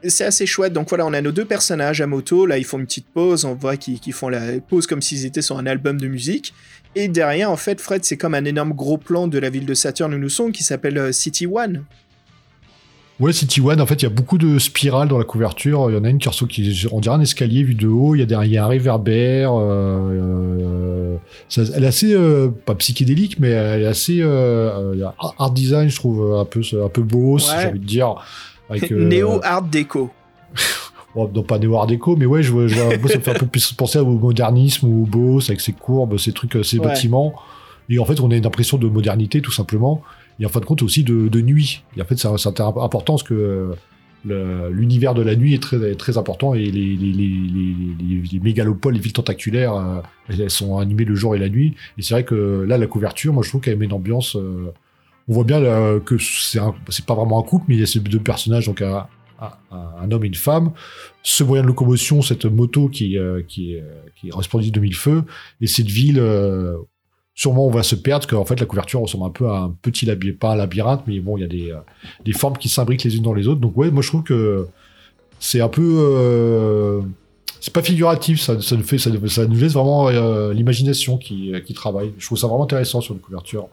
c'est 0.05 0.25
assez 0.25 0.47
chouette. 0.47 0.73
Donc 0.73 0.89
voilà, 0.89 1.07
on 1.07 1.13
a 1.13 1.21
nos 1.21 1.33
deux 1.33 1.45
personnages 1.45 2.01
à 2.01 2.07
moto. 2.07 2.47
Là, 2.47 2.59
ils 2.59 2.65
font 2.65 2.79
une 2.79 2.87
petite 2.87 3.09
pause. 3.09 3.45
On 3.45 3.55
voit 3.55 3.77
qu'ils 3.77 4.13
font 4.13 4.29
la 4.29 4.61
pause 4.61 4.87
comme 4.87 5.03
s'ils 5.03 5.25
étaient 5.25 5.43
sur 5.43 5.59
un 5.59 5.67
album 5.67 6.01
de 6.01 6.07
musique. 6.07 6.55
Et 6.95 7.09
derrière, 7.09 7.51
en 7.51 7.57
fait, 7.57 7.81
Fred, 7.81 8.05
c'est 8.05 8.17
comme 8.17 8.35
un 8.35 8.45
énorme 8.45 8.73
gros 8.73 8.99
plan 8.99 9.27
de 9.27 9.39
la 9.39 9.51
ville 9.51 9.67
de 9.67 9.75
Saturne 9.75 10.15
où 10.15 10.19
nous 10.19 10.29
sommes 10.29 10.53
qui 10.53 10.63
s'appelle 10.65 10.97
euh, 10.97 11.13
City 11.13 11.47
One. 11.47 11.85
Ouais, 13.19 13.33
City 13.33 13.63
One, 13.63 13.81
en 13.81 13.87
fait, 13.87 13.95
il 13.95 14.03
y 14.03 14.07
a 14.07 14.11
beaucoup 14.11 14.37
de 14.37 14.59
spirales 14.59 15.09
dans 15.09 15.17
la 15.17 15.25
couverture. 15.25 15.91
Il 15.91 15.95
y 15.95 15.99
en 15.99 16.05
a 16.05 16.11
une 16.11 16.19
qui 16.19 16.29
ressemble, 16.29 16.51
qui, 16.51 16.87
on 16.93 17.01
dirait 17.01 17.15
un 17.15 17.21
escalier 17.21 17.63
vu 17.63 17.75
de 17.75 17.89
haut. 17.89 18.15
Il 18.15 18.31
y 18.31 18.35
a, 18.35 18.39
a 18.39 18.65
un 18.65 18.67
réverbère. 18.67 19.53
Euh, 19.55 21.17
euh, 21.57 21.71
elle 21.75 21.85
est 21.85 21.87
assez, 21.87 22.15
euh, 22.15 22.49
pas 22.49 22.75
psychédélique, 22.75 23.39
mais 23.39 23.49
elle 23.49 23.83
est 23.83 23.87
assez 23.87 24.19
euh, 24.21 25.03
art 25.39 25.51
design, 25.53 25.89
je 25.89 25.97
trouve, 25.97 26.35
un 26.35 26.45
peu, 26.45 26.61
un 26.61 26.89
peu 26.89 27.03
beau, 27.03 27.39
j'ai 27.39 27.69
envie 27.69 27.79
de 27.79 27.87
dire. 27.87 28.17
Avec, 28.69 28.91
Néo 28.91 29.41
art 29.43 29.63
déco. 29.63 30.11
bon, 31.15 31.31
non, 31.35 31.43
pas 31.43 31.59
néo 31.59 31.77
art 31.79 31.87
déco, 31.87 32.17
mais 32.17 32.27
ouais, 32.27 32.43
je, 32.43 32.53
vois, 32.53 32.69
ça 32.69 32.97
me 32.97 33.23
fait 33.23 33.31
un 33.31 33.35
peu 33.35 33.47
plus 33.47 33.73
penser 33.73 33.99
au 33.99 34.07
modernisme 34.07 34.89
ou 34.89 35.05
au 35.05 35.07
beau, 35.07 35.41
avec 35.41 35.61
ses 35.63 35.73
courbes, 35.73 36.19
ces 36.19 36.33
trucs, 36.33 36.63
ces 36.65 36.79
bâtiments. 36.79 37.35
Et 37.89 37.99
en 37.99 38.05
fait, 38.05 38.21
on 38.21 38.31
a 38.31 38.37
une 38.37 38.47
impression 38.47 38.77
de 38.77 38.89
modernité, 38.89 39.41
tout 39.41 39.53
simplement 39.53 40.03
et 40.41 40.47
en 40.47 40.49
fin 40.49 40.61
de 40.61 40.65
compte 40.65 40.83
aussi 40.83 41.05
de, 41.05 41.29
de 41.29 41.41
nuit. 41.41 41.83
Et 41.97 42.03
en 42.03 42.05
fait, 42.05 42.17
c'est 42.17 42.29
important 42.61 43.15
parce 43.15 43.23
que 43.23 43.75
euh, 44.31 44.71
l'univers 44.71 45.15
de 45.15 45.23
la 45.23 45.37
nuit 45.37 45.55
est 45.55 45.63
très, 45.63 45.95
très 45.95 46.19
important 46.19 46.55
et 46.55 46.65
les, 46.65 46.97
les, 46.97 47.13
les, 47.13 48.23
les 48.33 48.41
mégalopoles, 48.41 48.95
les 48.95 49.01
villes 49.01 49.13
tentaculaires, 49.13 49.75
euh, 49.75 50.01
elles 50.29 50.51
sont 50.51 50.79
animées 50.79 51.05
le 51.05 51.15
jour 51.15 51.37
et 51.37 51.39
la 51.39 51.49
nuit. 51.49 51.75
Et 51.99 52.03
c'est 52.03 52.15
vrai 52.15 52.25
que 52.25 52.65
là, 52.67 52.79
la 52.79 52.87
couverture, 52.87 53.33
moi, 53.33 53.43
je 53.43 53.51
trouve 53.51 53.61
qu'elle 53.61 53.79
met 53.79 53.85
une 53.85 53.93
ambiance. 53.93 54.37
Euh, 54.37 54.73
on 55.29 55.35
voit 55.35 55.45
bien 55.45 55.61
que 56.05 56.19
c'est 56.19 57.05
pas 57.05 57.15
vraiment 57.15 57.41
un 57.41 57.43
couple, 57.43 57.65
mais 57.67 57.75
il 57.75 57.81
y 57.81 57.83
a 57.83 57.87
ces 57.87 57.99
deux 57.99 58.21
personnages, 58.21 58.67
donc 58.67 58.81
un, 58.81 59.09
un, 59.73 60.13
homme 60.13 60.23
et 60.23 60.29
une 60.29 60.37
femme. 60.37 60.71
Ce 61.25 61.43
moyen 61.43 61.65
de 61.65 61.67
locomotion, 61.67 62.23
cette 62.23 62.45
moto 62.45 62.89
qui, 62.89 63.19
qui, 63.49 63.77
qui 64.15 64.29
est 64.29 64.33
resplendie 64.33 64.71
de 64.71 64.79
mille 64.79 64.95
feux, 64.95 65.25
et 65.61 65.67
cette 65.67 65.89
ville 65.89 66.23
sûrement 67.37 67.67
on 67.67 67.71
va 67.71 67.85
se 67.85 67.95
perdre, 67.95 68.27
qu'en 68.27 68.45
fait 68.45 68.59
la 68.59 68.67
couverture 68.67 69.01
ressemble 69.01 69.27
un 69.27 69.31
peu 69.31 69.49
à 69.49 69.59
un 69.59 69.77
petit 69.83 70.07
labyrinthe, 70.07 70.39
pas 70.41 70.53
un 70.53 70.57
labyrinthe, 70.57 71.03
mais 71.07 71.21
bon, 71.21 71.37
il 71.37 71.43
y 71.43 71.45
a 71.45 71.47
des, 71.47 71.71
euh, 71.71 71.77
des 72.25 72.33
formes 72.33 72.57
qui 72.57 72.69
s'imbriquent 72.69 73.05
les 73.05 73.17
unes 73.17 73.23
dans 73.23 73.35
les 73.35 73.47
autres. 73.47 73.61
Donc 73.61 73.77
ouais, 73.77 73.91
moi 73.93 74.03
je 74.03 74.09
trouve 74.09 74.25
que 74.25 74.67
c'est 75.39 75.61
un 75.61 75.69
peu... 75.69 75.97
Euh, 75.99 77.03
c'est 77.61 77.73
pas 77.73 77.83
figuratif, 77.83 78.41
ça, 78.41 78.55
nous 78.55 78.83
fait, 78.83 78.99
ça 78.99 79.11
nous 79.11 79.57
laisse 79.57 79.73
vraiment 79.73 80.09
euh, 80.09 80.53
l'imagination 80.53 81.19
qui, 81.19 81.53
qui 81.65 81.75
travaille. 81.75 82.13
Je 82.19 82.27
trouve 82.27 82.39
ça 82.39 82.47
vraiment 82.47 82.65
intéressant 82.65 83.01
sur 83.01 83.15
une 83.15 83.21
couverture. 83.21 83.69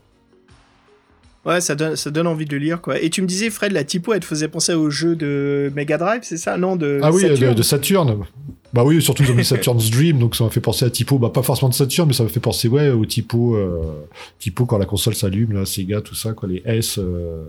Ouais, 1.46 1.60
ça 1.60 1.76
donne, 1.76 1.96
ça 1.98 2.10
donne 2.10 2.28
envie 2.28 2.46
de 2.46 2.54
le 2.54 2.58
lire, 2.58 2.82
quoi. 2.82 3.00
Et 3.02 3.10
tu 3.10 3.22
me 3.22 3.28
disais, 3.28 3.50
Fred, 3.50 3.74
la 3.74 3.84
typo, 3.84 4.14
elle 4.14 4.22
te 4.22 4.26
faisait 4.26 4.48
penser 4.48 4.74
au 4.74 4.90
jeu 4.90 5.16
de 5.16 5.72
Mega 5.76 5.98
Drive, 5.98 6.22
c'est 6.24 6.38
ça 6.38 6.58
Non, 6.58 6.78
de 6.78 7.00
Ah 7.04 7.12
oui, 7.12 7.24
De, 7.24 7.54
de, 7.54 7.64
Saturn. 7.64 8.26
Bah 8.72 8.84
oui, 8.84 9.02
surtout 9.02 9.24
ils 9.24 9.32
ont 9.32 9.36
mis 9.36 9.46
Saturn's 9.46 9.92
Dream, 9.92 10.18
donc 10.18 10.36
ça 10.36 10.46
m'a 10.46 10.50
fait 10.50 10.62
penser 10.62 10.86
à 10.86 10.90
typo, 10.90 11.20
bah 11.20 11.30
pas 11.30 11.44
forcément 11.44 11.70
de 11.70 11.76
Saturn, 11.76 12.08
mais 12.08 12.14
ça 12.14 12.24
m'a 12.24 12.30
fait 12.30 12.40
penser 12.40 12.68
ouais 12.68 12.90
au 12.90 13.06
typo, 13.06 13.56
euh, 13.56 14.08
typo 14.40 14.66
quand 14.66 14.80
la 14.80 14.86
console 14.86 15.14
s'allume, 15.14 15.52
là, 15.52 15.66
Sega, 15.66 16.02
tout 16.02 16.16
ça, 16.16 16.34
quoi, 16.34 16.50
les 16.50 16.64
S. 16.66 16.98
Euh... 16.98 17.44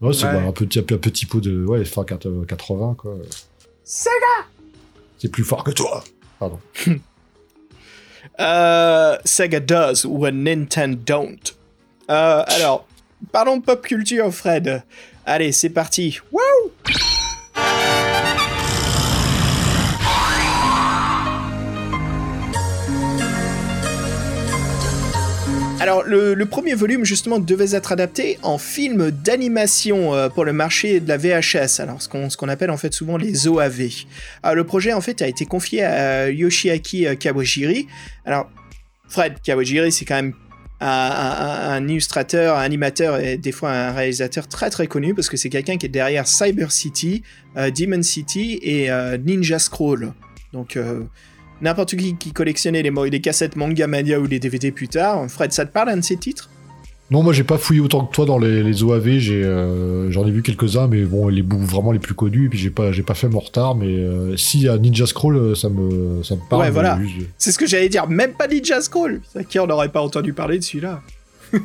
Ouais, 0.00 0.12
c'est 0.12 0.26
un 0.26 0.50
peu 0.50 0.66
un 0.74 0.82
peu 0.82 1.10
typo 1.10 1.40
de 1.40 1.64
ouais, 1.64 1.84
fin 1.84 2.04
80 2.04 2.96
quoi. 2.98 3.16
Sega. 3.84 4.10
C'est 5.18 5.28
plus 5.28 5.44
fort 5.44 5.62
que 5.64 5.70
toi. 5.70 6.02
Pardon. 6.38 6.58
euh, 8.40 9.16
Sega 9.24 9.60
does 9.60 10.04
when 10.04 10.42
Nintendo 10.42 10.98
don't. 11.06 11.54
Euh, 12.10 12.42
alors, 12.46 12.86
parlons 13.32 13.58
de 13.58 13.62
pop 13.62 13.84
culture, 13.86 14.32
Fred. 14.32 14.82
Allez, 15.26 15.52
c'est 15.52 15.70
parti. 15.70 16.20
Wouh 16.32 16.40
Alors, 25.80 26.02
le, 26.04 26.42
premier 26.46 26.74
volume, 26.74 27.04
justement, 27.04 27.38
devait 27.38 27.76
être 27.76 27.92
adapté 27.92 28.38
en 28.42 28.56
film 28.56 29.10
d'animation 29.10 30.14
euh, 30.14 30.28
pour 30.30 30.46
le 30.46 30.54
marché 30.54 30.98
de 31.00 31.08
la 31.08 31.18
VHS, 31.18 31.80
alors 31.80 32.00
ce 32.00 32.08
qu'on 32.08 32.48
appelle 32.48 32.70
en 32.70 32.78
fait 32.78 32.94
souvent 32.94 33.18
les 33.18 33.48
OAV. 33.48 33.90
Alors, 34.42 34.54
le 34.54 34.64
projet, 34.64 34.94
en 34.94 35.02
fait, 35.02 35.20
a 35.20 35.26
été 35.26 35.44
confié 35.44 35.82
à 35.84 36.30
Yoshiaki 36.30 37.06
Kawajiri. 37.18 37.86
Alors, 38.24 38.48
Fred 39.08 39.34
Kawajiri, 39.42 39.92
c'est 39.92 40.04
quand 40.04 40.14
même 40.14 40.34
un, 40.86 41.88
illustrateur, 41.88 42.56
un 42.56 42.62
animateur 42.62 43.18
et 43.18 43.36
des 43.36 43.52
fois 43.52 43.70
un 43.70 43.92
réalisateur 43.92 44.48
très 44.48 44.70
très 44.70 44.86
connu 44.86 45.14
parce 45.14 45.28
que 45.28 45.36
c'est 45.36 45.48
quelqu'un 45.48 45.76
qui 45.76 45.86
est 45.86 45.90
derrière 45.90 46.26
Cyber 46.26 46.70
City, 46.72 47.22
euh, 47.56 47.70
Demon 47.70 48.02
City 48.02 48.58
et 48.62 48.90
Ninja 49.24 49.58
Scroll. 49.58 50.12
Donc 50.52 50.78
n'importe 51.60 51.96
qui 51.96 52.16
qui 52.16 52.32
collectionnait 52.32 52.82
les, 52.82 52.92
les 53.10 53.20
cassettes 53.20 53.56
Manga 53.56 53.86
Mania 53.86 54.20
ou 54.20 54.26
les 54.26 54.38
DVD 54.38 54.70
plus 54.70 54.88
tard. 54.88 55.28
Fred, 55.30 55.52
ça 55.52 55.66
te 55.66 55.72
parle 55.72 55.90
un 55.90 55.96
de 55.96 56.02
ces 56.02 56.16
titres? 56.16 56.50
Non, 57.10 57.22
moi 57.22 57.34
j'ai 57.34 57.44
pas 57.44 57.58
fouillé 57.58 57.80
autant 57.80 58.06
que 58.06 58.14
toi 58.14 58.24
dans 58.24 58.38
les, 58.38 58.82
OAV, 58.82 59.08
euh, 59.08 60.10
j'en 60.10 60.26
ai, 60.26 60.30
vu 60.30 60.42
quelques-uns, 60.42 60.88
mais 60.88 61.02
bon, 61.02 61.28
les 61.28 61.42
bouts 61.42 61.58
vraiment 61.58 61.92
les 61.92 61.98
plus 61.98 62.14
connus, 62.14 62.46
et 62.46 62.48
puis 62.48 62.58
j'ai 62.58 62.70
pas, 62.70 62.92
j'ai 62.92 63.02
pas 63.02 63.14
fait 63.14 63.28
mon 63.28 63.40
retard, 63.40 63.74
mais 63.74 63.86
euh, 63.86 64.36
si 64.38 64.68
à 64.68 64.78
Ninja 64.78 65.06
Scroll, 65.06 65.36
euh, 65.36 65.54
ça 65.54 65.68
me, 65.68 66.22
ça 66.22 66.34
me 66.34 66.40
parle. 66.48 66.62
Ouais, 66.62 66.70
voilà. 66.70 66.98
C'est 67.36 67.52
ce 67.52 67.58
que 67.58 67.66
j'allais 67.66 67.90
dire, 67.90 68.08
même 68.08 68.32
pas 68.32 68.48
Ninja 68.48 68.80
Scroll. 68.80 69.20
Qui 69.48 69.58
on 69.58 69.66
n'aurait 69.66 69.90
pas 69.90 70.00
entendu 70.00 70.32
parler 70.32 70.58
de 70.58 70.64
celui-là. 70.64 71.02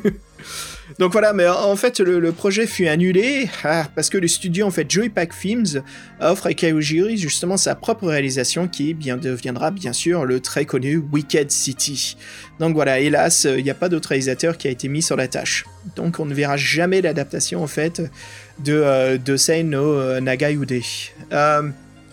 Donc 1.00 1.12
voilà, 1.12 1.32
mais 1.32 1.48
en 1.48 1.76
fait, 1.76 1.98
le, 1.98 2.30
projet 2.30 2.66
fut 2.66 2.86
annulé 2.86 3.48
ah, 3.64 3.86
parce 3.94 4.10
que 4.10 4.18
le 4.18 4.28
studio, 4.28 4.66
en 4.66 4.70
fait, 4.70 4.88
Joypack 4.90 5.32
Films, 5.32 5.82
offre 6.20 6.48
à 6.48 6.52
Kayojiri 6.52 7.16
justement 7.16 7.56
sa 7.56 7.74
propre 7.74 8.06
réalisation 8.06 8.68
qui 8.68 8.92
deviendra 8.92 9.70
bien 9.70 9.94
sûr 9.94 10.26
le 10.26 10.40
très 10.40 10.66
connu 10.66 10.98
Wicked 10.98 11.50
City. 11.50 12.18
Donc 12.58 12.74
voilà, 12.74 13.00
hélas, 13.00 13.48
il 13.50 13.64
n'y 13.64 13.70
a 13.70 13.74
pas 13.74 13.88
d'autre 13.88 14.10
réalisateur 14.10 14.58
qui 14.58 14.68
a 14.68 14.70
été 14.70 14.88
mis 14.88 15.00
sur 15.00 15.16
la 15.16 15.26
tâche. 15.26 15.64
Donc 15.96 16.20
on 16.20 16.26
ne 16.26 16.34
verra 16.34 16.58
jamais 16.58 17.00
l'adaptation 17.00 17.62
en 17.62 17.66
fait 17.66 18.02
de, 18.58 18.74
euh, 18.74 19.16
de 19.16 19.62
no 19.62 20.20
Nagayude. 20.20 20.82
Euh, 21.32 21.62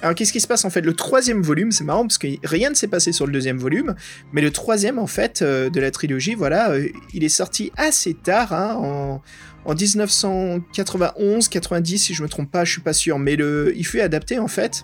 Alors 0.02 0.14
qu'est-ce 0.14 0.32
qui 0.32 0.39
se 0.39 0.48
passe 0.48 0.64
en 0.64 0.70
fait? 0.70 0.82
Le 0.82 0.93
troisième 0.93 1.41
volume, 1.41 1.72
c'est 1.72 1.84
marrant 1.84 2.04
parce 2.04 2.18
que 2.18 2.28
rien 2.43 2.70
ne 2.70 2.76
s'est 2.76 2.88
passé 2.88 3.12
sur 3.12 3.26
le 3.26 3.34
deuxième 3.34 3.58
volume, 3.58 3.95
mais 4.32 4.41
le 4.41 4.52
troisième 4.52 5.00
en 5.00 5.08
fait 5.08 5.41
euh, 5.41 5.70
de 5.70 5.80
la 5.80 5.89
trilogie, 5.89 6.36
voilà, 6.36 6.72
euh, 6.72 6.88
il 7.14 7.24
est 7.24 7.30
sorti 7.30 7.72
assez 7.78 8.14
tard, 8.14 8.54
hein, 8.54 8.76
en, 8.76 9.22
en 9.66 9.74
1991, 9.74 11.48
90 11.48 11.98
si 11.98 12.14
je 12.14 12.22
me 12.22 12.30
trompe 12.30 12.52
pas, 12.52 12.64
je 12.64 12.74
suis 12.74 12.82
pas 12.82 12.93
sûr, 12.93 13.18
mais 13.18 13.36
le, 13.36 13.74
il 13.76 13.86
fut 13.86 14.00
adapté 14.00 14.38
en 14.38 14.48
fait 14.48 14.84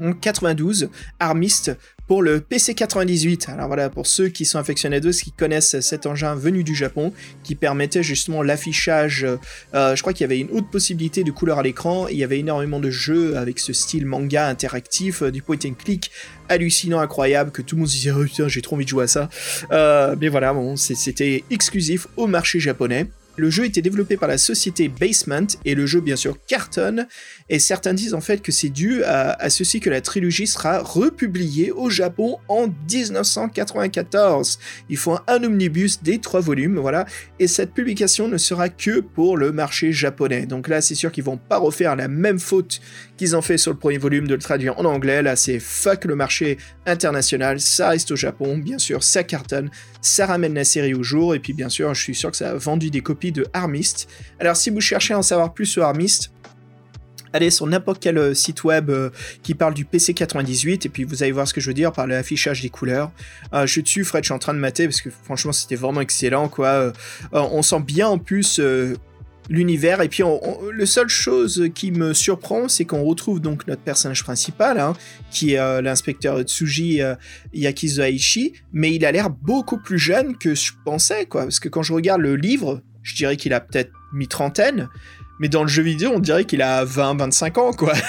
en 0.00 0.12
92, 0.12 0.90
Armist 1.18 1.76
pour 2.08 2.22
le 2.22 2.40
PC98. 2.40 3.50
Alors 3.50 3.68
voilà, 3.68 3.90
pour 3.90 4.06
ceux 4.06 4.28
qui 4.28 4.44
sont 4.44 4.58
affectionnés 4.58 5.00
d'eux, 5.00 5.12
qui 5.12 5.30
connaissent 5.30 5.78
cet 5.80 6.06
engin 6.06 6.34
venu 6.34 6.64
du 6.64 6.74
Japon, 6.74 7.12
qui 7.44 7.54
permettait 7.54 8.02
justement 8.02 8.42
l'affichage, 8.42 9.26
euh, 9.74 9.94
je 9.94 10.00
crois 10.00 10.12
qu'il 10.12 10.22
y 10.22 10.24
avait 10.24 10.40
une 10.40 10.50
haute 10.50 10.70
possibilité 10.70 11.22
de 11.22 11.30
couleur 11.30 11.58
à 11.58 11.62
l'écran, 11.62 12.08
il 12.08 12.16
y 12.16 12.24
avait 12.24 12.38
énormément 12.38 12.80
de 12.80 12.90
jeux 12.90 13.36
avec 13.36 13.58
ce 13.58 13.72
style 13.72 14.06
manga 14.06 14.48
interactif, 14.48 15.22
du 15.22 15.42
point 15.42 15.58
and 15.64 15.74
click 15.74 16.10
hallucinant, 16.48 17.00
incroyable, 17.00 17.50
que 17.50 17.62
tout 17.62 17.76
le 17.76 17.80
monde 17.80 17.88
se 17.88 17.94
disait, 17.94 18.10
oh, 18.10 18.24
putain, 18.24 18.48
j'ai 18.48 18.62
trop 18.62 18.76
envie 18.76 18.84
de 18.84 18.90
jouer 18.90 19.04
à 19.04 19.08
ça. 19.08 19.28
Euh, 19.70 20.16
mais 20.20 20.28
voilà, 20.28 20.52
bon, 20.54 20.76
c'était 20.76 21.44
exclusif 21.50 22.06
au 22.16 22.26
marché 22.26 22.58
japonais. 22.58 23.06
Le 23.38 23.50
jeu 23.50 23.64
était 23.64 23.82
développé 23.82 24.16
par 24.16 24.28
la 24.28 24.36
société 24.36 24.88
Basement 24.88 25.46
et 25.64 25.76
le 25.76 25.86
jeu 25.86 26.00
bien 26.00 26.16
sûr 26.16 26.36
cartonne 26.48 27.06
et 27.48 27.60
certains 27.60 27.94
disent 27.94 28.14
en 28.14 28.20
fait 28.20 28.42
que 28.42 28.50
c'est 28.50 28.68
dû 28.68 29.04
à, 29.04 29.48
ceci 29.48 29.78
que 29.78 29.88
la 29.88 30.00
trilogie 30.00 30.48
sera 30.48 30.80
republiée 30.80 31.70
au 31.70 31.88
Japon 31.88 32.38
en 32.48 32.66
1994. 32.66 34.58
Il 34.90 34.96
faut 34.96 35.16
un, 35.28 35.44
omnibus 35.44 36.02
des 36.02 36.18
trois 36.18 36.40
volumes, 36.40 36.78
voilà, 36.78 37.06
et 37.38 37.46
cette 37.46 37.72
publication 37.72 38.26
ne 38.26 38.38
sera 38.38 38.68
que 38.68 38.98
pour 38.98 39.36
le 39.36 39.52
marché 39.52 39.92
japonais. 39.92 40.46
Donc 40.46 40.66
là 40.66 40.80
c'est 40.80 40.96
sûr 40.96 41.12
qu'ils 41.12 41.24
vont 41.24 41.38
pas 41.38 41.58
refaire 41.58 41.94
la 41.94 42.08
même 42.08 42.40
faute 42.40 42.80
qu'ils 43.16 43.36
ont 43.36 43.42
fait 43.42 43.56
sur 43.56 43.70
le 43.70 43.78
premier 43.78 43.98
volume 43.98 44.26
de 44.26 44.34
le 44.34 44.40
traduire 44.40 44.78
en 44.80 44.84
anglais. 44.84 45.22
Là 45.22 45.36
c'est 45.36 45.60
fuck 45.60 46.06
le 46.06 46.16
marché 46.16 46.58
international, 46.86 47.60
ça 47.60 47.90
reste 47.90 48.10
au 48.10 48.16
Japon, 48.16 48.58
bien 48.58 48.78
sûr 48.78 49.04
ça 49.04 49.22
cartonne, 49.22 49.70
ça 50.02 50.26
ramène 50.26 50.54
la 50.54 50.64
série 50.64 50.94
au 50.94 51.04
jour 51.04 51.36
et 51.36 51.38
puis 51.38 51.52
bien 51.52 51.68
sûr 51.68 51.94
je 51.94 52.02
suis 52.02 52.14
sûr 52.16 52.32
que 52.32 52.36
ça 52.36 52.50
a 52.50 52.54
vendu 52.54 52.90
des 52.90 53.00
copies 53.00 53.27
de 53.32 53.46
Armist. 53.52 54.08
Alors 54.38 54.56
si 54.56 54.70
vous 54.70 54.80
cherchez 54.80 55.14
à 55.14 55.18
en 55.18 55.22
savoir 55.22 55.54
plus 55.54 55.66
sur 55.66 55.84
Armist, 55.84 56.30
allez 57.32 57.50
sur 57.50 57.66
n'importe 57.66 58.00
quel 58.00 58.18
euh, 58.18 58.34
site 58.34 58.64
web 58.64 58.90
euh, 58.90 59.10
qui 59.42 59.54
parle 59.54 59.74
du 59.74 59.84
PC98 59.84 60.86
et 60.86 60.88
puis 60.88 61.04
vous 61.04 61.22
allez 61.22 61.32
voir 61.32 61.46
ce 61.46 61.54
que 61.54 61.60
je 61.60 61.68
veux 61.68 61.74
dire 61.74 61.92
par 61.92 62.06
l'affichage 62.06 62.62
des 62.62 62.70
couleurs. 62.70 63.10
Euh, 63.52 63.66
je 63.66 63.72
suis 63.72 63.82
dessus, 63.82 64.04
Fred, 64.04 64.24
je 64.24 64.28
suis 64.28 64.34
en 64.34 64.38
train 64.38 64.54
de 64.54 64.58
mater 64.58 64.86
parce 64.86 65.00
que 65.00 65.10
franchement 65.10 65.52
c'était 65.52 65.76
vraiment 65.76 66.00
excellent 66.00 66.48
quoi. 66.48 66.92
on 67.32 67.62
sent 67.62 67.80
bien 67.80 68.08
en 68.08 68.18
plus 68.18 68.60
l'univers 69.48 70.02
et 70.02 70.08
puis 70.08 70.22
le 70.70 70.86
seule 70.86 71.08
chose 71.08 71.68
qui 71.74 71.90
me 71.90 72.12
surprend 72.12 72.68
c'est 72.68 72.84
qu'on 72.84 73.02
retrouve 73.02 73.40
donc 73.40 73.66
notre 73.66 73.82
personnage 73.82 74.22
principal 74.22 74.78
hein, 74.78 74.94
qui 75.30 75.54
est 75.54 75.82
l'inspecteur 75.82 76.42
Tsuji 76.42 77.00
Aishi 77.54 78.52
mais 78.72 78.94
il 78.94 79.04
a 79.04 79.12
l'air 79.12 79.30
beaucoup 79.30 79.78
plus 79.78 79.98
jeune 79.98 80.36
que 80.36 80.54
je 80.54 80.72
pensais 80.84 81.26
quoi 81.26 81.42
parce 81.42 81.60
que 81.60 81.68
quand 81.68 81.82
je 81.82 81.92
regarde 81.92 82.20
le 82.20 82.36
livre 82.36 82.82
je 83.08 83.14
dirais 83.14 83.36
qu'il 83.36 83.54
a 83.54 83.60
peut-être 83.60 83.90
mi-trentaine, 84.12 84.88
mais 85.38 85.48
dans 85.48 85.62
le 85.62 85.68
jeu 85.68 85.82
vidéo, 85.82 86.12
on 86.14 86.18
dirait 86.18 86.44
qu'il 86.44 86.62
a 86.62 86.84
20-25 86.84 87.58
ans, 87.58 87.72
quoi. 87.72 87.92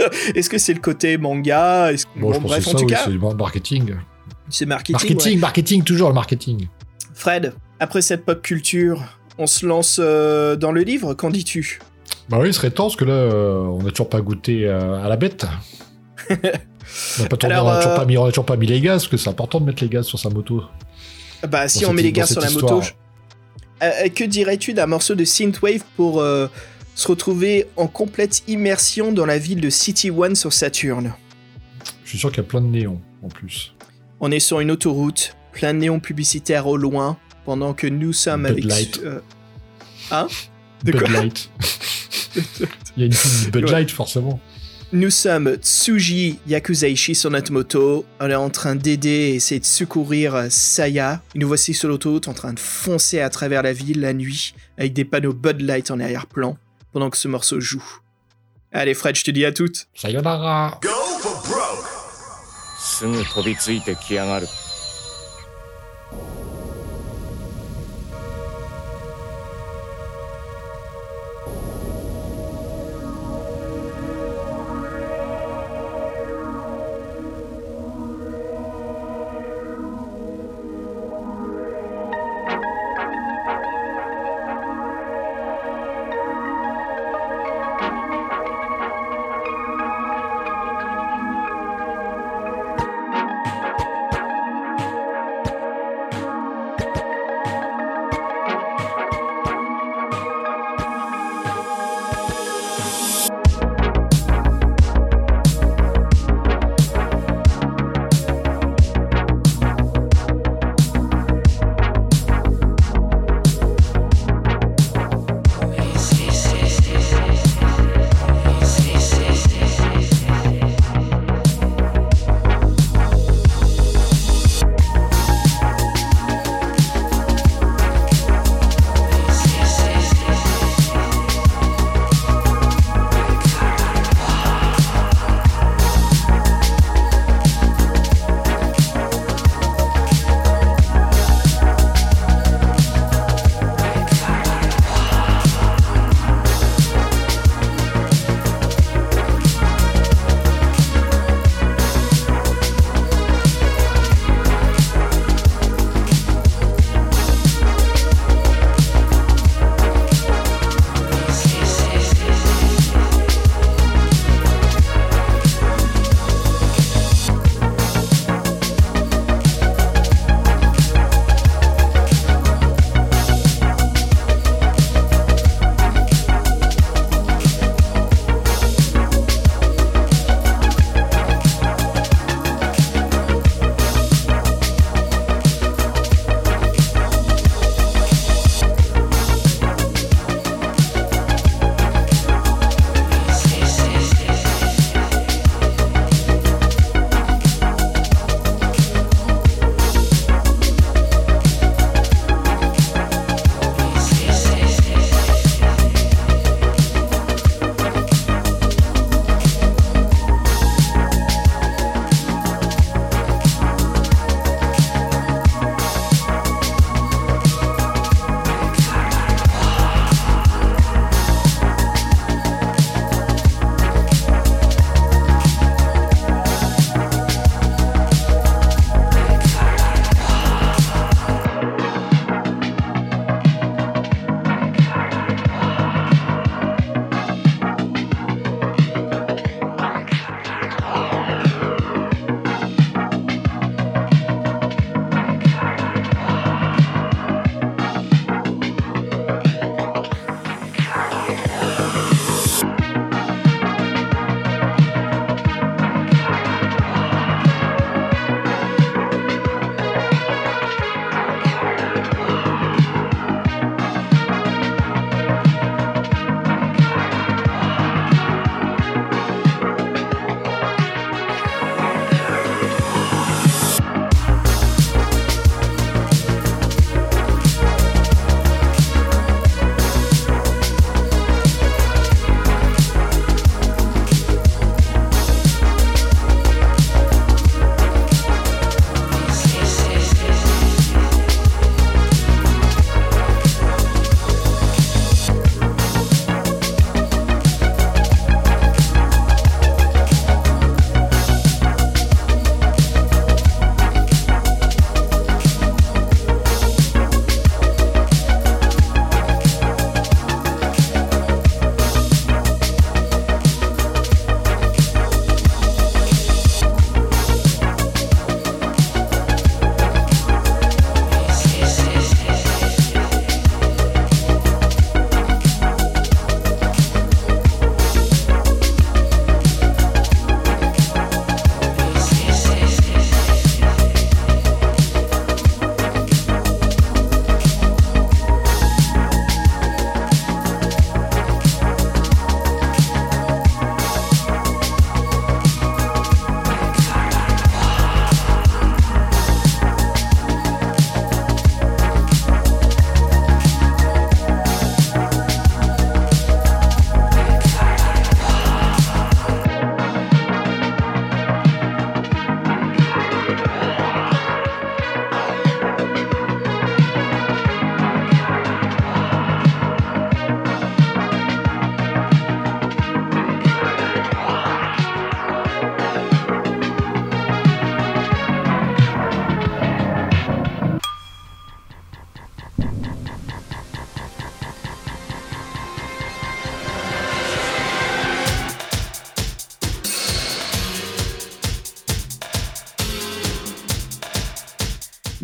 Euh, 0.00 0.08
est-ce 0.34 0.50
que 0.50 0.58
c'est 0.58 0.74
le 0.74 0.80
côté 0.80 1.16
manga? 1.18 1.90
Bon, 2.16 2.32
je 2.32 2.40
bref, 2.40 2.66
en 2.66 2.74
tout 2.74 2.86
cas, 2.86 3.04
c'est 3.04 3.34
marketing. 3.36 3.94
C'est 4.48 4.66
marketing. 4.66 4.94
Marketing, 4.94 5.38
marketing, 5.38 5.84
toujours 5.84 6.08
le 6.08 6.14
marketing. 6.14 6.68
Fred, 7.14 7.54
après 7.78 8.02
cette 8.02 8.24
pop 8.24 8.42
culture, 8.42 9.02
on 9.38 9.46
se 9.46 9.66
lance 9.66 10.00
euh, 10.02 10.56
dans 10.56 10.72
le 10.72 10.82
livre, 10.82 11.14
qu'en 11.14 11.30
dis-tu? 11.30 11.80
Bah 12.28 12.38
oui, 12.40 12.48
il 12.48 12.54
serait 12.54 12.70
temps, 12.70 12.84
parce 12.84 12.96
que 12.96 13.04
là, 13.04 13.14
euh, 13.14 13.58
on 13.58 13.82
n'a 13.82 13.90
toujours 13.90 14.08
pas 14.08 14.20
goûté 14.20 14.68
à 14.68 15.08
la 15.08 15.16
bête. 15.16 15.46
on 16.30 16.34
n'a 17.22 17.28
toujours, 17.28 17.94
pas 17.94 18.04
mis, 18.04 18.14
toujours 18.16 18.46
pas 18.46 18.56
mis 18.56 18.66
les 18.66 18.80
gaz, 18.80 19.02
parce 19.02 19.08
que 19.08 19.16
c'est 19.16 19.30
important 19.30 19.60
de 19.60 19.66
mettre 19.66 19.82
les 19.82 19.88
gaz 19.88 20.06
sur 20.06 20.18
sa 20.18 20.28
moto. 20.28 20.62
Bah, 21.48 21.68
si 21.68 21.86
on 21.86 21.92
met 21.92 22.02
les 22.02 22.12
gaz 22.12 22.32
sur 22.32 22.40
la 22.40 22.50
moto, 22.50 22.80
euh, 23.82 23.90
euh, 24.04 24.08
que 24.08 24.24
dirais-tu 24.24 24.72
d'un 24.72 24.86
morceau 24.86 25.14
de 25.14 25.24
synthwave 25.24 25.82
pour 25.96 26.20
euh, 26.20 26.48
se 26.94 27.08
retrouver 27.08 27.66
en 27.76 27.86
complète 27.86 28.42
immersion 28.48 29.12
dans 29.12 29.26
la 29.26 29.38
ville 29.38 29.60
de 29.60 29.70
City 29.70 30.10
One 30.10 30.34
sur 30.34 30.52
Saturne? 30.52 31.14
Je 32.04 32.10
suis 32.10 32.18
sûr 32.18 32.30
qu'il 32.30 32.42
y 32.42 32.46
a 32.46 32.48
plein 32.48 32.60
de 32.60 32.66
néons 32.66 33.00
en 33.22 33.28
plus. 33.28 33.74
On 34.20 34.30
est 34.30 34.40
sur 34.40 34.60
une 34.60 34.70
autoroute, 34.70 35.36
plein 35.52 35.74
de 35.74 35.80
néons 35.80 36.00
publicitaires 36.00 36.66
au 36.66 36.76
loin, 36.76 37.18
pendant 37.44 37.74
que 37.74 37.86
nous 37.86 38.12
sommes 38.12 38.46
avec. 38.46 38.64
Light. 38.64 39.00
Hein? 40.10 40.28
Bud 40.84 41.08
Light. 41.10 41.50
Il 42.96 43.00
y 43.00 43.02
a 43.02 43.06
une 43.06 43.50
Bud 43.50 43.70
Light 43.70 43.90
forcément. 43.90 44.40
Nous 44.94 45.10
sommes 45.10 45.56
Tsuji 45.56 46.38
Yakuzaishi 46.46 47.16
sur 47.16 47.28
notre 47.28 47.50
moto. 47.50 48.04
On 48.20 48.30
est 48.30 48.34
en 48.36 48.48
train 48.48 48.76
d'aider 48.76 49.08
et 49.08 49.34
essayer 49.34 49.58
de 49.58 49.64
secourir 49.64 50.46
Saya. 50.50 51.20
nous 51.34 51.48
voici 51.48 51.74
sur 51.74 51.88
l'autoroute 51.88 52.28
en 52.28 52.32
train 52.32 52.52
de 52.52 52.60
foncer 52.60 53.18
à 53.18 53.28
travers 53.28 53.64
la 53.64 53.72
ville 53.72 54.00
la 54.00 54.12
nuit 54.12 54.54
avec 54.78 54.92
des 54.92 55.04
panneaux 55.04 55.32
Bud 55.32 55.62
Light 55.62 55.90
en 55.90 55.98
arrière-plan 55.98 56.56
pendant 56.92 57.10
que 57.10 57.16
ce 57.16 57.26
morceau 57.26 57.58
joue. 57.58 57.84
Allez 58.70 58.94
Fred, 58.94 59.16
je 59.16 59.24
te 59.24 59.32
dis 59.32 59.44
à 59.44 59.50
toutes. 59.50 59.88
Sayonara. 59.96 60.78
Go 60.80 60.90
for 61.20 61.42
broke. 61.42 61.90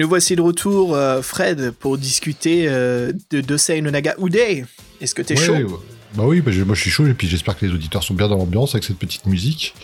Nous 0.01 0.09
voici 0.09 0.35
de 0.35 0.41
retour, 0.41 0.95
euh, 0.95 1.21
Fred, 1.21 1.73
pour 1.73 1.99
discuter 1.99 2.65
euh, 2.67 3.13
de 3.29 3.43
Dosei 3.43 3.83
Nonaga 3.83 4.15
Uday. 4.19 4.65
Est-ce 4.99 5.15
que 5.15 5.21
t'es 5.21 5.39
ouais, 5.39 5.45
chaud? 5.45 5.83
Bah 6.15 6.23
oui, 6.25 6.41
bah, 6.41 6.53
moi 6.65 6.75
je 6.75 6.81
suis 6.81 6.91
chaud, 6.91 7.07
et 7.07 7.13
puis 7.13 7.29
j'espère 7.29 7.55
que 7.59 7.67
les 7.67 7.73
auditeurs 7.75 8.03
sont 8.03 8.15
bien 8.15 8.27
dans 8.27 8.39
l'ambiance 8.39 8.75
avec 8.75 8.85
cette 8.85 8.97
petite 8.97 9.27
musique. 9.27 9.75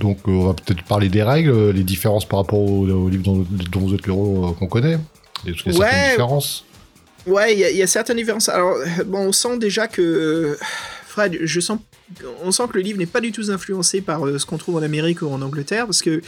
Donc 0.00 0.18
euh, 0.26 0.32
on 0.32 0.46
va 0.48 0.54
peut-être 0.54 0.82
parler 0.82 1.08
des 1.08 1.22
règles, 1.22 1.70
les 1.70 1.84
différences 1.84 2.24
par 2.24 2.40
rapport 2.40 2.58
au, 2.58 2.88
au 2.88 3.08
livre 3.08 3.22
dont, 3.22 3.46
dont, 3.48 3.80
vous 3.80 3.94
êtes 3.94 4.04
l'héros 4.04 4.52
qu'on 4.58 4.66
connaît, 4.66 4.98
et 5.46 5.52
les 5.64 5.78
ouais. 5.78 6.10
différences. 6.10 6.64
Ouais, 7.26 7.54
il 7.54 7.76
y, 7.76 7.82
a 7.82 7.86
certaines 7.86 8.16
différences. 8.16 8.48
Alors, 8.48 8.76
bon, 9.06 9.28
on 9.28 9.32
sent 9.32 9.58
déjà 9.58 9.88
que. 9.88 10.56
Fred, 11.06 11.38
je 11.42 11.60
sens. 11.60 11.80
On 12.42 12.52
sent 12.52 12.64
que 12.68 12.78
le 12.78 12.82
livre 12.82 12.98
n'est 12.98 13.06
pas 13.06 13.20
du 13.20 13.32
tout 13.32 13.50
influencé 13.50 14.00
par 14.00 14.20
ce 14.38 14.46
qu'on 14.46 14.58
trouve 14.58 14.76
en 14.76 14.82
Amérique 14.82 15.22
ou 15.22 15.28
en 15.28 15.42
Angleterre, 15.42 15.86
parce 15.86 16.02
que 16.02 16.22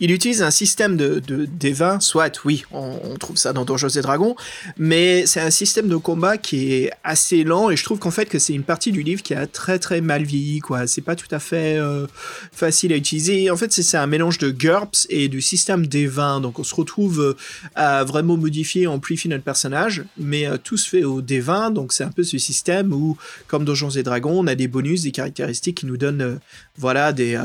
il 0.00 0.10
utilise 0.10 0.42
un 0.42 0.50
système 0.50 0.96
de, 0.96 1.20
de 1.20 1.44
des 1.46 1.74
soit 2.00 2.44
oui, 2.44 2.64
on, 2.72 3.16
trouve 3.18 3.36
ça 3.36 3.52
dans 3.52 3.64
Donjons 3.64 3.88
et 3.88 4.00
Dragons, 4.00 4.34
mais 4.76 5.24
c'est 5.26 5.40
un 5.40 5.50
système 5.50 5.88
de 5.88 5.96
combat 5.96 6.36
qui 6.36 6.72
est 6.72 6.90
assez 7.04 7.44
lent 7.44 7.70
et 7.70 7.76
je 7.76 7.84
trouve 7.84 7.98
qu'en 7.98 8.10
fait 8.10 8.26
que 8.26 8.38
c'est 8.38 8.52
une 8.52 8.64
partie 8.64 8.92
du 8.92 9.02
livre 9.02 9.22
qui 9.22 9.34
a 9.34 9.46
très 9.46 9.78
très 9.78 10.00
mal 10.00 10.24
vieilli 10.24 10.60
quoi. 10.60 10.86
C'est 10.86 11.00
pas 11.00 11.16
tout 11.16 11.28
à 11.30 11.38
fait 11.38 11.78
euh, 11.78 12.06
facile 12.52 12.92
à 12.92 12.96
utiliser. 12.96 13.50
En 13.50 13.56
fait, 13.56 13.72
c'est 13.72 13.96
un 13.96 14.06
mélange 14.06 14.38
de 14.38 14.50
GURPS 14.50 15.06
et 15.10 15.28
du 15.28 15.40
système 15.40 15.86
des 15.86 16.06
vins, 16.06 16.40
donc 16.40 16.58
on 16.58 16.64
se 16.64 16.74
retrouve 16.74 17.20
euh, 17.20 17.36
à 17.74 18.04
vraiment 18.04 18.36
modifier, 18.36 18.86
amplifier 18.86 19.30
notre 19.30 19.44
personnage, 19.44 20.04
mais 20.18 20.46
euh, 20.46 20.56
tout 20.62 20.76
se 20.76 20.88
fait 20.88 21.04
au 21.04 21.22
des 21.22 21.40
vins, 21.40 21.70
donc 21.70 21.92
c'est 21.92 22.04
un 22.04 22.12
peu 22.12 22.22
ce 22.22 22.38
système 22.38 22.92
où, 22.92 23.16
comme 23.46 23.64
Donjons 23.64 23.90
et 23.90 24.02
Dragons, 24.02 24.40
on 24.40 24.46
a 24.46 24.54
des 24.54 24.68
bonus, 24.68 25.02
des 25.02 25.12
caractéristiques 25.12 25.78
qui 25.78 25.86
nous 25.86 25.96
donnent, 25.96 26.40
voilà, 26.76 27.12
des 27.12 27.40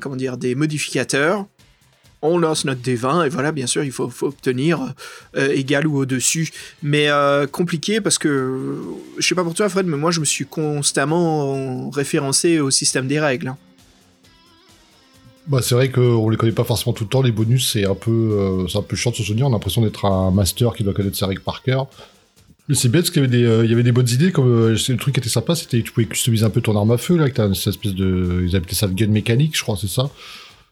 comment 0.00 0.16
dire, 0.16 0.36
des 0.36 0.54
modificateurs 0.54 1.46
on 2.22 2.38
lance 2.38 2.64
notre 2.64 2.80
D20 2.80 3.26
et 3.26 3.28
voilà, 3.28 3.52
bien 3.52 3.66
sûr, 3.66 3.82
il 3.84 3.92
faut, 3.92 4.10
obtenir 4.22 4.94
euh, 5.36 5.52
égal 5.52 5.86
ou 5.86 5.98
au-dessus. 5.98 6.50
Mais 6.82 7.08
euh, 7.08 7.46
compliqué 7.46 8.00
parce 8.00 8.18
que, 8.18 8.78
je 9.18 9.26
sais 9.26 9.34
pas 9.34 9.44
pour 9.44 9.54
toi, 9.54 9.68
Fred, 9.68 9.86
mais 9.86 9.96
moi, 9.96 10.10
je 10.10 10.20
me 10.20 10.24
suis 10.24 10.46
constamment 10.46 11.90
référencé 11.90 12.60
au 12.60 12.70
système 12.70 13.06
des 13.06 13.20
règles. 13.20 13.48
Hein. 13.48 13.56
Bah, 15.46 15.60
c'est 15.62 15.74
vrai 15.74 15.90
qu'on 15.90 16.28
les 16.28 16.36
connaît 16.36 16.52
pas 16.52 16.64
forcément 16.64 16.92
tout 16.92 17.04
le 17.04 17.10
temps. 17.10 17.22
Les 17.22 17.32
bonus, 17.32 17.72
c'est 17.72 17.86
un 17.86 17.94
peu, 17.94 18.10
euh, 18.10 18.68
c'est 18.68 18.78
un 18.78 18.82
peu 18.82 18.96
chiant 18.96 19.10
de 19.10 19.16
se 19.16 19.22
souvenir. 19.22 19.46
On 19.46 19.50
a 19.50 19.52
l'impression 19.52 19.82
d'être 19.82 20.04
un 20.04 20.30
master 20.30 20.74
qui 20.74 20.84
doit 20.84 20.92
connaître 20.92 21.16
ses 21.16 21.24
règles 21.24 21.40
par 21.40 21.62
cœur. 21.62 21.88
Mais 22.68 22.76
c'est 22.76 22.88
bête 22.88 23.02
parce 23.02 23.10
qu'il 23.10 23.22
y 23.22 23.72
avait 23.72 23.82
des, 23.82 23.92
bonnes 23.92 24.08
idées. 24.08 24.30
Comme 24.30 24.68
le 24.68 24.96
truc 24.96 25.14
qui 25.14 25.20
était 25.20 25.28
sympa, 25.28 25.56
c'était 25.56 25.80
que 25.80 25.86
tu 25.86 25.92
pouvais 25.92 26.06
customiser 26.06 26.44
un 26.44 26.50
peu 26.50 26.60
ton 26.60 26.76
arme 26.76 26.92
à 26.92 26.98
feu 26.98 27.16
là, 27.16 27.28
que 27.28 27.34
t'as 27.34 27.46
une 27.46 27.52
espèce 27.52 27.94
de, 27.94 28.44
ils 28.46 28.54
appelaient 28.54 28.74
ça 28.74 28.86
le 28.86 28.92
gun 28.92 29.08
mécanique, 29.08 29.56
je 29.56 29.62
crois, 29.62 29.76
c'est 29.76 29.88
ça. 29.88 30.08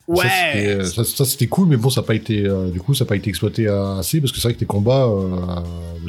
Ouais. 0.09 0.85
Ça, 0.85 1.05
c'était 1.05 1.47
cool, 1.47 1.69
mais 1.69 1.77
bon, 1.77 1.91
ça 1.91 2.01
n'a 2.01 2.07
pas 2.07 2.15
été, 2.15 2.47
euh, 2.47 2.71
du 2.71 2.81
coup, 2.81 2.95
ça 2.95 3.05
pas 3.05 3.15
été 3.15 3.29
exploité 3.29 3.69
assez 3.69 4.21
parce 4.21 4.33
que 4.33 4.39
c'est 4.39 4.49
vrai 4.49 4.55
que 4.55 4.59
tes 4.59 4.67
combats, 4.67 5.07
euh, 5.07 5.61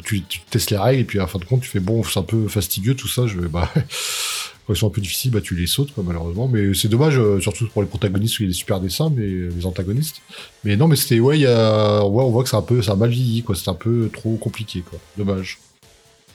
tu, 0.02 0.22
testes 0.50 0.70
les 0.70 0.78
règles 0.78 1.02
et 1.02 1.04
puis 1.04 1.18
à 1.18 1.22
la 1.22 1.28
fin 1.28 1.38
de 1.38 1.44
compte, 1.44 1.60
tu 1.60 1.68
fais 1.68 1.80
bon, 1.80 2.02
c'est 2.02 2.18
un 2.18 2.24
peu 2.24 2.48
fastidieux 2.48 2.94
tout 2.94 3.08
ça. 3.08 3.26
Je 3.26 3.38
vais, 3.38 3.48
bah, 3.48 3.70
quand 4.66 4.72
ils 4.72 4.76
sont 4.76 4.86
un 4.86 4.90
peu 4.90 5.02
difficiles, 5.02 5.30
bah, 5.30 5.42
tu 5.42 5.54
les 5.54 5.66
sautes, 5.66 5.92
quoi, 5.92 6.02
malheureusement. 6.06 6.48
Mais 6.48 6.72
c'est 6.72 6.88
dommage, 6.88 7.18
euh, 7.18 7.40
surtout 7.40 7.68
pour 7.68 7.82
les 7.82 7.88
protagonistes 7.88 8.38
où 8.38 8.42
il 8.42 8.46
y 8.46 8.48
a 8.48 8.52
des 8.52 8.56
super 8.56 8.80
dessins, 8.80 9.12
mais 9.14 9.26
les 9.26 9.66
antagonistes. 9.66 10.22
Mais 10.64 10.76
non, 10.76 10.88
mais 10.88 10.96
c'était, 10.96 11.20
ouais, 11.20 11.38
y 11.38 11.46
a, 11.46 12.02
ouais, 12.02 12.24
on 12.24 12.30
voit 12.30 12.42
que 12.42 12.48
c'est 12.48 12.56
un 12.56 12.62
peu, 12.62 12.80
ça 12.80 12.92
a 12.92 12.96
mal 12.96 13.10
vieilli, 13.10 13.42
quoi. 13.42 13.54
C'est 13.54 13.68
un 13.68 13.74
peu 13.74 14.08
trop 14.10 14.36
compliqué, 14.36 14.80
quoi. 14.80 14.98
Dommage. 15.18 15.58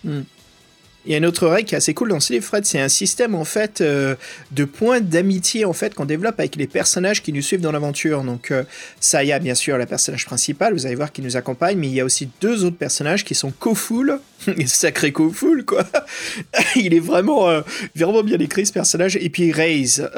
Hmm. 0.04 0.22
Il 1.06 1.12
y 1.12 1.14
a 1.16 1.18
une 1.20 1.26
autre 1.26 1.48
règle 1.48 1.68
qui 1.68 1.76
est 1.76 1.78
assez 1.78 1.94
cool 1.94 2.10
dans 2.10 2.20
ce 2.20 2.40
Fred, 2.42 2.66
c'est 2.66 2.80
un 2.80 2.90
système 2.90 3.36
en 3.36 3.46
fait 3.46 3.80
euh, 3.82 4.16
de 4.52 4.66
points 4.66 5.02
d'amitié 5.02 5.64
en 5.64 5.74
fait 5.74 5.94
qu'on 5.94 6.06
développe 6.06 6.40
avec 6.40 6.56
les 6.56 6.66
personnages 6.66 7.22
qui 7.22 7.32
nous 7.32 7.44
suivent 7.44 7.62
dans 7.62 7.72
l'aventure. 7.72 8.24
Donc 8.24 8.50
euh, 8.50 8.64
ça 9.00 9.24
y 9.24 9.32
a 9.32 9.40
bien 9.40 9.54
sûr 9.54 9.78
le 9.78 9.86
personnage 9.86 10.26
principal, 10.26 10.74
vous 10.74 10.86
allez 10.88 10.96
voir 10.96 11.12
qui 11.12 11.22
nous 11.22 11.38
accompagne, 11.38 11.78
mais 11.78 11.88
il 11.88 11.94
y 11.94 12.02
a 12.02 12.06
aussi 12.06 12.30
deux 12.42 12.66
autres 12.66 12.78
personnages 12.78 13.24
qui 13.24 13.36
sont 13.36 13.52
Koful, 13.52 14.20
sacré 14.66 15.12
Koful 15.12 15.64
quoi. 15.64 15.84
il 16.76 16.94
est 16.94 17.00
vraiment 17.00 17.50
euh, 17.50 17.62
vraiment 17.96 18.24
bien 18.24 18.40
écrit 18.40 18.66
ce 18.66 18.74
personnage 18.74 19.16
et 19.16 19.30
puis 19.30 19.52
Raze. 19.52 20.10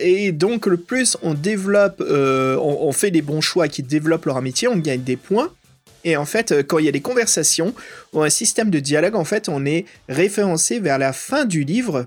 et 0.00 0.32
donc 0.32 0.66
le 0.66 0.78
plus 0.78 1.16
on 1.22 1.34
développe, 1.34 2.02
on 2.02 2.92
fait 2.92 3.12
des 3.12 3.22
bons 3.22 3.40
choix 3.40 3.68
qui 3.68 3.84
développent 3.84 4.26
leur 4.26 4.36
amitié, 4.36 4.66
on 4.66 4.76
gagne 4.76 5.02
des 5.02 5.16
points. 5.16 5.50
Et 6.04 6.16
en 6.16 6.24
fait, 6.24 6.52
euh, 6.52 6.62
quand 6.62 6.78
il 6.78 6.84
y 6.84 6.88
a 6.88 6.92
des 6.92 7.00
conversations 7.00 7.74
ou 8.12 8.22
un 8.22 8.30
système 8.30 8.70
de 8.70 8.78
dialogue, 8.78 9.16
en 9.16 9.24
fait, 9.24 9.48
on 9.48 9.64
est 9.64 9.86
référencé 10.08 10.78
vers 10.78 10.98
la 10.98 11.12
fin 11.12 11.44
du 11.44 11.64
livre. 11.64 12.06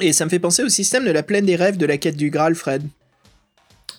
Et 0.00 0.12
ça 0.12 0.24
me 0.24 0.30
fait 0.30 0.38
penser 0.38 0.62
au 0.62 0.68
système 0.68 1.04
de 1.04 1.10
la 1.10 1.22
plaine 1.22 1.44
des 1.44 1.56
rêves 1.56 1.76
de 1.76 1.86
la 1.86 1.98
quête 1.98 2.16
du 2.16 2.30
Graal, 2.30 2.54
Fred. 2.54 2.82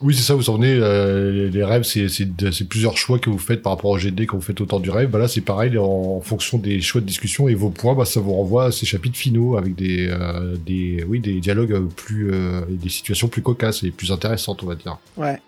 Oui, 0.01 0.15
c'est 0.15 0.23
ça, 0.23 0.34
vous 0.34 0.49
en 0.49 0.55
venez, 0.55 0.73
euh, 0.73 1.49
les 1.49 1.63
rêves, 1.63 1.84
c'est 1.84 2.67
plusieurs 2.67 2.97
choix 2.97 3.19
que 3.19 3.30
vous 3.30 3.38
faites 3.38 3.61
par 3.61 3.73
rapport 3.73 3.91
au 3.91 3.97
GD 3.97 4.25
quand 4.25 4.38
vous 4.38 4.43
faites 4.43 4.59
autant 4.59 4.80
du 4.80 4.89
rêve. 4.89 5.09
Bah 5.09 5.19
là, 5.19 5.27
c'est 5.27 5.41
pareil, 5.41 5.77
en, 5.77 6.19
fonction 6.19 6.57
des 6.57 6.81
choix 6.81 6.99
de 6.99 7.05
discussion 7.05 7.47
et 7.47 7.53
vos 7.53 7.69
points, 7.69 7.93
bah, 7.93 8.03
ça 8.03 8.19
vous 8.19 8.34
renvoie 8.34 8.65
à 8.65 8.71
ces 8.71 8.85
chapitres 8.85 9.15
finaux 9.15 9.55
avec 9.55 9.75
des, 9.75 10.07
euh, 10.09 10.55
des, 10.65 11.05
oui, 11.07 11.19
des 11.19 11.39
dialogues 11.39 11.88
plus, 11.95 12.31
des 12.67 12.89
situations 12.89 13.27
plus 13.27 13.41
cocasses 13.41 13.84
et 13.84 13.91
plus 13.91 14.11
intéressantes, 14.11 14.63
on 14.63 14.65
va 14.65 14.75
dire. 14.75 14.97
Ouais. 15.15 15.39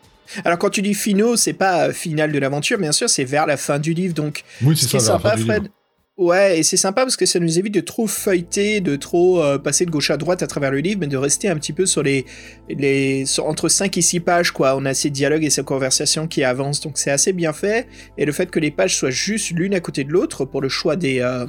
Alors 0.44 0.58
quand 0.58 0.70
tu 0.70 0.82
dis 0.82 0.94
finaux, 0.94 1.36
c'est 1.36 1.54
pas 1.54 1.88
euh, 1.88 1.94
final 1.94 2.32
de 2.32 2.40
l'aventure, 2.40 2.78
bien 2.78 2.92
sûr, 2.92 3.10
c'est 3.10 3.24
vers 3.24 3.46
la 3.46 3.58
fin 3.58 3.80
du 3.80 3.94
livre. 3.94 4.14
Donc, 4.14 4.44
oui, 4.64 4.76
c'est 4.78 5.00
ça. 5.00 5.14
sympa, 5.14 5.38
Fred. 5.38 5.70
Ouais, 6.18 6.60
et 6.60 6.64
c'est 6.64 6.78
sympa 6.78 7.02
parce 7.02 7.18
que 7.18 7.26
ça 7.26 7.40
nous 7.40 7.60
évite 7.60 7.74
de 7.74 7.82
trop 7.82 8.08
feuilleter, 8.08 8.80
de 8.80 8.96
trop 8.96 9.44
euh, 9.44 9.58
passer 9.58 9.86
de 9.86 9.92
gauche 9.92 10.12
à 10.12 10.16
droite 10.16 10.42
à 10.44 10.48
travers 10.48 10.72
le 10.72 10.78
livre, 10.78 11.02
mais 11.02 11.08
de 11.08 11.18
rester 11.18 11.50
un 11.50 11.58
petit 11.58 11.74
peu 11.74 11.86
sur 11.86 12.04
les, 12.04 12.26
les 12.70 13.26
entre 13.42 13.68
5 13.68 13.98
et 13.98 14.02
6 14.02 14.22
pages, 14.22 14.52
quoi. 14.52 14.78
On 14.78 14.86
a 14.86 14.94
ces 14.94 15.10
dialogues 15.10 15.44
et 15.44 15.50
ces 15.50 15.64
conversations 15.64 16.26
qui 16.30 16.46
avancent, 16.46 16.80
donc 16.80 16.98
c'est 16.98 17.12
assez 17.12 17.34
bien 17.34 17.52
fait. 17.52 17.88
Et 18.18 18.24
le 18.24 18.32
fait 18.32 18.50
que 18.50 18.62
les 18.62 18.72
pages 18.72 18.96
soient 18.96 19.10
juste 19.10 19.52
l'une 19.52 19.74
à 19.74 19.82
côté 19.82 20.06
de 20.06 20.14
l'autre 20.14 20.46
pour 20.46 20.62
le 20.62 20.70
choix 20.70 20.96
des, 20.96 21.20
euh, 21.20 21.48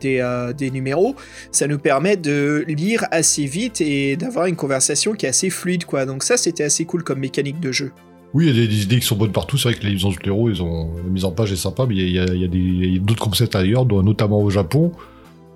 des, 0.00 0.50
des, 0.58 0.72
numéros, 0.72 1.14
ça 1.52 1.68
nous 1.68 1.78
permet 1.78 2.16
de 2.16 2.64
lire 2.66 3.06
assez 3.12 3.46
vite 3.46 3.80
et 3.80 4.16
d'avoir 4.16 4.46
une 4.46 4.56
conversation 4.56 5.12
qui 5.12 5.26
est 5.26 5.28
assez 5.28 5.50
fluide, 5.50 5.84
quoi. 5.84 6.04
Donc 6.04 6.24
ça, 6.24 6.36
c'était 6.36 6.64
assez 6.64 6.84
cool 6.84 7.04
comme 7.04 7.20
mécanique 7.20 7.60
de 7.60 7.70
jeu. 7.70 7.92
Oui, 8.32 8.46
il 8.46 8.56
y 8.56 8.62
a 8.62 8.66
des, 8.66 8.82
idées 8.82 9.00
qui 9.00 9.06
sont 9.06 9.16
bonnes 9.16 9.32
partout. 9.32 9.58
C'est 9.58 9.70
vrai 9.70 9.78
que 9.78 9.84
les 9.84 9.90
livres 9.90 10.12
héros, 10.24 10.50
ils 10.50 10.62
ont 10.62 10.94
la 10.96 11.10
mise 11.10 11.24
en 11.24 11.32
page 11.32 11.50
est 11.52 11.56
sympa, 11.56 11.84
mais 11.86 11.96
il 11.96 12.10
y 12.10 12.18
a, 12.18 12.98
d'autres 12.98 13.22
concepts 13.22 13.56
ailleurs, 13.56 13.84
notamment 13.86 14.40
au 14.40 14.50
Japon. 14.50 14.92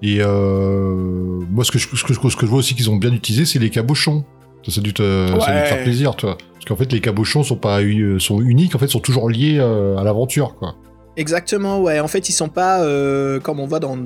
Et 0.03 0.19
euh, 0.21 1.41
moi, 1.51 1.65
ce 1.65 1.71
que, 1.71 1.79
je, 1.79 1.89
ce, 1.95 2.05
que, 2.05 2.13
ce 2.13 2.37
que 2.37 2.47
je 2.47 2.51
vois 2.51 2.59
aussi 2.59 2.75
qu'ils 2.75 2.91
ont 2.91 2.97
bien 2.97 3.13
utilisé, 3.13 3.45
c'est 3.45 3.59
les 3.59 3.71
cabochons. 3.71 4.25
Ça, 4.67 4.81
a 4.81 4.83
dû 4.83 4.93
te, 4.93 5.03
faire 5.03 5.83
plaisir, 5.83 6.17
toi. 6.17 6.37
Parce 6.55 6.65
qu'en 6.67 6.77
fait, 6.77 6.93
les 6.93 7.01
cabochons 7.01 7.43
sont 7.43 7.57
pas 7.57 7.81
sont 8.19 8.41
uniques, 8.41 8.75
en 8.75 8.79
fait, 8.79 8.89
sont 8.89 9.01
toujours 9.01 9.29
liés 9.31 9.59
euh, 9.59 9.97
à 9.97 10.05
l'aventure, 10.05 10.57
quoi. 10.57 10.75
Exactement, 11.17 11.81
ouais. 11.81 12.01
En 12.01 12.09
fait, 12.09 12.29
ils 12.29 12.33
sont 12.33 12.49
pas 12.49 12.83
euh, 12.83 13.39
comme 13.39 13.61
on 13.61 13.67
voit 13.67 13.79
dans, 13.79 13.97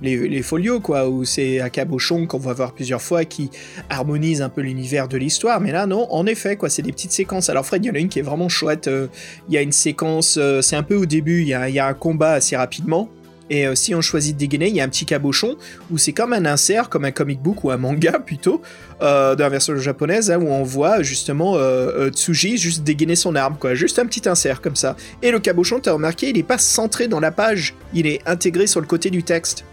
les, 0.00 0.42
folios, 0.42 0.80
quoi, 0.80 1.08
où 1.08 1.24
c'est 1.24 1.60
cabochon 1.70 2.26
qu'on 2.26 2.38
va 2.38 2.54
voir 2.54 2.72
plusieurs 2.72 3.02
fois 3.02 3.26
qui 3.26 3.50
harmonise 3.90 4.40
un 4.40 4.48
peu 4.48 4.62
l'univers 4.62 5.06
de 5.06 5.18
l'histoire. 5.18 5.60
Mais 5.60 5.70
là, 5.70 5.86
non, 5.86 6.10
en 6.10 6.24
effet, 6.24 6.56
quoi, 6.56 6.70
c'est 6.70 6.82
des 6.82 6.92
petites 6.92 7.12
séquences. 7.12 7.50
Alors, 7.50 7.66
Fred, 7.66 7.84
il 7.84 7.88
y 7.88 7.90
en 7.90 7.94
a 7.94 7.98
une 7.98 8.08
qui 8.08 8.20
est 8.20 8.22
vraiment 8.22 8.48
chouette. 8.48 8.88
Euh, 8.88 9.08
il 9.48 9.54
y 9.54 9.58
a 9.58 9.62
une 9.62 9.72
séquence, 9.72 10.38
euh, 10.40 10.62
c'est 10.62 10.76
un 10.76 10.82
peu 10.82 10.96
au 10.96 11.04
début, 11.04 11.42
il 11.42 11.48
y 11.48 11.54
a 11.54 11.86
un 11.86 11.94
combat 11.94 12.32
assez 12.32 12.56
rapidement. 12.56 13.10
Et 13.50 13.66
euh, 13.66 13.74
si 13.74 13.94
on 13.96 14.00
choisit 14.00 14.34
de 14.34 14.38
dégainer, 14.38 14.68
il 14.68 14.76
y 14.76 14.80
a 14.80 14.84
un 14.84 14.88
petit 14.88 15.04
cabochon 15.04 15.56
où 15.90 15.98
c'est 15.98 16.12
comme 16.12 16.32
un 16.32 16.46
insert, 16.46 16.88
comme 16.88 17.04
un 17.04 17.10
comic 17.10 17.42
book 17.42 17.64
ou 17.64 17.70
un 17.72 17.76
manga 17.76 18.18
plutôt, 18.24 18.62
euh, 19.02 19.34
dans 19.34 19.44
la 19.44 19.50
version 19.50 19.76
japonaise, 19.76 20.30
hein, 20.30 20.38
où 20.40 20.48
on 20.48 20.62
voit 20.62 21.02
justement 21.02 21.56
euh, 21.56 22.08
euh, 22.08 22.10
Tsuji 22.10 22.56
juste 22.56 22.84
dégainer 22.84 23.16
son 23.16 23.34
arme, 23.34 23.56
quoi. 23.58 23.74
Juste 23.74 23.98
un 23.98 24.06
petit 24.06 24.28
insert 24.28 24.60
comme 24.60 24.76
ça. 24.76 24.96
Et 25.20 25.32
le 25.32 25.40
cabochon, 25.40 25.80
t'as 25.80 25.92
remarqué, 25.92 26.28
il 26.28 26.36
n'est 26.36 26.44
pas 26.44 26.58
centré 26.58 27.08
dans 27.08 27.20
la 27.20 27.32
page, 27.32 27.74
il 27.92 28.06
est 28.06 28.20
intégré 28.26 28.68
sur 28.68 28.80
le 28.80 28.86
côté 28.86 29.10
du 29.10 29.24
texte. 29.24 29.64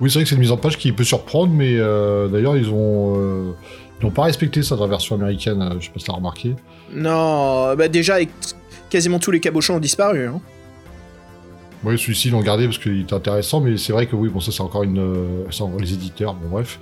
Oui, 0.00 0.10
c'est 0.10 0.18
vrai 0.18 0.24
que 0.24 0.28
c'est 0.28 0.34
une 0.34 0.42
mise 0.42 0.50
en 0.50 0.58
page 0.58 0.76
qui 0.76 0.92
peut 0.92 1.04
surprendre, 1.04 1.52
mais 1.52 1.76
d'ailleurs, 1.76 2.56
ils 2.56 2.68
ont. 2.68 3.54
n'ont 4.02 4.10
pas 4.10 4.24
respecté 4.24 4.62
ça 4.62 4.74
dans 4.74 4.82
la 4.82 4.90
version 4.90 5.14
américaine, 5.14 5.76
je 5.78 5.86
sais 5.86 5.92
pas 5.92 6.00
si 6.00 6.06
t'as 6.06 6.12
remarqué. 6.12 6.56
Non, 6.92 7.74
bah 7.76 7.86
déjà, 7.86 8.16
quasiment 8.90 9.20
tous 9.20 9.30
les 9.30 9.38
cabochons 9.38 9.76
ont 9.76 9.80
disparu. 9.80 10.26
Hein. 10.26 10.40
Oui, 11.84 11.98
celui-ci, 11.98 12.28
ils 12.28 12.30
l'ont 12.30 12.40
gardé 12.40 12.64
parce 12.64 12.78
qu'il 12.78 13.00
était 13.00 13.14
intéressant, 13.14 13.60
mais 13.60 13.76
c'est 13.76 13.92
vrai 13.92 14.06
que 14.06 14.16
oui, 14.16 14.30
bon, 14.30 14.40
ça, 14.40 14.52
c'est 14.52 14.62
encore 14.62 14.84
une. 14.84 14.98
Euh, 14.98 15.78
les 15.78 15.92
éditeurs, 15.92 16.34
bon, 16.34 16.48
bref. 16.48 16.80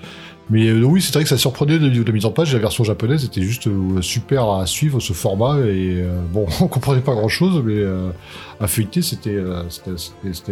Mais 0.48 0.68
euh, 0.68 0.82
oui, 0.82 1.00
c'est 1.00 1.12
vrai 1.12 1.22
que 1.24 1.28
ça 1.28 1.38
surprenait 1.38 1.78
de, 1.78 1.88
de 1.88 2.04
la 2.04 2.12
mise 2.12 2.24
en 2.24 2.30
page. 2.30 2.52
La 2.52 2.60
version 2.60 2.84
japonaise 2.84 3.24
était 3.24 3.42
juste 3.42 3.66
euh, 3.66 4.00
super 4.00 4.48
à 4.48 4.66
suivre 4.66 5.00
ce 5.00 5.12
format. 5.12 5.58
Et 5.60 6.04
bon, 6.32 6.46
on 6.60 6.68
comprenait 6.68 7.00
pas 7.00 7.14
grand 7.14 7.28
chose, 7.28 7.62
mais 7.64 7.82
à 8.60 8.66
feuilleter, 8.66 9.02
c'était 9.02 9.38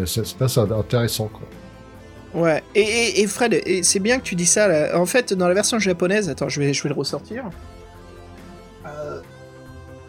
assez, 0.02 0.22
assez, 0.40 0.60
intéressant. 0.60 1.28
Quoi. 1.28 2.42
Ouais, 2.42 2.62
et, 2.74 3.20
et, 3.20 3.26
Fred, 3.26 3.60
c'est 3.82 4.00
bien 4.00 4.18
que 4.18 4.24
tu 4.24 4.34
dis 4.34 4.46
ça. 4.46 4.96
En 4.98 5.06
fait, 5.06 5.32
dans 5.32 5.48
la 5.48 5.54
version 5.54 5.78
japonaise, 5.78 6.28
attends, 6.28 6.48
je 6.48 6.60
vais, 6.60 6.72
je 6.72 6.82
vais 6.82 6.88
le 6.88 6.94
ressortir. 6.94 7.44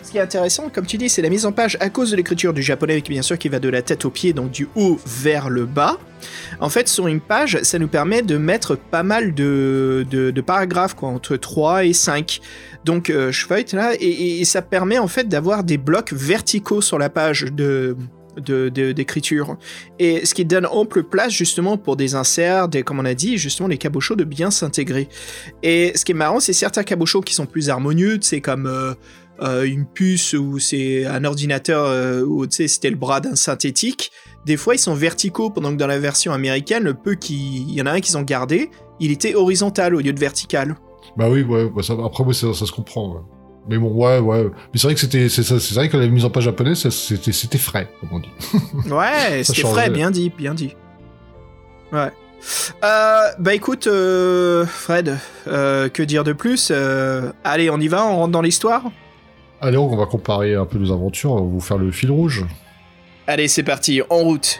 Ce 0.03 0.11
qui 0.11 0.17
est 0.17 0.21
intéressant, 0.21 0.69
comme 0.69 0.85
tu 0.85 0.97
dis, 0.97 1.09
c'est 1.09 1.21
la 1.21 1.29
mise 1.29 1.45
en 1.45 1.51
page 1.51 1.77
à 1.79 1.89
cause 1.89 2.11
de 2.11 2.15
l'écriture 2.15 2.53
du 2.53 2.63
japonais, 2.63 3.01
bien 3.01 3.21
sûr, 3.21 3.37
qui 3.37 3.49
va 3.49 3.59
de 3.59 3.69
la 3.69 3.81
tête 3.81 4.03
aux 4.03 4.09
pieds, 4.09 4.33
donc 4.33 4.51
du 4.51 4.67
haut 4.75 4.99
vers 5.05 5.49
le 5.49 5.65
bas. 5.65 5.97
En 6.59 6.69
fait, 6.69 6.87
sur 6.87 7.07
une 7.07 7.21
page, 7.21 7.59
ça 7.61 7.77
nous 7.77 7.87
permet 7.87 8.23
de 8.23 8.37
mettre 8.37 8.75
pas 8.75 9.03
mal 9.03 9.33
de, 9.35 10.05
de, 10.09 10.41
paragraphes, 10.41 10.95
quoi, 10.95 11.09
entre 11.09 11.37
3 11.37 11.85
et 11.85 11.93
5. 11.93 12.41
Donc, 12.83 13.09
euh, 13.09 13.31
je 13.31 13.45
feuille 13.45 13.65
là, 13.73 13.93
et, 13.99 14.43
ça 14.43 14.63
permet 14.63 14.97
en 14.97 15.07
fait 15.07 15.27
d'avoir 15.27 15.63
des 15.63 15.77
blocs 15.77 16.13
verticaux 16.13 16.81
sur 16.81 16.97
la 16.97 17.09
page 17.09 17.43
de, 17.51 17.95
d'écriture. 18.37 19.57
et 19.99 20.25
ce 20.25 20.33
qui 20.33 20.45
donne 20.45 20.65
ample 20.65 21.03
place 21.03 21.31
justement 21.31 21.77
pour 21.77 21.95
des 21.95 22.15
inserts, 22.15 22.69
des, 22.69 22.81
comme 22.81 22.99
on 22.99 23.05
a 23.05 23.13
dit, 23.13 23.37
justement 23.37 23.67
les 23.67 23.77
cabochons 23.77 24.15
de 24.15 24.23
bien 24.23 24.49
s'intégrer. 24.51 25.09
Et 25.63 25.91
ce 25.95 26.05
qui 26.05 26.13
est 26.13 26.15
marrant, 26.15 26.39
c'est 26.39 26.53
certains 26.53 26.83
cabochons 26.83 27.21
qui 27.21 27.33
sont 27.33 27.45
plus 27.45 27.69
harmonieux, 27.69 28.17
c'est 28.21 28.41
comme 28.41 28.67
euh, 28.67 28.93
euh, 29.41 29.63
une 29.63 29.85
puce 29.85 30.33
ou 30.33 30.59
c'est 30.59 31.05
un 31.05 31.23
ordinateur 31.23 31.85
euh, 31.85 32.23
ou 32.23 32.45
tu 32.47 32.57
sais 32.57 32.67
c'était 32.67 32.89
le 32.89 32.95
bras 32.95 33.19
d'un 33.19 33.35
synthétique. 33.35 34.11
Des 34.45 34.57
fois 34.57 34.75
ils 34.75 34.79
sont 34.79 34.93
verticaux 34.93 35.49
pendant 35.49 35.71
que 35.71 35.77
dans 35.77 35.87
la 35.87 35.99
version 35.99 36.33
américaine, 36.33 36.83
le 36.83 36.93
peu 36.93 37.15
qui, 37.15 37.65
il 37.67 37.73
y 37.73 37.81
en 37.81 37.85
a 37.85 37.91
un 37.91 37.99
qu'ils 37.99 38.17
ont 38.17 38.23
gardé, 38.23 38.69
il 38.99 39.11
était 39.11 39.35
horizontal 39.35 39.95
au 39.95 39.99
lieu 39.99 40.13
de 40.13 40.19
vertical. 40.19 40.75
Bah 41.17 41.29
oui, 41.29 41.43
ouais, 41.43 41.69
bah 41.69 41.83
ça, 41.83 41.93
après 42.03 42.33
ça, 42.33 42.53
ça, 42.53 42.65
se 42.65 42.71
comprend. 42.71 43.25
Mais 43.67 43.77
bon, 43.77 43.91
ouais, 43.91 44.19
ouais. 44.19 44.43
Mais 44.43 44.79
c'est 44.79 44.87
vrai 44.87 44.93
que 44.93 44.99
c'était, 44.99 45.29
c'est, 45.29 45.73
vrai 45.73 45.89
que 45.89 45.97
la 45.97 46.07
mise 46.07 46.25
en 46.25 46.29
page 46.29 46.45
japonaise, 46.45 46.89
c'était, 46.89 47.31
c'était 47.31 47.57
frais, 47.57 47.89
comme 47.99 48.09
on 48.13 48.19
dit. 48.19 48.89
ouais, 48.89 49.43
c'était 49.43 49.67
frais, 49.67 49.89
bien 49.89 50.09
dit, 50.09 50.31
bien 50.35 50.53
dit. 50.53 50.75
Ouais. 51.91 52.11
Euh, 52.83 53.27
bah 53.39 53.53
écoute, 53.53 53.87
euh, 53.87 54.65
Fred, 54.65 55.17
euh, 55.47 55.89
que 55.89 56.03
dire 56.03 56.23
de 56.23 56.33
plus 56.33 56.71
Allez, 57.43 57.69
on 57.69 57.79
y 57.79 57.87
va, 57.87 58.05
on 58.05 58.17
rentre 58.17 58.31
dans 58.31 58.41
l'histoire? 58.41 58.83
Allez, 59.63 59.77
on 59.77 59.95
va 59.95 60.07
comparer 60.07 60.55
un 60.55 60.65
peu 60.65 60.79
nos 60.79 60.91
aventures, 60.91 61.33
on 61.33 61.35
va 61.35 61.41
vous 61.41 61.59
faire 61.59 61.77
le 61.77 61.91
fil 61.91 62.09
rouge. 62.09 62.45
Allez, 63.27 63.47
c'est 63.47 63.61
parti, 63.61 64.01
en 64.09 64.17
route 64.17 64.59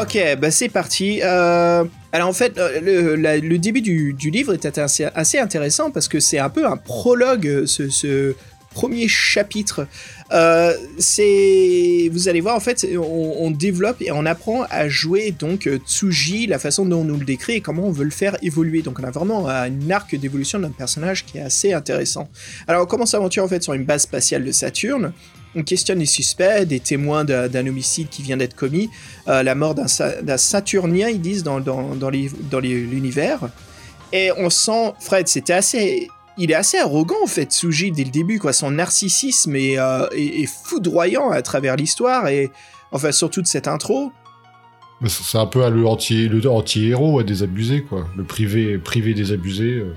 Ok, 0.00 0.16
bah 0.38 0.52
c'est 0.52 0.68
parti. 0.68 1.20
Euh, 1.24 1.84
alors 2.12 2.28
en 2.28 2.32
fait, 2.32 2.56
euh, 2.56 2.80
le, 3.16 3.58
début 3.58 3.80
du, 3.80 4.30
livre 4.30 4.54
est 4.54 4.78
assez, 4.78 5.38
intéressant 5.38 5.90
parce 5.90 6.06
que 6.06 6.20
c'est 6.20 6.38
un 6.38 6.50
peu 6.50 6.64
un 6.66 6.76
prologue, 6.76 7.64
ce, 7.66 8.36
premier 8.80 9.08
chapitre. 9.08 9.86
Euh, 10.32 10.72
c'est, 10.98 12.08
vous 12.10 12.28
allez 12.28 12.40
voir 12.40 12.56
en 12.56 12.60
fait, 12.60 12.86
on, 12.96 13.50
développe 13.50 14.00
et 14.00 14.10
on 14.10 14.24
apprend 14.24 14.62
à 14.70 14.88
jouer 14.88 15.34
donc 15.38 15.68
Tsuji, 15.86 16.46
la 16.46 16.58
façon 16.58 16.86
dont 16.86 17.00
on 17.00 17.04
nous 17.04 17.18
le 17.18 17.26
décrit 17.26 17.54
et 17.54 17.60
comment 17.60 17.84
on 17.84 17.90
veut 17.90 18.04
le 18.04 18.10
faire 18.10 18.38
évoluer. 18.40 18.80
Donc 18.80 18.98
on 18.98 19.04
a 19.04 19.10
vraiment 19.10 19.48
un 19.48 19.90
arc 19.90 20.16
d'évolution 20.16 20.58
notre 20.58 20.76
personnage 20.76 21.26
qui 21.26 21.36
est 21.36 21.42
assez 21.42 21.74
intéressant. 21.74 22.30
Alors 22.66 22.84
on 22.84 22.86
commence 22.86 23.12
l'aventure 23.12 23.44
en 23.44 23.48
fait 23.48 23.62
sur 23.62 23.74
une 23.74 23.84
base 23.84 24.02
spatiale 24.02 24.44
de 24.44 24.52
Saturne? 24.52 25.12
On 25.54 25.62
questionne 25.62 25.98
les 25.98 26.06
suspects, 26.06 26.64
des 26.64 26.80
témoins 26.80 27.24
d'un 27.24 27.66
homicide 27.66 28.08
qui 28.08 28.22
vient 28.22 28.38
d'être 28.38 28.56
commis, 28.56 28.88
euh, 29.28 29.42
la 29.42 29.54
mort 29.54 29.74
d'un 29.74 30.36
Saturnien, 30.38 31.08
ils 31.10 31.20
disent, 31.20 31.42
dans, 31.42 31.58
l'univers. 32.60 33.40
Et 34.12 34.30
on 34.38 34.48
sent, 34.48 34.92
Fred, 35.00 35.28
c'était 35.28 35.52
assez. 35.52 36.08
Il 36.42 36.50
est 36.50 36.54
assez 36.54 36.78
arrogant 36.78 37.22
en 37.22 37.26
fait, 37.26 37.52
Suji, 37.52 37.92
dès 37.92 38.02
le 38.02 38.10
début, 38.10 38.38
quoi. 38.38 38.54
Son 38.54 38.70
narcissisme 38.70 39.54
est, 39.56 39.78
euh, 39.78 40.06
foudroyant 40.64 41.30
à 41.30 41.42
travers 41.42 41.76
l'histoire 41.76 42.28
et 42.28 42.50
enfin 42.92 43.12
surtout 43.12 43.42
de 43.42 43.46
cette 43.46 43.68
intro. 43.68 44.10
C'est 45.06 45.36
un 45.38 45.46
peu 45.46 45.68
le 45.68 45.86
anti-héros 45.86 47.18
anti 47.18 47.20
à 47.20 47.22
désabusé, 47.22 47.82
quoi. 47.82 48.08
Le 48.16 48.24
privé, 48.24 48.78
privé 48.78 49.12
désabusé. 49.12 49.66
Euh 49.66 49.94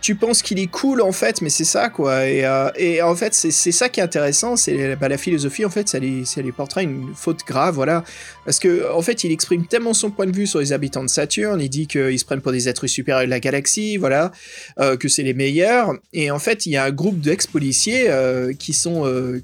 tu 0.00 0.14
penses 0.14 0.42
qu'il 0.42 0.58
est 0.58 0.68
cool 0.68 1.00
en 1.00 1.12
fait, 1.12 1.42
mais 1.42 1.50
c'est 1.50 1.64
ça 1.64 1.88
quoi. 1.88 2.26
Et, 2.26 2.44
euh, 2.44 2.70
en 3.02 3.16
fait, 3.16 3.34
c'est 3.34 3.72
ça 3.72 3.88
qui 3.88 4.00
est 4.00 4.02
intéressant, 4.02 4.56
c'est 4.56 4.96
bah, 4.96 5.08
la 5.08 5.18
philosophie 5.18 5.64
en 5.64 5.70
fait, 5.70 5.88
ça 5.88 5.98
lui, 5.98 6.24
ça 6.24 6.40
lui 6.40 6.52
portera 6.52 6.82
une 6.82 7.12
faute 7.14 7.40
grave, 7.46 7.74
voilà. 7.74 8.04
Parce 8.44 8.58
que 8.58 8.90
en 8.92 9.02
fait, 9.02 9.24
il 9.24 9.32
exprime 9.32 9.66
tellement 9.66 9.94
son 9.94 10.10
point 10.10 10.26
de 10.26 10.36
vue 10.36 10.46
sur 10.46 10.60
les 10.60 10.72
habitants 10.72 11.02
de 11.02 11.08
Saturne, 11.08 11.60
il 11.60 11.68
dit 11.68 11.86
qu'ils 11.86 12.18
se 12.18 12.24
prennent 12.24 12.40
pour 12.40 12.52
des 12.52 12.68
êtres 12.68 12.86
supérieurs 12.86 13.26
de 13.26 13.30
la 13.30 13.40
galaxie, 13.40 13.96
voilà, 13.96 14.30
euh, 14.78 14.96
que 14.96 15.08
c'est 15.08 15.24
les 15.24 15.34
meilleurs. 15.34 15.92
Et 16.12 16.30
en 16.30 16.38
fait, 16.38 16.66
il 16.66 16.72
y 16.72 16.76
a 16.76 16.84
un 16.84 16.92
groupe 16.92 17.20
d'ex-policiers 17.20 18.08
euh, 18.08 18.52
qui 18.52 18.72
sont 18.72 18.88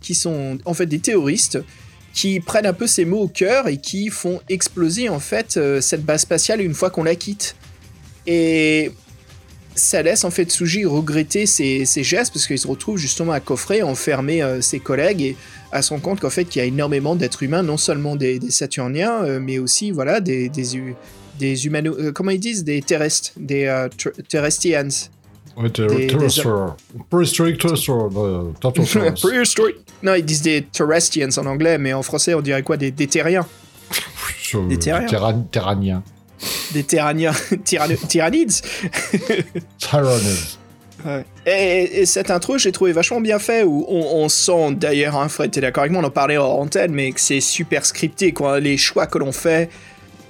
qui 0.01 0.14
sont 0.14 0.59
en 0.64 0.74
fait 0.74 0.86
des 0.86 1.01
terroristes 1.01 1.59
qui 2.12 2.39
prennent 2.39 2.66
un 2.66 2.72
peu 2.72 2.86
ces 2.86 3.05
mots 3.05 3.22
au 3.22 3.28
cœur 3.28 3.66
et 3.66 3.78
qui 3.78 4.09
font 4.09 4.40
exploser 4.48 5.09
en 5.09 5.18
fait 5.18 5.59
cette 5.81 6.05
base 6.05 6.20
spatiale 6.20 6.60
une 6.60 6.74
fois 6.74 6.90
qu'on 6.90 7.02
la 7.02 7.16
quitte. 7.16 7.56
Et 8.26 8.93
ça 9.75 10.03
laisse 10.03 10.25
en 10.25 10.31
fait 10.31 10.51
Tsuji 10.51 10.85
regretter 10.85 11.47
ses, 11.47 11.85
gestes 11.85 12.33
parce 12.33 12.47
qu'il 12.47 12.59
se 12.59 12.69
retrouve 12.69 12.97
justement 12.97 13.33
à 13.33 13.41
coffrer, 13.41 13.83
enfermer 13.83 14.43
euh, 14.43 14.61
ses 14.61 14.81
collègues 14.81 15.23
et 15.23 15.37
à 15.73 15.83
son 15.83 15.99
compte 15.99 16.21
qu'en 16.21 16.31
fait 16.31 16.55
il 16.55 16.59
y 16.59 16.63
a 16.63 16.65
énormément 16.65 17.17
d'êtres 17.17 17.43
humains, 17.43 17.63
non 17.63 17.77
seulement 17.77 18.17
des, 18.17 18.41
Saturniens, 18.51 19.25
euh, 19.25 19.41
mais 19.41 19.59
aussi 19.59 19.91
voilà 19.91 20.21
des 20.21 20.49
des, 20.49 20.95
des 21.39 21.67
humano 21.67 21.97
euh, 21.99 22.13
comment 22.13 22.31
ils 22.31 22.41
disent 22.41 22.65
des 22.65 22.83
terrestres, 22.83 23.33
des 23.37 23.89
terrestrians. 24.29 24.89
Ouais, 25.57 25.71
terrestrial. 25.71 26.75
Prehistoric 27.11 27.59
terrestrial. 27.59 28.09
Prehistoric. 29.21 29.77
Non, 30.03 30.15
ils 30.15 30.25
disent 30.25 30.43
des 30.43 30.67
terrestrians 30.71 31.31
en 31.37 31.47
anglais, 31.47 31.79
mais 31.79 31.93
en 31.93 32.03
français 32.03 32.35
on 32.35 32.41
dirait 32.41 32.63
quoi 32.63 32.77
Des, 32.77 32.91
des 32.91 33.07
terriens. 33.07 33.47
des 34.69 34.79
terriens. 34.79 35.43
Terraniens. 35.51 36.03
Des 36.75 36.85
tyrannides. 37.65 38.53
tyrannides. 39.79 40.37
Et, 41.47 42.05
cette 42.07 42.31
intro, 42.31 42.59
j'ai 42.59 42.73
trouvé 42.73 42.93
vachement 42.93 43.21
bien 43.21 43.39
fait, 43.39 43.63
où 43.63 43.87
on, 43.89 44.29
sent 44.29 44.73
d'ailleurs, 44.73 45.17
hein, 45.17 45.29
Fred, 45.29 45.51
t'es 45.51 45.61
d'accord 45.61 45.83
avec 45.83 45.93
moi, 45.93 46.03
on 46.03 46.07
en 46.07 46.11
parlait 46.11 46.37
en 46.37 46.47
antenne, 46.47 46.93
mais 46.93 47.13
que 47.13 47.21
c'est 47.21 47.41
super 47.41 47.87
scripté, 47.87 48.33
quoi. 48.33 48.61
Les 48.61 48.77
choix 48.77 49.07
que 49.07 49.19
l'on 49.19 49.33
fait, 49.33 49.71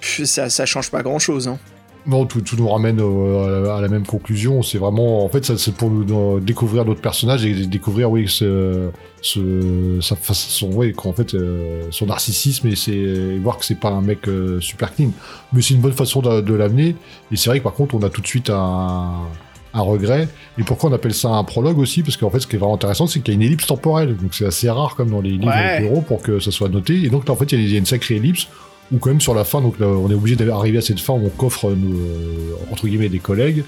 ça, 0.00 0.50
ça 0.50 0.66
change 0.66 0.90
pas 0.90 1.02
grand 1.02 1.18
chose. 1.18 1.48
Hein. 1.48 1.58
Non, 2.06 2.26
tout, 2.26 2.42
nous 2.58 2.68
ramène 2.68 3.00
à 3.00 3.80
la 3.80 3.88
même 3.88 4.04
conclusion. 4.04 4.62
C'est 4.62 4.76
vraiment, 4.76 5.24
en 5.24 5.28
fait, 5.30 5.56
c'est 5.56 5.74
pour 5.74 5.90
nous 5.90 6.38
découvrir 6.40 6.84
d'autres 6.84 7.00
personnages 7.00 7.46
et 7.46 7.66
découvrir, 7.66 8.10
oui, 8.10 8.28
ce, 8.28 8.90
ce, 9.22 9.98
sa, 10.02 10.16
son, 10.32 10.70
ouais, 10.72 10.92
en 11.02 11.12
fait, 11.14 11.34
euh, 11.34 11.84
son 11.90 12.06
narcissisme 12.06 12.68
et 12.68 12.76
c'est 12.76 13.38
voir 13.38 13.58
que 13.58 13.64
c'est 13.64 13.80
pas 13.80 13.88
un 13.88 14.02
mec 14.02 14.28
euh, 14.28 14.60
super 14.60 14.94
clean. 14.94 15.10
Mais 15.54 15.62
c'est 15.62 15.74
une 15.74 15.80
bonne 15.80 15.92
façon 15.92 16.20
de, 16.20 16.54
l'amener. 16.54 16.94
Et 17.32 17.36
c'est 17.36 17.48
vrai 17.48 17.60
que 17.60 17.64
par 17.64 17.72
contre, 17.72 17.94
on 17.94 18.02
a 18.02 18.10
tout 18.10 18.20
de 18.20 18.26
suite 18.26 18.50
un, 18.50 19.22
un 19.72 19.80
regret. 19.80 20.28
Et 20.58 20.62
pourquoi 20.62 20.90
on 20.90 20.92
appelle 20.92 21.14
ça 21.14 21.30
un 21.30 21.44
prologue 21.44 21.78
aussi? 21.78 22.02
Parce 22.02 22.18
qu'en 22.18 22.28
fait, 22.28 22.40
ce 22.40 22.46
qui 22.46 22.56
est 22.56 22.58
vraiment 22.58 22.74
intéressant, 22.74 23.06
c'est 23.06 23.20
qu'il 23.20 23.32
y 23.32 23.36
a 23.36 23.40
une 23.40 23.46
ellipse 23.46 23.66
temporelle. 23.66 24.16
Donc 24.16 24.34
c'est 24.34 24.46
assez 24.46 24.68
rare, 24.68 24.94
comme 24.94 25.10
dans 25.10 25.20
les 25.20 25.30
livres 25.30 25.52
héros, 25.52 26.02
pour 26.02 26.22
que 26.22 26.38
ça 26.38 26.50
soit 26.50 26.68
noté. 26.68 27.02
Et 27.02 27.08
donc, 27.08 27.26
là, 27.26 27.32
en 27.32 27.36
fait, 27.36 27.50
il 27.52 27.68
y 27.70 27.74
a 27.74 27.78
une 27.78 27.86
sacrée 27.86 28.16
ellipse 28.16 28.48
ou 28.92 28.98
quand 28.98 29.10
même 29.10 29.20
sur 29.20 29.34
la 29.34 29.44
fin, 29.44 29.60
donc 29.60 29.76
on 29.80 30.10
est 30.10 30.14
obligé 30.14 30.36
d'arriver 30.36 30.78
à 30.78 30.82
cette 30.82 31.00
fin 31.00 31.14
où 31.14 31.24
on 31.24 31.30
coffre 31.30 31.70
nos, 31.70 31.96
euh, 31.96 32.54
entre 32.70 32.86
guillemets 32.86 33.08
des 33.08 33.18
collègues. 33.18 33.64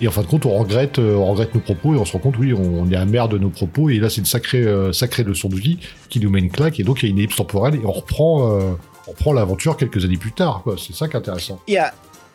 Et 0.00 0.08
en 0.08 0.10
fin 0.10 0.20
de 0.20 0.26
compte, 0.26 0.44
on 0.44 0.58
regrette, 0.58 0.98
euh, 0.98 1.14
on 1.14 1.26
regrette 1.26 1.54
nos 1.54 1.60
propos 1.60 1.94
et 1.94 1.96
on 1.96 2.04
se 2.04 2.12
rend 2.12 2.18
compte, 2.18 2.36
oui, 2.38 2.52
on, 2.52 2.90
est 2.90 2.96
amer 2.96 3.28
de 3.28 3.38
nos 3.38 3.48
propos. 3.48 3.88
Et 3.88 3.98
là, 3.98 4.10
c'est 4.10 4.20
une 4.20 4.26
sacrée, 4.26 4.62
euh, 4.62 4.92
sacrée 4.92 5.22
leçon 5.22 5.48
de 5.48 5.56
vie 5.56 5.78
qui 6.10 6.20
nous 6.20 6.28
met 6.28 6.40
une 6.40 6.50
claque. 6.50 6.78
Et 6.80 6.84
donc, 6.84 7.02
il 7.02 7.06
y 7.06 7.08
a 7.08 7.12
une 7.12 7.18
ellipse 7.18 7.36
temporelle 7.36 7.76
et 7.76 7.86
on 7.86 7.92
reprend, 7.92 8.42
on 9.06 9.10
reprend 9.10 9.32
l'aventure 9.32 9.76
quelques 9.78 10.04
années 10.04 10.18
plus 10.18 10.32
tard. 10.32 10.64
C'est 10.76 10.94
ça 10.94 11.08
qui 11.08 11.14
est 11.14 11.18
intéressant. 11.18 11.62
Il 11.66 11.74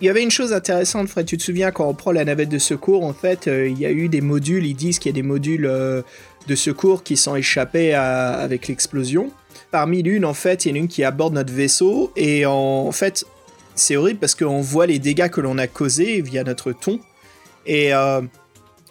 y, 0.01 0.05
y 0.05 0.09
avait 0.09 0.23
une 0.23 0.31
chose 0.31 0.53
intéressante, 0.53 1.07
Fred. 1.07 1.27
Tu 1.27 1.37
te 1.37 1.43
souviens 1.43 1.69
quand 1.69 1.87
on 1.87 1.93
prend 1.93 2.11
la 2.11 2.25
navette 2.25 2.49
de 2.49 2.57
secours, 2.57 3.03
en 3.03 3.13
fait, 3.13 3.47
il 3.47 3.77
y 3.77 3.85
a 3.85 3.91
eu 3.91 4.09
des 4.09 4.21
modules. 4.21 4.65
Ils 4.65 4.73
disent 4.73 4.97
qu'il 4.97 5.11
y 5.11 5.13
a 5.13 5.21
des 5.21 5.27
modules 5.27 5.69
de 6.47 6.55
secours 6.55 7.03
qui 7.03 7.15
sont 7.15 7.35
échappés 7.35 7.93
avec 7.93 8.69
l'explosion. 8.69 9.29
Parmi 9.71 10.03
l'une, 10.03 10.25
en 10.25 10.33
fait, 10.33 10.65
il 10.65 10.73
y 10.73 10.75
a 10.75 10.77
une 10.77 10.87
qui 10.87 11.03
aborde 11.03 11.33
notre 11.33 11.53
vaisseau 11.53 12.11
et 12.15 12.45
en 12.45 12.91
fait, 12.91 13.25
c'est 13.75 13.95
horrible 13.95 14.19
parce 14.19 14.35
qu'on 14.35 14.61
voit 14.61 14.85
les 14.85 14.99
dégâts 14.99 15.29
que 15.29 15.41
l'on 15.41 15.57
a 15.57 15.67
causés 15.67 16.21
via 16.21 16.43
notre 16.43 16.73
ton. 16.73 16.99
Et 17.65 17.93
euh, 17.93 18.21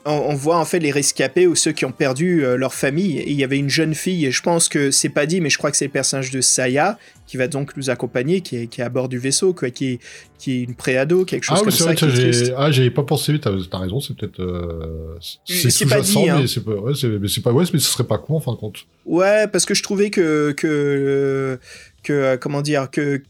on, 0.05 0.35
voit 0.35 0.59
en 0.59 0.65
fait 0.65 0.79
les 0.79 0.91
rescapés 0.91 1.47
ou 1.47 1.55
ceux 1.55 1.73
qui 1.73 1.85
ont 1.85 1.93
perdu 1.93 2.45
euh, 2.45 2.57
leur 2.57 2.75
famille. 2.75 3.19
Et 3.19 3.31
il 3.31 3.37
y 3.37 3.45
avait 3.45 3.59
une 3.59 3.69
jeune 3.69 3.95
fille, 3.95 4.27
et 4.27 4.31
je 4.31 4.43
pense 4.43 4.69
que 4.69 4.91
c'est 4.91 5.09
pas 5.09 5.27
dit, 5.27 5.41
mais 5.41 5.51
je 5.51 5.59
crois 5.59 5.71
que 5.71 5.77
c'est 5.77 5.87
le 5.87 5.91
personnage 5.91 6.31
de 6.31 6.41
Saya 6.41 6.99
qui 7.27 7.37
va 7.37 7.47
donc 7.47 7.77
nous 7.77 7.91
accompagner, 7.91 8.41
qui 8.41 8.57
est, 8.57 8.67
qui 8.67 8.81
est 8.81 8.85
à 8.85 8.89
bord 8.89 9.09
du 9.09 9.19
vaisseau, 9.19 9.53
quoi, 9.53 9.71
qui, 9.71 9.93
est, 9.93 9.99
qui 10.39 10.53
est 10.53 10.63
une 10.63 10.75
préado, 10.75 11.25
quelque 11.25 11.45
chose 11.45 11.59
ah, 11.61 11.63
comme 11.63 11.71
ça. 11.71 12.55
ah, 12.57 12.71
j'avais 12.73 12.91
pas 12.91 13.05
pensé, 13.05 13.39
t'as 13.39 13.51
as 13.51 13.79
raison, 13.79 14.01
c'est 14.01 14.17
peut-être. 14.17 14.41
Euh, 14.41 15.17
c'est 15.45 15.87
pas 15.87 16.01
dit, 16.01 16.29
hein. 16.29 16.39
mais 16.41 16.47
c'est 16.47 16.65
pas, 16.65 16.73
ouais, 16.73 16.93
mais 17.21 17.29
c'est 17.29 17.41
pas, 17.41 17.53
ouais, 17.53 17.65
mais 17.73 17.79
ce 17.79 17.91
serait 17.91 18.05
pas 18.05 18.19
con 18.19 18.37
en 18.37 18.41
fin 18.41 18.53
de 18.53 18.57
compte. 18.57 18.87
Ouais, 19.07 19.47
parce 19.47 19.65
que 19.65 19.75
je 19.75 19.83
trouvais 19.83 20.11
que. 20.11 20.53
que 20.53 21.59
que 22.03 22.15
euh, 22.15 22.37
comment 22.39 22.63
dire 22.63 22.91
que 22.91 23.23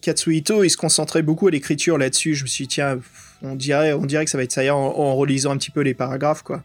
Katsuhito 0.00 0.64
il 0.64 0.70
se 0.70 0.78
concentrait 0.78 1.20
beaucoup 1.20 1.46
à 1.46 1.50
l'écriture 1.50 1.98
là-dessus 1.98 2.34
je 2.34 2.44
me 2.44 2.48
suis 2.48 2.64
dit 2.64 2.68
tiens 2.68 2.98
on 3.44 3.54
dirait, 3.54 3.92
on 3.92 4.06
dirait 4.06 4.24
que 4.24 4.30
ça 4.30 4.38
va 4.38 4.44
être 4.44 4.52
ça 4.52 4.74
en, 4.74 5.14
relisant 5.16 5.52
un 5.52 5.56
petit 5.56 5.70
peu 5.70 5.80
les 5.80 5.94
paragraphes, 5.94 6.42
quoi. 6.42 6.62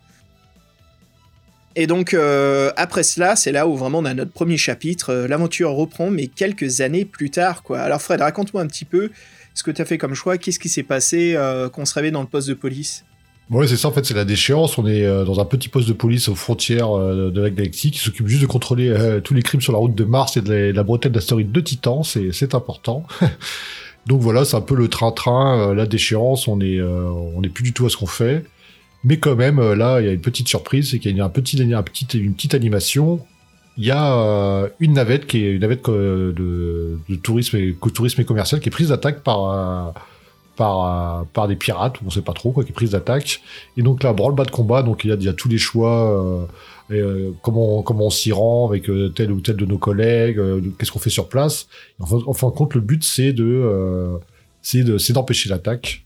Et 1.76 1.88
donc, 1.88 2.14
euh, 2.14 2.72
après 2.78 3.04
cela, 3.04 3.36
c'est 3.36 3.52
là 3.52 3.68
où 3.68 3.78
vraiment 3.78 4.00
on 4.00 4.06
a 4.06 4.14
notre 4.14 4.32
premier 4.32 4.58
chapitre. 4.58 5.12
Euh, 5.12 5.28
l'aventure 5.28 5.72
reprend, 5.72 6.10
mais 6.10 6.28
quelques 6.28 6.82
années 6.82 7.06
plus 7.06 7.30
tard, 7.30 7.64
quoi. 7.64 7.80
Alors, 7.80 8.02
Fred, 8.02 8.22
raconte-moi 8.22 8.62
un 8.62 8.68
petit 8.68 8.86
peu 8.86 9.12
ce 9.54 9.64
que 9.64 9.72
tu 9.72 9.82
as 9.82 9.86
fait 9.86 9.98
comme 9.98 10.16
choix, 10.16 10.38
qu'est-ce 10.38 10.60
qui 10.60 10.70
s'est 10.70 10.84
passé 10.84 11.38
qu'on 11.74 11.86
se 11.86 11.94
réveille 11.94 12.12
dans 12.12 12.22
le 12.22 12.28
poste 12.28 12.48
de 12.48 12.54
police? 12.54 13.04
Ouais, 13.50 13.68
c'est 13.68 13.78
ça, 13.78 13.88
en 13.88 13.92
fait, 13.92 14.06
c'est 14.06 14.14
la 14.14 14.26
déchéance. 14.26 14.78
On 14.78 14.86
est 14.86 15.04
dans 15.04 15.40
un 15.40 15.46
petit 15.46 15.68
poste 15.68 15.88
de 15.88 15.94
police 15.94 16.30
aux 16.30 16.36
frontières 16.36 16.96
de 16.96 17.42
la 17.42 17.50
galaxie 17.50 17.92
qui 17.92 18.00
s'occupe 18.00 18.28
juste 18.28 18.42
de 18.44 18.48
contrôler 18.48 19.20
tous 19.24 19.34
les 19.34 19.42
crimes 19.42 19.60
sur 19.60 19.74
la 19.74 19.80
route 19.80 19.96
de 19.96 20.04
Mars 20.06 20.38
et 20.38 20.42
de 20.42 20.54
la, 20.54 20.68
de 20.68 20.76
la 20.78 20.84
bretelle 20.84 21.12
d'astéroïdes 21.12 21.52
de 21.52 21.60
Titan. 21.60 22.04
C'est 22.04 22.56
important. 22.56 23.06
Donc 24.10 24.20
voilà, 24.20 24.44
c'est 24.44 24.58
un 24.58 24.62
peu 24.62 24.76
le 24.76 24.90
train-train, 24.90 25.74
la 25.74 25.86
déchéance. 25.86 26.50
On 26.50 26.60
est, 26.60 26.82
on 26.82 27.40
n'est 27.40 27.50
plus 27.50 27.64
du 27.64 27.72
tout 27.72 27.86
à 27.86 27.90
ce 27.90 27.96
qu'on 27.96 28.08
fait. 28.08 28.44
Mais 29.04 29.18
quand 29.18 29.36
même, 29.36 29.60
euh, 29.60 29.76
là, 29.76 30.02
il 30.02 30.06
y 30.06 30.10
a 30.10 30.14
une 30.14 30.22
petite 30.22 30.48
surprise, 30.48 30.92
c'est 30.92 31.00
qu'il 31.00 31.16
y 31.16 31.22
a 31.22 31.26
un 31.26 31.30
petit, 31.30 31.62
un 31.74 31.84
petit, 31.84 32.06
une 32.18 32.34
petite 32.34 32.54
animation. 32.54 33.26
Il 33.78 33.86
y 33.86 33.92
a 33.92 34.14
euh, 34.14 34.70
une 34.80 34.94
navette 34.94 35.26
qui 35.26 35.46
est 35.46 35.52
une 35.52 35.62
navette 35.62 35.86
de, 35.90 37.00
tourisme, 37.24 37.58
et, 37.58 37.76
tourisme 37.94 38.20
et 38.20 38.26
commercial 38.26 38.60
qui 38.60 38.68
est 38.68 38.72
prise 38.72 38.90
d'attaque 38.90 39.24
par, 39.24 39.94
des 41.48 41.56
pirates, 41.56 41.96
on 42.06 42.10
sait 42.10 42.22
pas 42.22 42.34
trop 42.34 42.52
quoi, 42.52 42.66
qui 42.66 42.72
est 42.72 42.74
prise 42.74 42.92
d'attaque. 42.92 43.42
Et 43.78 43.84
donc 43.84 44.04
là, 44.04 44.12
branle-bas 44.12 44.44
de 44.44 44.52
combat, 44.52 44.84
donc 44.84 45.06
il 45.06 45.10
y 45.10 45.14
a, 45.14 45.16
il 45.16 45.24
y 45.24 45.30
a 45.30 45.34
tous 45.34 45.48
les 45.48 45.58
choix. 45.58 46.48
Euh, 46.92 47.32
comment, 47.44 47.84
comment 47.84 48.08
on 48.08 48.10
s'y 48.10 48.32
rend 48.32 48.68
avec 48.68 48.90
tel 49.16 49.32
ou 49.32 49.42
tel 49.42 49.56
de 49.56 49.66
nos 49.66 49.78
collègues, 49.78 50.40
qu'est-ce 50.78 50.92
qu'on 50.92 51.00
fait 51.00 51.10
sur 51.10 51.30
place. 51.30 51.68
En 52.00 52.06
fin, 52.06 52.18
en 52.26 52.34
fin 52.34 52.48
de 52.48 52.54
compte, 52.54 52.74
le 52.74 52.82
but 52.82 53.04
c'est 53.04 53.34
de 53.34 54.20
c'est 54.62 55.14
d'empêcher 55.14 55.50
l'attaque. 55.50 56.04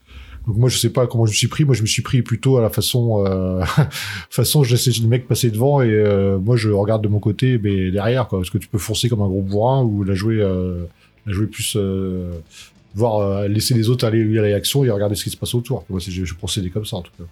Donc 0.48 0.58
moi 0.58 0.70
je 0.70 0.78
sais 0.78 0.90
pas 0.90 1.08
comment 1.08 1.26
je 1.26 1.32
me 1.32 1.36
suis 1.36 1.48
pris, 1.48 1.64
moi 1.64 1.74
je 1.74 1.82
me 1.82 1.88
suis 1.88 2.02
pris 2.02 2.22
plutôt 2.22 2.58
à 2.58 2.62
la 2.62 2.70
façon 2.70 3.24
euh, 3.26 3.64
façon 4.30 4.64
je 4.64 4.72
laisse 4.72 5.00
le 5.00 5.08
mec 5.08 5.28
passer 5.28 5.50
devant 5.50 5.82
et 5.82 5.90
euh, 5.90 6.38
moi 6.38 6.58
je 6.58 6.70
regarde 6.70 7.02
de 7.02 7.08
mon 7.08 7.20
côté 7.20 7.58
mais 7.58 7.92
derrière 7.92 8.28
quoi 8.28 8.40
parce 8.40 8.50
que 8.50 8.58
tu 8.58 8.68
peux 8.68 8.78
foncer 8.78 9.08
comme 9.08 9.22
un 9.22 9.28
gros 9.28 9.42
bourrin 9.42 9.84
ou 9.84 10.04
la 10.04 10.16
jouer 10.16 10.42
euh, 10.42 10.84
la 11.26 11.34
jouer 11.34 11.48
plus 11.48 11.76
euh, 11.78 12.32
voir 12.94 13.20
euh, 13.20 13.48
laisser 13.48 13.74
les 13.74 13.90
autres 13.90 14.06
aller 14.06 14.22
à 14.22 14.36
la 14.36 14.42
réaction 14.42 14.84
et 14.84 14.92
regarder 14.92 15.16
ce 15.16 15.24
qui 15.24 15.30
se 15.30 15.38
passe 15.38 15.56
autour. 15.56 15.86
Moi 15.90 16.00
je, 16.00 16.26
je 16.26 16.34
procédais 16.36 16.70
comme 16.70 16.86
ça 16.86 16.98
en 16.98 17.02
tout 17.02 17.12
cas. 17.18 17.24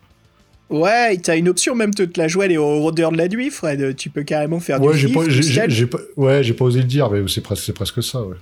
Ouais, 0.71 1.17
t'as 1.17 1.37
une 1.37 1.49
option 1.49 1.75
même 1.75 1.93
de 1.93 2.05
te 2.05 2.19
la 2.19 2.27
jouer, 2.27 2.45
elle 2.45 2.53
est 2.53 2.57
au 2.57 2.79
rôdeur 2.79 3.11
de 3.11 3.17
la 3.17 3.27
nuit, 3.27 3.49
Fred. 3.49 3.95
Tu 3.95 4.09
peux 4.09 4.23
carrément 4.23 4.59
faire 4.61 4.81
ouais, 4.81 4.93
du 4.93 4.99
j'ai 4.99 5.07
pas, 5.09 5.21
j'ai, 5.27 5.85
pas, 5.85 5.99
ouais, 6.15 6.43
j'ai 6.43 6.53
pas 6.53 6.65
osé 6.65 6.79
le 6.79 6.85
dire, 6.85 7.09
mais 7.11 7.21
c'est 7.27 7.41
presque, 7.41 7.63
c'est 7.65 7.73
presque 7.73 8.01
ça, 8.01 8.23
ouais. 8.23 8.37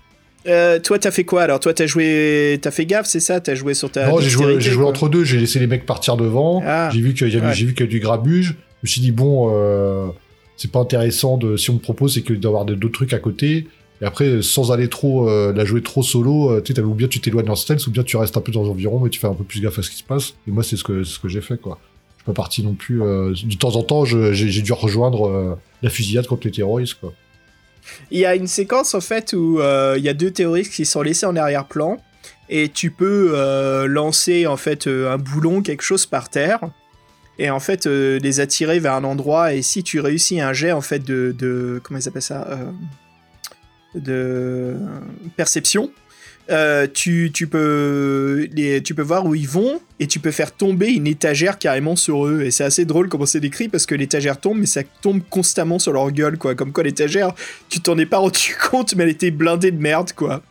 Euh, 0.47 0.80
toi, 0.80 0.97
t'as 0.99 1.11
fait 1.11 1.26
quoi 1.26 1.43
alors? 1.43 1.60
Toi, 1.60 1.73
t'as 1.73 1.85
joué, 1.85 2.60
t'as 2.61 2.72
fait 2.72 2.85
gaffe, 2.85 3.07
c'est 3.07 3.19
ça? 3.19 3.39
T'as 3.39 3.56
joué 3.56 3.73
sur 3.73 3.91
ta. 3.91 4.07
Non, 4.07 4.19
j'ai 4.19 4.30
joué, 4.30 4.85
entre 4.85 5.10
deux. 5.10 5.23
J'ai 5.23 5.38
laissé 5.38 5.60
les 5.60 5.68
mecs 5.68 5.85
partir 5.85 6.18
devant. 6.18 6.61
Ah. 6.65 6.89
j'ai 6.93 7.01
vu 7.01 7.14
qu'il 7.14 7.27
y 7.27 7.38
avait, 7.38 7.53
j'ai 7.53 7.65
vu 7.65 7.73
qu'il 7.73 7.85
y 7.85 7.89
a 7.89 7.91
du 7.91 7.99
grabuge. 7.99 8.56
Je 8.81 8.88
me 8.88 8.88
suis 8.88 9.01
dit 9.01 9.11
bon, 9.11 9.51
euh, 9.51 10.07
c'est 10.56 10.72
pas 10.72 10.80
intéressant 10.80 11.38
de. 11.38 11.57
Si 11.57 11.69
on 11.69 11.73
me 11.73 11.80
propose, 11.80 12.14
c'est 12.14 12.22
que 12.22 12.34
d'avoir 12.34 12.65
d'autres 12.65 12.88
trucs 12.93 13.14
à 13.14 13.19
côté. 13.19 13.68
Et 14.01 14.06
après, 14.06 14.41
sans 14.41 14.72
aller 14.72 14.88
trop, 14.88 15.30
euh, 15.30 15.51
la 15.51 15.65
jouer 15.65 15.84
trop 15.84 16.03
solo, 16.03 16.61
tu 16.61 16.73
sais, 16.73 16.80
ou 16.80 16.93
bien 16.93 17.10
tu 17.10 17.19
t'éloignes 17.19 17.49
en 17.49 17.56
stealth, 17.56 17.85
ou 17.88 17.91
bien 17.91 18.03
tu 18.03 18.15
restes 18.15 18.38
un 18.38 18.41
peu 18.41 18.53
dans 18.53 18.64
l'environ, 18.64 19.01
mais 19.01 19.10
tu 19.10 19.19
fais 19.19 19.27
un 19.27 19.34
peu 19.34 19.43
plus 19.43 19.60
gaffe 19.60 19.77
à 19.77 19.84
ce 19.84 19.89
qui 19.89 19.97
se 19.97 20.03
passe. 20.03 20.35
Et 20.47 20.51
moi, 20.51 20.64
c'est 20.64 20.77
ce 20.77 20.85
que, 20.85 21.03
ce 21.03 21.19
que 21.19 21.27
j'ai 21.27 21.41
fait, 21.41 21.60
quoi. 21.60 21.80
Pas 22.30 22.34
parti 22.43 22.64
non 22.64 22.76
plus. 22.76 23.01
Euh, 23.01 23.34
de 23.43 23.56
temps 23.56 23.76
en 23.76 23.81
temps, 23.81 24.06
j'ai 24.06 24.61
dû 24.61 24.73
rejoindre 24.73 25.57
la 25.81 25.89
fusillade 25.89 26.27
contre 26.27 26.45
les 26.45 26.51
terroristes, 26.51 26.95
quoi. 26.99 27.14
Il 28.11 28.19
y 28.19 28.26
a 28.26 28.35
une 28.35 28.47
séquence 28.47 28.93
en 28.93 29.01
fait 29.01 29.34
où 29.34 29.60
euh, 29.60 29.95
il 29.97 30.03
y 30.03 30.10
a 30.10 30.14
deux 30.14 30.31
terroristes 30.31 30.73
qui 30.73 30.85
sont 30.85 31.01
laissés 31.01 31.26
en 31.26 31.35
arrière-plan 31.35 31.97
et 32.49 32.69
tu 32.69 32.91
peux 32.91 33.31
euh, 33.34 33.88
lancer 33.88 34.47
en 34.47 34.57
fait 34.57 34.88
euh, 34.88 35.11
un 35.11 35.18
boulon, 35.18 35.61
quelque 35.61 35.81
chose 35.81 36.06
par 36.06 36.30
terre 36.30 36.60
et 37.38 37.49
en 37.49 37.60
fait 37.60 37.85
les 37.85 38.39
attirer 38.41 38.80
vers 38.80 38.93
un 38.93 39.06
endroit 39.06 39.53
et 39.53 39.61
si 39.61 39.81
tu 39.81 40.01
réussis 40.01 40.41
un 40.41 40.51
jet 40.51 40.73
en 40.73 40.81
fait 40.81 40.99
de 40.99 41.81
comment 41.84 41.97
ils 41.99 42.07
appellent 42.07 42.22
ça 42.22 42.60
de 43.95 44.76
perception 45.38 45.89
euh, 46.49 46.88
tu, 46.91 47.31
peux 47.49 48.47
les, 48.53 48.81
tu 48.81 48.95
peux 48.95 49.01
voir 49.01 49.26
où 49.26 49.35
ils 49.35 49.47
vont 49.47 49.81
et 49.99 50.07
tu 50.07 50.19
peux 50.19 50.31
faire 50.31 50.51
tomber 50.51 50.88
une 50.88 51.05
étagère 51.05 51.59
carrément 51.59 51.95
sur 51.95 52.26
eux. 52.26 52.41
Et 52.41 52.51
c'est 52.51 52.63
assez 52.63 52.85
drôle 52.85 53.09
comment 53.09 53.26
c'est 53.26 53.39
décrit 53.39 53.69
parce 53.69 53.85
que 53.85 53.95
l'étagère 53.95 54.39
tombe, 54.39 54.57
mais 54.57 54.65
ça 54.65 54.81
tombe 55.01 55.21
constamment 55.30 55.80
sur 55.80 55.93
leur 55.93 56.11
gueule, 56.11 56.38
quoi. 56.38 56.55
Comme 56.55 56.71
quoi 56.71 56.84
l'étagère, 56.84 57.34
tu 57.69 57.81
t'en 57.81 57.97
es 57.97 58.05
pas 58.05 58.17
rendu 58.17 58.55
compte, 58.71 58.95
mais 58.95 59.03
elle 59.03 59.09
était 59.09 59.31
blindée 59.31 59.71
de 59.71 59.81
merde, 59.81 60.11
quoi. 60.13 60.41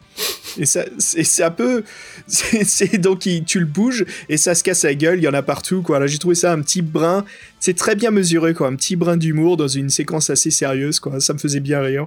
Et 0.58 0.66
ça, 0.66 0.84
c'est 0.98 1.44
un 1.44 1.50
peu, 1.50 1.84
c'est 2.26 2.98
donc 2.98 3.20
tu 3.46 3.60
le 3.60 3.66
bouges 3.66 4.04
et 4.28 4.36
ça 4.36 4.54
se 4.54 4.64
casse 4.64 4.84
la 4.84 4.94
gueule. 4.94 5.18
Il 5.18 5.22
y 5.22 5.28
en 5.28 5.34
a 5.34 5.42
partout, 5.42 5.82
quoi. 5.82 5.98
Là, 5.98 6.06
j'ai 6.06 6.18
trouvé 6.18 6.34
ça 6.34 6.52
un 6.52 6.60
petit 6.60 6.82
brin. 6.82 7.24
C'est 7.60 7.76
très 7.76 7.94
bien 7.94 8.10
mesuré, 8.10 8.54
quoi. 8.54 8.68
Un 8.68 8.76
petit 8.76 8.96
brin 8.96 9.16
d'humour 9.16 9.56
dans 9.56 9.68
une 9.68 9.90
séquence 9.90 10.30
assez 10.30 10.50
sérieuse, 10.50 11.00
quoi. 11.00 11.20
Ça 11.20 11.32
me 11.32 11.38
faisait 11.38 11.60
bien 11.60 11.80
rire. 11.80 12.06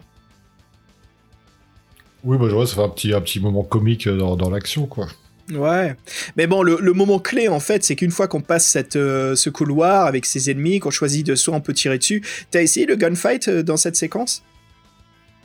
Oui, 2.23 2.37
bah, 2.37 2.45
je 2.49 2.55
vois, 2.55 2.67
ça 2.67 2.75
fait 2.75 2.83
un 2.83 2.89
petit, 2.89 3.13
un 3.13 3.21
petit 3.21 3.39
moment 3.39 3.63
comique 3.63 4.07
dans, 4.07 4.35
dans 4.35 4.49
l'action, 4.49 4.85
quoi. 4.85 5.07
Ouais, 5.51 5.95
mais 6.37 6.47
bon, 6.47 6.63
le, 6.63 6.77
le, 6.79 6.93
moment 6.93 7.19
clé 7.19 7.49
en 7.49 7.59
fait, 7.59 7.83
c'est 7.83 7.95
qu'une 7.95 8.11
fois 8.11 8.27
qu'on 8.27 8.41
passe 8.41 8.65
cette, 8.65 8.95
euh, 8.95 9.35
ce 9.35 9.49
couloir 9.49 10.05
avec 10.05 10.25
ses 10.25 10.49
ennemis, 10.49 10.79
qu'on 10.79 10.91
choisit 10.91 11.25
de 11.25 11.35
soit 11.35 11.53
on 11.53 11.61
peut 11.61 11.73
tirer 11.73 11.97
dessus, 11.97 12.23
t'as 12.51 12.61
essayé 12.61 12.85
le 12.85 12.95
gunfight 12.95 13.47
euh, 13.47 13.63
dans 13.63 13.75
cette 13.75 13.95
séquence? 13.95 14.43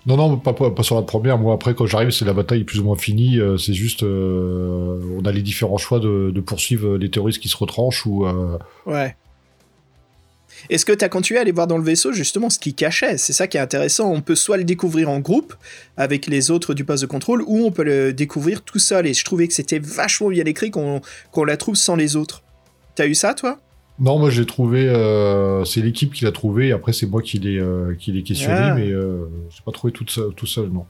Non, 0.06 0.16
non, 0.16 0.36
pas, 0.36 0.52
pas, 0.52 0.82
sur 0.84 0.94
la 0.94 1.02
première. 1.02 1.36
Moi, 1.36 1.52
après, 1.52 1.74
quand 1.74 1.86
j'arrive, 1.86 2.10
c'est 2.10 2.24
la 2.24 2.34
bataille 2.34 2.62
plus 2.62 2.78
ou 2.78 2.84
moins 2.84 2.96
finie. 2.96 3.40
Euh, 3.40 3.56
c'est 3.56 3.74
juste, 3.74 4.04
on 4.04 5.24
a 5.24 5.32
les 5.32 5.42
différents 5.42 5.78
choix 5.78 5.98
de, 5.98 6.30
de, 6.32 6.40
poursuivre 6.40 6.96
les 6.96 7.10
terroristes 7.10 7.42
qui 7.42 7.48
se 7.48 7.56
retranchent 7.56 8.06
ou. 8.06 8.24
Ouais. 8.86 9.16
Est-ce 10.70 10.84
que 10.84 10.92
tu 10.92 11.04
as 11.04 11.08
continué 11.08 11.38
à 11.38 11.42
aller 11.42 11.52
voir 11.52 11.66
dans 11.66 11.78
le 11.78 11.84
vaisseau 11.84 12.12
justement 12.12 12.50
ce 12.50 12.58
qui 12.58 12.74
cachait 12.74 13.18
C'est 13.18 13.32
ça 13.32 13.46
qui 13.46 13.56
est 13.56 13.60
intéressant. 13.60 14.12
On 14.12 14.20
peut 14.20 14.34
soit 14.34 14.56
le 14.56 14.64
découvrir 14.64 15.10
en 15.10 15.20
groupe 15.20 15.54
avec 15.96 16.26
les 16.26 16.50
autres 16.50 16.74
du 16.74 16.84
poste 16.84 17.02
de 17.02 17.08
contrôle, 17.08 17.42
ou 17.46 17.64
on 17.64 17.70
peut 17.70 17.84
le 17.84 18.12
découvrir 18.12 18.62
tout 18.62 18.78
seul. 18.78 19.06
Et 19.06 19.14
je 19.14 19.24
trouvais 19.24 19.48
que 19.48 19.54
c'était 19.54 19.78
vachement 19.78 20.28
bien 20.28 20.44
écrit 20.44 20.70
qu'on 20.70 21.44
la 21.44 21.56
trouve 21.56 21.76
sans 21.76 21.96
les 21.96 22.16
autres. 22.16 22.42
T'as 22.94 23.06
eu 23.06 23.14
ça, 23.14 23.34
toi? 23.34 23.58
Non, 23.98 24.18
moi 24.18 24.28
j'ai 24.28 24.44
trouvé, 24.44 24.86
euh, 24.88 25.64
c'est 25.64 25.80
l'équipe 25.80 26.12
qui 26.12 26.24
l'a 26.24 26.32
trouvé, 26.32 26.72
après 26.72 26.92
c'est 26.92 27.06
moi 27.06 27.22
qui 27.22 27.38
l'ai 27.38 27.58
euh, 27.58 27.94
questionné, 27.94 28.54
ah. 28.54 28.74
mais 28.74 28.90
euh, 28.90 29.24
j'ai 29.48 29.62
pas 29.64 29.72
trouvé 29.72 29.90
tout 29.90 30.04
seul, 30.06 30.34
tout 30.34 30.46
seul, 30.46 30.68
non. 30.68 30.84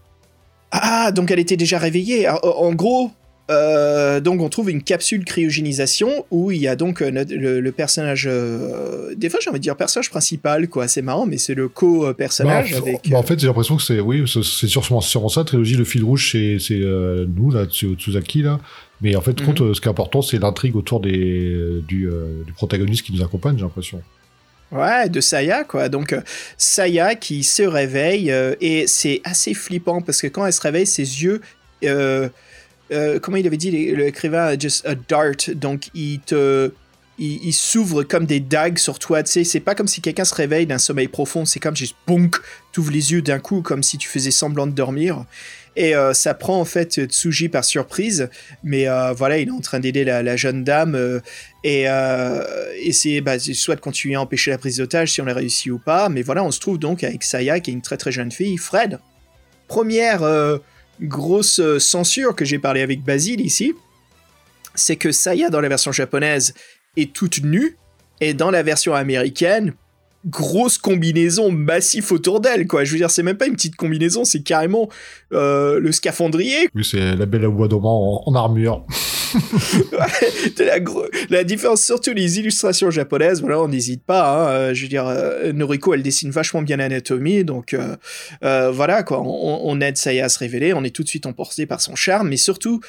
Ah, 0.73 1.13
donc 1.13 1.31
elle 1.31 1.39
était 1.39 1.57
déjà 1.57 1.79
réveillée. 1.79 2.29
En 2.29 2.75
gros, 2.75 3.13
euh, 3.49 4.19
donc 4.19 4.41
on 4.41 4.49
trouve 4.49 4.71
une 4.71 4.83
capsule 4.83 5.25
cryogénisation 5.25 6.27
où 6.33 6.51
il 6.51 6.59
y 6.59 6.67
a 6.67 6.75
donc 6.75 7.01
euh, 7.01 7.11
le, 7.13 7.71
personnage, 7.71 8.27
euh, 8.29 9.15
des 9.17 9.31
fois 9.31 9.39
j'ai 9.41 9.51
envie 9.51 9.61
de 9.61 9.63
dire 9.63 9.77
personnage 9.77 10.11
principal 10.11 10.67
quoi, 10.67 10.89
c'est 10.89 11.03
marrant 11.03 11.27
mais 11.27 11.39
c'est 11.39 11.55
le 11.55 11.69
co-personnage 11.69 12.73
bah, 12.73 12.79
avec. 12.79 13.09
Bah, 13.09 13.19
en 13.19 13.23
fait 13.23 13.39
j'ai 13.39 13.47
l'impression 13.47 13.77
que 13.77 13.83
c'est 13.83 14.01
oui 14.01 14.25
c'est 14.27 14.67
sûrement, 14.67 15.01
sûrement 15.01 15.29
ça 15.29 15.45
trilogie 15.45 15.77
le 15.77 15.85
fil 15.85 16.03
rouge 16.03 16.33
c'est 16.33 16.59
c'est 16.59 16.81
nous 16.81 17.53
là 17.53 17.67
Tsuzaki 17.67 18.43
là 18.43 18.59
mais 19.01 19.15
en 19.15 19.21
fait 19.21 19.41
compte, 19.41 19.61
mhm. 19.61 19.75
ce 19.75 19.81
qui 19.81 19.87
est 19.87 19.91
important 19.91 20.23
c'est 20.23 20.39
l'intrigue 20.39 20.75
autour 20.75 20.99
des 20.99 21.83
du, 21.87 22.11
du 22.47 22.53
protagoniste 22.53 23.07
qui 23.07 23.13
nous 23.13 23.23
accompagne 23.23 23.57
j'ai 23.57 23.63
l'impression. 23.63 24.03
Ouais, 24.73 25.09
de 25.09 25.21
Saya, 25.21 25.63
quoi. 25.63 25.89
Donc, 25.89 26.13
Saya 26.59 27.15
qui 27.15 27.45
se 27.45 27.63
réveille, 27.63 28.35
et 28.61 28.89
c'est 28.89 29.21
assez 29.23 29.55
flippant 29.55 30.01
parce 30.01 30.21
que 30.21 30.27
quand 30.27 30.45
elle 30.45 30.53
se 30.53 30.61
réveille, 30.61 30.89
ses 30.89 31.23
yeux 31.23 31.41
euh, 31.85 32.29
comment 33.23 33.37
il 33.37 33.47
avait 33.47 33.57
dit 33.57 33.71
l'écrivain 33.71 34.59
just 34.59 34.87
a 34.87 34.95
dart 34.95 35.55
donc 35.55 35.91
il 35.95 36.21
te 36.21 36.73
il, 37.19 37.53
s'ouvre 37.53 38.03
comme 38.03 38.27
des 38.27 38.41
dagues 38.41 38.79
sur 38.79 38.99
toi 38.99 39.23
tu 39.23 39.33
sais. 39.33 39.45
C'est 39.45 39.61
pas 39.61 39.75
comme 39.75 39.89
si 39.89 40.01
quelqu'un 40.01 40.25
se 40.25 40.35
réveille 40.35 40.67
d'un 40.67 40.79
sommeil 40.79 41.09
profond 41.09 41.45
c'est 41.45 41.61
comme 41.61 41.77
juste 41.77 41.97
bonk 42.07 42.37
ouvres 42.77 42.93
les 42.93 43.13
yeux 43.13 43.23
d'un 43.23 43.39
coup 43.39 43.63
comme 43.63 43.83
si 43.83 43.97
tu 43.97 44.09
faisais 44.09 44.31
semblant 44.31 44.67
de 44.67 44.73
dormir. 44.73 45.25
Et 45.77 45.95
euh, 45.95 46.15
ça 46.15 46.35
prend 46.35 46.61
en 46.61 46.65
fait 46.65 47.05
Tsuji 47.07 47.49
par 47.49 47.65
surprise 47.65 48.29
mais 48.63 48.89
euh, 48.89 49.13
voilà 49.13 49.39
il 49.39 49.49
est 49.49 49.53
en 49.53 49.61
train 49.61 49.81
d'aider 49.81 50.05
la, 50.05 50.37
jeune 50.37 50.63
dame 50.65 51.21
et, 51.65 51.87
c'est 52.93 53.21
bah, 53.21 53.39
soit 53.39 53.77
de 53.77 53.81
continuer 53.81 54.17
à 54.17 54.21
empêcher 54.21 54.51
la 54.51 54.59
prise 54.59 54.77
d'otage 54.77 55.13
si 55.13 55.21
on 55.21 55.27
a 55.27 55.35
réussi 55.35 55.71
ou 55.71 55.79
pas. 55.79 56.09
Mais 56.09 56.23
voilà 56.23 56.45
on 56.45 56.51
se 56.51 56.61
trouve 56.61 56.79
donc 56.79 57.03
avec 57.03 57.23
Saya 57.23 57.61
qui 57.61 57.71
est 57.71 57.75
une 57.75 57.83
très 57.83 57.97
très 57.97 58.13
jeune 58.13 58.31
fille 58.31 58.59
Fred. 58.59 58.99
Première 59.69 60.23
grosse 61.01 61.61
euh, 61.61 61.79
censure 61.79 62.35
que 62.35 62.45
j'ai 62.45 62.59
parlé 62.59 62.83
avec 62.83 63.03
Basile 63.03 63.41
ici, 63.41 63.75
c'est 64.75 64.97
que 64.97 65.13
Saya 65.13 65.51
dans 65.51 65.61
la 65.61 65.69
version 65.69 65.93
japonaise 65.93 66.55
est 66.97 67.13
toute 67.13 67.43
nue 67.43 67.77
et 68.21 68.35
dans 68.35 68.51
la 68.51 68.63
version 68.63 68.95
américaine, 68.95 69.75
grosse 70.25 70.79
combinaison 70.79 71.51
massif 71.51 72.11
autour 72.13 72.41
d'elle, 72.41 72.67
quoi. 72.67 72.85
Je 72.85 72.93
veux 72.93 72.99
dire, 72.99 73.11
c'est 73.11 73.23
même 73.23 73.37
pas 73.37 73.47
une 73.47 73.55
petite 73.55 73.77
combinaison, 73.77 74.25
c'est 74.25 74.43
carrément 74.43 74.89
euh, 75.33 75.79
le 75.79 75.93
scaphandrier. 75.93 76.69
Oui, 76.75 76.85
c'est 76.85 77.15
la 77.15 77.27
belle 77.27 77.47
en, 77.47 78.23
en 78.27 78.35
armure. 78.35 78.85
La, 81.31 81.45
différence, 81.45 81.83
surtout 81.83 82.13
les 82.13 82.39
illustrations 82.39 82.91
japonaises, 82.91 83.41
voilà, 83.41 83.61
on 83.61 83.69
n'hésite 83.69 84.03
pas. 84.05 84.31
Hein, 84.31 84.49
euh, 84.49 84.75
je 84.75 84.83
veux 84.83 84.89
dire, 84.89 85.07
euh, 85.07 85.53
Noriko, 85.53 85.95
elle 85.95 86.03
dessine 86.03 86.31
vachement 86.31 86.63
bien 86.63 86.77
l'anatomie, 86.77 87.45
donc 87.45 87.75
euh, 87.75 88.71
voilà, 88.71 89.03
quoi. 89.03 89.23
On, 89.23 89.81
aide 89.81 89.97
Saya 89.97 90.27
à 90.27 90.29
se 90.29 90.39
révéler, 90.39 90.73
on 90.73 90.85
est 90.85 90.95
tout 90.95 91.03
de 91.03 91.09
suite 91.09 91.27
emporté 91.27 91.67
par 91.67 91.81
son 91.81 91.95
charme, 91.95 92.29
mais 92.29 92.37
surtout 92.37 92.81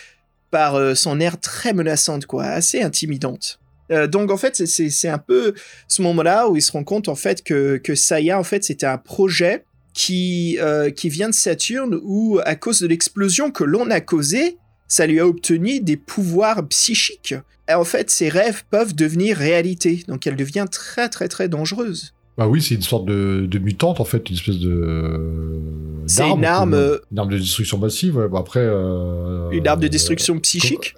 par 0.51 0.95
son 0.95 1.19
air 1.19 1.39
très 1.39 1.73
menaçante, 1.73 2.25
quoi, 2.25 2.45
assez 2.45 2.81
intimidante. 2.81 3.59
donc 4.07 4.31
en 4.31 4.37
fait, 4.37 4.65
c'est 4.65 5.09
un 5.09 5.17
peu 5.17 5.53
ce 5.87 6.01
moment-là 6.01 6.47
où 6.47 6.55
il 6.55 6.61
se 6.61 6.71
rend 6.71 6.83
compte 6.83 7.09
en 7.09 7.15
fait 7.15 7.43
que, 7.43 7.77
que 7.77 7.95
Saya, 7.95 8.39
en 8.39 8.43
fait, 8.43 8.63
c'était 8.63 8.85
un 8.85 8.97
projet 8.97 9.65
qui 9.93 10.57
vient 11.03 11.29
de 11.29 11.33
Saturne 11.33 11.99
où, 12.01 12.39
à 12.45 12.55
cause 12.55 12.79
de 12.79 12.87
l'explosion 12.87 13.51
que 13.51 13.63
l'on 13.63 13.89
a 13.89 13.99
causée, 13.99 14.57
ça 14.87 15.07
lui 15.07 15.19
a 15.19 15.27
obtenu 15.27 15.79
des 15.79 15.97
pouvoirs 15.97 16.67
psychiques. 16.67 17.35
Et 17.69 17.73
en 17.73 17.83
fait, 17.83 18.09
ses 18.09 18.29
rêves 18.29 18.63
peuvent 18.69 18.95
devenir 18.95 19.37
réalité. 19.37 20.03
Donc 20.07 20.25
elle 20.27 20.35
devient 20.35 20.65
très 20.71 21.09
très 21.09 21.27
très 21.27 21.49
dangereuse. 21.49 22.13
Bah 22.37 22.47
oui, 22.47 22.61
c'est 22.61 22.75
une 22.75 22.83
sorte 22.83 23.05
de, 23.05 23.59
mutante 23.59 23.99
en 23.99 24.05
fait, 24.05 24.29
une 24.29 24.35
espèce 24.35 24.59
de. 24.59 25.59
C'est 26.05 26.29
une 26.29 26.45
arme. 26.45 26.75
Euh, 26.75 26.99
une 27.11 27.17
arme 27.17 27.31
de 27.31 27.37
destruction 27.39 27.79
massive. 27.79 28.29
après. 28.35 28.59
Euh, 28.61 29.49
une 29.49 29.67
arme 29.67 29.79
de 29.79 29.87
destruction 29.87 30.39
psychique. 30.39 30.93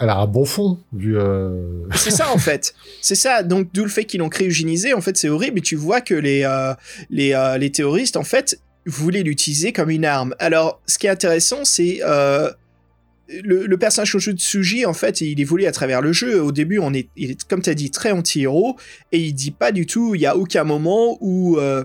Elle 0.00 0.08
a 0.08 0.16
un 0.16 0.26
bon 0.26 0.44
fond, 0.44 0.78
vu. 0.92 1.16
Euh, 1.16 1.84
c'est 1.94 2.10
ça 2.10 2.32
en 2.32 2.38
fait. 2.38 2.74
C'est 3.02 3.14
ça. 3.14 3.44
Donc 3.44 3.68
d'où 3.72 3.84
le 3.84 3.90
fait 3.90 4.04
qu'ils 4.04 4.18
l'ont 4.18 4.28
cryogénisé. 4.28 4.92
En 4.92 5.00
fait, 5.00 5.16
c'est 5.16 5.28
horrible. 5.28 5.58
Et 5.58 5.62
tu 5.62 5.76
vois 5.76 6.00
que 6.00 6.14
les 6.14 6.44
les, 7.08 7.54
les 7.58 7.70
terroristes 7.70 8.16
en 8.16 8.24
fait 8.24 8.60
voulaient 8.84 9.22
l'utiliser 9.22 9.72
comme 9.72 9.90
une 9.90 10.04
arme. 10.04 10.34
Alors, 10.40 10.80
ce 10.86 10.98
qui 10.98 11.06
est 11.06 11.10
intéressant, 11.10 11.64
c'est 11.64 12.00
le, 13.44 13.76
personnage 13.76 14.12
de 14.12 14.32
Tsuji, 14.32 14.86
en 14.86 14.92
fait, 14.92 15.20
il 15.20 15.40
évolue 15.40 15.66
à 15.66 15.72
travers 15.72 16.00
le 16.00 16.12
jeu. 16.12 16.42
Au 16.42 16.52
début, 16.52 16.78
on 16.78 16.92
est, 16.92 17.08
il 17.16 17.30
est 17.30 17.44
comme 17.44 17.62
tu 17.62 17.70
as 17.70 17.74
dit, 17.74 17.90
très 17.90 18.12
anti-héros, 18.12 18.76
et 19.12 19.18
il 19.18 19.32
dit 19.32 19.50
pas 19.50 19.72
du 19.72 19.86
tout, 19.86 20.14
il 20.14 20.20
y 20.20 20.26
a 20.26 20.36
aucun 20.36 20.64
moment 20.64 21.18
où 21.20 21.58
euh, 21.58 21.84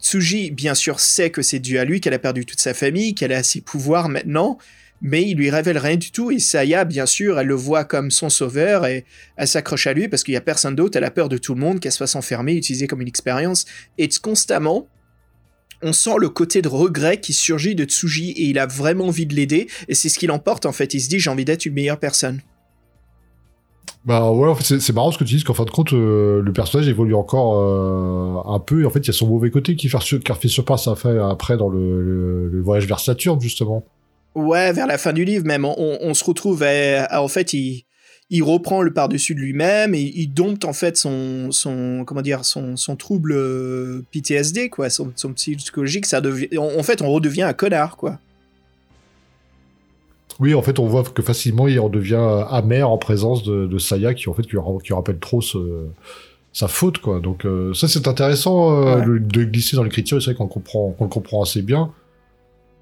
Tsuji, 0.00 0.50
bien 0.50 0.74
sûr, 0.74 1.00
sait 1.00 1.30
que 1.30 1.42
c'est 1.42 1.58
dû 1.58 1.78
à 1.78 1.84
lui, 1.84 2.00
qu'elle 2.00 2.14
a 2.14 2.18
perdu 2.18 2.46
toute 2.46 2.60
sa 2.60 2.74
famille, 2.74 3.14
qu'elle 3.14 3.32
a 3.32 3.42
ses 3.42 3.60
pouvoirs 3.60 4.08
maintenant, 4.08 4.58
mais 5.00 5.22
il 5.22 5.36
lui 5.36 5.50
révèle 5.50 5.78
rien 5.78 5.96
du 5.96 6.10
tout, 6.10 6.30
et 6.30 6.38
Saya, 6.38 6.84
bien 6.84 7.06
sûr, 7.06 7.38
elle 7.38 7.46
le 7.46 7.54
voit 7.54 7.84
comme 7.84 8.10
son 8.10 8.30
sauveur, 8.30 8.86
et 8.86 9.04
elle 9.36 9.48
s'accroche 9.48 9.86
à 9.86 9.92
lui 9.92 10.08
parce 10.08 10.24
qu'il 10.24 10.34
y 10.34 10.36
a 10.36 10.40
personne 10.40 10.74
d'autre, 10.74 10.96
elle 10.96 11.04
a 11.04 11.10
peur 11.10 11.28
de 11.28 11.38
tout 11.38 11.54
le 11.54 11.60
monde, 11.60 11.80
qu'elle 11.80 11.92
soit 11.92 12.06
s'enfermer, 12.06 12.54
utiliser 12.54 12.86
comme 12.86 13.00
une 13.00 13.08
expérience, 13.08 13.64
et 13.96 14.08
constamment, 14.22 14.88
on 15.82 15.92
sent 15.92 16.16
le 16.18 16.28
côté 16.28 16.62
de 16.62 16.68
regret 16.68 17.20
qui 17.20 17.32
surgit 17.32 17.74
de 17.74 17.84
Tsuji 17.84 18.30
et 18.30 18.44
il 18.44 18.58
a 18.58 18.66
vraiment 18.66 19.06
envie 19.06 19.26
de 19.26 19.34
l'aider 19.34 19.68
et 19.88 19.94
c'est 19.94 20.08
ce 20.08 20.18
qui 20.18 20.26
l'emporte 20.26 20.66
en 20.66 20.72
fait. 20.72 20.94
Il 20.94 21.00
se 21.00 21.08
dit 21.08 21.18
j'ai 21.18 21.30
envie 21.30 21.44
d'être 21.44 21.66
une 21.66 21.74
meilleure 21.74 21.98
personne. 21.98 22.40
Bah 24.04 24.30
ouais, 24.30 24.48
en 24.48 24.54
fait, 24.54 24.78
c'est 24.78 24.92
marrant 24.94 25.10
ce 25.10 25.18
que 25.18 25.24
tu 25.24 25.34
dis, 25.34 25.44
qu'en 25.44 25.54
fin 25.54 25.64
de 25.64 25.70
compte, 25.70 25.92
euh, 25.92 26.40
le 26.40 26.52
personnage 26.52 26.88
évolue 26.88 27.14
encore 27.14 27.58
euh, 27.58 28.54
un 28.54 28.58
peu. 28.58 28.82
Et 28.82 28.86
en 28.86 28.90
fait, 28.90 29.00
il 29.00 29.08
y 29.08 29.10
a 29.10 29.12
son 29.12 29.26
mauvais 29.26 29.50
côté 29.50 29.76
qui 29.76 29.88
fait, 29.88 29.98
qui 29.98 30.32
fait 30.32 30.48
surpasse 30.48 30.88
après 30.88 31.56
dans 31.58 31.68
le, 31.68 32.62
voyage 32.62 32.86
vers 32.86 33.00
Saturne, 33.00 33.40
justement. 33.40 33.84
Ouais, 34.34 34.72
vers 34.72 34.86
la 34.86 34.96
fin 34.96 35.12
du 35.12 35.24
livre 35.24 35.44
même. 35.44 35.64
On, 35.66 36.14
se 36.14 36.24
retrouve 36.24 36.64
en 36.64 37.28
fait, 37.28 37.52
il, 37.52 37.84
il 38.30 38.42
reprend 38.42 38.82
le 38.82 38.92
par-dessus 38.92 39.34
de 39.34 39.40
lui-même 39.40 39.94
et 39.94 40.12
il 40.14 40.28
dompte 40.28 40.64
en 40.64 40.74
fait 40.74 40.96
son, 40.96 41.50
son 41.50 42.04
comment 42.06 42.20
dire 42.20 42.44
son, 42.44 42.76
son 42.76 42.94
trouble 42.94 43.32
euh, 43.32 44.04
PTSD 44.12 44.68
quoi, 44.68 44.90
son, 44.90 45.12
son 45.16 45.32
psychologique. 45.32 46.04
Ça 46.04 46.20
devient, 46.20 46.58
en, 46.58 46.82
fait, 46.82 47.00
on 47.00 47.10
redevient 47.10 47.42
un 47.42 47.54
connard 47.54 47.96
quoi. 47.96 48.18
Oui, 50.40 50.54
en 50.54 50.62
fait, 50.62 50.78
on 50.78 50.86
voit 50.86 51.02
que 51.02 51.22
facilement 51.22 51.66
il 51.66 51.80
redevient 51.80 52.44
amer 52.50 52.88
en 52.88 52.98
présence 52.98 53.42
de, 53.42 53.66
de 53.66 53.78
Saya 53.78 54.14
qui 54.14 54.28
en 54.28 54.34
fait 54.34 54.46
qui, 54.46 54.92
rappelle 54.92 55.18
trop 55.18 55.40
sa 56.52 56.68
faute 56.68 56.98
quoi. 56.98 57.20
Donc 57.20 57.46
euh, 57.46 57.72
ça 57.72 57.88
c'est 57.88 58.06
intéressant 58.06 58.84
euh, 58.84 59.18
de, 59.18 59.44
glisser 59.44 59.76
dans 59.76 59.84
l'écriture. 59.84 60.20
C'est 60.22 60.32
vrai 60.32 60.34
qu'on 60.36 60.48
comprend 60.48 60.90
qu'on 60.90 61.04
le 61.04 61.10
comprend 61.10 61.42
assez 61.42 61.62
bien. 61.62 61.90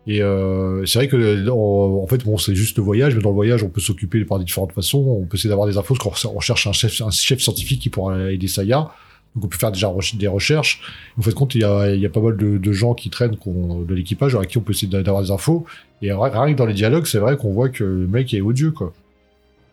Et 0.06 0.22
euh, 0.22 0.86
c'est 0.86 1.00
vrai 1.00 1.08
que 1.08 1.48
en 1.50 2.06
fait, 2.06 2.24
bon, 2.24 2.38
c'est 2.38 2.54
juste 2.54 2.76
le 2.76 2.84
voyage, 2.84 3.16
mais 3.16 3.22
dans 3.22 3.30
le 3.30 3.34
voyage, 3.34 3.62
on 3.64 3.68
peut 3.68 3.80
s'occuper 3.80 4.24
par 4.24 4.38
différentes 4.38 4.72
façons. 4.72 4.98
On 4.98 5.26
peut 5.26 5.36
essayer 5.36 5.48
d'avoir 5.48 5.66
des 5.66 5.78
infos, 5.78 5.94
parce 5.94 6.22
qu'on 6.22 6.40
cherche 6.40 6.66
un 6.66 6.72
chef, 6.72 7.00
un 7.00 7.10
chef 7.10 7.40
scientifique 7.40 7.80
qui 7.80 7.90
pourra 7.90 8.30
aider 8.30 8.46
Saya. 8.46 8.90
Donc 9.34 9.44
on 9.44 9.48
peut 9.48 9.58
faire 9.58 9.72
déjà 9.72 9.92
des 10.14 10.28
recherches. 10.28 10.80
En 11.18 11.22
fait, 11.22 11.34
compte, 11.34 11.54
il 11.54 11.60
y 11.60 11.64
a, 11.64 11.94
y 11.94 12.08
pas 12.08 12.20
mal 12.20 12.36
de, 12.36 12.72
gens 12.72 12.94
qui 12.94 13.10
traînent 13.10 13.36
de 13.44 13.94
l'équipage 13.94 14.34
à 14.34 14.44
qui 14.44 14.58
on 14.58 14.62
peut 14.62 14.72
essayer 14.72 14.88
d'avoir 14.88 15.22
des 15.22 15.30
infos. 15.30 15.66
Et 16.02 16.12
rien 16.12 16.52
que 16.52 16.56
dans 16.56 16.66
les 16.66 16.74
dialogues, 16.74 17.06
c'est 17.06 17.18
vrai 17.18 17.36
qu'on 17.36 17.52
voit 17.52 17.68
que 17.68 17.84
le 17.84 18.06
mec 18.06 18.32
est 18.32 18.40
odieux, 18.40 18.70
quoi. 18.70 18.92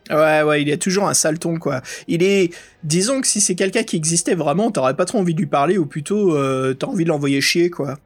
Ouais, 0.10 0.42
ouais, 0.44 0.62
il 0.62 0.72
a 0.72 0.78
toujours 0.78 1.08
un 1.08 1.14
sale 1.14 1.40
ton, 1.40 1.60
quoi. 1.60 1.82
Il 2.10 2.24
est, 2.24 2.54
disons 2.84 3.22
que 3.22 3.28
si 3.28 3.40
c'est 3.40 3.56
quelqu'un 3.56 3.84
qui 3.84 3.96
existait 3.96 4.36
vraiment, 4.36 4.70
t'aurais 4.70 4.96
pas 4.96 5.06
trop 5.06 5.20
envie 5.20 5.34
de 5.34 5.40
lui 5.40 5.48
parler, 5.48 5.78
ou 5.78 5.86
plutôt, 5.86 6.36
euh, 6.36 6.74
t'as 6.74 6.88
envie 6.88 7.06
de 7.06 7.10
l'envoyer 7.10 7.40
chier, 7.40 7.70
quoi. 7.70 7.98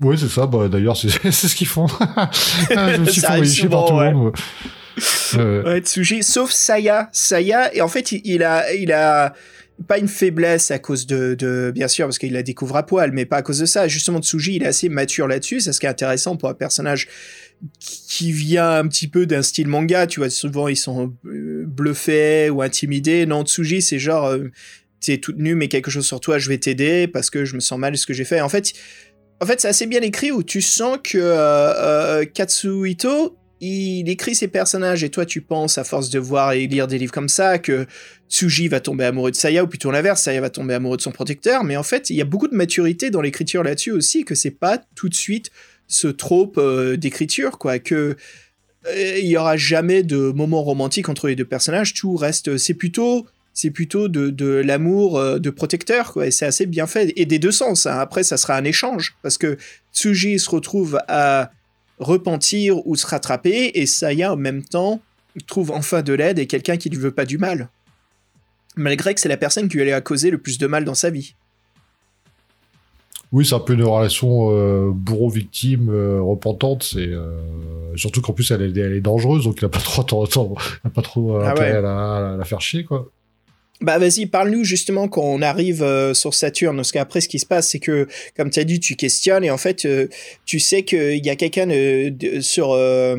Oui, 0.00 0.16
c'est 0.18 0.28
ça. 0.28 0.46
Bah, 0.46 0.68
D'ailleurs, 0.68 0.96
c'est 0.96 1.08
ce 1.30 1.54
qu'ils 1.54 1.66
font. 1.66 1.86
je 2.70 3.00
me 3.00 3.06
suis 3.06 3.20
fait 3.20 3.68
par 3.68 3.86
tout 3.86 3.98
le 3.98 4.12
monde. 4.12 4.32
Ouais, 5.34 5.80
Tsuji, 5.80 6.22
sauf 6.22 6.50
Saya. 6.50 7.08
Saya, 7.12 7.74
et 7.74 7.80
en 7.82 7.88
fait, 7.88 8.12
il, 8.12 8.42
a, 8.42 8.72
il 8.72 8.92
a 8.92 9.34
pas 9.86 9.98
une 9.98 10.08
faiblesse 10.08 10.70
à 10.70 10.78
cause 10.78 11.06
de, 11.06 11.34
de 11.34 11.70
bien 11.74 11.88
sûr, 11.88 12.06
parce 12.06 12.18
qu'il 12.18 12.32
la 12.32 12.42
découvre 12.42 12.76
à 12.76 12.86
poil, 12.86 13.12
mais 13.12 13.26
pas 13.26 13.38
à 13.38 13.42
cause 13.42 13.58
de 13.58 13.66
ça. 13.66 13.88
Justement, 13.88 14.20
Tsuji, 14.20 14.56
il 14.56 14.62
est 14.62 14.66
assez 14.66 14.88
mature 14.88 15.28
là-dessus. 15.28 15.60
C'est 15.60 15.72
ce 15.72 15.80
qui 15.80 15.86
est 15.86 15.90
intéressant 15.90 16.36
pour 16.36 16.48
un 16.48 16.54
personnage 16.54 17.08
qui 17.80 18.32
vient 18.32 18.70
un 18.70 18.88
petit 18.88 19.08
peu 19.08 19.26
d'un 19.26 19.42
style 19.42 19.68
manga. 19.68 20.06
Tu 20.06 20.20
vois, 20.20 20.30
souvent, 20.30 20.68
ils 20.68 20.76
sont 20.76 21.14
euh, 21.26 21.64
bluffés 21.66 22.50
ou 22.50 22.62
intimidés. 22.62 23.26
Non, 23.26 23.44
Tsuji, 23.44 23.82
c'est 23.82 23.98
genre, 23.98 24.26
euh, 24.26 24.50
t'es 25.00 25.18
toute 25.18 25.38
nue, 25.38 25.54
mais 25.54 25.68
quelque 25.68 25.90
chose 25.90 26.06
sur 26.06 26.20
toi, 26.20 26.38
je 26.38 26.48
vais 26.48 26.58
t'aider 26.58 27.06
parce 27.06 27.30
que 27.30 27.44
je 27.44 27.54
me 27.54 27.60
sens 27.60 27.78
mal 27.78 27.92
de 27.92 27.98
ce 27.98 28.06
que 28.06 28.14
j'ai 28.14 28.24
fait. 28.24 28.40
En 28.40 28.48
fait, 28.48 28.72
en 29.40 29.46
fait, 29.46 29.60
c'est 29.60 29.68
assez 29.68 29.86
bien 29.86 30.00
écrit 30.00 30.30
où 30.30 30.42
tu 30.42 30.62
sens 30.62 30.98
que 31.02 31.18
euh, 31.18 31.74
euh, 32.20 32.24
Katsuhito, 32.24 33.36
il 33.60 34.08
écrit 34.08 34.34
ses 34.34 34.48
personnages 34.48 35.02
et 35.02 35.08
toi 35.08 35.24
tu 35.24 35.40
penses 35.40 35.78
à 35.78 35.84
force 35.84 36.10
de 36.10 36.18
voir 36.18 36.52
et 36.52 36.66
lire 36.66 36.86
des 36.86 36.98
livres 36.98 37.12
comme 37.12 37.28
ça 37.28 37.58
que 37.58 37.86
Tsuji 38.28 38.68
va 38.68 38.80
tomber 38.80 39.04
amoureux 39.04 39.30
de 39.30 39.36
Saya 39.36 39.64
ou 39.64 39.66
plutôt 39.66 39.90
l'inverse, 39.90 40.22
Saya 40.22 40.40
va 40.42 40.50
tomber 40.50 40.74
amoureux 40.74 40.98
de 40.98 41.02
son 41.02 41.10
protecteur, 41.10 41.64
mais 41.64 41.76
en 41.76 41.82
fait 41.82 42.10
il 42.10 42.16
y 42.16 42.20
a 42.20 42.26
beaucoup 42.26 42.48
de 42.48 42.54
maturité 42.54 43.08
dans 43.08 43.22
l'écriture 43.22 43.62
là-dessus 43.62 43.92
aussi 43.92 44.24
que 44.24 44.34
c'est 44.34 44.50
pas 44.50 44.78
tout 44.94 45.08
de 45.08 45.14
suite 45.14 45.50
ce 45.86 46.08
trope 46.08 46.58
euh, 46.58 46.98
d'écriture 46.98 47.56
quoi 47.56 47.78
que 47.78 48.16
il 48.94 49.26
y 49.26 49.36
aura 49.38 49.56
jamais 49.56 50.02
de 50.02 50.30
moment 50.32 50.62
romantique 50.62 51.08
entre 51.08 51.26
les 51.26 51.34
deux 51.34 51.46
personnages, 51.46 51.94
tout 51.94 52.14
reste 52.14 52.58
c'est 52.58 52.74
plutôt 52.74 53.26
c'est 53.56 53.70
plutôt 53.70 54.08
de, 54.08 54.44
l'amour 54.44 55.18
euh, 55.18 55.38
de 55.38 55.48
protecteur, 55.48 56.12
quoi. 56.12 56.26
Et 56.26 56.30
c'est 56.30 56.44
assez 56.44 56.66
bien 56.66 56.86
fait. 56.86 57.14
Et 57.16 57.24
des 57.24 57.38
deux 57.38 57.50
sens. 57.50 57.86
Hein. 57.86 57.98
Après, 57.98 58.22
ça 58.22 58.36
sera 58.36 58.54
un 58.54 58.64
échange. 58.64 59.16
Parce 59.22 59.38
que 59.38 59.56
Tsuji 59.94 60.38
se 60.38 60.50
retrouve 60.50 61.00
à 61.08 61.50
repentir 61.98 62.86
ou 62.86 62.96
se 62.96 63.06
rattraper. 63.06 63.70
Et 63.72 63.86
Saya, 63.86 64.34
en 64.34 64.36
même 64.36 64.62
temps, 64.62 65.00
trouve 65.46 65.70
enfin 65.70 66.02
de 66.02 66.12
l'aide 66.12 66.38
et 66.38 66.46
quelqu'un 66.46 66.76
qui 66.76 66.90
lui 66.90 66.98
veut 66.98 67.12
pas 67.12 67.24
du 67.24 67.38
mal. 67.38 67.70
Malgré 68.76 69.14
que 69.14 69.20
c'est 69.22 69.28
la 69.30 69.38
personne 69.38 69.70
qui 69.70 69.78
lui 69.78 69.90
a 69.90 70.02
causé 70.02 70.30
le 70.30 70.36
plus 70.36 70.58
de 70.58 70.66
mal 70.66 70.84
dans 70.84 70.94
sa 70.94 71.08
vie. 71.08 71.34
Oui, 73.32 73.46
c'est 73.46 73.54
un 73.54 73.60
peu 73.60 73.72
une 73.72 73.84
relation 73.84 74.50
euh, 74.50 74.90
bourreau-victime 74.92 75.88
euh, 75.88 76.20
repentante. 76.20 76.82
C'est 76.82 77.10
surtout 77.94 78.20
qu'en 78.20 78.34
plus 78.34 78.50
elle 78.50 78.78
est, 78.78 79.00
dangereuse, 79.00 79.44
donc 79.44 79.62
il 79.62 79.64
n'a 79.64 79.70
pas 79.70 79.78
trop, 79.78 80.02
pas 80.94 81.02
trop 81.02 81.38
ah 81.38 81.52
intérêt 81.52 81.78
à, 81.78 82.36
la, 82.36 82.44
faire 82.44 82.60
chier, 82.60 82.84
quoi. 82.84 83.10
Bah 83.82 83.98
vas-y, 83.98 84.26
parle-nous 84.26 84.64
justement 84.64 85.06
quand 85.06 85.22
on 85.22 85.42
arrive 85.42 85.82
euh, 85.82 86.14
sur 86.14 86.32
Saturne, 86.32 86.76
parce 86.76 86.92
qu'après 86.92 87.20
ce 87.20 87.28
qui 87.28 87.38
se 87.38 87.44
passe, 87.44 87.70
c'est 87.70 87.78
que, 87.78 88.08
comme 88.34 88.48
tu 88.48 88.58
as 88.58 88.64
dit, 88.64 88.80
tu 88.80 88.96
questionnes, 88.96 89.44
et 89.44 89.50
en 89.50 89.58
fait, 89.58 89.84
euh, 89.84 90.08
tu 90.46 90.60
sais 90.60 90.82
qu'il 90.82 91.24
y 91.24 91.28
a 91.28 91.36
quelqu'un 91.36 91.68
sur 92.40 92.72
euh, 92.72 93.16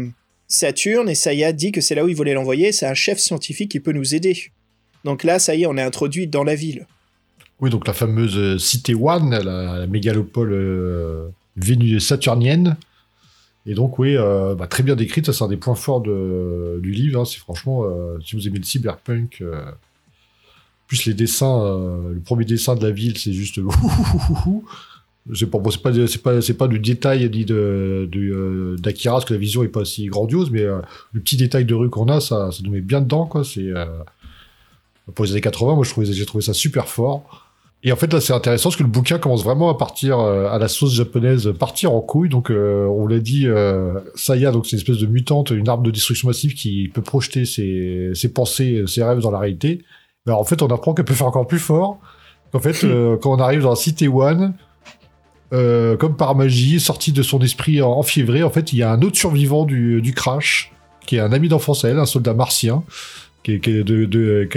Saturne, 0.47 1.09
et 1.09 1.15
Saya 1.15 1.53
dit 1.53 1.71
que 1.71 1.81
c'est 1.81 1.93
là 1.93 2.03
où 2.03 2.09
il 2.09 2.15
voulait 2.15 2.33
l'envoyer, 2.33 2.71
c'est 2.71 2.87
un 2.87 2.95
chef 2.95 3.19
scientifique 3.19 3.69
qui 3.69 3.79
peut 3.79 3.91
nous 3.91 4.15
aider. 4.15 4.51
Donc 5.03 5.23
là, 5.23 5.37
ça 5.37 5.53
y 5.53 5.63
est, 5.63 5.65
on 5.67 5.77
est 5.77 5.81
introduit 5.81 6.25
dans 6.25 6.43
la 6.43 6.55
ville. 6.55 6.87
Oui, 7.59 7.69
donc 7.69 7.87
la 7.87 7.93
fameuse 7.93 8.57
Cité 8.63 8.95
One, 8.95 9.29
la, 9.29 9.85
mégalopole 9.85 11.31
saturnienne. 11.99 12.77
Et 13.67 13.75
donc, 13.75 13.99
oui, 13.99 14.15
bah, 14.15 14.65
très 14.67 14.81
bien 14.81 14.95
décrite, 14.95 15.27
ça 15.27 15.33
c'est 15.33 15.43
un 15.43 15.49
des 15.49 15.57
points 15.57 15.75
forts 15.75 16.01
de, 16.01 16.79
du 16.81 16.91
livre, 16.91 17.21
hein. 17.21 17.25
c'est 17.25 17.37
franchement, 17.37 17.83
si 18.25 18.35
vous 18.35 18.47
aimez 18.47 18.57
le 18.57 18.63
cyberpunk 18.63 19.43
plus 20.87 21.05
les 21.05 21.13
dessins, 21.13 21.63
euh, 21.63 22.13
le 22.13 22.19
premier 22.21 22.45
dessin 22.45 22.75
de 22.75 22.83
la 22.83 22.91
ville, 22.91 23.17
c'est 23.17 23.33
juste 23.33 23.59
c'est 25.35 25.51
pas, 25.51 25.59
bon, 25.59 25.69
pas, 25.83 25.91
c'est 26.07 26.21
pas, 26.21 26.39
pas 26.57 26.67
du 26.67 26.79
détail 26.79 27.29
dit 27.29 27.43
de, 27.43 28.07
de 28.09 28.19
euh, 28.19 28.75
d'Akira, 28.79 29.15
parce 29.15 29.25
que 29.25 29.33
la 29.33 29.39
vision 29.39 29.63
est 29.63 29.67
pas 29.67 29.83
si 29.83 30.05
grandiose, 30.05 30.49
mais 30.49 30.61
euh, 30.61 30.79
le 31.11 31.19
petit 31.19 31.35
détail 31.35 31.65
de 31.65 31.75
rue 31.75 31.89
qu'on 31.89 32.07
a, 32.07 32.21
ça, 32.21 32.51
ça 32.51 32.59
nous 32.63 32.71
met 32.71 32.81
bien 32.81 33.01
dedans, 33.01 33.25
quoi. 33.25 33.43
C'est 33.43 33.69
pour 35.13 35.25
les 35.25 35.31
années 35.31 35.41
80, 35.41 35.75
moi, 35.75 35.83
je 35.83 35.91
trouvais, 35.91 36.11
j'ai 36.11 36.25
trouvé 36.25 36.43
ça 36.43 36.53
super 36.53 36.87
fort. 36.87 37.43
Et 37.83 37.91
en 37.91 37.95
fait, 37.95 38.11
là, 38.11 38.19
c'est 38.19 38.33
intéressant 38.33 38.69
parce 38.69 38.75
que 38.75 38.83
le 38.83 38.89
bouquin 38.89 39.19
commence 39.19 39.43
vraiment 39.43 39.69
à 39.69 39.77
partir 39.77 40.19
à 40.19 40.57
la 40.57 40.67
sauce 40.67 40.93
japonaise, 40.93 41.53
partir 41.57 41.93
en 41.93 42.01
couille. 42.01 42.27
Donc, 42.27 42.49
on 42.49 43.07
l'a 43.07 43.19
dit, 43.19 43.47
Saya, 44.15 44.51
donc 44.51 44.65
c'est 44.65 44.73
une 44.73 44.79
espèce 44.79 44.97
de 44.97 45.05
mutante, 45.05 45.51
une 45.51 45.69
arme 45.69 45.83
de 45.83 45.91
destruction 45.91 46.27
massive 46.27 46.55
qui 46.55 46.89
peut 46.93 47.03
projeter 47.03 47.45
ses, 47.45 48.11
ses 48.15 48.33
pensées, 48.33 48.83
ses 48.87 49.03
rêves 49.03 49.19
dans 49.19 49.31
la 49.31 49.39
réalité. 49.39 49.83
Alors 50.27 50.41
en 50.41 50.43
fait, 50.43 50.61
on 50.61 50.67
apprend 50.67 50.93
qu'elle 50.93 51.05
peut 51.05 51.13
faire 51.13 51.27
encore 51.27 51.47
plus 51.47 51.59
fort. 51.59 51.99
En 52.53 52.59
fait, 52.59 52.83
euh, 52.83 53.17
quand 53.21 53.31
on 53.31 53.39
arrive 53.39 53.61
dans 53.61 53.71
la 53.71 53.75
cité 53.75 54.07
One, 54.07 54.53
euh, 55.53 55.95
comme 55.95 56.17
par 56.17 56.35
magie, 56.35 56.79
sorti 56.79 57.13
de 57.13 57.23
son 57.23 57.39
esprit 57.39 57.81
enfiévré, 57.81 58.43
en 58.43 58.49
fait, 58.49 58.73
il 58.73 58.79
y 58.79 58.83
a 58.83 58.91
un 58.91 59.01
autre 59.01 59.17
survivant 59.17 59.65
du, 59.65 60.01
du 60.01 60.13
crash, 60.13 60.73
qui 61.05 61.15
est 61.15 61.19
un 61.21 61.31
ami 61.31 61.47
d'enfance 61.47 61.85
à 61.85 61.89
elle, 61.89 61.99
un 61.99 62.05
soldat 62.05 62.33
martien, 62.33 62.83
qui, 63.43 63.61
qui 63.61 63.83
de, 63.83 64.05
de, 64.05 64.49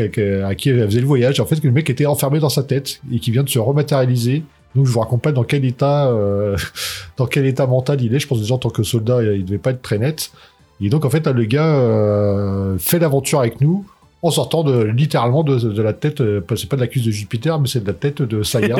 à 0.44 0.54
qui 0.56 0.70
elle 0.70 0.84
faisait 0.86 1.00
le 1.00 1.06
voyage. 1.06 1.38
En 1.38 1.46
fait, 1.46 1.62
le 1.62 1.70
mec 1.70 1.88
était 1.88 2.06
enfermé 2.06 2.40
dans 2.40 2.48
sa 2.48 2.64
tête 2.64 3.00
et 3.12 3.20
qui 3.20 3.30
vient 3.30 3.44
de 3.44 3.48
se 3.48 3.60
rematérialiser. 3.60 4.42
Donc, 4.74 4.86
je 4.86 4.90
vous 4.90 5.00
raconte 5.00 5.22
pas 5.22 5.32
dans 5.32 5.44
quel 5.44 5.64
état, 5.64 6.08
euh, 6.08 6.56
dans 7.16 7.26
quel 7.26 7.46
état 7.46 7.68
mental 7.68 8.02
il 8.02 8.12
est. 8.14 8.18
Je 8.18 8.26
pense 8.26 8.40
déjà 8.40 8.54
en 8.54 8.58
tant 8.58 8.70
que 8.70 8.82
soldat, 8.82 9.22
il 9.22 9.44
devait 9.44 9.58
pas 9.58 9.70
être 9.70 9.82
très 9.82 9.98
net. 9.98 10.32
Et 10.80 10.88
donc, 10.88 11.04
en 11.04 11.10
fait, 11.10 11.24
le 11.28 11.44
gars 11.44 12.76
fait 12.78 12.98
l'aventure 12.98 13.40
avec 13.40 13.60
nous 13.60 13.84
en 14.22 14.30
sortant 14.30 14.64
de, 14.64 14.82
littéralement 14.82 15.42
de, 15.42 15.82
la 15.82 15.92
tête, 15.92 16.22
c'est 16.56 16.68
pas 16.68 16.76
de 16.76 16.80
la 16.80 16.86
cuisse 16.86 17.04
de 17.04 17.10
Jupiter, 17.10 17.58
mais 17.58 17.68
c'est 17.68 17.80
de 17.80 17.86
la 17.86 17.94
tête 17.94 18.22
de 18.22 18.42
Saya. 18.42 18.76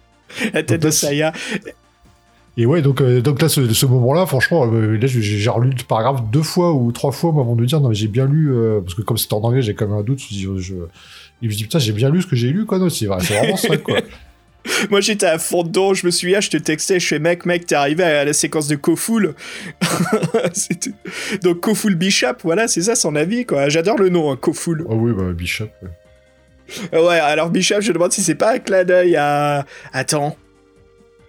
la 0.52 0.62
tête 0.62 0.82
de 0.82 0.90
Saya. 0.90 1.32
Et 2.56 2.66
ouais, 2.66 2.82
donc, 2.82 3.02
donc 3.02 3.42
là, 3.42 3.48
ce, 3.48 3.72
ce 3.72 3.86
moment-là, 3.86 4.26
franchement, 4.26 4.64
là, 4.64 5.06
j'ai 5.06 5.50
relu 5.50 5.70
le 5.70 5.84
paragraphe 5.84 6.22
deux 6.30 6.42
fois 6.42 6.72
ou 6.72 6.92
trois 6.92 7.10
fois 7.10 7.30
avant 7.30 7.56
de 7.56 7.64
dire, 7.64 7.80
non, 7.80 7.88
mais 7.88 7.96
j'ai 7.96 8.06
bien 8.06 8.26
lu, 8.26 8.52
parce 8.82 8.94
que 8.94 9.02
comme 9.02 9.18
c'était 9.18 9.34
en 9.34 9.40
anglais, 9.40 9.62
j'ai 9.62 9.74
quand 9.74 9.88
même 9.88 9.98
un 9.98 10.02
doute. 10.02 10.20
Je, 10.30 10.56
je, 10.58 10.74
et 10.74 11.46
je 11.46 11.48
me 11.48 11.54
dis, 11.54 11.64
putain, 11.64 11.78
j'ai 11.78 11.92
bien 11.92 12.10
lu 12.10 12.22
ce 12.22 12.26
que 12.26 12.36
j'ai 12.36 12.50
lu, 12.50 12.64
quoi. 12.64 12.78
Non, 12.78 12.88
c'est 12.88 13.06
vraiment 13.06 13.56
ça, 13.56 13.76
quoi. 13.76 13.98
Moi 14.90 15.00
j'étais 15.00 15.26
à 15.26 15.38
fond 15.38 15.62
dedans, 15.62 15.94
je 15.94 16.06
me 16.06 16.10
souviens, 16.10 16.40
je 16.40 16.50
te 16.50 16.56
textais, 16.56 17.00
je 17.00 17.06
fais 17.06 17.18
mec, 17.18 17.46
mec, 17.46 17.66
t'es 17.66 17.74
arrivé 17.74 18.02
à 18.02 18.24
la 18.24 18.32
séquence 18.32 18.68
de 18.68 18.76
Koful. 18.76 19.34
Donc 21.42 21.60
Koful 21.60 21.94
Bishop, 21.94 22.36
voilà, 22.42 22.68
c'est 22.68 22.82
ça 22.82 22.94
son 22.94 23.16
avis 23.16 23.46
quoi. 23.46 23.68
J'adore 23.68 23.98
le 23.98 24.08
nom, 24.08 24.32
hein, 24.32 24.36
Koful. 24.36 24.84
Oh 24.88 24.94
oui, 24.96 25.12
bah 25.12 25.32
Bishop. 25.32 25.68
Ouais. 26.92 27.18
alors 27.18 27.50
Bishop, 27.50 27.80
je 27.80 27.92
demande 27.92 28.12
si 28.12 28.22
c'est 28.22 28.34
pas 28.34 28.54
un 28.54 28.58
clin 28.58 28.84
d'œil 28.84 29.16
à. 29.16 29.66
Attends. 29.92 30.36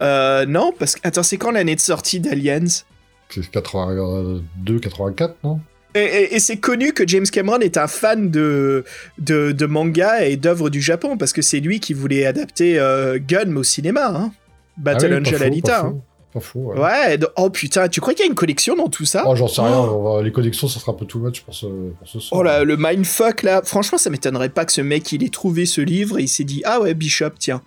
Euh, 0.02 0.46
non, 0.46 0.74
parce 0.78 0.96
que. 0.96 1.02
Attends, 1.04 1.24
c'est 1.24 1.38
quand 1.38 1.52
l'année 1.52 1.76
de 1.76 1.82
sortie 1.82 2.20
d'Aliens? 2.20 2.84
C'est 3.30 3.50
82, 3.50 4.80
84, 4.80 5.36
non? 5.44 5.60
Et, 5.96 6.40
c'est 6.40 6.58
connu 6.58 6.94
que 6.94 7.08
James 7.08 7.26
Cameron 7.26 7.60
est 7.60 7.78
un 7.78 7.88
fan 7.88 8.30
de, 8.30 8.84
de, 9.18 9.66
manga 9.66 10.26
et 10.26 10.36
d'œuvres 10.36 10.70
du 10.70 10.82
Japon, 10.82 11.18
parce 11.18 11.34
que 11.34 11.42
c'est 11.42 11.60
lui 11.60 11.80
qui 11.80 11.94
voulait 11.94 12.26
adapter 12.26 12.78
euh, 12.80 13.18
Gun 13.20 13.56
au 13.56 13.64
cinéma, 13.64 14.08
hein. 14.08 14.32
Battle 14.78 15.14
ah 15.14 15.20
Angel 15.20 15.44
Alita. 15.44 15.86
Hein. 15.86 15.96
Pas 16.34 16.42
fou, 16.42 16.74
ouais. 16.74 17.18
oh 17.38 17.50
putain, 17.50 17.88
tu 17.88 18.02
crois 18.02 18.14
qu'il 18.14 18.26
y 18.26 18.28
a 18.28 18.30
une 18.30 18.36
collection 18.36 18.76
dans 18.76 18.90
tout 18.90 19.06
ça? 19.06 19.24
Oh, 19.26 19.38
j'en 19.38 19.48
sais 19.48 19.62
rien, 19.62 19.80
oh. 19.80 20.22
les 20.22 20.34
collections, 20.34 20.68
ça 20.68 20.82
sera 20.82 20.92
un 20.92 20.96
peu 20.96 21.06
too 21.06 21.20
much 21.20 21.42
pour 21.44 21.56
ce, 21.56 21.66
pour 21.66 22.08
ce 22.08 22.18
Oh 22.32 22.44
là, 22.44 22.66
le 22.66 22.76
mindfuck 22.76 23.44
là, 23.44 23.62
franchement, 23.64 23.98
ça 23.98 24.10
m'étonnerait 24.10 24.50
pas 24.50 24.66
que 24.66 24.74
ce 24.74 24.82
mec, 24.82 25.10
il 25.14 25.24
ait 25.24 25.30
trouvé 25.30 25.66
ce 25.66 25.80
livre 25.80 26.20
et 26.20 26.24
il 26.24 26.28
s'est 26.28 26.44
dit, 26.44 26.62
ah 26.66 26.82
ouais, 26.82 26.94
Bishop, 26.94 27.30
tiens. 27.40 27.62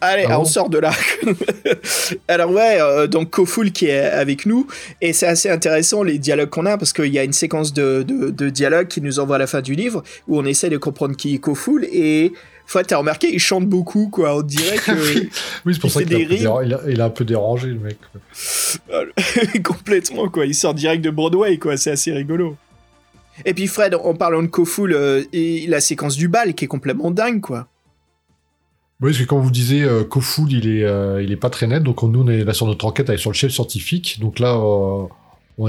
Allez, 0.00 0.26
ah 0.28 0.38
on 0.38 0.44
sort 0.44 0.68
de 0.68 0.78
là. 0.78 0.92
Alors 2.28 2.50
ouais, 2.50 2.78
euh, 2.80 3.06
donc 3.06 3.30
Koful 3.30 3.72
qui 3.72 3.86
est 3.86 4.00
avec 4.00 4.44
nous, 4.44 4.66
et 5.00 5.14
c'est 5.14 5.26
assez 5.26 5.48
intéressant 5.48 6.02
les 6.02 6.18
dialogues 6.18 6.50
qu'on 6.50 6.66
a, 6.66 6.76
parce 6.76 6.92
qu'il 6.92 7.12
y 7.12 7.18
a 7.18 7.24
une 7.24 7.32
séquence 7.32 7.72
de, 7.72 8.04
de, 8.06 8.50
dialogues 8.50 8.88
qui 8.88 9.00
nous 9.00 9.20
envoie 9.20 9.36
à 9.36 9.38
la 9.38 9.46
fin 9.46 9.62
du 9.62 9.74
livre, 9.74 10.02
où 10.28 10.38
on 10.38 10.44
essaie 10.44 10.68
de 10.68 10.76
comprendre 10.76 11.16
qui 11.16 11.34
est 11.34 11.38
Koful, 11.38 11.86
et 11.90 12.32
tu 12.66 12.82
t'as 12.82 12.96
remarqué, 12.98 13.32
il 13.32 13.38
chante 13.38 13.66
beaucoup, 13.66 14.08
quoi. 14.08 14.36
On 14.36 14.42
dirait 14.42 14.76
que. 14.84 14.92
oui, 14.92 15.30
c'est 15.72 15.80
pour 15.80 15.90
ça 15.90 16.02
qu'il 16.02 16.30
il, 16.30 17.00
a 17.00 17.04
un 17.04 17.10
peu 17.10 17.24
dérangé, 17.24 17.68
le 17.68 17.78
mec. 17.78 17.98
Complètement, 19.64 20.28
quoi. 20.28 20.46
Il 20.46 20.54
sort 20.54 20.74
direct 20.74 21.02
de 21.02 21.10
Broadway, 21.10 21.58
quoi. 21.58 21.76
C'est 21.76 21.92
assez 21.92 22.12
rigolo. 22.12 22.56
Et 23.44 23.54
puis, 23.54 23.66
Fred, 23.66 23.94
en 23.94 24.14
parlant 24.14 24.42
de 24.42 24.48
Koful, 24.48 24.92
euh, 24.92 25.22
et 25.32 25.66
la 25.68 25.80
séquence 25.80 26.16
du 26.16 26.28
bal 26.28 26.54
qui 26.54 26.64
est 26.64 26.68
complètement 26.68 27.10
dingue, 27.10 27.40
quoi. 27.40 27.68
Oui, 29.02 29.10
parce 29.10 29.18
que 29.18 29.28
comme 29.28 29.40
vous 29.40 29.50
disiez, 29.50 29.82
euh, 29.82 30.04
Koful, 30.04 30.50
il 30.50 30.66
est, 30.68 30.84
euh, 30.84 31.22
il 31.22 31.30
est 31.30 31.36
pas 31.36 31.50
très 31.50 31.66
net. 31.66 31.82
Donc 31.82 32.02
nous, 32.02 32.22
on 32.22 32.28
est 32.28 32.44
là 32.44 32.54
sur 32.54 32.66
notre 32.66 32.86
enquête 32.86 33.10
avec 33.10 33.20
sur 33.20 33.30
le 33.30 33.34
chef 33.34 33.52
scientifique. 33.52 34.18
Donc 34.20 34.38
là, 34.38 34.56
euh, 34.56 35.06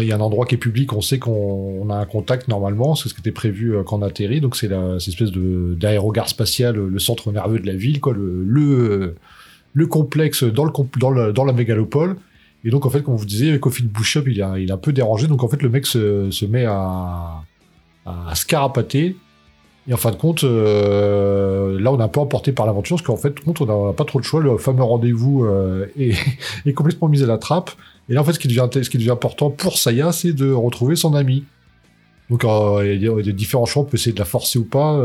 il 0.01 0.07
y 0.07 0.13
a 0.13 0.15
un 0.15 0.21
endroit 0.21 0.45
qui 0.45 0.55
est 0.55 0.57
public. 0.57 0.93
On 0.93 1.01
sait 1.01 1.19
qu'on 1.19 1.89
a 1.89 1.95
un 1.95 2.05
contact 2.05 2.47
normalement. 2.47 2.95
C'est 2.95 3.09
ce 3.09 3.13
qui 3.13 3.19
était 3.19 3.33
prévu 3.33 3.75
quand 3.85 3.99
on 3.99 4.01
atterrit. 4.01 4.39
Donc 4.39 4.55
c'est 4.55 4.69
cette 4.99 5.07
espèce 5.09 5.31
d'aérogare 5.31 6.29
spatial, 6.29 6.75
le 6.77 6.99
centre 6.99 7.31
nerveux 7.33 7.59
de 7.59 7.67
la 7.67 7.75
ville, 7.75 7.99
quoi, 7.99 8.13
le 8.13 8.43
le, 8.45 9.15
le 9.73 9.87
complexe 9.87 10.43
dans 10.43 11.45
la 11.45 11.53
mégalopole. 11.53 12.17
Et 12.63 12.69
donc 12.69 12.85
en 12.85 12.89
fait, 12.89 13.03
comme 13.03 13.15
vous 13.15 13.25
disiez, 13.25 13.59
Koful 13.59 13.87
Bishop, 13.87 14.23
il 14.27 14.41
a 14.41 14.57
il 14.57 14.69
est 14.69 14.73
un 14.73 14.77
peu 14.77 14.93
dérangé. 14.93 15.27
Donc 15.27 15.43
en 15.43 15.49
fait, 15.49 15.61
le 15.61 15.69
mec 15.69 15.85
se, 15.85 16.45
met 16.45 16.65
à 16.65 17.43
scarapater 18.35 19.17
et 19.87 19.93
en 19.93 19.97
fin 19.97 20.11
de 20.11 20.17
compte, 20.17 20.43
euh, 20.43 21.79
là, 21.79 21.93
on 21.93 21.99
est 21.99 22.03
un 22.03 22.09
peu 22.09 22.19
emporté 22.19 22.51
par 22.51 22.65
l'aventure, 22.65 22.97
parce 22.97 23.07
qu'en 23.07 23.15
fait, 23.15 23.39
compte, 23.39 23.61
on 23.61 23.87
n'a 23.87 23.93
pas 23.93 24.03
trop 24.03 24.19
de 24.19 24.25
choix. 24.25 24.41
Le 24.41 24.57
fameux 24.57 24.83
rendez-vous 24.83 25.45
euh, 25.45 25.87
est, 25.97 26.73
complètement 26.73 27.07
mis 27.07 27.23
à 27.23 27.25
la 27.25 27.37
trappe. 27.37 27.71
Et 28.09 28.13
là, 28.13 28.21
en 28.21 28.23
fait, 28.25 28.33
ce 28.33 28.39
qui 28.39 28.47
devient, 28.49 29.09
important 29.09 29.49
pour 29.49 29.77
Saya, 29.77 30.11
c'est 30.11 30.33
de 30.33 30.51
retrouver 30.51 30.97
son 30.97 31.13
ami. 31.13 31.45
Donc, 32.29 32.43
euh, 32.43 32.95
il 32.95 33.01
y, 33.01 33.07
a 33.07 33.21
des 33.21 33.31
différents 33.31 33.65
choix. 33.65 33.83
On 33.83 33.85
peut 33.85 33.95
essayer 33.95 34.11
de 34.11 34.19
la 34.19 34.25
forcer 34.25 34.59
ou 34.59 34.65
pas, 34.65 35.01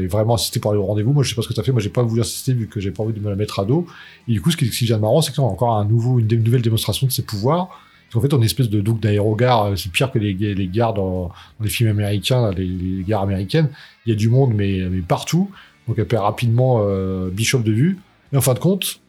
et 0.00 0.08
vraiment 0.08 0.34
insister 0.34 0.58
par 0.58 0.72
le 0.72 0.80
rendez-vous. 0.80 1.12
Moi, 1.12 1.22
je 1.22 1.28
sais 1.28 1.36
pas 1.36 1.42
ce 1.42 1.48
que 1.48 1.60
as 1.60 1.62
fait. 1.62 1.70
Moi, 1.70 1.80
j'ai 1.80 1.88
pas 1.88 2.02
voulu 2.02 2.20
insister 2.20 2.52
vu 2.52 2.66
que 2.66 2.80
j'ai 2.80 2.90
pas 2.90 3.04
envie 3.04 3.12
de 3.12 3.20
me 3.20 3.30
la 3.30 3.36
mettre 3.36 3.60
à 3.60 3.64
dos. 3.64 3.86
Et 4.26 4.32
du 4.32 4.40
coup, 4.40 4.50
ce 4.50 4.56
qui, 4.56 4.66
ce 4.66 4.76
qui 4.76 4.86
devient 4.86 5.00
marrant, 5.00 5.22
c'est 5.22 5.32
qu'on 5.32 5.46
a 5.46 5.50
encore 5.50 5.74
un 5.74 5.84
nouveau, 5.84 6.18
une, 6.18 6.26
nouvelle 6.42 6.62
démonstration 6.62 7.06
de 7.06 7.12
ses 7.12 7.22
pouvoirs. 7.22 7.80
En 8.14 8.20
fait, 8.20 8.32
on 8.32 8.36
est 8.36 8.40
une 8.40 8.44
espèce 8.44 8.70
de 8.70 8.80
double 8.80 9.00
d'aérogare. 9.00 9.76
C'est 9.76 9.90
pire 9.92 10.10
que 10.10 10.18
les, 10.18 10.32
les 10.32 10.68
gares 10.68 10.94
dans, 10.94 11.30
les 11.60 11.68
films 11.68 11.90
américains, 11.90 12.50
les, 12.52 12.64
les 12.64 13.04
gares 13.04 13.22
américaines 13.22 13.68
il 14.06 14.10
y 14.10 14.12
a 14.12 14.16
du 14.16 14.28
monde, 14.28 14.54
mais, 14.54 14.80
mais 14.90 15.00
partout. 15.00 15.50
Donc 15.86 15.98
elle 15.98 16.06
perd 16.06 16.22
rapidement 16.22 16.78
euh, 16.80 17.28
Bishop 17.30 17.60
de 17.60 17.72
vue. 17.72 17.98
Et 18.32 18.36
en 18.36 18.40
fin 18.40 18.54
de 18.54 18.58
compte, 18.58 19.00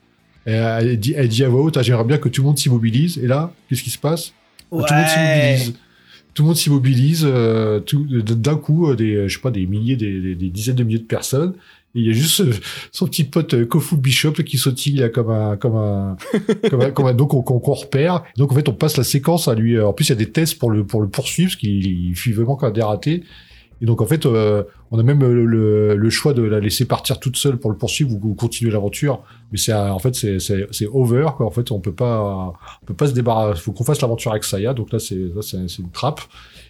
elle, 0.45 0.99
dit, 0.99 1.13
elle 1.15 1.27
dit 1.27 1.43
à 1.43 1.49
voix 1.49 1.61
haute, 1.61 1.77
ah, 1.77 1.81
j'aimerais 1.81 2.03
bien 2.03 2.17
que 2.17 2.29
tout 2.29 2.41
le 2.41 2.47
monde 2.47 2.57
s'immobilise. 2.57 3.17
Et 3.17 3.27
là, 3.27 3.51
qu'est-ce 3.69 3.83
qui 3.83 3.89
se 3.89 3.97
passe? 3.97 4.33
Tout 4.69 4.77
le 4.77 4.81
monde 4.81 5.07
s'immobilise. 5.07 5.73
Tout 6.33 6.43
le 6.43 6.47
monde 6.47 6.55
s'immobilise. 6.55 7.27
Euh, 7.27 7.79
d'un 7.81 8.57
coup, 8.57 8.89
euh, 8.89 8.95
des, 8.95 9.27
je 9.27 9.35
sais 9.35 9.41
pas, 9.41 9.51
des 9.51 9.65
milliers, 9.65 9.95
des, 9.95 10.35
des, 10.35 10.49
dizaines 10.49 10.75
de 10.75 10.83
milliers 10.83 10.99
de 10.99 11.03
personnes. 11.03 11.53
Et 11.97 12.01
il 12.01 12.05
y 12.05 12.09
a 12.11 12.13
juste 12.13 12.43
son 12.91 13.07
petit 13.07 13.23
pote 13.23 13.65
Kofu 13.65 13.97
Bishop 13.97 14.33
qui 14.33 14.59
sautille 14.59 15.09
comme 15.11 15.31
un, 15.31 15.57
comme 15.57 15.75
un, 15.75 16.15
comme 16.69 16.81
un, 16.81 16.91
comme 16.91 17.07
un 17.07 17.13
donc 17.13 17.29
qu'on 17.29 17.73
repère. 17.73 18.23
Donc 18.37 18.51
en 18.51 18.55
fait, 18.55 18.69
on 18.69 18.73
passe 18.73 18.97
la 18.97 19.03
séquence 19.03 19.47
à 19.47 19.55
lui. 19.55 19.81
En 19.81 19.93
plus, 19.93 20.05
il 20.05 20.09
y 20.09 20.11
a 20.11 20.15
des 20.15 20.31
tests 20.31 20.59
pour 20.59 20.69
le 20.69 20.85
pour 20.85 21.01
le 21.01 21.09
poursuivre, 21.09 21.49
parce 21.49 21.55
qu'il 21.55 22.15
fuit 22.15 22.33
vraiment 22.33 22.55
quand 22.55 22.69
des 22.69 22.83
ratés. 22.83 23.23
Et 23.81 23.85
donc 23.85 24.01
en 24.01 24.05
fait, 24.05 24.27
euh, 24.27 24.63
on 24.91 24.99
a 24.99 25.03
même 25.03 25.21
le, 25.21 25.95
le, 25.95 26.09
choix 26.09 26.33
de 26.33 26.43
la 26.43 26.59
laisser 26.59 26.85
partir 26.85 27.19
toute 27.19 27.35
seule 27.35 27.57
pour 27.57 27.71
le 27.71 27.77
poursuivre 27.77 28.11
ou, 28.13 28.33
continuer 28.35 28.71
l'aventure. 28.71 29.23
Mais 29.51 29.57
c'est 29.57 29.73
en 29.73 29.99
fait 29.99 30.13
c'est 30.13 30.37
c'est 30.39 30.87
over 30.91 31.29
quoi. 31.35 31.47
En 31.47 31.51
fait, 31.51 31.71
on 31.71 31.79
peut 31.79 31.93
pas 31.93 32.53
on 32.81 32.85
peut 32.85 32.93
pas 32.93 33.07
se 33.07 33.13
débarrasser. 33.13 33.59
Faut 33.59 33.71
qu'on 33.71 33.83
fasse 33.83 34.01
l'aventure 34.01 34.31
avec 34.31 34.43
Saya. 34.43 34.75
Donc 34.75 34.91
là 34.91 34.99
c'est 34.99 35.31
c'est 35.41 35.79
une 35.79 35.91
trappe. 35.91 36.21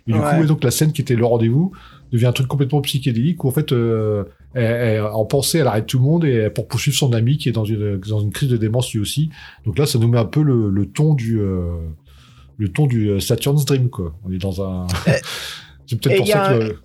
Et 0.07 0.13
du 0.13 0.19
coup, 0.19 0.45
donc 0.45 0.63
la 0.63 0.71
scène 0.71 0.93
qui 0.93 1.01
était 1.01 1.15
le 1.15 1.25
rendez-vous 1.25 1.73
devient 2.11 2.27
un 2.27 2.31
truc 2.31 2.47
complètement 2.47 2.81
psychédélique 2.81 3.43
où 3.43 3.47
en 3.47 3.51
fait 3.51 3.71
euh, 3.71 4.23
elle, 4.53 5.01
en 5.01 5.25
pensée 5.25 5.59
elle 5.59 5.67
arrête 5.67 5.85
tout 5.85 5.97
le 5.97 6.03
monde 6.03 6.25
et 6.25 6.49
pour 6.49 6.67
poursuivre 6.67 6.97
son 6.97 7.13
ami 7.13 7.37
qui 7.37 7.49
est 7.49 7.51
dans 7.53 7.65
une 7.65 7.97
dans 7.97 8.19
une 8.19 8.31
crise 8.31 8.49
de 8.49 8.57
démence 8.57 8.91
lui 8.93 8.99
aussi. 8.99 9.29
Donc 9.65 9.77
là, 9.77 9.85
ça 9.85 9.99
nous 9.99 10.07
met 10.07 10.17
un 10.17 10.25
peu 10.25 10.41
le, 10.41 10.69
le 10.69 10.85
ton 10.85 11.13
du 11.13 11.39
euh, 11.39 11.75
le 12.57 12.69
ton 12.69 12.87
du 12.87 13.19
Saturn's 13.19 13.65
Dream 13.65 13.89
quoi. 13.89 14.15
On 14.25 14.31
est 14.31 14.37
dans 14.37 14.61
un 14.61 14.87
C'est 15.87 15.99
peut-être 16.01 16.17
pour 16.17 16.27
ça 16.27 16.57
que. 16.57 16.75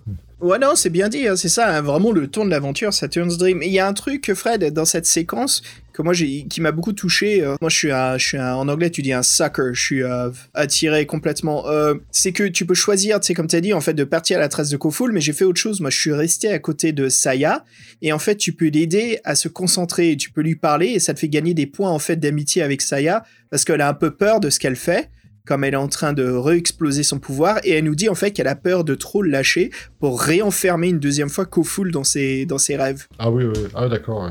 Ouais, 0.40 0.58
non, 0.58 0.72
c'est 0.74 0.90
bien 0.90 1.08
dit, 1.08 1.28
hein, 1.28 1.36
c'est 1.36 1.48
ça, 1.48 1.76
hein, 1.76 1.82
vraiment 1.82 2.10
le 2.10 2.26
ton 2.26 2.44
de 2.44 2.50
l'aventure, 2.50 2.92
Saturn's 2.92 3.38
Dream. 3.38 3.62
Il 3.62 3.70
y 3.70 3.78
a 3.78 3.86
un 3.86 3.92
truc, 3.92 4.32
Fred, 4.34 4.72
dans 4.72 4.84
cette 4.84 5.06
séquence, 5.06 5.62
que 5.93 6.02
moi, 6.02 6.12
j'ai, 6.12 6.44
qui 6.44 6.60
m'a 6.60 6.73
beaucoup 6.73 6.93
touché. 6.93 7.43
Euh, 7.43 7.56
moi, 7.60 7.70
je 7.70 7.77
suis, 7.77 7.93
un, 7.93 8.19
je 8.19 8.27
suis 8.27 8.39
en 8.39 8.69
anglais, 8.69 8.90
tu 8.90 9.02
dis 9.02 9.12
un 9.12 9.23
sucker, 9.23 9.70
je 9.73 9.82
suis 9.82 10.02
euh, 10.02 10.31
attiré 10.55 11.06
complètement. 11.06 11.69
Euh, 11.69 11.94
c'est 12.10 12.32
que 12.32 12.44
tu 12.44 12.66
peux 12.66 12.74
choisir, 12.74 13.20
tu 13.20 13.35
comme 13.35 13.47
tu 13.47 13.56
as 13.56 13.60
dit, 13.60 13.73
en 13.73 13.81
fait, 13.81 13.94
de 13.94 14.05
partir 14.05 14.39
à 14.39 14.40
la 14.40 14.48
trace 14.48 14.70
de 14.70 14.77
Koful, 14.77 15.12
mais 15.12 15.20
j'ai 15.20 15.32
fait 15.32 15.44
autre 15.44 15.60
chose. 15.60 15.81
Moi, 15.81 15.90
je 15.90 15.98
suis 15.98 16.12
resté 16.12 16.48
à 16.48 16.59
côté 16.59 16.93
de 16.93 17.09
Saya, 17.09 17.64
et 18.01 18.12
en 18.12 18.19
fait, 18.19 18.36
tu 18.36 18.52
peux 18.52 18.69
l'aider 18.69 19.20
à 19.24 19.35
se 19.35 19.48
concentrer, 19.48 20.16
tu 20.16 20.31
peux 20.31 20.43
lui 20.43 20.56
parler, 20.56 20.89
et 20.89 20.98
ça 20.98 21.14
te 21.14 21.19
fait 21.19 21.28
gagner 21.28 21.55
des 21.55 21.66
points, 21.66 21.90
en 21.90 21.98
fait, 21.98 22.16
d'amitié 22.16 22.62
avec 22.62 22.82
Saya, 22.82 23.24
parce 23.51 23.64
qu'elle 23.64 23.81
a 23.81 23.89
un 23.89 23.94
peu 23.94 24.10
peur 24.10 24.40
de 24.40 24.51
ce 24.51 24.59
qu'elle 24.59 24.77
fait 24.77 25.10
comme 25.44 25.64
elle 25.64 25.74
est 25.74 25.77
en 25.77 25.89
train 25.89 26.12
de 26.12 26.31
re-exploser 26.31 27.02
son 27.02 27.19
pouvoir, 27.19 27.59
et 27.64 27.73
elle 27.73 27.85
nous 27.85 27.97
dit 27.97 28.09
en 28.09 28.14
fait 28.14 28.31
qu'elle 28.31 28.47
a 28.47 28.55
peur 28.55 28.85
de 28.85 28.94
trop 28.94 29.23
le 29.23 29.31
lâcher 29.31 29.70
pour 29.98 30.20
réenfermer 30.20 30.89
une 30.89 31.01
deuxième 31.01 31.28
fois 31.28 31.47
Koful 31.47 31.90
dans 31.90 32.05
ses, 32.05 32.47
dans 32.47 32.59
ses 32.59 32.77
rêves. 32.77 33.09
Ah 33.19 33.28
oui, 33.28 33.44
oui. 33.44 33.64
ah 33.74 33.89
d'accord. 33.89 34.31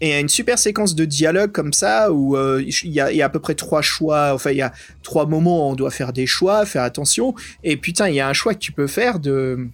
Et 0.00 0.08
il 0.08 0.10
y 0.10 0.14
a 0.14 0.20
une 0.20 0.28
super 0.28 0.58
séquence 0.58 0.94
de 0.94 1.04
dialogue 1.04 1.52
comme 1.52 1.72
ça 1.72 2.12
où 2.12 2.36
euh, 2.36 2.62
il 2.64 2.92
y, 2.92 3.00
a, 3.00 3.24
à 3.24 3.28
peu 3.28 3.40
près 3.40 3.54
trois 3.54 3.82
choix, 3.82 4.32
enfin 4.32 4.52
il 4.52 4.58
y 4.58 4.62
a 4.62 4.72
trois 5.02 5.26
moments 5.26 5.68
où 5.68 5.72
on 5.72 5.74
doit 5.74 5.90
faire 5.90 6.12
des 6.12 6.26
choix, 6.26 6.64
faire 6.66 6.82
attention. 6.82 7.34
Et 7.64 7.76
putain, 7.76 8.08
il 8.08 8.14
y 8.14 8.20
a 8.20 8.28
un 8.28 8.32
choix 8.32 8.54
que 8.54 8.60
tu 8.60 8.72
peux 8.72 8.86
faire 8.86 9.18
de 9.18 9.68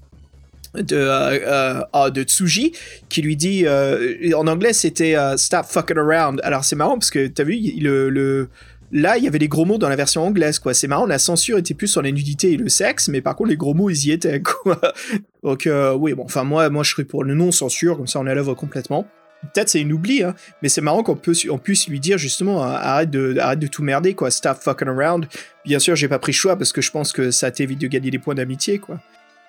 de 0.74 0.96
euh, 0.96 1.38
euh 1.46 1.82
ah, 1.92 2.10
de 2.10 2.24
Tsuji 2.24 2.72
qui 3.08 3.22
lui 3.22 3.36
dit 3.36 3.62
euh, 3.64 4.32
en 4.34 4.48
anglais 4.48 4.72
c'était 4.72 5.14
stop 5.36 5.66
fucking 5.66 5.98
around. 5.98 6.40
Alors 6.42 6.64
c'est 6.64 6.76
marrant 6.76 6.94
parce 6.94 7.10
que 7.10 7.26
t'as 7.26 7.44
vu 7.44 7.58
le, 7.80 8.08
le 8.08 8.48
Là, 8.92 9.18
il 9.18 9.24
y 9.24 9.26
avait 9.26 9.40
des 9.40 9.48
gros 9.48 9.64
mots 9.64 9.78
dans 9.78 9.88
la 9.88 9.96
version 9.96 10.24
anglaise, 10.24 10.60
quoi. 10.60 10.72
C'est 10.72 10.86
marrant, 10.86 11.04
la 11.04 11.18
censure 11.18 11.58
était 11.58 11.74
plus 11.74 11.88
sur 11.88 12.00
la 12.00 12.12
nudité 12.12 12.52
et 12.52 12.56
le 12.56 12.68
sexe, 12.68 13.08
mais 13.08 13.20
par 13.20 13.34
contre, 13.34 13.50
les 13.50 13.56
gros 13.56 13.74
mots, 13.74 13.90
ils 13.90 14.06
y 14.06 14.12
étaient, 14.12 14.40
quoi. 14.40 14.80
Donc, 15.42 15.68
oui, 15.98 16.12
bon, 16.12 16.22
enfin, 16.22 16.44
moi, 16.44 16.70
moi, 16.70 16.84
je 16.84 16.90
serais 16.90 17.02
pour 17.02 17.24
le 17.24 17.34
non-censure, 17.34 17.96
comme 17.96 18.06
ça, 18.06 18.20
on 18.20 18.22
l'œuvre 18.22 18.54
complètement. 18.54 19.04
Peut-être 19.52 19.68
c'est 19.68 19.80
une 19.80 19.92
oubli, 19.92 20.22
hein, 20.22 20.34
mais 20.62 20.68
c'est 20.68 20.80
marrant 20.80 21.02
qu'on 21.02 21.16
puisse 21.16 21.88
lui 21.88 22.00
dire 22.00 22.18
justement 22.18 22.62
arrête 22.62 23.10
de, 23.10 23.36
de 23.54 23.66
tout 23.66 23.82
merder, 23.82 24.14
quoi. 24.14 24.30
Stop 24.30 24.58
fucking 24.60 24.88
around. 24.88 25.26
Bien 25.64 25.78
sûr, 25.78 25.96
j'ai 25.96 26.08
pas 26.08 26.18
pris 26.18 26.32
choix 26.32 26.56
parce 26.56 26.72
que 26.72 26.80
je 26.80 26.90
pense 26.90 27.12
que 27.12 27.30
ça 27.30 27.50
t'évite 27.50 27.80
de 27.80 27.86
gagner 27.86 28.10
des 28.10 28.18
points 28.18 28.34
d'amitié, 28.34 28.78
quoi. 28.78 29.00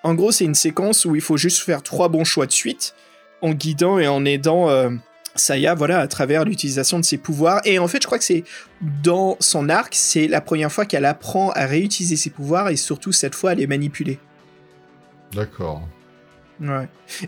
En 0.02 0.14
gros, 0.14 0.32
c'est 0.32 0.44
une 0.44 0.54
séquence 0.54 1.04
où 1.04 1.14
il 1.16 1.22
faut 1.22 1.36
juste 1.36 1.62
faire 1.62 1.82
trois 1.82 2.08
bons 2.08 2.24
choix 2.24 2.46
de 2.46 2.52
suite 2.52 2.94
en 3.40 3.52
guidant 3.52 3.98
et 3.98 4.06
en 4.06 4.24
aidant. 4.24 4.68
Euh, 4.70 4.90
Saya, 5.38 5.74
voilà, 5.74 6.00
à 6.00 6.08
travers 6.08 6.46
l'utilisation 6.46 6.98
de 6.98 7.04
ses 7.04 7.18
pouvoirs. 7.18 7.60
Et 7.66 7.78
en 7.78 7.88
fait, 7.88 8.00
je 8.00 8.06
crois 8.06 8.18
que 8.18 8.24
c'est 8.24 8.44
dans 9.02 9.36
son 9.38 9.68
arc, 9.68 9.94
c'est 9.94 10.28
la 10.28 10.40
première 10.40 10.72
fois 10.72 10.86
qu'elle 10.86 11.04
apprend 11.04 11.50
à 11.50 11.66
réutiliser 11.66 12.16
ses 12.16 12.30
pouvoirs 12.30 12.70
et 12.70 12.76
surtout 12.76 13.12
cette 13.12 13.34
fois 13.34 13.50
à 13.50 13.54
les 13.54 13.66
manipuler. 13.66 14.18
D'accord. 15.34 15.86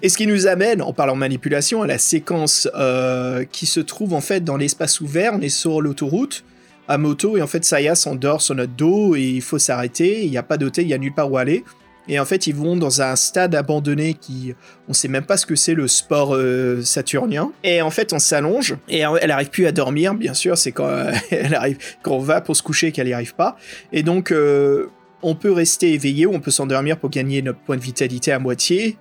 Et 0.03 0.09
ce 0.09 0.17
qui 0.17 0.27
nous 0.27 0.47
amène, 0.47 0.83
en 0.83 0.93
parlant 0.93 1.17
manipulation, 1.17 1.83
à 1.83 1.87
la 1.87 1.99
séquence 1.99 2.69
euh, 2.75 3.45
qui 3.51 3.67
se 3.67 3.81
trouve 3.81 4.15
en 4.15 4.21
fait 4.21 4.45
dans 4.45 4.57
l'espace 4.57 5.01
ouvert. 5.01 5.33
On 5.35 5.41
est 5.41 5.49
sur 5.49 5.81
l'autoroute 5.81 6.45
à 6.89 6.97
moto 6.97 7.37
et 7.37 7.43
en 7.43 7.47
fait 7.47 7.65
Saya 7.65 7.95
s'endort 7.95 8.41
sur 8.41 8.55
notre 8.55 8.73
dos 8.73 9.15
et 9.15 9.23
il 9.23 9.43
faut 9.43 9.59
s'arrêter. 9.59 10.25
Il 10.25 10.31
n'y 10.31 10.39
a 10.39 10.43
pas 10.43 10.57
d'hôtel, 10.57 10.85
il 10.85 10.89
n'y 10.89 10.95
a 10.95 10.99
nulle 10.99 11.15
part 11.15 11.31
où 11.31 11.37
aller. 11.37 11.65
Et 12.11 12.19
en 12.19 12.25
fait, 12.25 12.47
ils 12.47 12.55
vont 12.55 12.75
dans 12.75 13.03
un 13.03 13.17
stade 13.17 13.55
abandonné 13.55 14.15
qui, 14.15 14.55
on 14.89 14.95
sait 14.95 15.09
même 15.09 15.27
pas 15.27 15.37
ce 15.37 15.45
que 15.45 15.55
c'est 15.55 15.75
le 15.75 15.87
sport 15.87 16.35
euh, 16.35 16.83
saturnien. 16.83 17.53
Et 17.63 17.83
en 17.83 17.91
fait, 17.91 18.15
on 18.15 18.19
s'allonge 18.19 18.77
et 18.89 19.01
elle 19.01 19.31
arrive 19.31 19.51
plus 19.51 19.67
à 19.67 19.73
dormir. 19.73 20.15
Bien 20.15 20.33
sûr, 20.33 20.57
c'est 20.57 20.73
quand 20.73 20.89
elle 21.31 21.55
arrive, 21.55 21.77
quand 22.03 22.13
on 22.13 22.21
va 22.21 22.41
pour 22.41 22.57
se 22.57 22.63
coucher 22.63 22.93
qu'elle 22.93 23.09
n'y 23.09 23.13
arrive 23.13 23.35
pas. 23.35 23.59
Et 23.93 24.03
donc, 24.03 24.33
euh, 24.33 24.87
on 25.23 25.35
peut 25.35 25.53
rester 25.53 25.93
éveillé 25.93 26.27
ou 26.27 26.33
on 26.35 26.41
peut 26.41 26.51
s'endormir 26.51 26.97
pour 26.97 27.11
gagner 27.11 27.43
notre 27.43 27.59
point 27.59 27.77
de 27.77 27.83
vitalité 27.83 28.33
à 28.33 28.39
moitié. 28.39 28.97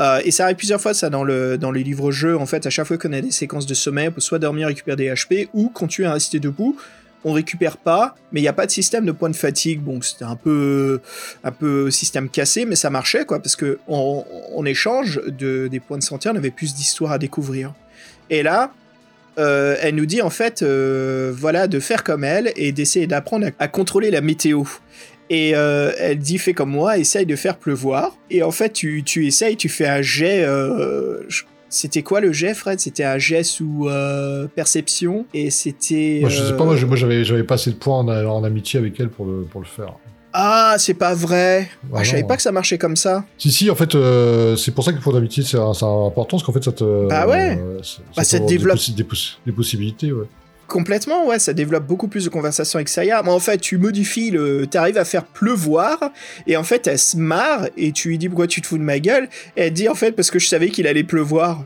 Euh, 0.00 0.20
et 0.24 0.30
ça 0.30 0.44
arrive 0.44 0.56
plusieurs 0.56 0.80
fois, 0.80 0.94
ça, 0.94 1.10
dans 1.10 1.24
le, 1.24 1.58
dans 1.58 1.70
les 1.70 1.82
livres-jeux. 1.82 2.36
En 2.36 2.46
fait, 2.46 2.66
à 2.66 2.70
chaque 2.70 2.86
fois 2.86 2.96
qu'on 2.96 3.12
a 3.12 3.20
des 3.20 3.30
séquences 3.30 3.66
de 3.66 3.74
sommeil, 3.74 4.08
on 4.08 4.12
peut 4.12 4.20
soit 4.20 4.38
dormir, 4.38 4.68
récupérer 4.68 4.96
des 4.96 5.10
HP, 5.10 5.48
ou 5.52 5.68
continuer 5.68 6.08
à 6.08 6.14
rester 6.14 6.40
debout, 6.40 6.76
on 7.24 7.32
récupère 7.32 7.76
pas, 7.76 8.14
mais 8.32 8.40
il 8.40 8.42
n'y 8.42 8.48
a 8.48 8.54
pas 8.54 8.64
de 8.64 8.70
système 8.70 9.04
de 9.04 9.12
points 9.12 9.28
de 9.28 9.36
fatigue. 9.36 9.80
Bon, 9.80 10.00
c'était 10.00 10.24
un 10.24 10.36
peu, 10.36 11.00
un 11.44 11.52
peu 11.52 11.90
système 11.90 12.30
cassé, 12.30 12.64
mais 12.64 12.76
ça 12.76 12.88
marchait, 12.88 13.26
quoi, 13.26 13.40
parce 13.40 13.56
que 13.56 13.78
en, 13.88 14.24
échange 14.64 15.20
de, 15.26 15.68
des 15.68 15.80
points 15.80 15.98
de 15.98 16.02
santé, 16.02 16.30
on 16.30 16.36
avait 16.36 16.50
plus 16.50 16.74
d'histoires 16.74 17.12
à 17.12 17.18
découvrir. 17.18 17.74
Et 18.30 18.42
là, 18.42 18.72
euh, 19.38 19.76
elle 19.80 19.94
nous 19.94 20.06
dit 20.06 20.22
en 20.22 20.30
fait, 20.30 20.62
euh, 20.62 21.32
voilà, 21.34 21.66
de 21.66 21.80
faire 21.80 22.04
comme 22.04 22.24
elle 22.24 22.52
et 22.56 22.72
d'essayer 22.72 23.06
d'apprendre 23.06 23.48
à, 23.58 23.68
contrôler 23.68 24.10
la 24.10 24.20
météo. 24.20 24.64
Et 25.30 25.54
euh, 25.54 25.92
elle 25.98 26.18
dit 26.18 26.38
fais 26.38 26.52
comme 26.52 26.70
moi, 26.70 26.98
essaye 26.98 27.24
de 27.24 27.36
faire 27.36 27.56
pleuvoir. 27.56 28.16
Et 28.30 28.42
en 28.42 28.50
fait, 28.50 28.72
tu, 28.72 29.02
tu 29.04 29.26
essayes, 29.26 29.56
tu 29.56 29.68
fais 29.68 29.86
un 29.86 30.02
jet. 30.02 30.44
C'était 31.70 32.02
quoi 32.02 32.20
le 32.20 32.32
jet, 32.32 32.52
Fred? 32.52 32.80
C'était 32.80 33.04
un 33.04 33.18
jet 33.18 33.44
sous 33.44 33.86
euh, 33.88 34.48
perception 34.48 35.24
et 35.32 35.50
c'était. 35.50 36.18
Moi, 36.20 36.28
je 36.28 36.42
sais 36.42 36.56
pas, 36.56 36.64
moi, 36.64 36.74
j'avais, 36.74 37.24
j'avais 37.24 37.44
pas 37.44 37.54
assez 37.54 37.70
de 37.70 37.76
points 37.76 38.00
en, 38.00 38.44
amitié 38.44 38.80
avec 38.80 38.98
elle 38.98 39.08
pour 39.08 39.24
le, 39.24 39.42
pour 39.42 39.60
le 39.60 39.66
faire. 39.66 39.94
Ah, 40.32 40.74
c'est 40.78 40.94
pas 40.94 41.14
vrai. 41.14 41.70
Ah, 41.94 42.02
je 42.02 42.10
savais 42.10 42.24
pas 42.24 42.36
que 42.36 42.42
ça 42.42 42.50
marchait 42.50 42.78
comme 42.78 42.96
ça. 42.96 43.24
Si, 43.38 43.52
si, 43.52 43.70
en 43.70 43.76
fait, 43.76 43.94
euh, 43.94 44.56
c'est 44.56 44.72
pour 44.72 44.84
ça 44.84 44.92
que 44.92 45.00
pour 45.00 45.12
d'amitié, 45.12 45.44
c'est, 45.44 45.56
important, 45.56 46.36
parce 46.36 46.42
qu'en 46.42 46.52
fait, 46.52 46.64
ça 46.64 46.72
te. 46.72 47.08
Bah 47.08 47.28
ouais. 47.28 47.56
bah, 48.16 48.24
ça, 48.24 48.40
développe. 48.40 48.78
Des, 48.88 49.04
des, 49.46 49.52
possibilités, 49.52 50.12
ouais. 50.12 50.26
Complètement, 50.70 51.26
ouais, 51.26 51.40
ça 51.40 51.52
développe 51.52 51.84
beaucoup 51.84 52.06
plus 52.06 52.24
de 52.24 52.30
conversations 52.30 52.76
avec 52.76 52.88
Saya. 52.88 53.24
Mais 53.24 53.30
en 53.32 53.40
fait, 53.40 53.58
tu 53.58 53.76
modifies 53.76 54.30
le. 54.30 54.68
T'arrives 54.68 54.98
à 54.98 55.04
faire 55.04 55.24
pleuvoir, 55.24 56.12
et 56.46 56.56
en 56.56 56.62
fait, 56.62 56.86
elle 56.86 56.98
se 56.98 57.16
marre, 57.16 57.66
et 57.76 57.90
tu 57.90 58.10
lui 58.10 58.18
dis 58.18 58.28
pourquoi 58.28 58.46
tu 58.46 58.62
te 58.62 58.68
fous 58.68 58.78
de 58.78 58.84
ma 58.84 59.00
gueule, 59.00 59.28
et 59.56 59.62
elle 59.62 59.72
dit 59.72 59.88
en 59.88 59.96
fait 59.96 60.12
parce 60.12 60.30
que 60.30 60.38
je 60.38 60.46
savais 60.46 60.68
qu'il 60.68 60.86
allait 60.86 61.02
pleuvoir. 61.02 61.64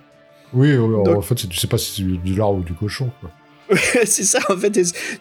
Oui, 0.54 0.74
en 0.78 1.20
fait, 1.20 1.34
tu 1.34 1.54
sais 1.54 1.66
pas 1.66 1.76
si 1.76 2.02
c'est 2.02 2.24
du 2.24 2.34
lard 2.34 2.54
ou 2.54 2.62
du 2.62 2.72
cochon, 2.72 3.10
quoi. 3.20 3.30
c'est 4.04 4.24
ça, 4.24 4.38
en 4.50 4.56
fait, 4.56 4.76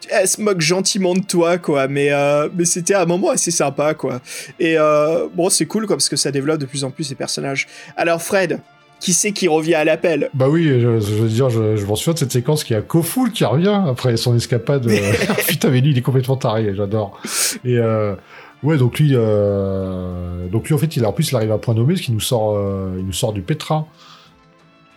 elle, 0.10 0.27
se 0.27 0.41
moque 0.41 0.61
gentiment 0.61 1.14
de 1.14 1.23
toi, 1.23 1.57
quoi. 1.57 1.88
Mais, 1.88 2.11
euh, 2.11 2.49
mais 2.55 2.65
c'était 2.65 2.93
un 2.93 3.05
moment 3.05 3.31
assez 3.31 3.51
sympa, 3.51 3.93
quoi. 3.93 4.22
Et 4.60 4.77
euh, 4.77 5.27
bon, 5.34 5.49
c'est 5.49 5.65
cool, 5.65 5.88
quoi, 5.88 5.97
parce 5.97 6.10
que 6.10 6.15
ça 6.15 6.31
développe 6.31 6.60
de 6.60 6.65
plus 6.65 6.84
en 6.84 6.91
plus 6.91 7.03
ces 7.03 7.15
personnages. 7.15 7.68
Alors, 7.97 8.22
Fred, 8.22 8.60
qui 9.03 9.13
c'est 9.13 9.34
qui 9.34 9.47
revient 9.47 9.75
à 9.75 9.84
l'appel 9.84 10.30
Bah 10.34 10.47
oui, 10.49 10.63
je, 10.65 10.88
veux 10.88 11.27
dire, 11.27 11.49
je, 11.49 11.75
je 11.75 11.85
m'en 11.85 11.95
souviens 11.95 12.13
de 12.13 12.19
cette 12.19 12.31
séquence 12.31 12.63
qui 12.63 12.73
a 12.73 12.81
Kofoul 12.81 13.31
qui 13.31 13.43
revient 13.43 13.81
après 13.85 14.15
son 14.17 14.35
escapade. 14.35 14.89
Putain, 15.47 15.69
mais 15.69 15.81
lui, 15.81 15.91
il 15.91 15.97
est 15.97 16.01
complètement 16.01 16.38
taré, 16.38 16.73
j'adore. 16.73 17.19
Et 17.65 17.77
euh, 17.77 18.15
ouais, 18.63 18.77
donc 18.77 18.99
lui, 18.99 19.11
euh, 19.13 20.47
donc 20.47 20.69
lui, 20.69 20.73
en 20.73 20.77
fait, 20.77 20.95
il, 20.95 21.05
en 21.05 21.11
plus, 21.11 21.31
il 21.31 21.35
arrive 21.35 21.51
à 21.51 21.57
point 21.57 21.73
nommé, 21.73 21.97
ce 21.97 22.01
qui 22.01 22.13
nous 22.13 22.21
sort, 22.21 22.55
euh, 22.55 22.95
il 22.97 23.05
nous 23.05 23.13
sort 23.13 23.34
du 23.34 23.41
Petra. 23.41 23.88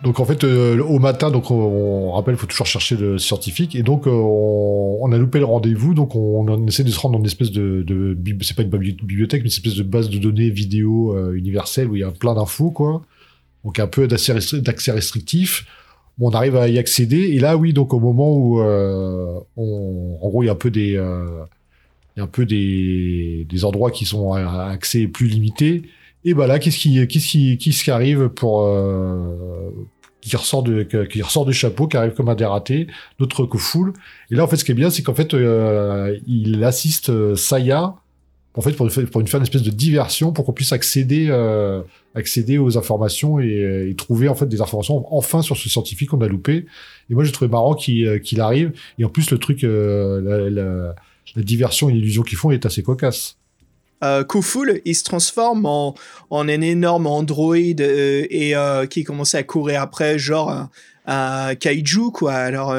Donc 0.03 0.19
en 0.19 0.25
fait, 0.25 0.43
euh, 0.43 0.81
au 0.83 0.99
matin, 0.99 1.31
donc 1.31 1.49
on, 1.49 2.11
rappelle, 2.11 2.35
il 2.35 2.37
faut 2.37 2.45
toujours 2.45 2.67
chercher 2.67 2.95
le 2.95 3.17
scientifique, 3.17 3.75
et 3.75 3.81
donc 3.81 4.05
euh, 4.05 4.11
on, 4.11 4.99
on, 5.01 5.11
a 5.11 5.17
loupé 5.17 5.39
le 5.39 5.45
rendez-vous, 5.45 5.95
donc 5.95 6.15
on, 6.15 6.47
on, 6.47 6.67
essaie 6.67 6.83
de 6.83 6.91
se 6.91 6.99
rendre 6.99 7.13
dans 7.13 7.19
une 7.19 7.25
espèce 7.25 7.49
de, 7.49 7.81
de 7.81 8.15
c'est 8.41 8.55
pas 8.55 8.61
une 8.61 8.69
bibliothèque, 8.69 9.41
mais 9.41 9.49
une 9.49 9.53
espèce 9.53 9.75
de 9.75 9.83
base 9.83 10.09
de 10.09 10.19
données 10.19 10.51
vidéo 10.51 11.15
euh, 11.15 11.33
universelle 11.33 11.87
où 11.87 11.95
il 11.95 12.01
y 12.01 12.03
a 12.03 12.11
plein 12.11 12.35
d'infos, 12.35 12.69
quoi 12.69 13.01
donc 13.67 13.79
un 13.79 13.87
peu 13.87 14.07
d'accès 14.07 14.31
restrictif. 14.93 15.65
On 16.19 16.31
arrive 16.31 16.55
à 16.55 16.69
y 16.69 16.79
accéder 16.79 17.17
et 17.17 17.39
là, 17.39 17.57
oui, 17.57 17.73
donc 17.73 17.93
au 17.93 17.99
moment 17.99 18.33
où 18.33 18.61
euh, 18.61 19.39
on, 19.57 20.17
en 20.21 20.29
gros, 20.29 20.41
il 20.41 20.45
y 20.45 20.49
a 20.49 20.53
un 20.53 20.55
peu 20.55 20.71
des, 20.71 20.95
euh, 20.95 21.43
il 22.15 22.19
y 22.19 22.21
a 22.21 22.23
un 22.23 22.27
peu 22.27 22.45
des, 22.45 23.45
des 23.47 23.65
endroits 23.65 23.91
qui 23.91 24.05
sont 24.05 24.31
à 24.33 24.69
accès 24.71 25.05
plus 25.07 25.27
limité. 25.27 25.83
Et 26.23 26.33
bah 26.33 26.47
là, 26.47 26.59
qu'est-ce 26.59 26.77
qui, 26.77 27.05
qu'est-ce 27.07 27.27
qui, 27.27 27.57
qu'est-ce 27.57 27.83
qui 27.83 27.91
arrive 27.91 28.29
pour 28.29 28.61
euh, 28.63 29.69
qui 30.21 30.35
ressort 30.37 30.63
de 30.63 30.83
qui 30.83 31.21
ressort 31.21 31.45
du 31.45 31.53
chapeau, 31.53 31.87
qui 31.87 31.97
arrive 31.97 32.13
comme 32.13 32.29
un 32.29 32.35
dératé, 32.35 32.87
notre 33.19 33.45
cofoul. 33.45 33.91
Et 34.31 34.35
là, 34.35 34.45
en 34.45 34.47
fait, 34.47 34.55
ce 34.55 34.63
qui 34.63 34.71
est 34.71 34.75
bien, 34.75 34.89
c'est 34.89 35.03
qu'en 35.03 35.13
fait, 35.13 35.33
euh, 35.33 36.17
il 36.25 36.63
assiste 36.63 37.09
euh, 37.09 37.35
Saya 37.35 37.95
en 38.57 38.61
fait, 38.61 38.73
pour, 38.73 38.87
pour 39.11 39.21
une 39.21 39.27
faire 39.27 39.37
une 39.39 39.43
espèce 39.43 39.61
de 39.61 39.69
diversion 39.69 40.33
pour 40.33 40.43
qu'on 40.43 40.51
puisse 40.51 40.73
accéder, 40.73 41.27
euh, 41.29 41.81
aux 42.59 42.77
informations 42.77 43.39
et, 43.39 43.87
et, 43.89 43.95
trouver 43.95 44.27
en 44.27 44.33
fait 44.33 44.47
des 44.47 44.59
informations 44.59 45.05
enfin 45.15 45.43
sur 45.43 45.55
ce 45.55 45.69
scientifique 45.69 46.09
qu'on 46.09 46.21
a 46.21 46.27
loupé. 46.27 46.65
Et 47.09 47.13
moi, 47.13 47.23
j'ai 47.23 47.31
trouvé 47.31 47.49
marrant 47.49 47.75
qu'il 47.75 48.07
euh, 48.07 48.19
arrive. 48.39 48.73
Et 48.97 49.05
en 49.05 49.09
plus, 49.09 49.29
le 49.29 49.37
truc, 49.37 49.63
euh, 49.63 50.49
la, 50.49 51.43
diversion 51.43 51.89
et 51.89 51.93
l'illusion 51.93 52.23
qu'ils 52.23 52.37
font 52.37 52.49
est 52.49 52.65
assez 52.65 52.81
cocasse. 52.81 53.37
Euh, 54.03 54.23
il 54.85 54.95
se 54.95 55.03
transforme 55.03 55.65
en, 55.65 55.95
un 56.31 56.47
énorme 56.47 57.07
androïde 57.07 57.81
euh, 57.81 58.25
et 58.29 58.55
euh, 58.55 58.85
qui 58.85 59.03
commence 59.03 59.35
à 59.35 59.43
courir 59.43 59.81
après, 59.81 60.17
genre 60.19 60.49
un, 60.49 60.69
un 61.05 61.55
kaiju, 61.55 62.11
quoi. 62.11 62.33
Alors, 62.33 62.75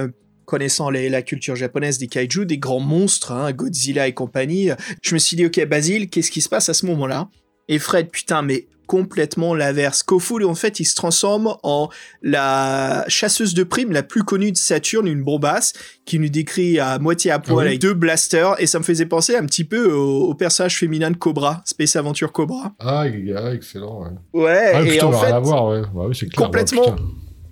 connaissant 0.49 0.89
la 0.89 1.21
culture 1.21 1.57
japonaise 1.57 1.99
des 1.99 2.07
kaiju, 2.07 2.47
des 2.47 2.57
grands 2.57 2.81
monstres, 2.81 3.33
hein, 3.33 3.53
Godzilla 3.53 4.09
et 4.09 4.15
compagnie, 4.15 4.71
je 5.03 5.13
me 5.13 5.19
suis 5.19 5.37
dit, 5.37 5.45
ok, 5.45 5.63
Basile, 5.67 6.09
qu'est-ce 6.09 6.31
qui 6.31 6.41
se 6.41 6.49
passe 6.49 6.71
à 6.71 6.75
ce 6.75 6.87
moment-là? 6.87 7.29
Et 7.69 7.79
Fred, 7.79 8.09
putain, 8.11 8.41
mais 8.41 8.67
complètement 8.87 9.55
l'inverse. 9.55 10.03
Koful, 10.03 10.47
en 10.47 10.55
fait, 10.55 10.81
il 10.81 10.87
se 10.87 10.95
transforme 10.95 11.55
en 11.63 11.91
la 12.23 13.05
chasseuse 13.09 13.53
de 13.53 13.63
primes 13.63 13.93
la 13.93 14.03
plus 14.03 14.23
connue 14.23 14.51
de 14.51 14.57
Saturne, 14.57 15.07
une 15.07 15.23
bombasse, 15.23 15.75
qui 16.07 16.19
nous 16.19 16.31
décrit 16.31 16.81
à 16.81 16.99
moitié 16.99 17.31
à 17.31 17.39
poil 17.39 17.67
ah 17.67 17.69
avec 17.69 17.83
deux 17.83 17.93
blasters, 17.93 18.59
et 18.59 18.67
ça 18.67 18.79
me 18.79 18.85
faisait 18.85 19.05
penser 19.05 19.37
un 19.37 19.45
petit 19.45 19.65
peu 19.65 19.93
au, 19.93 20.33
personnage 20.33 20.79
féminin 20.79 21.11
de 21.11 21.19
Cobra, 21.19 21.61
Space 21.67 21.95
Aventure 21.97 22.33
Cobra. 22.33 22.73
Ah, 22.79 23.05
excellent, 23.53 24.01
ouais. 24.01 24.43
Ouais, 24.45 24.73
ah, 24.75 24.83
et 24.83 25.03
en 25.03 25.13
fait, 25.13 25.27
à 25.27 25.41
voir, 25.41 25.67
ouais. 25.67 25.83
c'est 26.15 26.31
clair, 26.31 26.47
complètement... 26.47 26.97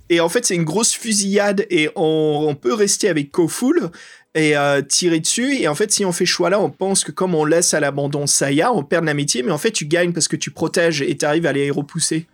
Et 0.09 0.21
en 0.21 0.29
fait, 0.29 0.45
c'est 0.45 0.55
une 0.55 0.65
grosse 0.65 0.93
fusillade 0.93 1.67
et 1.69 1.89
on, 1.97 2.57
peut 2.61 2.75
rester 2.75 3.09
avec 3.09 3.33
Koful 3.33 3.91
et 4.35 4.57
euh, 4.57 4.83
tirer 4.83 5.21
dessus. 5.21 5.57
Et 5.57 5.69
en 5.69 5.75
fait, 5.75 5.91
si 5.91 6.05
on 6.05 6.13
fait 6.13 6.27
choix 6.27 6.49
là, 6.49 6.61
on 6.61 6.71
pense 6.71 7.03
que 7.03 7.11
comme 7.11 7.35
on 7.35 7.45
laisse 7.45 7.75
à 7.75 7.81
l'abandon 7.81 8.27
Saya, 8.27 8.73
on 8.73 8.85
perd 8.85 9.05
l'amitié, 9.05 9.43
mais 9.43 9.51
en 9.51 9.59
fait, 9.59 9.73
tu 9.73 9.87
gagnes 9.87 10.13
parce 10.13 10.29
que 10.29 10.37
tu 10.37 10.51
protèges 10.51 11.03
et 11.03 11.17
tu 11.17 11.25
arrives 11.25 11.47
à 11.47 11.53
les 11.53 11.71
repousser. 11.71 12.27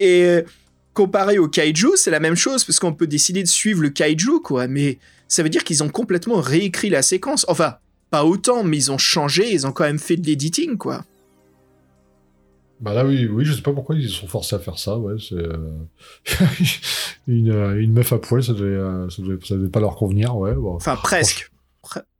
Et 0.00 0.40
comparé 0.92 1.38
au 1.38 1.48
kaiju, 1.48 1.90
c'est 1.96 2.10
la 2.10 2.20
même 2.20 2.34
chose 2.34 2.64
parce 2.64 2.78
qu'on 2.78 2.92
peut 2.92 3.06
décider 3.06 3.42
de 3.42 3.48
suivre 3.48 3.82
le 3.82 3.90
kaiju, 3.90 4.40
quoi. 4.42 4.66
Mais 4.66 4.98
ça 5.28 5.42
veut 5.42 5.48
dire 5.48 5.64
qu'ils 5.64 5.82
ont 5.82 5.88
complètement 5.88 6.40
réécrit 6.40 6.90
la 6.90 7.02
séquence. 7.02 7.46
Enfin, 7.48 7.76
pas 8.10 8.24
autant, 8.24 8.64
mais 8.64 8.76
ils 8.76 8.92
ont 8.92 8.98
changé, 8.98 9.52
ils 9.52 9.66
ont 9.66 9.72
quand 9.72 9.84
même 9.84 9.98
fait 9.98 10.16
de 10.16 10.26
l'editing, 10.26 10.76
quoi. 10.76 11.04
Bah 12.80 12.94
là 12.94 13.04
oui, 13.04 13.26
oui, 13.26 13.44
je 13.44 13.52
sais 13.52 13.62
pas 13.62 13.72
pourquoi 13.72 13.96
ils 13.96 14.08
sont 14.08 14.28
forcés 14.28 14.54
à 14.54 14.58
faire 14.58 14.78
ça. 14.78 14.98
Ouais, 14.98 15.14
c'est 15.18 15.34
euh, 15.34 15.56
une, 17.26 17.50
euh, 17.50 17.80
une 17.80 17.92
meuf 17.92 18.12
à 18.12 18.18
poil, 18.18 18.42
ça 18.42 18.52
devait, 18.52 18.76
euh, 18.76 19.10
ça 19.10 19.22
devait, 19.22 19.44
ça 19.44 19.56
devait 19.56 19.68
pas 19.68 19.80
leur 19.80 19.96
convenir, 19.96 20.36
ouais. 20.36 20.54
enfin 20.56 20.96
presque, 20.96 21.50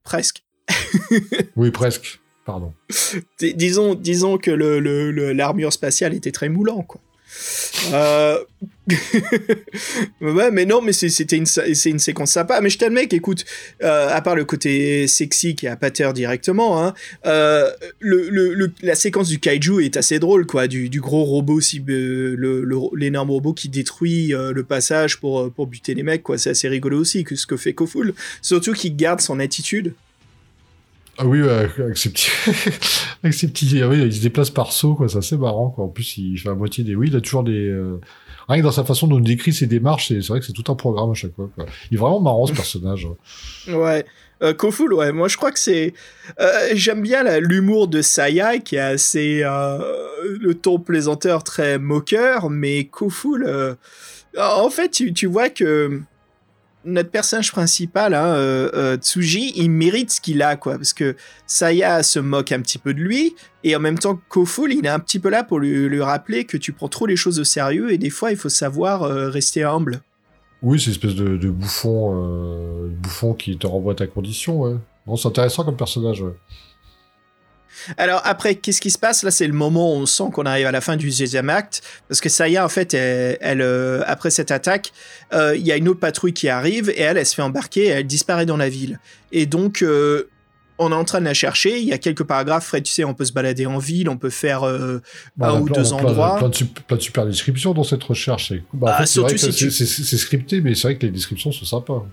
presque. 0.03 0.45
oui, 1.57 1.71
presque. 1.71 2.21
Pardon. 2.45 2.73
disons, 3.41 3.95
disons 3.95 4.39
que 4.39 4.51
le, 4.51 4.81
l'armure 5.33 5.73
spatiale 5.73 6.15
était 6.15 6.33
très 6.33 6.49
moulant, 6.49 6.83
quoi. 6.83 7.01
Euh... 7.93 8.39
ouais, 10.21 10.51
mais 10.51 10.65
non, 10.65 10.81
mais 10.81 10.93
c'était 10.93 11.37
une, 11.37 11.47
c'est 11.47 11.91
une 11.91 11.99
séquence 11.99 12.33
sympa. 12.33 12.61
Mais 12.61 12.71
je 12.71 12.79
t'admets 12.79 13.07
qu'écoute, 13.07 13.45
euh, 13.83 14.09
à 14.11 14.21
part 14.23 14.35
le 14.35 14.45
côté 14.45 15.07
sexy 15.07 15.55
qui 15.55 15.67
est 15.67 15.69
à 15.69 15.77
pater 15.77 16.11
directement, 16.15 16.83
hein, 16.83 16.95
euh, 17.27 17.71
le, 18.01 18.73
la 18.83 18.95
séquence 18.95 19.29
du 19.29 19.39
kaiju 19.39 19.85
est 19.85 19.97
assez 19.97 20.19
drôle, 20.19 20.47
quoi. 20.47 20.69
Du, 20.69 21.01
gros 21.01 21.25
robot, 21.25 21.61
euh, 21.89 22.89
l'énorme 22.97 23.31
robot 23.31 23.53
qui 23.53 23.69
détruit 23.69 24.29
le 24.29 24.63
passage 24.63 25.21
pour, 25.21 25.53
pour 25.53 25.67
buter 25.67 25.95
les 25.95 26.03
mecs, 26.03 26.23
quoi. 26.23 26.39
C'est 26.39 26.51
assez 26.51 26.69
rigolo 26.69 26.99
aussi 26.99 27.25
que 27.25 27.37
ce 27.37 27.47
que 27.47 27.57
fait 27.57 27.75
Koful. 27.75 28.15
Surtout 28.43 28.73
qu'il 28.73 28.97
garde 28.97 29.21
son 29.21 29.39
attitude. 29.39 29.93
Ah 31.19 31.27
oui, 31.27 31.43
avec 31.43 31.99
ses 31.99 32.11
petits, 32.11 32.31
avec 33.23 33.35
ses 33.35 33.49
petits, 33.49 33.83
ah 33.83 33.89
oui, 33.89 34.03
il 34.03 34.15
se 34.15 34.23
déplace 34.23 34.51
par 34.51 34.73
saut, 34.73 34.95
quoi. 34.95 35.09
C'est 35.09 35.19
assez 35.19 35.37
marrant, 35.37 35.71
quoi. 35.71 35.85
En 35.85 35.89
plus, 35.89 36.17
il 36.19 36.39
fait 36.39 36.49
la 36.49 36.55
moitié 36.55 36.85
des, 36.85 36.95
oui, 36.95 37.09
il 37.09 37.17
a 37.17 37.21
toujours 37.21 37.43
des, 37.43 37.69
euh, 37.69 38.01
rien 38.49 38.61
que 38.61 38.65
dans 38.65 38.73
sa 38.73 38.85
façon 38.85 39.09
dont 39.09 39.19
il 39.19 39.25
décrit 39.25 39.53
ses 39.53 39.67
démarches, 39.67 40.09
c'est 40.09 40.27
vrai 40.29 40.41
que 40.41 40.47
c'est 40.47 40.53
tout 40.53 40.71
un 40.71 40.77
programme 40.77 41.11
à 41.11 41.15
chaque 41.15 41.35
fois, 41.35 41.51
quoi. 41.55 41.67
Il 41.91 41.97
est 41.97 42.01
vraiment 42.01 42.21
marrant, 42.21 42.47
ce 42.47 42.53
personnage. 42.53 43.09
ouais. 43.69 44.05
Euh, 44.43 44.55
Koful, 44.55 44.93
ouais, 44.95 45.13
moi 45.13 45.29
je 45.29 45.37
crois 45.37 45.51
que 45.51 45.59
c'est. 45.59 45.95
Euh, 46.41 46.69
j'aime 46.75 47.03
bien 47.03 47.25
l'humour 47.41 47.89
de 47.89 48.03
Saya 48.03 48.59
qui 48.59 48.79
a 48.79 48.89
assez. 48.89 49.43
Euh, 49.43 49.79
le 50.41 50.55
ton 50.55 50.79
plaisanteur 50.79 51.43
très 51.43 51.79
moqueur, 51.79 52.51
mais 52.51 52.85
Koful. 52.85 53.45
Euh, 53.47 53.75
en 54.39 54.71
fait, 54.71 54.91
tu, 54.91 55.13
tu, 55.13 55.27
vois 55.27 55.49
que 55.49 56.01
notre 56.89 57.11
personnage 57.11 57.53
principal, 57.53 58.15
hein, 58.15 58.97
Tsuji, 58.97 59.53
il 59.57 59.71
mérite 59.71 60.11
ce 60.11 60.21
qu'il 60.21 60.43
a, 60.43 60.57
quoi. 60.57 60.77
Parce 60.77 60.93
que 60.93 61.17
Saya 61.47 62.03
se 62.03 62.19
moque 62.19 62.53
un 62.53 62.61
petit 62.61 62.79
peu 62.79 62.95
de 62.95 63.01
lui, 63.01 63.35
et 63.65 63.77
en 63.77 63.81
même 63.81 63.99
temps, 63.99 64.19
Koful, 64.29 64.73
il 64.73 64.87
est 64.87 64.91
un 64.91 64.99
petit 64.99 65.19
peu 65.19 65.29
là 65.29 65.45
pour 65.45 65.59
lui, 65.59 66.01
rappeler 66.01 66.45
que 66.45 66.57
tu 66.57 66.73
prends 66.73 66.89
trop 66.89 67.07
les 67.07 67.17
choses 67.17 67.39
au 67.39 67.45
sérieux, 67.45 67.93
et 67.93 67.99
des 67.99 68.11
fois, 68.11 68.31
il 68.31 68.37
faut 68.37 68.49
savoir 68.49 69.03
rester 69.03 69.63
humble. 69.63 70.03
Oui, 70.63 70.81
c'est 70.81 70.87
une 70.87 70.93
espèce 70.93 71.15
de, 71.15 71.51
bouffon, 71.51 72.15
euh, 72.15 72.89
bouffon 72.89 73.35
qui 73.35 73.57
te 73.57 73.67
renvoie 73.67 73.93
à 73.93 73.97
ta 73.97 74.07
condition. 74.07 74.61
Ouais. 74.61 74.75
Bon, 75.07 75.17
c'est 75.17 75.29
intéressant 75.29 75.65
comme 75.65 75.77
personnage. 75.77 76.23
Ouais. 76.23 76.35
Alors 77.97 78.21
après, 78.25 78.55
qu'est-ce 78.57 78.81
qui 78.81 78.91
se 78.91 78.99
passe? 78.99 79.23
Là, 79.23 79.31
c'est 79.31 79.47
le 79.47 79.53
moment 79.53 79.93
où 79.95 79.97
on 79.97 80.07
sent 80.07 80.25
qu'on 80.33 80.47
arrive 80.47 80.67
à 80.67 80.73
la 80.73 80.81
fin 80.81 80.97
du 80.97 81.09
deuxième 81.09 81.51
acte, 81.51 81.83
parce 82.09 82.21
que 82.21 82.29
Saya, 82.29 82.65
en 82.65 82.69
fait, 82.69 82.95
elle, 82.95 83.61
euh, 83.61 84.03
après 84.07 84.31
cette 84.31 84.51
attaque, 84.51 84.93
euh, 85.33 85.57
il 85.57 85.67
y 85.67 85.73
a 85.73 85.77
une 85.77 85.89
autre 85.89 86.01
patrouille 86.01 86.33
qui 86.33 86.49
arrive 86.49 86.91
et 86.91 87.01
elle, 87.01 87.19
elle 87.19 87.27
se 87.27 87.35
fait 87.35 87.43
embarquer, 87.43 87.87
et 87.87 87.89
elle 87.89 88.07
disparaît 88.07 88.47
dans 88.47 88.57
la 88.57 88.69
ville. 88.69 88.99
Et 89.33 89.47
donc, 89.47 89.83
euh, 89.83 90.29
on 90.79 90.93
est 90.93 90.95
en 90.95 91.05
train 91.05 91.21
de 91.21 91.25
la 91.25 91.35
chercher. 91.35 91.79
Il 91.79 91.87
y 91.87 91.93
a 91.93 91.99
quelques 91.99 92.25
paragraphes. 92.25 92.67
Fred, 92.67 92.85
tu 92.85 92.93
sais, 92.93 93.05
on 93.05 93.15
peut 93.15 93.25
se 93.25 93.33
balader 93.33 93.67
en 93.67 93.79
ville, 93.79 94.09
on 94.09 94.17
peut 94.17 94.31
faire 94.31 94.65
euh, 94.65 95.03
bah, 95.37 95.51
un 95.51 95.61
ou 95.61 95.69
deux 95.69 95.93
endroits. 95.93 96.37
Plein 96.39 96.49
de, 96.49 96.57
plein 96.87 96.97
de, 96.97 97.03
super 97.03 97.27
descriptions 97.27 97.75
dans 97.75 97.85
cette 97.85 98.05
recherche. 98.05 98.53
Bah, 98.73 98.97
ah, 98.99 99.07
c'est 99.07 99.21
vrai 99.21 99.35
que 99.35 99.39
c'est 99.39 100.17
scripté, 100.17 100.61
mais 100.61 100.75
c'est 100.75 100.89
vrai 100.89 100.97
que 100.97 101.07
les 101.07 101.13
descriptions 101.13 101.53
sont 101.53 101.65
sympas. 101.65 102.07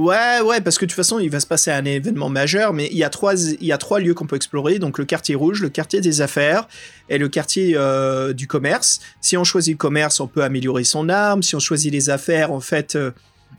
Ouais, 0.00 0.40
ouais, 0.40 0.62
parce 0.62 0.78
que 0.78 0.86
de 0.86 0.90
toute 0.90 0.96
façon, 0.96 1.18
il 1.18 1.28
va 1.28 1.40
se 1.40 1.46
passer 1.46 1.70
un 1.70 1.84
événement 1.84 2.30
majeur, 2.30 2.72
mais 2.72 2.88
il 2.90 2.96
y 2.96 3.04
a 3.04 3.10
trois, 3.10 3.34
il 3.34 3.66
y 3.66 3.70
a 3.70 3.76
trois 3.76 4.00
lieux 4.00 4.14
qu'on 4.14 4.26
peut 4.26 4.36
explorer. 4.36 4.78
Donc 4.78 4.96
le 4.96 5.04
quartier 5.04 5.34
rouge, 5.34 5.60
le 5.60 5.68
quartier 5.68 6.00
des 6.00 6.22
affaires 6.22 6.68
et 7.10 7.18
le 7.18 7.28
quartier 7.28 7.74
euh, 7.76 8.32
du 8.32 8.46
commerce. 8.46 9.00
Si 9.20 9.36
on 9.36 9.44
choisit 9.44 9.74
le 9.74 9.76
commerce, 9.76 10.18
on 10.20 10.26
peut 10.26 10.42
améliorer 10.42 10.84
son 10.84 11.10
arme. 11.10 11.42
Si 11.42 11.54
on 11.54 11.58
choisit 11.58 11.92
les 11.92 12.08
affaires, 12.08 12.50
en 12.50 12.60
fait, 12.60 12.96
euh, 12.96 13.10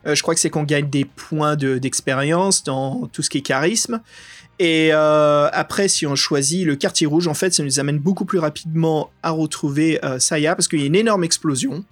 euh, 0.07 0.15
je 0.15 0.23
crois 0.23 0.33
que 0.33 0.39
c'est 0.39 0.49
qu'on 0.49 0.63
gagne 0.63 0.89
des 0.89 1.05
points 1.05 1.55
d'expérience 1.55 2.63
dans 2.63 3.07
tout 3.13 3.21
ce 3.21 3.29
qui 3.29 3.37
est 3.37 3.41
charisme. 3.41 4.01
Et 4.57 4.93
après, 4.93 5.87
si 5.89 6.07
on 6.07 6.15
choisit 6.15 6.65
le 6.65 6.75
quartier 6.75 7.05
rouge, 7.05 7.27
en 7.27 7.35
fait, 7.35 7.53
ça 7.53 7.61
nous 7.61 7.79
amène 7.79 7.99
beaucoup 7.99 8.25
plus 8.25 8.39
rapidement 8.39 9.11
à 9.21 9.29
retrouver 9.29 9.99
Saya 10.17 10.55
parce 10.55 10.67
qu'il 10.67 10.79
y 10.79 10.83
a 10.83 10.87
une 10.87 10.95
énorme 10.95 11.23
explosion. 11.23 11.83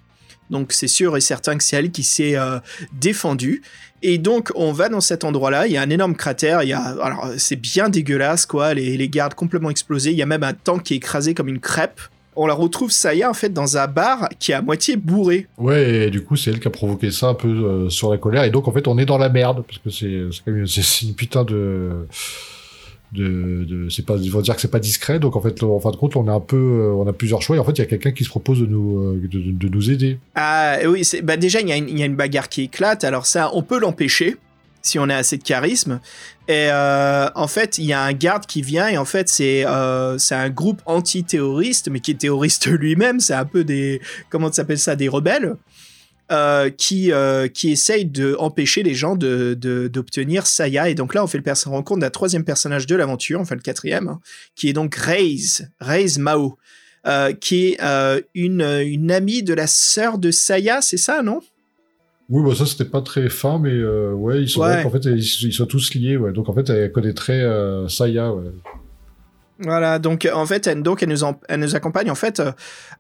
Donc 0.51 0.71
c'est 0.71 0.87
sûr 0.87 1.15
et 1.17 1.21
certain 1.21 1.57
que 1.57 1.63
c'est 1.63 1.77
elle 1.77 1.91
qui 1.91 2.03
s'est 2.03 2.35
défendue. 2.93 3.63
Et 4.01 4.17
donc 4.17 4.51
on 4.55 4.71
va 4.71 4.89
dans 4.89 5.01
cet 5.01 5.23
endroit-là, 5.23 5.67
il 5.67 5.73
y 5.73 5.77
a 5.77 5.81
un 5.81 5.89
énorme 5.89 6.15
cratère, 6.15 6.63
il 6.63 6.69
y 6.69 6.73
a, 6.73 6.79
alors 6.79 7.31
c'est 7.37 7.57
bien 7.57 7.89
dégueulasse 7.89 8.45
quoi, 8.45 8.73
les, 8.73 9.09
gardes 9.09 9.33
complètement 9.33 9.69
explosés, 9.69 10.11
il 10.11 10.17
y 10.17 10.21
a 10.21 10.25
même 10.25 10.43
un 10.43 10.53
tank 10.53 10.83
qui 10.83 10.93
est 10.93 10.97
écrasé 10.97 11.33
comme 11.33 11.47
une 11.47 11.59
crêpe 11.59 11.99
on 12.35 12.47
la 12.47 12.53
retrouve 12.53 12.89
Saya 12.89 13.29
en 13.29 13.33
fait 13.33 13.49
dans 13.49 13.75
un 13.75 13.87
bar 13.87 14.29
qui 14.39 14.53
est 14.53 14.55
à 14.55 14.61
moitié 14.61 14.95
bourré. 14.95 15.47
Ouais, 15.57 16.05
et 16.05 16.09
du 16.09 16.23
coup 16.23 16.37
c'est 16.37 16.51
elle 16.51 16.61
qui 16.61 16.69
a 16.69 16.71
provoqué 16.71 17.11
ça 17.11 17.27
un 17.27 17.33
peu 17.33 17.49
euh, 17.49 17.89
sur 17.89 18.11
la 18.11 18.17
colère 18.17 18.45
et 18.45 18.49
donc 18.49 18.69
en 18.69 18.71
fait 18.71 18.87
on 18.87 18.97
est 18.97 19.05
dans 19.05 19.17
la 19.17 19.27
merde 19.27 19.63
parce 19.67 19.79
que 19.79 19.89
c'est 19.89 20.65
c'est 20.65 21.05
une 21.05 21.15
putain 21.15 21.43
de 21.43 22.07
de, 23.11 23.65
de 23.67 23.89
c'est 23.89 24.05
pas 24.05 24.17
ils 24.17 24.31
vont 24.31 24.41
dire 24.41 24.55
que 24.55 24.61
c'est 24.61 24.71
pas 24.71 24.79
discret 24.79 25.19
donc 25.19 25.35
en 25.35 25.41
fait 25.41 25.63
en 25.63 25.79
fin 25.79 25.91
de 25.91 25.95
compte 25.95 26.15
on 26.15 26.27
a 26.27 26.31
un 26.31 26.39
peu 26.39 26.57
euh, 26.57 26.93
on 26.93 27.07
a 27.07 27.13
plusieurs 27.13 27.41
choix 27.41 27.55
et 27.55 27.59
en 27.59 27.63
fait 27.63 27.71
il 27.71 27.79
y 27.79 27.81
a 27.81 27.87
quelqu'un 27.87 28.11
qui 28.11 28.23
se 28.23 28.29
propose 28.29 28.59
de 28.59 28.67
nous 28.67 28.99
euh, 28.99 29.27
de, 29.27 29.69
nous 29.69 29.91
aider. 29.91 30.19
Ah 30.35 30.77
oui, 30.87 31.07
bah 31.23 31.37
déjà 31.37 31.61
il 31.61 31.69
y, 31.69 31.97
y, 31.99 32.03
a 32.03 32.05
une 32.05 32.15
bagarre 32.15 32.49
qui 32.49 32.63
éclate 32.63 33.03
alors 33.03 33.25
ça 33.25 33.51
on 33.53 33.63
peut 33.63 33.79
l'empêcher 33.79 34.37
si 34.81 34.97
on 34.97 35.09
a 35.09 35.15
assez 35.15 35.37
de 35.37 35.43
charisme. 35.43 35.99
Et 36.47 36.67
euh, 36.71 37.27
en 37.35 37.47
fait, 37.47 37.77
il 37.77 37.83
y 37.83 37.91
a 37.91 38.01
un 38.01 38.13
garde 38.13 38.45
qui 38.45 38.61
vient 38.61 38.87
et 38.87 38.97
en 38.97 39.03
fait, 39.03 39.27
c'est 39.27 39.65
c'est 40.17 40.35
un 40.35 40.49
groupe 40.49 40.81
anti-terroriste, 40.85 41.89
mais 41.91 41.99
qui 41.99 42.11
est 42.11 42.19
terroriste 42.19 42.67
lui-même. 42.71 43.19
C'est 43.19 43.33
un 43.33 43.45
peu 43.45 43.65
des 43.65 44.01
comment 44.29 44.51
s'appelle 44.51 44.79
ça, 44.79 44.95
des 44.95 45.09
rebelles. 45.09 45.57
Euh, 46.31 46.69
qui 46.69 47.11
qui 47.55 47.71
essaye 47.71 48.05
de 48.05 48.35
empêcher 48.37 48.83
les 48.83 48.93
gens 48.93 49.15
de 49.15 49.55
d'obtenir 49.91 50.45
Saya 50.45 50.87
et 50.87 50.93
donc 50.93 51.15
là 51.15 51.23
on 51.23 51.27
fait 51.27 51.39
le 51.39 51.69
rencontre 51.69 52.01
d'un 52.01 52.11
troisième 52.11 52.43
personnage 52.43 52.85
de 52.85 52.95
l'aventure 52.95 53.39
enfin 53.39 53.55
le 53.55 53.61
quatrième 53.61 54.07
hein, 54.07 54.19
qui 54.55 54.69
est 54.69 54.73
donc 54.73 54.93
Raze 54.93 55.69
Raze 55.79 56.19
Mao 56.19 56.57
qui 57.39 57.65
est 57.65 57.79
une 58.35 58.61
une 58.61 59.11
amie 59.11 59.41
de 59.41 59.55
la 59.55 59.65
sœur 59.65 60.19
de 60.19 60.29
Saya 60.29 60.81
c'est 60.81 60.97
ça 60.97 61.23
non? 61.23 61.41
Oui, 62.29 62.43
bah 62.47 62.55
ça 62.55 62.67
c'était 62.67 62.85
pas 62.85 63.01
très 63.01 63.27
fin, 63.27 63.57
mais 63.57 63.71
euh, 63.73 64.13
ouais, 64.13 64.43
ils 64.43 64.49
sont 64.49 64.61
en 64.61 64.89
fait 64.91 65.05
ils, 65.05 65.23
sont 65.23 65.65
tous 65.65 65.95
liés, 65.95 66.15
ouais. 66.15 66.31
Donc 66.31 66.47
en 66.47 66.53
fait 66.53 66.69
elle 66.69 66.91
connaîtrait 66.91 67.41
euh, 67.41 67.87
Saya, 67.87 68.31
ouais. 68.31 68.51
Voilà, 69.61 69.99
donc 69.99 70.27
en 70.33 70.45
fait, 70.45 70.67
elle, 70.67 70.83
donc 70.83 71.03
elle 71.03 71.09
nous, 71.09 71.25
elle 71.49 71.59
nous 71.59 71.75
accompagne 71.75 72.09
en 72.09 72.15
fait 72.15 72.41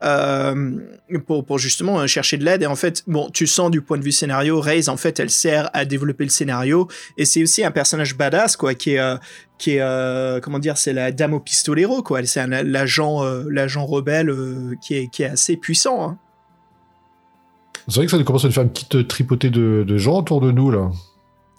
euh, 0.03 0.77
pour, 1.25 1.45
pour 1.45 1.57
justement 1.57 2.05
chercher 2.05 2.37
de 2.37 2.43
l'aide. 2.43 2.63
Et 2.63 2.65
en 2.65 2.75
fait, 2.75 3.03
bon, 3.07 3.29
tu 3.29 3.47
sens 3.47 3.71
du 3.71 3.81
point 3.81 3.97
de 3.97 4.03
vue 4.03 4.11
scénario, 4.11 4.59
Raze 4.59 4.89
en 4.89 4.97
fait, 4.97 5.19
elle 5.19 5.29
sert 5.29 5.69
à 5.73 5.85
développer 5.85 6.25
le 6.25 6.29
scénario. 6.29 6.87
Et 7.17 7.23
c'est 7.23 7.41
aussi 7.41 7.63
un 7.63 7.71
personnage 7.71 8.17
badass 8.17 8.57
quoi, 8.57 8.75
qui 8.75 8.95
est 8.95 9.17
qui 9.57 9.77
est 9.77 10.41
comment 10.41 10.59
dire, 10.59 10.77
c'est 10.77 10.93
la 10.93 11.11
dame 11.11 11.33
au 11.33 11.39
pistolero 11.39 12.03
quoi. 12.03 12.25
C'est 12.25 12.45
l'agent 12.47 13.23
l'agent 13.47 13.85
rebelle 13.85 14.33
qui 14.81 14.95
est 14.95 15.07
qui 15.07 15.23
est 15.23 15.29
assez 15.29 15.55
puissant. 15.55 16.09
Hein. 16.09 16.17
C'est 17.89 17.95
vrai 17.95 18.05
que 18.05 18.11
ça 18.11 18.23
commence 18.23 18.45
à 18.45 18.47
nous 18.47 18.53
faire 18.53 18.63
une 18.63 18.69
petite 18.69 19.07
tripotée 19.07 19.49
de, 19.49 19.97
gens 19.97 20.19
autour 20.19 20.41
de 20.41 20.51
nous, 20.51 20.69
là. 20.69 20.91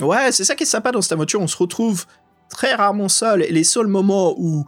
Ouais, 0.01 0.32
c'est 0.32 0.44
ça 0.44 0.55
qui 0.55 0.62
est 0.62 0.66
sympa 0.66 0.93
dans 0.93 1.02
cette 1.02 1.12
aventure. 1.12 1.40
On 1.40 1.47
se 1.47 1.56
retrouve 1.56 2.06
très 2.51 2.74
rarement 2.74 3.09
seul. 3.09 3.47
Les 3.48 3.64
seuls 3.64 3.86
moments 3.86 4.35
où 4.36 4.66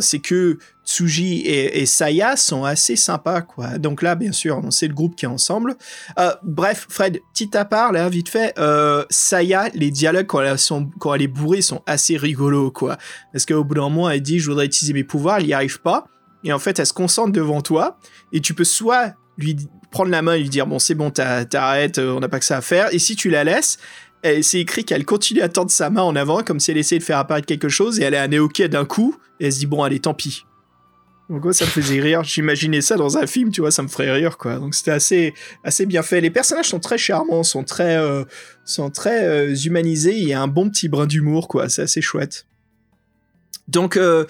c'est 0.00 0.18
que 0.18 0.58
Tsuji 0.84 1.42
et, 1.46 1.86
Saya 1.86 2.34
sont 2.36 2.64
assez 2.64 2.96
sympas, 2.96 3.42
quoi. 3.42 3.78
Donc 3.78 4.02
là, 4.02 4.16
bien 4.16 4.32
sûr, 4.32 4.60
c'est 4.70 4.88
le 4.88 4.94
groupe 4.94 5.14
qui 5.14 5.24
est 5.24 5.28
ensemble. 5.28 5.76
Euh, 6.18 6.32
bref, 6.42 6.86
Fred, 6.88 7.20
petit 7.32 7.56
à 7.56 7.64
part, 7.64 7.92
là, 7.92 8.08
vite 8.08 8.28
fait, 8.28 8.52
euh, 8.58 9.04
Saya, 9.10 9.68
les 9.74 9.92
dialogues 9.92 10.26
quand 10.26 10.40
elle, 10.40 10.58
sont, 10.58 10.90
quand 10.98 11.14
elle 11.14 11.22
est 11.22 11.28
bourrée 11.28 11.62
sont 11.62 11.82
assez 11.86 12.16
rigolos, 12.16 12.72
quoi. 12.72 12.96
Parce 13.32 13.46
qu'au 13.46 13.62
bout 13.62 13.74
d'un 13.74 13.82
moment, 13.82 14.10
elle 14.10 14.22
dit, 14.22 14.40
je 14.40 14.48
voudrais 14.50 14.66
utiliser 14.66 14.92
mes 14.92 15.04
pouvoirs, 15.04 15.38
elle 15.38 15.46
n'y 15.46 15.52
arrive 15.52 15.80
pas. 15.80 16.06
Et 16.42 16.52
en 16.52 16.58
fait, 16.58 16.78
elle 16.78 16.86
se 16.86 16.92
concentre 16.92 17.32
devant 17.32 17.60
toi. 17.60 17.98
Et 18.32 18.40
tu 18.40 18.54
peux 18.54 18.64
soit 18.64 19.14
lui 19.36 19.56
prendre 19.90 20.10
la 20.10 20.22
main 20.22 20.34
et 20.34 20.40
lui 20.40 20.48
dire 20.48 20.66
bon 20.66 20.78
c'est 20.78 20.94
bon 20.94 21.10
t'arrêtes, 21.10 21.98
euh, 21.98 22.12
on 22.12 22.20
n'a 22.20 22.28
pas 22.28 22.38
que 22.38 22.44
ça 22.44 22.58
à 22.58 22.60
faire. 22.60 22.92
Et 22.92 22.98
si 22.98 23.16
tu 23.16 23.30
la 23.30 23.44
laisses, 23.44 23.78
c'est 24.22 24.60
écrit 24.60 24.84
qu'elle 24.84 25.04
continue 25.04 25.40
à 25.40 25.48
tendre 25.48 25.70
sa 25.70 25.90
main 25.90 26.02
en 26.02 26.14
avant 26.16 26.42
comme 26.42 26.60
si 26.60 26.70
elle 26.70 26.76
essayait 26.76 26.98
de 26.98 27.04
faire 27.04 27.18
apparaître 27.18 27.46
quelque 27.46 27.68
chose 27.68 28.00
et 28.00 28.04
elle 28.04 28.14
est 28.14 28.18
un 28.18 28.32
hockey 28.32 28.68
d'un 28.68 28.84
coup 28.84 29.16
et 29.38 29.46
elle 29.46 29.52
se 29.52 29.60
dit 29.60 29.66
bon 29.66 29.82
allez 29.82 30.00
tant 30.00 30.14
pis. 30.14 30.44
Donc 31.30 31.54
ça 31.54 31.64
me 31.64 31.70
faisait 31.70 32.00
rire. 32.00 32.24
J'imaginais 32.24 32.80
ça 32.80 32.96
dans 32.96 33.16
un 33.16 33.26
film, 33.26 33.52
tu 33.52 33.60
vois, 33.60 33.70
ça 33.70 33.84
me 33.84 33.88
ferait 33.88 34.10
rire 34.10 34.36
quoi. 34.36 34.56
Donc 34.56 34.74
c'était 34.74 34.90
assez 34.90 35.32
assez 35.62 35.86
bien 35.86 36.02
fait. 36.02 36.20
Les 36.20 36.30
personnages 36.30 36.66
sont 36.66 36.80
très 36.80 36.98
charmants, 36.98 37.44
sont 37.44 37.62
très 37.62 37.96
euh, 37.96 38.24
sont 38.64 38.90
très 38.90 39.24
euh, 39.24 39.54
humanisés. 39.54 40.16
Il 40.16 40.26
y 40.26 40.32
a 40.32 40.42
un 40.42 40.48
bon 40.48 40.68
petit 40.68 40.88
brin 40.88 41.06
d'humour 41.06 41.46
quoi. 41.46 41.68
C'est 41.68 41.82
assez 41.82 42.02
chouette. 42.02 42.46
Donc 43.68 43.96
euh, 43.96 44.26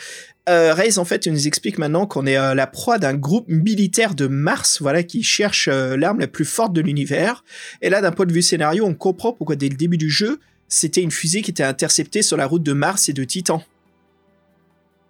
en 0.98 1.05
fait, 1.05 1.27
nous 1.27 1.47
explique 1.47 1.78
maintenant 1.78 2.06
qu'on 2.06 2.27
est 2.27 2.36
euh, 2.36 2.55
la 2.55 2.66
proie 2.66 2.98
d'un 2.98 3.14
groupe 3.14 3.47
militaire 3.48 4.14
de 4.14 4.27
Mars, 4.27 4.81
voilà, 4.81 5.02
qui 5.02 5.22
cherche 5.22 5.68
euh, 5.68 5.97
l'arme 5.97 6.20
la 6.20 6.27
plus 6.27 6.44
forte 6.44 6.72
de 6.72 6.81
l'univers. 6.81 7.44
Et 7.82 7.90
là, 7.90 8.01
d'un 8.01 8.12
point 8.12 8.27
de 8.27 8.32
vue 8.32 8.43
scénario, 8.43 8.85
on 8.85 8.94
comprend 8.94 9.32
pourquoi 9.32 9.56
dès 9.56 9.68
le 9.68 9.77
début 9.77 9.98
du 9.98 10.10
jeu, 10.10 10.40
c'était 10.68 11.02
une 11.02 11.10
fusée 11.10 11.43
qui 11.43 11.51
était 11.51 11.62
interceptée 11.62 12.22
sur 12.22 12.36
la 12.36 12.47
route 12.47 12.62
de 12.62 12.72
Mars 12.72 13.09
et 13.09 13.12
de 13.12 13.24
Titan. 13.24 13.62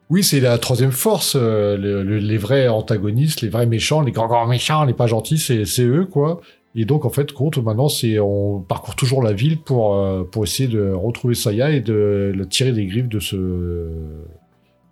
Oui, 0.09 0.25
c'est 0.25 0.41
la 0.41 0.59
troisième 0.59 0.91
force. 0.91 1.37
Euh, 1.37 1.77
les 2.05 2.39
vrais 2.39 2.69
antagonistes, 2.69 3.43
les 3.43 3.49
vrais 3.49 3.67
méchants, 3.67 4.01
les 4.01 4.13
grands, 4.13 4.27
grands 4.27 4.47
méchants, 4.47 4.85
les 4.85 4.95
pas 4.95 5.07
gentils, 5.07 5.39
c'est 5.39 5.83
eux, 5.83 6.07
quoi. 6.07 6.41
Et 6.75 6.85
donc, 6.85 7.05
en 7.05 7.11
fait, 7.11 7.33
compte 7.33 7.59
maintenant, 7.59 7.89
on 8.21 8.61
parcourt 8.61 8.95
toujours 8.95 9.23
la 9.23 9.33
ville 9.33 9.59
pour, 9.61 10.29
pour 10.31 10.45
essayer 10.45 10.69
de 10.69 10.91
retrouver 10.91 11.35
Saya 11.35 11.71
et 11.71 11.81
de 11.81 12.33
le 12.35 12.47
tirer 12.47 12.73
des 12.73 12.87
griffes 12.87 13.09
de 13.09 13.19
ce 13.19 13.37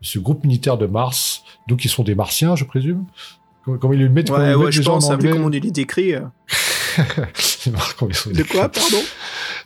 ce 0.00 0.18
groupe 0.18 0.44
militaire 0.44 0.78
de 0.78 0.86
Mars, 0.86 1.42
donc 1.68 1.84
ils 1.84 1.88
sont 1.88 2.04
des 2.04 2.14
Martiens, 2.14 2.56
je 2.56 2.64
présume. 2.64 3.04
Comment, 3.64 3.92
ils 3.92 4.00
le 4.00 4.08
mettent 4.08 4.30
Ouais, 4.30 4.54
ouais, 4.54 4.72
je 4.72 4.80
pense, 4.82 5.10
en 5.10 5.18
comment 5.18 5.50
il 5.50 5.66
est 5.66 5.70
décrit. 5.70 6.14
Euh. 6.14 6.20
C'est 7.34 7.70
marrant, 7.70 8.08
ils 8.08 8.14
sont 8.14 8.30
De 8.30 8.42
quoi, 8.42 8.68
pardon? 8.68 9.02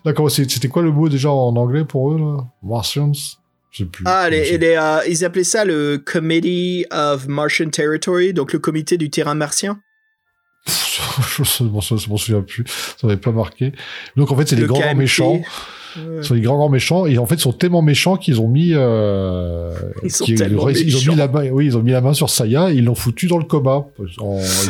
D'accord, 0.04 0.30
c'était 0.30 0.68
quoi 0.68 0.82
le 0.82 0.90
mot 0.90 1.08
déjà 1.08 1.30
en 1.30 1.54
anglais 1.56 1.84
pour 1.84 2.12
eux, 2.12 2.18
là? 2.18 2.44
Martians? 2.62 3.12
Je 3.70 3.84
sais 3.84 3.84
plus. 3.84 4.04
Ah, 4.06 4.28
les, 4.28 4.58
euh, 4.60 5.00
ils 5.08 5.24
appelaient 5.24 5.44
ça 5.44 5.64
le 5.64 5.98
Committee 5.98 6.84
of 6.90 7.28
Martian 7.28 7.70
Territory, 7.70 8.34
donc 8.34 8.52
le 8.52 8.58
comité 8.58 8.98
du 8.98 9.08
terrain 9.08 9.34
martien. 9.34 9.80
je 10.66 11.64
m'en 11.64 11.80
souviens 11.80 12.42
plus, 12.42 12.64
ça 12.66 13.06
n'avait 13.06 13.20
pas 13.20 13.32
marqué. 13.32 13.72
Donc 14.16 14.30
en 14.30 14.36
fait, 14.36 14.48
c'est 14.48 14.56
les 14.56 14.66
grands 14.66 14.94
méchants 14.94 15.40
sont 16.22 16.34
les 16.34 16.40
grands 16.40 16.56
grands 16.56 16.68
méchants. 16.68 17.06
Et 17.06 17.18
en 17.18 17.26
fait 17.26 17.36
ils 17.36 17.40
sont 17.40 17.52
tellement 17.52 17.82
méchants 17.82 18.16
qu'ils 18.16 18.40
ont 18.40 18.48
mis 18.48 18.72
euh, 18.72 19.72
ils 20.02 20.10
sont 20.10 20.24
tellement 20.24 20.68
ils, 20.68 20.88
ils, 20.88 20.96
ont 20.96 21.12
mis 21.12 21.16
la 21.16 21.28
main 21.28 21.48
oui 21.50 21.66
ils 21.66 21.76
ont 21.76 21.82
mis 21.82 21.92
la 21.92 22.00
main 22.00 22.12
sur 22.12 22.30
Saya 22.30 22.70
et 22.70 22.76
ils 22.76 22.84
l'ont 22.84 22.94
foutu 22.94 23.26
dans 23.26 23.38
le 23.38 23.44
coma. 23.44 23.86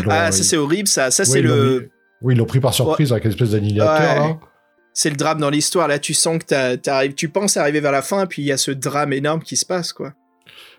Ah 0.09 0.33
ça 0.33 0.43
c'est 0.43 0.57
horrible 0.57 0.89
ça. 0.89 1.11
Ça 1.11 1.25
c'est 1.25 1.43
le 1.43 1.91
oui 2.23 2.35
ils 2.35 2.39
l'ont 2.39 2.47
pris 2.47 2.61
par 2.61 2.75
surprise 2.75 3.13
avec 3.13 3.25
une 3.25 3.31
espèce 3.31 3.51
d'annihilateur 3.51 4.39
c'est 4.95 5.09
le 5.09 5.17
drame 5.17 5.41
dans 5.41 5.51
l'histoire. 5.51 5.89
Là 5.89 5.99
tu 5.99 6.15
sens 6.15 6.39
que 6.39 6.77
t'arrives 6.77 7.15
tu 7.15 7.29
penses 7.29 7.57
arriver 7.57 7.81
vers 7.81 7.93
la 7.93 8.03
fin 8.03 8.27
puis 8.27 8.43
il 8.43 8.47
y 8.47 8.53
a 8.53 8.57
ce 8.57 8.71
drame 8.71 9.13
énorme 9.13 9.43
qui 9.43 9.57
se 9.57 9.67
passe 9.67 9.93
quoi. 9.93 10.13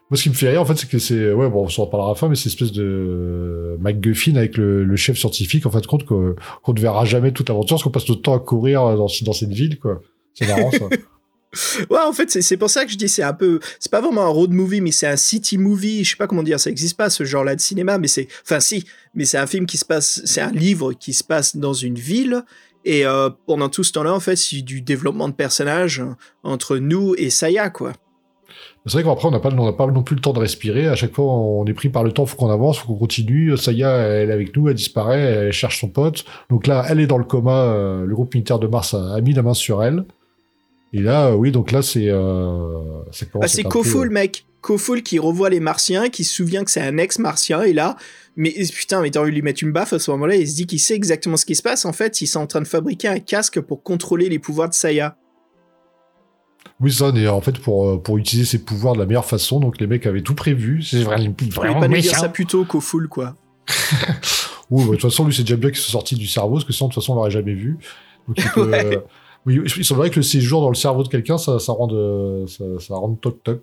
Moi, 0.10 0.18
ce 0.18 0.24
qui 0.24 0.30
me 0.30 0.36
fait 0.36 0.50
rire, 0.50 0.62
en 0.62 0.66
fait, 0.66 0.76
c'est 0.76 0.90
que 0.90 1.00
c'est, 1.00 1.34
ouais, 1.34 1.50
bon, 1.50 1.64
on 1.64 1.70
s'en 1.70 1.86
reparlera 1.86 2.10
à 2.10 2.14
la 2.14 2.16
fin, 2.16 2.28
mais 2.28 2.36
c'est 2.36 2.48
espèce 2.48 2.72
de 2.72 3.78
MacGuffin 3.80 4.36
avec 4.36 4.58
le, 4.58 4.84
le, 4.84 4.96
chef 4.96 5.18
scientifique, 5.18 5.66
en 5.66 5.72
fait, 5.72 5.88
compte 5.88 6.06
qu'on 6.06 6.36
ne 6.68 6.80
verra 6.80 7.06
jamais 7.06 7.32
toute 7.32 7.50
l'aventure, 7.50 7.76
parce 7.76 7.84
qu'on 7.84 7.90
passe 7.90 8.08
notre 8.10 8.22
temps 8.22 8.36
à 8.36 8.40
courir 8.40 8.82
dans, 8.96 9.08
dans 9.08 9.34
cette 9.34 9.54
ville, 9.54 9.80
quoi. 9.80 10.02
C'est 10.34 10.48
marrant, 10.48 10.72
ça. 10.72 10.86
ouais, 11.90 12.00
en 12.00 12.14
fait, 12.14 12.30
c'est 12.30 12.58
pour 12.58 12.70
ça 12.70 12.86
que 12.86 12.92
je 12.92 12.98
dis, 12.98 13.10
c'est 13.10 13.24
un 13.24 13.34
peu, 13.34 13.60
c'est 13.80 13.92
pas 13.92 14.02
vraiment 14.02 14.24
un 14.24 14.30
road 14.30 14.52
movie, 14.52 14.82
mais 14.82 14.92
c'est 14.92 15.08
un 15.08 15.16
city 15.16 15.58
movie. 15.58 16.04
Je 16.04 16.12
sais 16.12 16.18
pas 16.18 16.28
comment 16.28 16.44
dire, 16.44 16.60
ça 16.60 16.70
existe 16.70 16.98
pas 16.98 17.10
ce 17.10 17.24
genre-là 17.24 17.56
de 17.56 17.62
cinéma, 17.62 17.98
mais 17.98 18.08
c'est, 18.08 18.28
enfin, 18.44 18.60
si, 18.60 18.86
mais 19.14 19.26
c'est 19.26 19.38
un 19.38 19.48
film 19.48 19.66
qui 19.66 19.78
se 19.78 19.86
passe, 19.86 20.22
c'est 20.26 20.42
un 20.42 20.52
livre 20.52 20.94
qui 20.94 21.14
se 21.14 21.24
passe 21.24 21.56
dans 21.56 21.74
une 21.74 21.96
ville. 21.96 22.44
Et 22.86 23.06
euh, 23.06 23.30
pendant 23.46 23.70
tout 23.70 23.84
ce 23.84 23.94
temps-là, 23.94 24.14
en 24.14 24.20
fait, 24.20 24.36
c'est 24.36 24.62
du 24.62 24.82
développement 24.82 25.30
de 25.30 25.34
personnages 25.34 26.04
entre 26.44 26.78
nous 26.78 27.16
et 27.18 27.30
Saya, 27.30 27.70
quoi. 27.70 27.94
C'est 28.86 28.94
vrai 28.94 29.04
qu'après, 29.04 29.30
on 29.30 29.32
n'a 29.32 29.40
pas, 29.40 29.50
on 29.50 29.74
pas 29.74 29.88
non 29.88 30.04
plus 30.04 30.16
le 30.16 30.22
temps 30.22 30.34
de 30.34 30.40
respirer. 30.40 30.88
À 30.88 30.96
chaque 30.96 31.14
fois, 31.14 31.26
on 31.26 31.66
est 31.66 31.74
pris 31.74 31.88
par 31.88 32.04
le 32.04 32.12
temps, 32.12 32.26
faut 32.26 32.36
qu'on 32.36 32.50
avance, 32.50 32.80
faut 32.80 32.88
qu'on 32.88 33.00
continue. 33.00 33.56
Saya, 33.56 33.96
elle 33.96 34.30
est 34.30 34.34
avec 34.34 34.56
nous, 34.58 34.68
elle 34.68 34.76
disparaît, 34.76 35.22
elle 35.22 35.54
cherche 35.54 35.80
son 35.80 35.88
pote. 35.88 36.26
Donc 36.50 36.68
là, 36.68 36.86
elle 36.90 37.00
est 37.00 37.08
dans 37.08 37.18
le 37.18 37.24
coma. 37.24 37.64
Euh, 37.64 38.06
le 38.06 38.14
groupe 38.14 38.34
militaire 38.34 38.60
de 38.60 38.68
Mars 38.68 38.94
a, 38.94 39.22
mis 39.22 39.34
la 39.34 39.42
main 39.42 39.54
sur 39.54 39.82
elle. 39.84 40.04
Et 40.94 41.02
là, 41.02 41.28
euh, 41.28 41.36
oui, 41.36 41.52
donc 41.52 41.72
là, 41.72 41.82
c'est. 41.82 42.08
Euh, 42.08 43.04
ah, 43.42 43.48
c'est 43.48 43.64
Koful, 43.64 44.10
mec. 44.10 44.46
Koful 44.62 45.04
qui 45.04 45.20
revoit 45.20 45.50
les 45.50 45.60
Martiens, 45.60 46.10
qui 46.10 46.24
se 46.24 46.34
souvient 46.34 46.64
que 46.64 46.72
c'est 46.72 46.82
un 46.82 46.98
ex-Martien, 46.98 47.64
et 47.64 47.74
là, 47.74 47.98
mais 48.38 48.54
putain, 48.74 49.02
mais 49.02 49.12
t'as 49.12 49.20
envie 49.20 49.32
de 49.32 49.36
lui 49.36 49.42
mettre 49.42 49.62
une 49.64 49.74
baffe 49.74 49.92
à 49.92 50.00
ce 50.00 50.10
moment-là, 50.12 50.36
il 50.36 50.48
se 50.48 50.56
dit 50.56 50.68
qu'il 50.68 50.80
sait 50.80 50.96
exactement 50.96 51.36
ce 51.36 51.46
qui 51.46 51.56
se 51.56 51.62
passe. 51.62 51.84
En 51.84 51.92
fait, 51.92 52.22
ils 52.22 52.28
sont 52.28 52.40
en 52.40 52.48
train 52.48 52.62
de 52.62 52.68
fabriquer 52.68 53.10
un 53.10 53.20
casque 53.20 53.60
pour 53.60 53.84
contrôler 53.84 54.30
les 54.30 54.40
pouvoirs 54.40 54.70
de 54.70 54.74
Saya. 54.74 55.18
Oui, 56.80 56.92
ça, 56.92 57.12
et 57.16 57.28
en 57.28 57.42
fait, 57.42 57.60
pour, 57.60 57.90
euh, 57.90 57.98
pour 57.98 58.18
utiliser 58.18 58.48
ses 58.48 58.64
pouvoirs 58.64 58.94
de 58.94 59.00
la 59.00 59.06
meilleure 59.06 59.26
façon, 59.26 59.60
donc 59.60 59.80
les 59.80 59.88
mecs 59.88 60.06
avaient 60.06 60.22
tout 60.22 60.36
prévu. 60.36 60.82
C'est 60.82 61.04
vraiment, 61.04 61.34
vraiment 61.52 61.80
pas 61.82 61.88
dire 61.88 62.16
ça 62.16 62.30
plutôt 62.30 62.66
full, 62.80 63.10
quoi. 63.10 63.36
oui, 64.70 64.86
de 64.86 64.92
toute 64.92 65.02
façon, 65.02 65.26
lui, 65.26 65.34
c'est 65.34 65.44
déjà 65.44 65.58
bien 65.58 65.70
qu'ils 65.70 65.80
sont 65.80 65.92
sortis 65.92 66.16
du 66.16 66.28
cerveau, 66.28 66.54
parce 66.54 66.66
que 66.66 66.74
sinon, 66.74 66.88
de 66.88 66.94
toute 66.94 67.04
façon, 67.04 67.14
on 67.14 67.16
l'aurait 67.18 67.32
jamais 67.32 67.54
vu. 67.54 67.78
Donc, 68.28 68.38
il, 68.38 68.50
peut, 68.54 68.74
euh, 68.74 69.00
oui, 69.46 69.62
il 69.78 69.86
semblerait 69.86 70.10
que 70.10 70.18
le 70.18 70.24
séjour 70.24 70.62
dans 70.62 70.70
le 70.70 70.76
cerveau 70.76 71.04
de 71.04 71.10
quelqu'un, 71.10 71.38
ça, 71.38 71.60
ça 71.60 71.74
rend 71.74 71.90
ça, 72.48 72.64
ça 72.80 72.96
rend 72.96 73.16
toc 73.16 73.44
toc. 73.44 73.62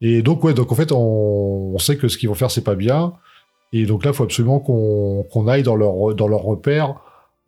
Et 0.00 0.22
donc, 0.22 0.44
ouais, 0.44 0.54
donc 0.54 0.70
en 0.70 0.74
fait, 0.74 0.92
on, 0.92 1.78
sait 1.78 1.96
que 1.96 2.08
ce 2.08 2.18
qu'ils 2.18 2.28
vont 2.28 2.34
faire, 2.34 2.50
c'est 2.50 2.64
pas 2.64 2.74
bien. 2.74 3.14
Et 3.72 3.86
donc 3.86 4.04
là, 4.04 4.10
il 4.10 4.14
faut 4.14 4.24
absolument 4.24 4.60
qu'on 4.60 5.48
aille 5.48 5.62
dans 5.62 5.76
leur, 5.76 6.14
dans 6.14 6.28
leur 6.28 6.42
repère. 6.42 6.96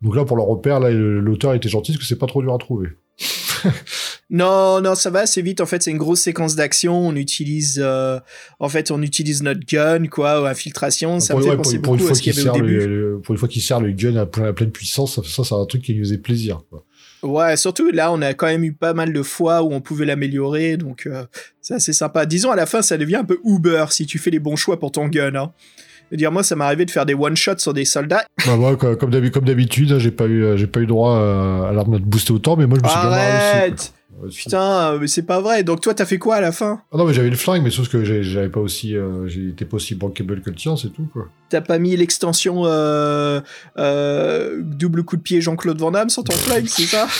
Donc 0.01 0.15
là, 0.15 0.25
pour 0.25 0.37
leur 0.37 0.47
repère, 0.47 0.79
l'auteur 0.79 1.53
était 1.53 1.69
gentil 1.69 1.91
parce 1.91 1.99
que 1.99 2.07
c'est 2.07 2.17
pas 2.17 2.27
trop 2.27 2.41
dur 2.41 2.53
à 2.53 2.57
trouver. 2.57 2.89
non, 4.29 4.81
non, 4.81 4.95
ça 4.95 5.09
va 5.09 5.21
assez 5.21 5.41
vite. 5.41 5.61
En 5.61 5.65
fait, 5.65 5.81
c'est 5.81 5.91
une 5.91 5.97
grosse 5.97 6.21
séquence 6.21 6.55
d'action. 6.55 7.07
On 7.07 7.15
utilise, 7.15 7.79
euh, 7.81 8.19
en 8.59 8.67
fait, 8.67 8.91
on 8.91 9.01
utilise 9.01 9.41
notre 9.41 9.61
gun, 9.65 10.07
quoi, 10.07 10.49
infiltration. 10.49 11.19
Ça 11.19 11.35
me 11.35 11.41
fait 11.41 11.55
penser 11.55 11.77
beaucoup 11.77 12.07
à 12.07 12.13
ce 12.13 12.21
qu'il 12.21 12.35
y 12.35 12.39
avait 12.39 12.49
au 12.49 12.53
début. 12.53 13.21
pour 13.23 13.33
une 13.33 13.39
fois 13.39 13.47
qu'il 13.47 13.61
sert 13.61 13.79
le 13.79 13.91
gun 13.91 14.15
à, 14.17 14.25
pleine 14.25 14.71
puissance, 14.71 15.15
ça, 15.15 15.21
ça 15.23 15.43
c'est 15.43 15.55
un 15.55 15.65
truc 15.65 15.81
qui 15.81 15.95
nous 15.95 16.03
faisait 16.03 16.17
plaisir. 16.17 16.61
Quoi. 16.69 16.83
Ouais, 17.23 17.57
surtout 17.57 17.89
là, 17.91 18.11
on 18.11 18.21
a 18.21 18.33
quand 18.33 18.47
même 18.47 18.63
eu 18.63 18.73
pas 18.73 18.93
mal 18.93 19.11
de 19.11 19.23
fois 19.23 19.63
où 19.63 19.73
on 19.73 19.81
pouvait 19.81 20.05
l'améliorer, 20.05 20.77
donc 20.77 21.07
euh, 21.07 21.25
c'est 21.61 21.75
assez 21.75 21.93
sympa. 21.93 22.25
Disons, 22.25 22.51
à 22.51 22.55
la 22.55 22.65
fin, 22.65 22.81
ça 22.81 22.97
devient 22.97 23.15
un 23.15 23.23
peu 23.23 23.39
Uber 23.43 23.85
si 23.89 24.05
tu 24.05 24.19
fais 24.19 24.29
les 24.29 24.39
bons 24.39 24.55
choix 24.55 24.77
pour 24.77 24.91
ton 24.91 25.07
gun. 25.07 25.35
Hein 25.35 25.51
veux 26.11 26.17
dire, 26.17 26.31
moi, 26.31 26.43
ça 26.43 26.55
m'est 26.55 26.63
arrivé 26.63 26.85
de 26.85 26.91
faire 26.91 27.05
des 27.05 27.15
one-shots 27.15 27.57
sur 27.59 27.73
des 27.73 27.85
soldats. 27.85 28.25
Bah, 28.45 28.55
moi, 28.55 28.75
comme 28.75 29.09
d'habitude, 29.09 29.91
hein, 29.91 29.99
j'ai 29.99 30.11
pas 30.11 30.25
eu, 30.25 30.43
euh, 30.43 30.57
j'ai 30.57 30.67
pas 30.67 30.79
eu 30.79 30.85
droit 30.85 31.17
à 31.17 31.71
l'arme 31.73 31.99
de 31.99 32.05
booster 32.05 32.33
autant, 32.33 32.55
mais 32.55 32.67
moi, 32.67 32.77
je 32.77 32.83
me 32.83 32.89
suis 32.89 32.99
bien 32.99 33.73
aussi. 33.73 33.91
Putain, 34.33 34.97
mais 34.99 35.07
c'est 35.07 35.23
pas 35.23 35.41
vrai. 35.41 35.63
Donc 35.63 35.81
toi, 35.81 35.93
t'as 35.93 36.05
fait 36.05 36.17
quoi 36.17 36.35
à 36.35 36.41
la 36.41 36.51
fin? 36.51 36.81
Ah 36.91 36.97
non, 36.97 37.05
mais 37.05 37.13
j'avais 37.13 37.29
le 37.29 37.35
flingue, 37.35 37.63
mais 37.63 37.69
sauf 37.69 37.89
que 37.89 38.03
j'avais 38.23 38.49
pas 38.49 38.59
aussi, 38.59 38.95
euh, 38.95 39.27
j'étais 39.27 39.65
pas 39.65 39.77
aussi 39.77 39.95
bankable 39.95 40.41
que 40.41 40.49
le 40.49 40.55
tien, 40.55 40.75
c'est 40.75 40.89
tout 40.89 41.07
quoi. 41.13 41.27
T'as 41.49 41.61
pas 41.61 41.77
mis 41.77 41.95
l'extension 41.95 42.63
euh, 42.65 43.41
euh, 43.77 44.61
double 44.61 45.03
coup 45.03 45.17
de 45.17 45.21
pied 45.21 45.41
Jean-Claude 45.41 45.79
Van 45.79 45.91
Damme 45.91 46.09
sur 46.09 46.23
ton 46.23 46.35
flingue, 46.35 46.67
c'est 46.67 46.83
ça? 46.83 47.07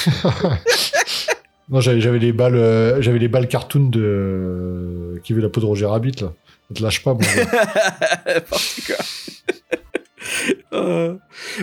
Non, 1.70 1.82
j'avais 1.82 2.18
les 2.18 2.32
balles, 2.32 3.02
j'avais 3.02 3.20
les 3.20 3.28
balles 3.28 3.50
cartoon 3.50 3.90
de 3.90 5.20
qui 5.26 5.34
veut 5.34 5.42
la 5.42 5.50
peau 5.50 5.60
de 5.60 5.66
Roger 5.66 5.88
Rabbit 5.88 6.22
là. 6.22 6.32
Ne 6.70 6.76
te 6.78 6.82
lâche 6.82 7.04
pas, 7.04 7.14
bon. 7.14 7.26
Euh, 10.74 11.16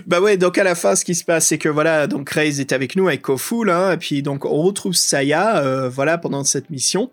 bah 0.06 0.20
ouais, 0.20 0.38
donc 0.38 0.56
à 0.56 0.64
la 0.64 0.74
fin, 0.74 0.96
ce 0.96 1.04
qui 1.04 1.14
se 1.14 1.24
passe, 1.24 1.48
c'est 1.48 1.58
que 1.58 1.68
voilà, 1.68 2.06
donc 2.06 2.30
Reyes 2.30 2.60
est 2.60 2.72
avec 2.72 2.96
nous 2.96 3.06
avec 3.06 3.22
hein, 3.28 3.92
et 3.92 3.96
puis 3.98 4.22
donc 4.22 4.46
on 4.46 4.62
retrouve 4.62 4.94
Saya, 4.94 5.58
euh, 5.58 5.90
voilà, 5.90 6.16
pendant 6.16 6.42
cette 6.42 6.70
mission, 6.70 7.12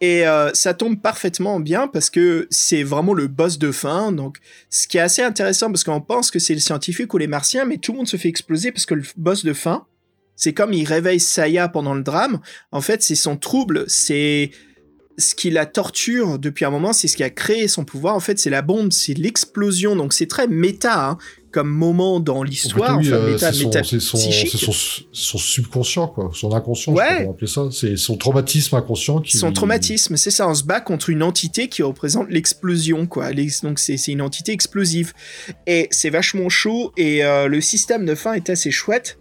et 0.00 0.26
euh, 0.26 0.50
ça 0.52 0.74
tombe 0.74 1.00
parfaitement 1.00 1.60
bien 1.60 1.88
parce 1.88 2.10
que 2.10 2.46
c'est 2.50 2.82
vraiment 2.82 3.14
le 3.14 3.26
boss 3.28 3.58
de 3.58 3.70
fin. 3.70 4.12
Donc, 4.12 4.38
ce 4.70 4.88
qui 4.88 4.98
est 4.98 5.00
assez 5.00 5.22
intéressant 5.22 5.68
parce 5.68 5.84
qu'on 5.84 6.00
pense 6.00 6.30
que 6.30 6.38
c'est 6.38 6.54
le 6.54 6.60
scientifique 6.60 7.12
ou 7.14 7.18
les 7.18 7.26
martiens, 7.26 7.64
mais 7.64 7.78
tout 7.78 7.92
le 7.92 7.98
monde 7.98 8.08
se 8.08 8.16
fait 8.16 8.28
exploser 8.28 8.72
parce 8.72 8.86
que 8.86 8.94
le 8.94 9.04
boss 9.16 9.44
de 9.44 9.52
fin, 9.52 9.86
c'est 10.36 10.52
comme 10.52 10.72
il 10.72 10.84
réveille 10.84 11.20
Saya 11.20 11.68
pendant 11.68 11.94
le 11.94 12.02
drame. 12.02 12.40
En 12.72 12.82
fait, 12.82 13.02
c'est 13.02 13.14
son 13.14 13.36
trouble, 13.36 13.84
c'est 13.88 14.50
ce 15.18 15.34
qui 15.34 15.50
la 15.50 15.66
torture 15.66 16.38
depuis 16.38 16.64
un 16.64 16.70
moment, 16.70 16.92
c'est 16.92 17.08
ce 17.08 17.16
qui 17.16 17.22
a 17.22 17.30
créé 17.30 17.68
son 17.68 17.84
pouvoir. 17.84 18.14
En 18.14 18.20
fait, 18.20 18.38
c'est 18.38 18.50
la 18.50 18.62
bombe, 18.62 18.92
c'est 18.92 19.14
l'explosion. 19.14 19.96
Donc, 19.96 20.12
c'est 20.12 20.26
très 20.26 20.46
méta 20.46 21.10
hein, 21.10 21.18
comme 21.52 21.70
moment 21.70 22.20
dans 22.20 22.42
l'histoire. 22.42 23.00
Euh, 23.02 23.38
c'est 23.38 24.00
son, 24.00 25.38
subconscient, 25.38 26.08
quoi. 26.08 26.30
Son 26.34 26.52
inconscient, 26.52 26.92
ouais. 26.92 27.24
je 27.24 27.30
appeler 27.30 27.46
ça. 27.46 27.68
C'est 27.72 27.96
son 27.96 28.16
traumatisme 28.16 28.76
inconscient. 28.76 29.20
Qui... 29.20 29.38
Son 29.38 29.52
traumatisme, 29.52 30.16
c'est 30.16 30.30
ça. 30.30 30.48
On 30.48 30.54
se 30.54 30.64
bat 30.64 30.80
contre 30.80 31.08
une 31.08 31.22
entité 31.22 31.68
qui 31.68 31.82
représente 31.82 32.28
l'explosion, 32.28 33.06
quoi. 33.06 33.30
Donc, 33.62 33.78
c'est 33.78 33.96
une 34.08 34.22
entité 34.22 34.52
explosive. 34.52 35.14
Et 35.66 35.88
c'est 35.90 36.10
vachement 36.10 36.50
chaud. 36.50 36.92
Et 36.98 37.24
euh, 37.24 37.48
le 37.48 37.60
système 37.62 38.04
de 38.04 38.14
fin 38.14 38.34
est 38.34 38.50
assez 38.50 38.70
chouette 38.70 39.18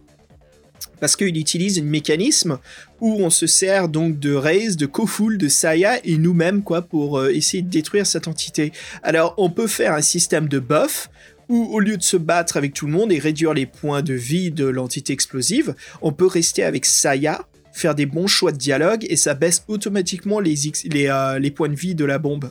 parce 1.00 1.16
qu'il 1.16 1.38
utilise 1.38 1.80
un 1.80 1.84
mécanisme 1.84 2.60
où 3.02 3.18
on 3.20 3.30
se 3.30 3.48
sert 3.48 3.90
donc 3.90 4.20
de 4.20 4.34
Raze, 4.34 4.78
de 4.78 4.86
Koful, 4.86 5.38
de 5.38 5.48
Saya 5.48 6.00
et 6.06 6.18
nous-mêmes 6.18 6.64
quoi 6.64 6.82
pour 6.82 7.20
euh, 7.20 7.30
essayer 7.30 7.64
de 7.64 7.70
détruire 7.70 8.06
cette 8.06 8.28
entité. 8.28 8.72
Alors 9.04 9.34
on 9.38 9.50
peut 9.50 9.68
faire 9.68 9.94
un 9.94 10.02
système 10.02 10.48
de 10.48 10.60
buff 10.60 11.10
où 11.50 11.66
au 11.72 11.80
lieu 11.80 11.98
de 11.98 12.04
se 12.04 12.18
battre 12.18 12.58
avec 12.58 12.74
tout 12.74 12.88
le 12.88 12.92
monde 12.92 13.12
et 13.12 13.20
réduire 13.20 13.54
les 13.54 13.66
points 13.66 14.02
de 14.02 14.14
vie 14.14 14.52
de 14.52 14.66
l'entité 14.66 15.14
explosive, 15.14 15.76
on 16.02 16.12
peut 16.12 16.26
rester 16.26 16.64
avec 16.64 16.86
Saya, 16.86 17.46
faire 17.72 17.96
des 17.96 18.06
bons 18.06 18.28
choix 18.28 18.52
de 18.52 18.58
dialogue 18.58 19.06
et 19.10 19.16
ça 19.16 19.34
baisse 19.34 19.64
automatiquement 19.68 20.40
les, 20.40 20.58
euh, 21.10 21.40
les 21.40 21.52
points 21.52 21.70
de 21.70 21.76
vie 21.76 21.96
de 21.96 22.06
la 22.06 22.18
bombe. 22.18 22.50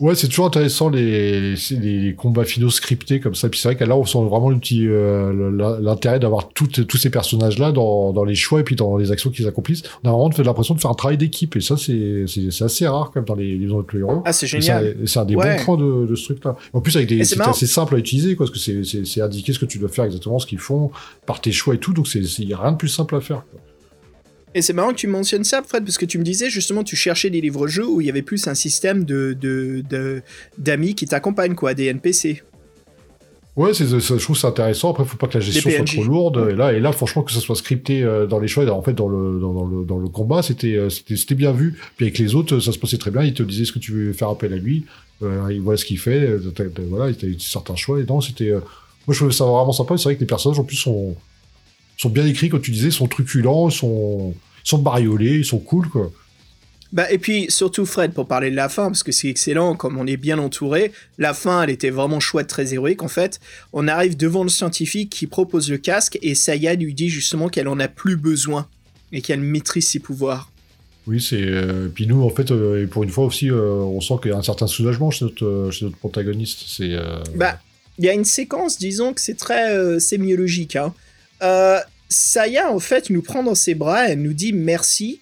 Ouais, 0.00 0.14
c'est 0.14 0.28
toujours 0.28 0.46
intéressant 0.46 0.90
les, 0.90 1.54
les, 1.70 2.14
combats 2.14 2.44
finaux 2.44 2.70
scriptés 2.70 3.20
comme 3.20 3.34
ça. 3.34 3.48
Puis 3.48 3.60
c'est 3.60 3.68
vrai 3.68 3.76
qu'à 3.76 3.86
là, 3.86 3.96
on 3.96 4.04
sent 4.04 4.18
vraiment 4.24 4.50
euh, 4.52 5.80
l'intérêt 5.80 6.18
d'avoir 6.18 6.48
tous 6.48 6.68
ces 6.96 7.10
personnages-là 7.10 7.72
dans, 7.72 8.12
dans, 8.12 8.24
les 8.24 8.34
choix 8.34 8.60
et 8.60 8.62
puis 8.62 8.76
dans 8.76 8.96
les 8.96 9.10
actions 9.10 9.30
qu'ils 9.30 9.46
accomplissent. 9.46 9.82
On 10.04 10.08
a 10.08 10.12
vraiment 10.12 10.30
l'impression 10.36 10.74
de 10.74 10.80
faire 10.80 10.90
un 10.90 10.94
travail 10.94 11.16
d'équipe 11.16 11.56
et 11.56 11.60
ça, 11.60 11.76
c'est 11.76 12.24
assez 12.62 12.86
rare 12.86 13.10
quand 13.12 13.20
même 13.20 13.24
dans 13.24 13.34
les 13.34 13.56
livres 13.56 13.84
de 13.90 13.98
héros. 13.98 14.22
Ah, 14.24 14.32
c'est 14.32 14.46
génial. 14.46 14.96
C'est 15.06 15.18
un, 15.18 15.24
des 15.24 15.34
bons 15.34 15.56
points 15.64 15.76
de, 15.76 16.06
de 16.06 16.14
ce 16.14 16.24
truc-là. 16.24 16.56
En 16.72 16.80
plus, 16.80 16.96
avec 16.96 17.08
des, 17.08 17.24
c'est 17.24 17.40
assez 17.40 17.66
simple 17.66 17.94
à 17.94 17.98
utiliser, 17.98 18.36
quoi, 18.36 18.46
parce 18.46 18.58
que 18.58 18.82
c'est 18.82 19.20
indiqué 19.20 19.52
ce 19.52 19.58
que 19.58 19.66
tu 19.66 19.78
dois 19.78 19.88
faire 19.88 20.04
exactement, 20.04 20.38
ce 20.38 20.46
qu'ils 20.46 20.58
font 20.58 20.90
par 21.24 21.40
tes 21.40 21.52
choix 21.52 21.74
et 21.74 21.78
tout. 21.78 21.92
Donc, 21.92 22.12
il 22.14 22.46
n'y 22.46 22.52
a 22.52 22.58
rien 22.58 22.72
de 22.72 22.76
plus 22.76 22.88
simple 22.88 23.16
à 23.16 23.20
faire. 23.20 23.44
Quoi. 23.50 23.60
Et 24.56 24.62
c'est 24.62 24.72
marrant 24.72 24.92
que 24.92 24.96
tu 24.96 25.06
mentionnes 25.06 25.44
ça, 25.44 25.62
Fred, 25.62 25.84
parce 25.84 25.98
que 25.98 26.06
tu 26.06 26.16
me 26.18 26.24
disais 26.24 26.48
justement, 26.48 26.82
tu 26.82 26.96
cherchais 26.96 27.28
des 27.28 27.42
livres-jeux 27.42 27.86
où 27.86 28.00
il 28.00 28.06
y 28.06 28.10
avait 28.10 28.22
plus 28.22 28.48
un 28.48 28.54
système 28.54 29.04
de, 29.04 29.36
d'amis 30.56 30.94
qui 30.94 31.04
t'accompagnent, 31.04 31.54
quoi, 31.54 31.74
des 31.74 31.84
NPC. 31.88 32.42
Ouais, 33.54 33.74
c'est, 33.74 33.86
je 33.86 34.14
trouve 34.14 34.36
ça 34.36 34.48
intéressant. 34.48 34.92
Après, 34.92 35.04
faut 35.04 35.18
pas 35.18 35.26
que 35.26 35.36
la 35.36 35.44
gestion 35.44 35.70
soit 35.70 35.84
trop 35.84 36.04
lourde. 36.04 36.48
Et 36.50 36.54
là, 36.54 36.72
et 36.72 36.80
là, 36.80 36.92
franchement, 36.92 37.22
que 37.22 37.32
ça 37.32 37.40
soit 37.40 37.54
scripté 37.54 38.02
euh, 38.02 38.26
dans 38.26 38.38
les 38.38 38.48
choix, 38.48 38.66
en 38.70 38.80
fait, 38.80 38.94
dans 38.94 39.08
le, 39.08 39.38
dans, 39.38 39.98
le, 39.98 40.08
combat, 40.08 40.38
euh, 40.38 40.42
c'était, 40.42 40.88
c'était, 40.88 41.34
bien 41.34 41.52
vu. 41.52 41.78
Puis 41.98 42.06
avec 42.06 42.18
les 42.18 42.34
autres, 42.34 42.58
ça 42.58 42.72
se 42.72 42.78
passait 42.78 42.96
très 42.96 43.10
bien. 43.10 43.24
Il 43.24 43.34
te 43.34 43.42
disait 43.42 43.66
ce 43.66 43.72
que 43.72 43.78
tu 43.78 43.92
veux 43.92 44.14
faire 44.14 44.30
appel 44.30 44.54
à 44.54 44.56
lui. 44.56 44.86
Euh, 45.22 45.48
il 45.50 45.60
voit 45.60 45.76
ce 45.76 45.84
qu'il 45.84 45.98
fait. 45.98 46.34
voilà, 46.88 47.10
il 47.10 47.26
a 47.26 47.28
eu 47.28 47.38
certains 47.40 47.76
choix. 47.76 48.00
Et 48.00 48.04
non, 48.04 48.22
c'était, 48.22 48.52
moi, 48.52 48.62
je 49.10 49.16
trouvais 49.16 49.32
ça 49.32 49.44
vraiment 49.44 49.72
sympa. 49.72 49.98
C'est 49.98 50.04
vrai 50.04 50.14
que 50.16 50.20
les 50.20 50.26
personnages, 50.26 50.58
en 50.58 50.64
plus, 50.64 50.76
sont, 50.76 51.14
sont 51.96 52.10
bien 52.10 52.26
écrits, 52.26 52.48
comme 52.48 52.62
tu 52.62 52.70
disais, 52.70 52.90
sont 52.90 53.08
truculents, 53.08 53.70
sont, 53.70 54.34
sont 54.64 54.78
bariolés, 54.78 55.38
ils 55.38 55.44
sont 55.44 55.58
cool, 55.58 55.88
quoi. 55.88 56.10
Bah, 56.92 57.10
et 57.10 57.18
puis 57.18 57.46
surtout 57.50 57.84
Fred, 57.84 58.12
pour 58.12 58.26
parler 58.26 58.50
de 58.50 58.56
la 58.56 58.68
fin, 58.68 58.86
parce 58.86 59.02
que 59.02 59.12
c'est 59.12 59.28
excellent, 59.28 59.74
comme 59.74 59.98
on 59.98 60.06
est 60.06 60.16
bien 60.16 60.38
entouré, 60.38 60.92
la 61.18 61.34
fin, 61.34 61.62
elle 61.62 61.70
était 61.70 61.90
vraiment 61.90 62.20
chouette, 62.20 62.46
très 62.46 62.74
héroïque 62.74 63.02
en 63.02 63.08
fait. 63.08 63.40
On 63.72 63.88
arrive 63.88 64.16
devant 64.16 64.44
le 64.44 64.48
scientifique 64.48 65.10
qui 65.10 65.26
propose 65.26 65.70
le 65.70 65.78
casque 65.78 66.18
et 66.22 66.34
Saya 66.34 66.74
lui 66.74 66.94
dit 66.94 67.08
justement 67.08 67.48
qu'elle 67.48 67.68
en 67.68 67.80
a 67.80 67.88
plus 67.88 68.16
besoin. 68.16 68.68
et 69.12 69.20
qu'elle 69.20 69.40
maîtrise 69.40 69.88
ses 69.88 70.00
pouvoirs. 70.00 70.50
Oui, 71.06 71.20
c'est. 71.20 71.40
Euh, 71.40 71.88
puis 71.88 72.06
nous, 72.06 72.22
en 72.22 72.30
fait, 72.30 72.50
euh, 72.50 72.82
et 72.82 72.86
pour 72.86 73.04
une 73.04 73.10
fois 73.10 73.24
aussi, 73.24 73.50
euh, 73.50 73.74
on 73.74 74.00
sent 74.00 74.14
qu'il 74.20 74.32
y 74.32 74.34
a 74.34 74.36
un 74.36 74.42
certain 74.42 74.66
soulagement 74.66 75.12
chez 75.12 75.24
notre, 75.24 75.68
chez 75.70 75.84
notre 75.84 75.96
protagoniste. 75.96 76.64
C'est. 76.66 76.96
Bah, 77.36 77.60
il 77.98 78.04
y 78.04 78.08
a 78.08 78.12
une 78.12 78.24
séquence, 78.24 78.78
disons 78.78 79.14
que 79.14 79.20
c'est 79.20 79.36
très 79.36 80.00
sémiologique. 80.00 80.76
Hein. 80.76 80.92
Saya, 82.08 82.70
en 82.70 82.78
fait, 82.78 83.10
nous 83.10 83.22
prend 83.22 83.42
dans 83.42 83.54
ses 83.54 83.74
bras, 83.74 84.08
elle 84.08 84.22
nous 84.22 84.32
dit 84.32 84.52
merci. 84.52 85.20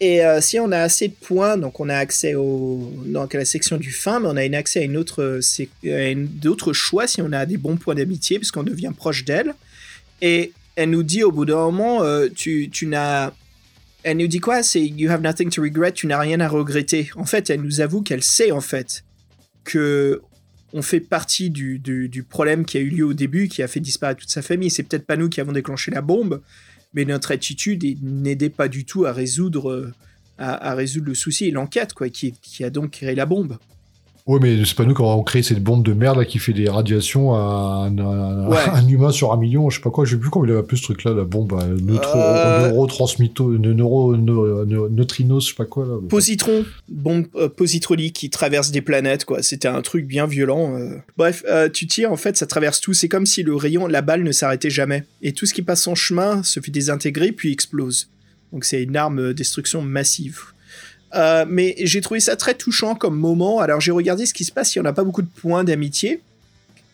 Et 0.00 0.22
si 0.40 0.58
on 0.58 0.72
a 0.72 0.78
assez 0.78 1.08
de 1.08 1.14
points, 1.14 1.58
donc 1.58 1.78
on 1.80 1.88
a 1.88 1.96
accès 1.96 2.34
au, 2.34 2.90
donc 3.04 3.34
à 3.34 3.38
la 3.38 3.44
section 3.44 3.76
du 3.76 3.92
fin, 3.92 4.20
mais 4.20 4.28
on 4.28 4.36
a 4.36 4.44
une 4.44 4.54
accès 4.54 4.80
à 4.80 4.84
une 4.84 4.96
autre, 4.96 5.40
d'autres 6.40 6.72
choix 6.72 7.06
si 7.06 7.20
on 7.20 7.32
a 7.32 7.44
des 7.44 7.58
bons 7.58 7.76
points 7.76 7.94
d'amitié, 7.94 8.38
puisqu'on 8.38 8.62
devient 8.62 8.92
proche 8.96 9.24
d'elle. 9.26 9.54
Et 10.22 10.52
elle 10.76 10.90
nous 10.90 11.02
dit 11.02 11.22
au 11.22 11.32
bout 11.32 11.44
d'un 11.44 11.56
moment, 11.70 12.02
tu, 12.34 12.70
tu 12.70 12.86
n'as 12.86 13.32
elle 14.02 14.16
nous 14.16 14.26
dit 14.26 14.40
quoi? 14.40 14.62
C'est 14.62 14.80
You 14.80 15.10
have 15.10 15.20
nothing 15.20 15.50
to 15.50 15.62
regret, 15.62 15.92
tu 15.92 16.06
n'as 16.06 16.18
rien 16.18 16.40
à 16.40 16.48
regretter. 16.48 17.10
En 17.16 17.26
fait, 17.26 17.50
elle 17.50 17.60
nous 17.60 17.80
avoue 17.80 18.00
qu'elle 18.02 18.22
sait 18.22 18.50
en 18.50 18.62
fait 18.62 19.04
que 19.64 20.22
on 20.72 20.82
fait 20.82 21.00
partie 21.00 21.50
du, 21.50 21.78
du, 21.78 22.22
problème 22.22 22.64
qui 22.64 22.78
a 22.78 22.80
eu 22.80 22.88
lieu 22.88 23.04
au 23.04 23.14
début, 23.14 23.48
qui 23.48 23.62
a 23.62 23.68
fait 23.68 23.80
disparaître 23.80 24.20
toute 24.20 24.30
sa 24.30 24.42
famille. 24.42 24.70
C'est 24.70 24.82
peut-être 24.82 25.06
pas 25.06 25.16
nous 25.16 25.28
qui 25.28 25.40
avons 25.40 25.52
déclenché 25.52 25.90
la 25.90 26.02
bombe, 26.02 26.42
mais 26.94 27.04
notre 27.04 27.32
attitude 27.32 27.84
n'aidait 28.02 28.50
pas 28.50 28.68
du 28.68 28.84
tout 28.84 29.04
à 29.04 29.12
résoudre, 29.12 29.92
à, 30.38 30.74
résoudre 30.74 31.06
le 31.06 31.14
souci 31.14 31.46
et 31.46 31.50
l'enquête, 31.50 31.92
quoi, 31.92 32.08
qui, 32.08 32.32
qui 32.40 32.64
a 32.64 32.70
donc 32.70 32.92
créé 32.92 33.14
la 33.14 33.26
bombe. 33.26 33.58
Oui, 34.30 34.38
mais 34.40 34.64
c'est 34.64 34.76
pas 34.76 34.84
nous 34.84 34.94
qui 34.94 35.02
avons 35.02 35.24
créé 35.24 35.42
cette 35.42 35.60
bombe 35.60 35.84
de 35.84 35.92
merde 35.92 36.18
là, 36.18 36.24
qui 36.24 36.38
fait 36.38 36.52
des 36.52 36.68
radiations 36.68 37.34
à 37.34 37.90
un, 37.90 38.88
humain 38.88 39.10
sur 39.10 39.32
un 39.32 39.36
million, 39.36 39.68
je 39.70 39.78
sais 39.78 39.82
pas 39.82 39.90
quoi, 39.90 40.04
je 40.04 40.12
sais 40.12 40.20
plus 40.20 40.30
comment 40.30 40.44
il 40.44 40.52
avait 40.52 40.60
appelé 40.60 40.78
ce 40.78 40.84
truc 40.84 41.02
là, 41.02 41.12
la 41.12 41.24
bombe 41.24 41.52
à 41.54 41.66
neutro, 41.66 42.16
euh... 42.16 42.68
neurotransmito, 42.68 43.58
neuro, 43.58 44.16
neutrinos, 44.16 45.46
je 45.46 45.48
sais 45.48 45.56
pas 45.56 45.64
quoi 45.64 45.84
là. 45.84 45.96
Positron, 46.08 46.64
bombe 46.88 47.26
euh, 47.34 47.48
positronique 47.48 48.14
qui 48.14 48.30
traverse 48.30 48.70
des 48.70 48.82
planètes, 48.82 49.24
quoi. 49.24 49.42
C'était 49.42 49.66
un 49.66 49.82
truc 49.82 50.06
bien 50.06 50.28
violent. 50.28 50.76
Euh. 50.76 50.98
Bref, 51.16 51.42
euh, 51.48 51.68
tu 51.68 51.88
tires, 51.88 52.12
en 52.12 52.16
fait, 52.16 52.36
ça 52.36 52.46
traverse 52.46 52.80
tout. 52.80 52.92
C'est 52.92 53.08
comme 53.08 53.26
si 53.26 53.42
le 53.42 53.56
rayon, 53.56 53.88
la 53.88 54.00
balle 54.00 54.22
ne 54.22 54.30
s'arrêtait 54.30 54.70
jamais. 54.70 55.02
Et 55.22 55.32
tout 55.32 55.44
ce 55.44 55.54
qui 55.54 55.62
passe 55.62 55.82
son 55.82 55.96
chemin 55.96 56.44
se 56.44 56.60
fait 56.60 56.70
désintégrer 56.70 57.32
puis 57.32 57.50
explose. 57.50 58.08
Donc 58.52 58.64
c'est 58.64 58.84
une 58.84 58.96
arme 58.96 59.34
destruction 59.34 59.82
massive. 59.82 60.52
Euh, 61.14 61.44
mais 61.48 61.74
j'ai 61.78 62.00
trouvé 62.00 62.20
ça 62.20 62.36
très 62.36 62.54
touchant 62.54 62.94
comme 62.94 63.16
moment. 63.16 63.60
Alors 63.60 63.80
j'ai 63.80 63.92
regardé 63.92 64.26
ce 64.26 64.34
qui 64.34 64.44
se 64.44 64.52
passe 64.52 64.70
si 64.70 64.80
on 64.80 64.82
n'a 64.82 64.92
pas 64.92 65.04
beaucoup 65.04 65.22
de 65.22 65.28
points 65.28 65.64
d'amitié. 65.64 66.20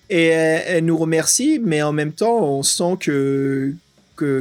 Et 0.09 0.27
elle, 0.27 0.85
nous 0.85 0.97
remercie, 0.97 1.61
mais 1.63 1.83
en 1.83 1.93
même 1.93 2.13
temps, 2.13 2.39
on 2.45 2.63
sent 2.63 2.97
que 3.01 3.75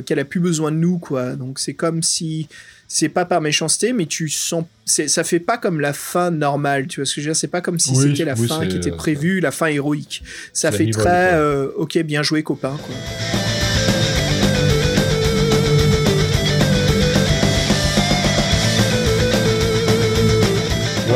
qu'elle 0.06 0.20
a 0.20 0.26
plus 0.26 0.40
besoin 0.40 0.72
de 0.72 0.78
nous, 0.78 1.00
quoi. 1.00 1.36
Donc 1.36 1.60
c'est 1.60 1.74
comme 1.74 2.02
si 2.02 2.48
c'est 2.88 3.10
pas 3.10 3.26
par 3.26 3.42
méchanceté, 3.42 3.94
mais 3.94 4.06
tu 4.06 4.30
sens, 4.30 4.64
ça 4.86 5.24
fait 5.24 5.40
pas 5.40 5.58
comme 5.58 5.80
la 5.80 5.92
fin 5.92 6.32
normale, 6.32 6.88
tu 6.88 7.00
vois 7.00 7.06
ce 7.06 7.16
que 7.16 7.22
je 7.22 7.28
veux 7.28 7.32
dire? 7.34 7.36
C'est 7.36 7.48
pas 7.48 7.62
comme 7.62 7.80
si 7.80 7.96
c'était 7.96 8.26
la 8.26 8.36
fin 8.36 8.66
qui 8.68 8.78
était 8.78 8.92
prévue, 8.92 9.40
la 9.40 9.52
fin 9.52 9.68
héroïque. 9.68 10.24
Ça 10.54 10.72
fait 10.72 10.90
très, 10.92 11.34
euh, 11.34 11.68
ok, 11.76 11.98
bien 12.04 12.24
joué, 12.24 12.44
copain, 12.44 12.78
quoi. 12.86 12.96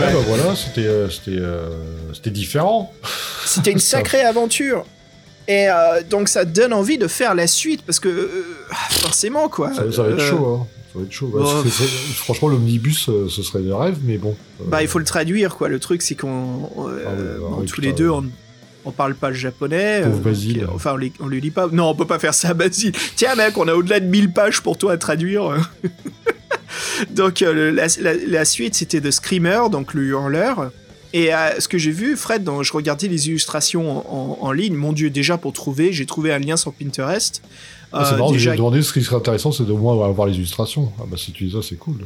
Bah 0.02 0.20
voilà, 0.28 0.56
c'était 0.56 0.86
euh, 0.86 1.08
euh, 1.28 1.70
c'était 2.14 2.30
différent. 2.30 2.94
C'était 3.46 3.72
une 3.72 3.80
sacrée 3.80 4.22
aventure. 4.22 4.86
Et 5.48 5.68
euh, 5.68 6.02
donc 6.08 6.30
ça 6.30 6.46
donne 6.46 6.74
envie 6.74 6.98
de 6.98 7.08
faire 7.08 7.34
la 7.34 7.48
suite 7.48 7.82
parce 7.84 8.00
que 8.00 8.30
forcément 8.90 9.50
quoi. 9.50 9.74
Ça, 9.74 9.84
va 9.84 10.10
être 10.10 10.22
chaud. 10.22 10.62
Hein. 10.62 10.68
Ça 10.94 11.00
va 11.00 11.06
être 11.06 11.12
chaud. 11.12 11.32
franchement, 12.16 12.50
l'omnibus, 12.50 13.06
ce 13.06 13.44
serait 13.44 13.62
le 13.62 13.74
rêve, 13.74 13.98
mais 14.04 14.18
bon. 14.18 14.36
Bah, 14.66 14.82
il 14.82 14.88
faut 14.88 15.00
le 15.00 15.06
traduire, 15.06 15.56
quoi. 15.56 15.70
Le 15.70 15.80
truc, 15.80 16.02
c'est 16.02 16.16
qu'on. 16.16 16.70
Ah 16.78 17.12
bah 17.40 17.64
tous 17.68 17.82
les 17.82 17.94
deux, 17.94 18.10
on, 18.10 18.26
on, 18.86 18.92
parle 18.92 19.16
pas 19.16 19.30
le 19.30 19.36
japonais. 19.36 20.04
Enfin, 20.74 20.94
on, 21.20 21.26
ne 21.26 21.30
lui 21.30 21.42
lit 21.42 21.52
pas. 21.52 21.68
Non, 21.72 21.90
on 21.90 21.96
peut 21.96 22.08
pas 22.08 22.20
faire 22.20 22.34
ça, 22.34 22.54
Basile. 22.56 22.94
Tiens, 23.16 23.36
mec, 23.36 23.58
on 23.58 23.68
a 23.68 23.74
au-delà 23.74 24.00
de 24.00 24.06
1000 24.06 24.32
pages 24.32 24.62
pour 24.62 24.78
toi 24.78 24.94
à 24.94 24.98
traduire. 24.98 25.58
donc 27.12 27.42
euh, 27.42 27.72
la, 27.72 28.46
suite 28.46 28.76
c'était 28.76 29.02
The 29.02 29.12
Screamer, 29.12 29.70
donc 29.72 29.94
le 29.94 30.04
hurleur. 30.04 30.72
Et 31.12 31.34
euh, 31.34 31.60
ce 31.60 31.68
que 31.68 31.80
j'ai 31.80 31.92
vu, 31.92 32.16
Fred, 32.16 32.44
dans, 32.44 32.62
je 32.62 32.72
regardais 32.72 33.08
les 33.08 33.30
illustrations 33.30 34.44
en, 34.44 34.52
ligne, 34.52 34.76
mon 34.76 34.94
dieu, 34.94 35.10
déjà 35.10 35.40
pour 35.40 35.54
trouver, 35.54 35.92
j'ai 35.92 36.06
trouvé 36.06 36.32
un 36.32 36.38
lien 36.38 36.56
sur 36.56 36.72
Pinterest. 36.72 37.42
Ah, 37.92 38.06
c'est 38.06 38.18
marrant, 38.18 38.34
j'ai 38.38 38.52
demandé 38.52 38.84
ce 38.84 38.94
qui 38.94 39.02
serait 39.02 39.16
intéressant, 39.16 39.52
c'est 39.52 39.66
de 39.66 39.74
moins 39.74 39.94
avoir 40.08 40.28
les 40.28 40.36
illustrations. 40.36 40.92
Ah 41.00 41.06
bah 41.08 41.18
si 41.18 41.32
tu 41.32 41.46
dis 41.46 41.52
ça, 41.52 41.64
c'est 41.64 41.78
cool 41.78 42.06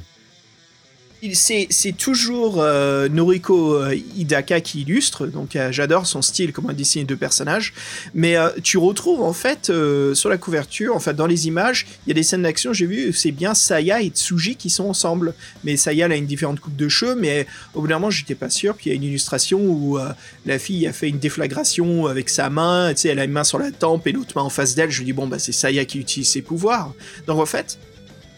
c'est 1.34 1.98
toujours 1.98 2.60
euh, 2.60 3.08
Noriko 3.08 3.76
euh, 3.76 3.96
Hidaka 4.16 4.60
qui 4.62 4.82
illustre, 4.82 5.28
donc 5.28 5.56
euh, 5.56 5.72
j'adore 5.72 6.06
son 6.06 6.22
style, 6.22 6.52
comment 6.52 6.72
il 6.72 6.76
dessine 6.76 7.06
deux 7.06 7.16
personnages. 7.16 7.74
Mais 8.14 8.36
tu 8.62 8.78
retrouves 8.78 9.22
en 9.22 9.34
fait 9.34 9.72
sur 10.14 10.30
la 10.30 10.38
couverture, 10.38 10.96
en 10.96 11.00
fait 11.00 11.14
dans 11.14 11.28
les 11.28 11.48
images, 11.48 11.88
il 12.06 12.10
y 12.10 12.12
a 12.12 12.16
des 12.16 12.24
scènes 12.24 12.44
d'action, 12.44 12.74
j'ai 12.74 12.86
vu, 12.86 13.14
c'est 13.14 13.32
bien 13.32 13.54
Saya 13.54 14.02
et 14.02 14.10
Tsuji 14.10 14.56
qui 14.56 14.70
sont 14.70 14.86
ensemble. 14.86 15.34
Mais 15.64 15.78
Saya 15.78 16.06
elle 16.06 16.12
a 16.12 16.16
une 16.16 16.26
différente 16.26 16.60
coupe 16.60 16.76
de 16.76 16.90
cheveux, 16.90 17.16
mais 17.16 17.48
au 17.74 17.82
bout 17.82 17.88
d'un 17.88 17.96
moment 17.96 18.10
j'étais 18.10 18.36
pas 18.36 18.50
sûr. 18.50 18.76
Puis 18.76 18.90
il 18.90 18.90
y 18.90 18.94
a 18.94 18.96
une 18.96 19.04
illustration 19.04 19.60
où 19.60 19.98
la 20.46 20.60
fille 20.60 20.88
a 20.88 20.94
fait 20.94 21.10
une 21.10 21.20
déflagration 21.20 22.08
avec 22.08 22.30
sa 22.30 22.50
main, 22.50 22.94
tu 22.94 23.02
sais, 23.02 23.10
elle 23.10 23.20
a 23.20 23.24
une 23.24 23.32
main 23.32 23.44
sur 23.44 23.60
la 23.60 23.72
tempe 23.72 24.08
et 24.08 24.12
l'autre 24.12 24.34
main 24.36 24.44
en 24.44 24.50
face 24.50 24.76
d'elle. 24.76 24.92
Je 24.92 25.00
lui 25.00 25.06
dis 25.06 25.14
bon 25.14 25.28
bah 25.28 25.40
c'est 25.40 25.52
Saya 25.52 25.86
qui 25.86 26.00
utilise 26.00 26.30
ses 26.30 26.42
pouvoirs. 26.42 26.94
Donc 27.28 27.40
en 27.40 27.46
fait, 27.46 27.78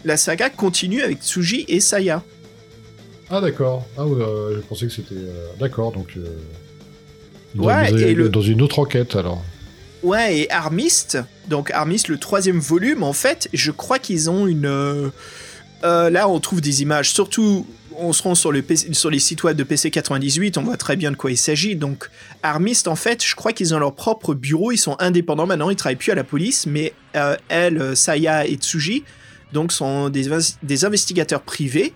la 0.03 0.17
saga 0.17 0.49
continue 0.49 1.01
avec 1.01 1.23
Tsuji 1.23 1.65
et 1.67 1.79
Saya. 1.79 2.23
Ah 3.29 3.41
d'accord. 3.41 3.85
Ah 3.97 4.01
euh, 4.01 4.55
je 4.55 4.61
pensais 4.61 4.85
que 4.85 4.91
c'était 4.91 5.15
euh, 5.15 5.47
d'accord 5.59 5.91
donc. 5.91 6.17
Euh, 6.17 6.27
ouais 7.55 7.91
et 7.93 8.13
le... 8.13 8.29
dans 8.29 8.41
une 8.41 8.61
autre 8.61 8.79
enquête 8.79 9.15
alors. 9.15 9.43
Ouais 10.03 10.39
et 10.39 10.51
Armist 10.51 11.17
donc 11.47 11.71
Armist 11.71 12.09
le 12.09 12.17
troisième 12.17 12.59
volume 12.59 13.01
en 13.01 13.13
fait 13.13 13.49
je 13.53 13.71
crois 13.71 13.97
qu'ils 13.97 14.29
ont 14.29 14.45
une 14.45 15.11
là 15.81 16.27
on 16.27 16.39
trouve 16.39 16.61
des 16.61 16.81
images 16.81 17.11
surtout 17.11 17.65
on 17.97 18.11
se 18.11 18.21
rend 18.21 18.35
sur, 18.35 18.51
le 18.51 18.61
sur 18.91 19.09
les 19.09 19.19
sites 19.19 19.43
web 19.43 19.55
de 19.55 19.63
PC98, 19.63 20.59
on 20.59 20.63
voit 20.63 20.75
très 20.75 20.97
bien 20.97 21.11
de 21.11 21.15
quoi 21.15 21.31
il 21.31 21.37
s'agit. 21.37 21.77
Donc, 21.77 22.09
Armist, 22.43 22.89
en 22.89 22.97
fait, 22.97 23.23
je 23.23 23.33
crois 23.35 23.53
qu'ils 23.53 23.73
ont 23.73 23.79
leur 23.79 23.95
propre 23.95 24.33
bureau, 24.33 24.73
ils 24.73 24.77
sont 24.77 24.97
indépendants 24.99 25.45
maintenant, 25.45 25.69
ils 25.69 25.77
travaillent 25.77 25.95
plus 25.95 26.11
à 26.11 26.15
la 26.15 26.25
police, 26.25 26.65
mais 26.65 26.91
elle, 27.47 27.95
Saya 27.95 28.45
et 28.45 28.55
Tsuji, 28.55 29.05
donc, 29.53 29.71
sont 29.71 30.09
des, 30.09 30.27
des 30.61 30.83
investigateurs 30.83 31.41
privés. 31.41 31.93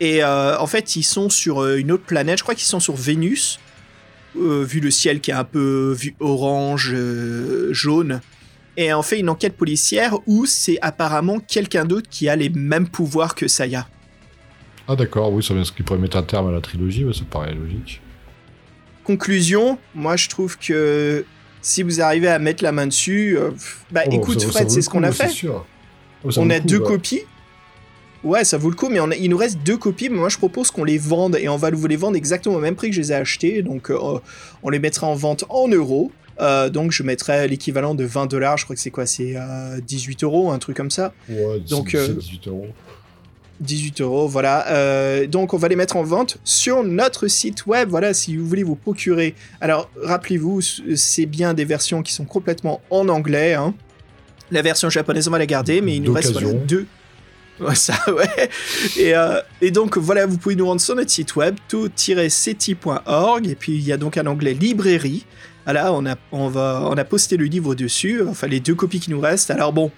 Et 0.00 0.22
euh, 0.22 0.58
en 0.58 0.66
fait, 0.66 0.96
ils 0.96 1.02
sont 1.02 1.30
sur 1.30 1.62
euh, 1.62 1.76
une 1.78 1.92
autre 1.92 2.04
planète. 2.04 2.38
Je 2.38 2.42
crois 2.42 2.54
qu'ils 2.54 2.66
sont 2.66 2.80
sur 2.80 2.94
Vénus, 2.94 3.60
euh, 4.36 4.64
vu 4.64 4.80
le 4.80 4.90
ciel 4.90 5.20
qui 5.20 5.30
est 5.30 5.34
un 5.34 5.44
peu 5.44 5.94
vu 5.98 6.14
orange, 6.20 6.94
jaune. 7.70 8.20
Et 8.76 8.92
on 8.92 9.02
fait 9.02 9.20
une 9.20 9.28
enquête 9.28 9.56
policière 9.56 10.16
où 10.26 10.46
c'est 10.46 10.78
apparemment 10.82 11.38
quelqu'un 11.38 11.84
d'autre 11.84 12.08
qui 12.10 12.28
a 12.28 12.34
les 12.34 12.48
mêmes 12.48 12.88
pouvoirs 12.88 13.36
que 13.36 13.46
Saya. 13.46 13.86
Ah 14.88 14.96
d'accord, 14.96 15.32
oui, 15.32 15.42
ça 15.42 15.54
veut 15.54 15.64
ce 15.64 15.72
qui 15.72 15.82
pourrait 15.82 16.00
mettre 16.00 16.16
un 16.16 16.24
terme 16.24 16.48
à 16.48 16.52
la 16.52 16.60
trilogie, 16.60 17.06
ça 17.14 17.22
paraît 17.30 17.54
logique. 17.54 18.02
Conclusion, 19.04 19.78
moi 19.94 20.16
je 20.16 20.28
trouve 20.28 20.58
que 20.58 21.24
si 21.62 21.82
vous 21.82 22.00
arrivez 22.02 22.28
à 22.28 22.38
mettre 22.38 22.64
la 22.64 22.72
main 22.72 22.88
dessus, 22.88 23.38
bah 23.92 24.02
oh, 24.06 24.10
écoute 24.10 24.42
Fred, 24.42 24.68
c'est 24.70 24.82
ce 24.82 24.90
qu'on 24.90 25.04
a 25.04 25.12
fait. 25.12 25.30
Oh, 26.24 26.30
on 26.36 26.50
a 26.50 26.58
deux 26.58 26.80
copies. 26.80 27.22
Ouais, 28.24 28.42
ça 28.42 28.56
vaut 28.56 28.70
le 28.70 28.76
coup, 28.76 28.88
mais 28.88 28.98
il 29.20 29.28
nous 29.28 29.36
reste 29.36 29.58
deux 29.64 29.76
copies. 29.76 30.08
Mais 30.08 30.18
moi, 30.18 30.30
je 30.30 30.38
propose 30.38 30.70
qu'on 30.70 30.84
les 30.84 30.98
vende 30.98 31.36
et 31.36 31.48
on 31.48 31.56
va 31.56 31.70
vous 31.70 31.86
les 31.86 31.96
vendre 31.96 32.16
exactement 32.16 32.56
au 32.56 32.60
même 32.60 32.74
prix 32.74 32.88
que 32.88 32.96
je 32.96 33.00
les 33.00 33.12
ai 33.12 33.14
achetés. 33.14 33.62
Donc, 33.62 33.90
euh, 33.90 34.18
on 34.62 34.70
les 34.70 34.78
mettra 34.78 35.06
en 35.06 35.14
vente 35.14 35.44
en 35.50 35.68
euros. 35.68 36.10
Euh, 36.40 36.70
donc, 36.70 36.90
je 36.90 37.02
mettrai 37.02 37.46
l'équivalent 37.46 37.94
de 37.94 38.04
20 38.04 38.26
dollars. 38.26 38.56
Je 38.56 38.64
crois 38.64 38.74
que 38.74 38.80
c'est 38.80 38.90
quoi 38.90 39.04
C'est 39.04 39.36
18 39.86 40.22
euh, 40.22 40.26
euros, 40.26 40.50
un 40.50 40.58
truc 40.58 40.76
comme 40.76 40.90
ça. 40.90 41.12
Ouais, 41.28 41.60
donc, 41.68 41.94
18 41.94 42.48
euros. 42.48 42.66
18 43.60 44.00
euros, 44.00 44.26
voilà. 44.26 45.26
donc, 45.26 45.54
on 45.54 45.58
va 45.58 45.68
les 45.68 45.76
mettre 45.76 45.96
en 45.96 46.02
vente 46.02 46.38
sur 46.42 46.82
notre 46.82 47.28
site 47.28 47.66
web. 47.66 47.88
Voilà, 47.88 48.12
si 48.12 48.36
vous 48.36 48.46
voulez 48.46 48.64
vous 48.64 48.74
procurer. 48.74 49.34
Alors, 49.60 49.90
rappelez-vous, 50.02 50.60
c'est 50.96 51.26
bien 51.26 51.54
des 51.54 51.64
versions 51.64 52.02
qui 52.02 52.12
sont 52.12 52.24
complètement 52.24 52.80
en 52.90 53.08
anglais. 53.08 53.54
Hein. 53.54 53.74
La 54.50 54.62
version 54.62 54.90
japonaise, 54.90 55.28
on 55.28 55.30
va 55.30 55.38
la 55.38 55.46
garder, 55.46 55.80
mais 55.82 55.96
il 55.96 56.02
nous 56.02 56.12
reste 56.12 56.36
deux 56.66 56.86
Ça, 57.74 57.94
ouais. 58.12 58.50
Et, 58.96 59.14
euh, 59.14 59.40
et, 59.60 59.70
donc, 59.70 59.96
voilà, 59.96 60.26
vous 60.26 60.38
pouvez 60.38 60.56
nous 60.56 60.66
rendre 60.66 60.80
sur 60.80 60.94
notre 60.94 61.10
site 61.10 61.36
web, 61.36 61.56
tout-ceti.org. 61.68 63.46
Et 63.46 63.54
puis, 63.54 63.72
il 63.72 63.84
y 63.84 63.92
a 63.92 63.96
donc 63.96 64.16
un 64.16 64.26
onglet 64.26 64.54
librairie. 64.54 65.24
Voilà, 65.64 65.92
on 65.92 66.04
a, 66.06 66.16
on, 66.32 66.48
va, 66.48 66.82
on 66.84 66.96
a 66.96 67.04
posté 67.04 67.36
le 67.36 67.46
livre 67.46 67.74
dessus, 67.74 68.22
enfin, 68.28 68.46
les 68.46 68.60
deux 68.60 68.74
copies 68.74 69.00
qui 69.00 69.10
nous 69.10 69.20
restent. 69.20 69.50
Alors, 69.50 69.72
bon, 69.72 69.90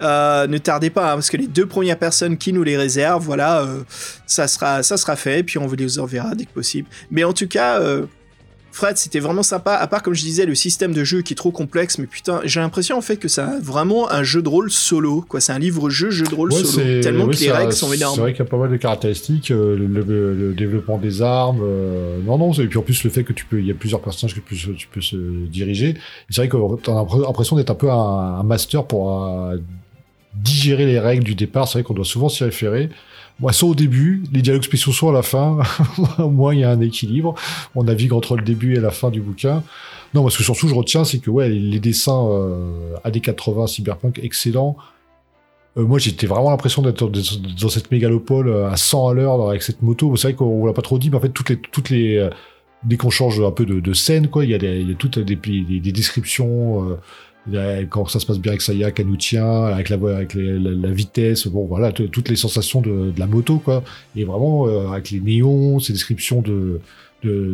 euh, 0.00 0.46
ne 0.46 0.58
tardez 0.58 0.90
pas, 0.90 1.12
hein, 1.12 1.14
parce 1.14 1.30
que 1.30 1.36
les 1.36 1.48
deux 1.48 1.66
premières 1.66 1.98
personnes 1.98 2.36
qui 2.36 2.52
nous 2.52 2.62
les 2.62 2.76
réservent, 2.76 3.24
voilà, 3.24 3.62
euh, 3.62 3.82
ça, 4.26 4.46
sera, 4.46 4.82
ça 4.82 4.96
sera 4.96 5.16
fait. 5.16 5.40
Et 5.40 5.42
puis, 5.42 5.58
on 5.58 5.66
vous 5.66 5.76
les 5.76 5.98
enverra 5.98 6.34
dès 6.34 6.44
que 6.44 6.52
possible. 6.52 6.88
Mais 7.10 7.24
en 7.24 7.32
tout 7.32 7.48
cas, 7.48 7.80
Fred, 8.78 8.96
c'était 8.96 9.18
vraiment 9.18 9.42
sympa, 9.42 9.74
à 9.74 9.88
part 9.88 10.04
comme 10.04 10.14
je 10.14 10.22
disais, 10.22 10.46
le 10.46 10.54
système 10.54 10.92
de 10.92 11.02
jeu 11.02 11.22
qui 11.22 11.32
est 11.32 11.36
trop 11.36 11.50
complexe, 11.50 11.98
mais 11.98 12.06
putain, 12.06 12.40
j'ai 12.44 12.60
l'impression 12.60 12.96
en 12.96 13.00
fait 13.00 13.16
que 13.16 13.26
c'est 13.26 13.42
vraiment 13.60 14.08
un 14.08 14.22
jeu 14.22 14.40
de 14.40 14.48
rôle 14.48 14.70
solo, 14.70 15.24
quoi. 15.28 15.40
C'est 15.40 15.50
un 15.50 15.58
livre-jeu, 15.58 16.10
jeu 16.10 16.24
de 16.24 16.34
rôle 16.34 16.52
solo. 16.52 17.00
Tellement 17.00 17.26
que 17.26 17.36
les 17.36 17.50
règles 17.50 17.72
sont 17.72 17.92
énormes. 17.92 18.14
C'est 18.14 18.20
vrai 18.20 18.32
qu'il 18.32 18.44
y 18.44 18.46
a 18.46 18.50
pas 18.50 18.56
mal 18.56 18.70
de 18.70 18.76
caractéristiques, 18.76 19.50
euh, 19.50 19.76
le, 19.76 20.54
développement 20.54 20.96
des 20.96 21.22
armes, 21.22 21.60
euh, 21.60 22.20
non, 22.24 22.38
non, 22.38 22.52
et 22.52 22.68
puis 22.68 22.78
en 22.78 22.82
plus 22.82 23.02
le 23.02 23.10
fait 23.10 23.24
que 23.24 23.32
tu 23.32 23.44
peux, 23.46 23.58
il 23.58 23.66
y 23.66 23.72
a 23.72 23.74
plusieurs 23.74 24.00
personnages 24.00 24.36
que 24.36 24.40
tu 24.54 24.86
peux, 24.86 25.00
se 25.00 25.16
diriger. 25.16 25.94
C'est 26.30 26.42
vrai 26.42 26.48
que 26.48 26.56
t'as 26.80 26.94
l'impression 26.94 27.56
d'être 27.56 27.70
un 27.70 27.74
peu 27.74 27.90
un, 27.90 28.44
master 28.44 28.84
pour 28.84 29.26
euh, 29.26 29.56
digérer 30.34 30.86
les 30.86 31.00
règles 31.00 31.24
du 31.24 31.34
départ. 31.34 31.66
C'est 31.66 31.78
vrai 31.78 31.82
qu'on 31.82 31.94
doit 31.94 32.04
souvent 32.04 32.28
s'y 32.28 32.44
référer. 32.44 32.90
Moi, 33.40 33.52
ça 33.52 33.66
au 33.66 33.74
début, 33.74 34.24
les 34.32 34.42
dialogues 34.42 34.64
spéciaux 34.64 34.92
sont 34.92 35.10
à 35.10 35.12
la 35.12 35.22
fin. 35.22 35.58
Au 36.18 36.28
moins, 36.28 36.54
il 36.54 36.60
y 36.60 36.64
a 36.64 36.70
un 36.70 36.80
équilibre. 36.80 37.34
On 37.76 37.84
navigue 37.84 38.12
entre 38.12 38.36
le 38.36 38.42
début 38.42 38.74
et 38.76 38.80
la 38.80 38.90
fin 38.90 39.10
du 39.10 39.20
bouquin. 39.20 39.62
Non, 40.14 40.22
parce 40.22 40.36
que 40.36 40.42
surtout, 40.42 40.66
je 40.68 40.74
retiens, 40.74 41.04
c'est 41.04 41.18
que 41.18 41.30
ouais, 41.30 41.48
les 41.48 41.78
dessins 41.78 42.26
euh, 42.30 42.96
AD 43.04 43.20
80 43.20 43.66
cyberpunk 43.68 44.18
excellents. 44.22 44.76
Euh, 45.76 45.84
moi, 45.84 45.98
j'étais 45.98 46.26
vraiment 46.26 46.50
l'impression 46.50 46.82
d'être 46.82 47.08
dans 47.08 47.68
cette 47.68 47.90
mégalopole 47.90 48.48
euh, 48.48 48.70
à 48.70 48.76
100 48.76 49.08
à 49.08 49.14
l'heure 49.14 49.48
avec 49.48 49.62
cette 49.62 49.82
moto. 49.82 50.14
C'est 50.16 50.28
vrai 50.28 50.34
qu'on 50.34 50.66
l'a 50.66 50.72
pas 50.72 50.82
trop 50.82 50.98
dit, 50.98 51.10
mais 51.10 51.16
en 51.16 51.20
fait, 51.20 51.28
toutes 51.28 51.50
les, 51.50 51.56
toutes 51.56 51.90
les, 51.90 52.16
euh, 52.16 52.30
dès 52.84 52.96
qu'on 52.96 53.10
change 53.10 53.40
un 53.40 53.50
peu 53.50 53.64
de, 53.64 53.92
scène, 53.92 54.28
quoi, 54.28 54.44
il 54.44 54.50
y 54.50 54.54
a, 54.54 54.58
des, 54.58 54.80
il 54.80 54.88
y 54.88 54.92
a 54.92 54.96
toutes 54.96 55.18
des 55.18 55.92
descriptions. 55.92 56.90
Euh, 56.90 56.96
quand 57.90 58.08
ça 58.08 58.20
se 58.20 58.26
passe 58.26 58.38
bien 58.38 58.52
avec 58.52 58.62
Saya, 58.62 58.90
Canutien, 58.90 59.64
avec 59.64 59.88
la 59.88 59.96
avec 59.96 60.34
la, 60.34 60.90
vitesse, 60.90 61.46
bon 61.46 61.66
voilà, 61.66 61.92
toutes 61.92 62.28
les 62.28 62.36
sensations 62.36 62.80
de, 62.80 63.12
la 63.16 63.26
moto 63.26 63.58
quoi. 63.58 63.82
Et 64.16 64.24
vraiment 64.24 64.66
euh, 64.66 64.88
avec 64.88 65.10
les 65.10 65.20
néons, 65.20 65.80
ces 65.80 65.92
descriptions 65.92 66.42
de 66.42 66.80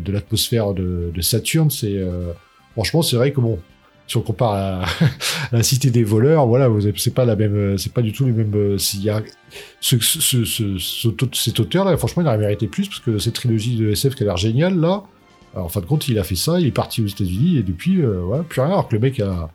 l'atmosphère 0.06 0.74
de, 0.74 1.12
Saturne, 1.20 1.70
c'est 1.70 1.96
euh, 1.96 2.32
franchement 2.72 3.02
c'est 3.02 3.16
vrai 3.16 3.32
que 3.32 3.40
bon, 3.40 3.58
si 4.06 4.16
on 4.16 4.20
compare 4.20 4.52
à, 4.52 4.84
la 5.52 5.62
cité 5.62 5.90
des 5.90 6.04
voleurs, 6.04 6.46
voilà, 6.46 6.68
c'est 6.96 7.14
pas 7.14 7.24
la 7.24 7.36
même, 7.36 7.78
c'est 7.78 7.92
pas 7.92 8.02
du 8.02 8.12
tout 8.12 8.26
les 8.26 8.32
mêmes. 8.32 8.52
Euh, 8.54 8.78
cet 11.32 11.60
auteur 11.60 11.84
là, 11.84 11.96
franchement, 11.96 12.22
il 12.22 12.26
aurait 12.26 12.38
mérité 12.38 12.66
plus 12.66 12.88
parce 12.88 13.00
que 13.00 13.18
cette 13.18 13.34
trilogie 13.34 13.76
de 13.76 13.90
SF 13.90 14.14
qui 14.16 14.24
a 14.24 14.26
l'air 14.26 14.36
géniale 14.36 14.78
là. 14.78 15.04
en 15.54 15.68
fin 15.68 15.80
de 15.80 15.86
compte, 15.86 16.08
il 16.08 16.18
a 16.18 16.24
fait 16.24 16.34
ça, 16.34 16.58
il 16.58 16.66
est 16.66 16.72
parti 16.72 17.00
aux 17.00 17.06
États-Unis 17.06 17.58
et 17.58 17.62
depuis, 17.62 18.02
voilà, 18.02 18.42
plus 18.42 18.60
rien. 18.60 18.70
Alors 18.70 18.88
que 18.88 18.94
le 18.94 19.00
mec 19.00 19.20
a 19.20 19.50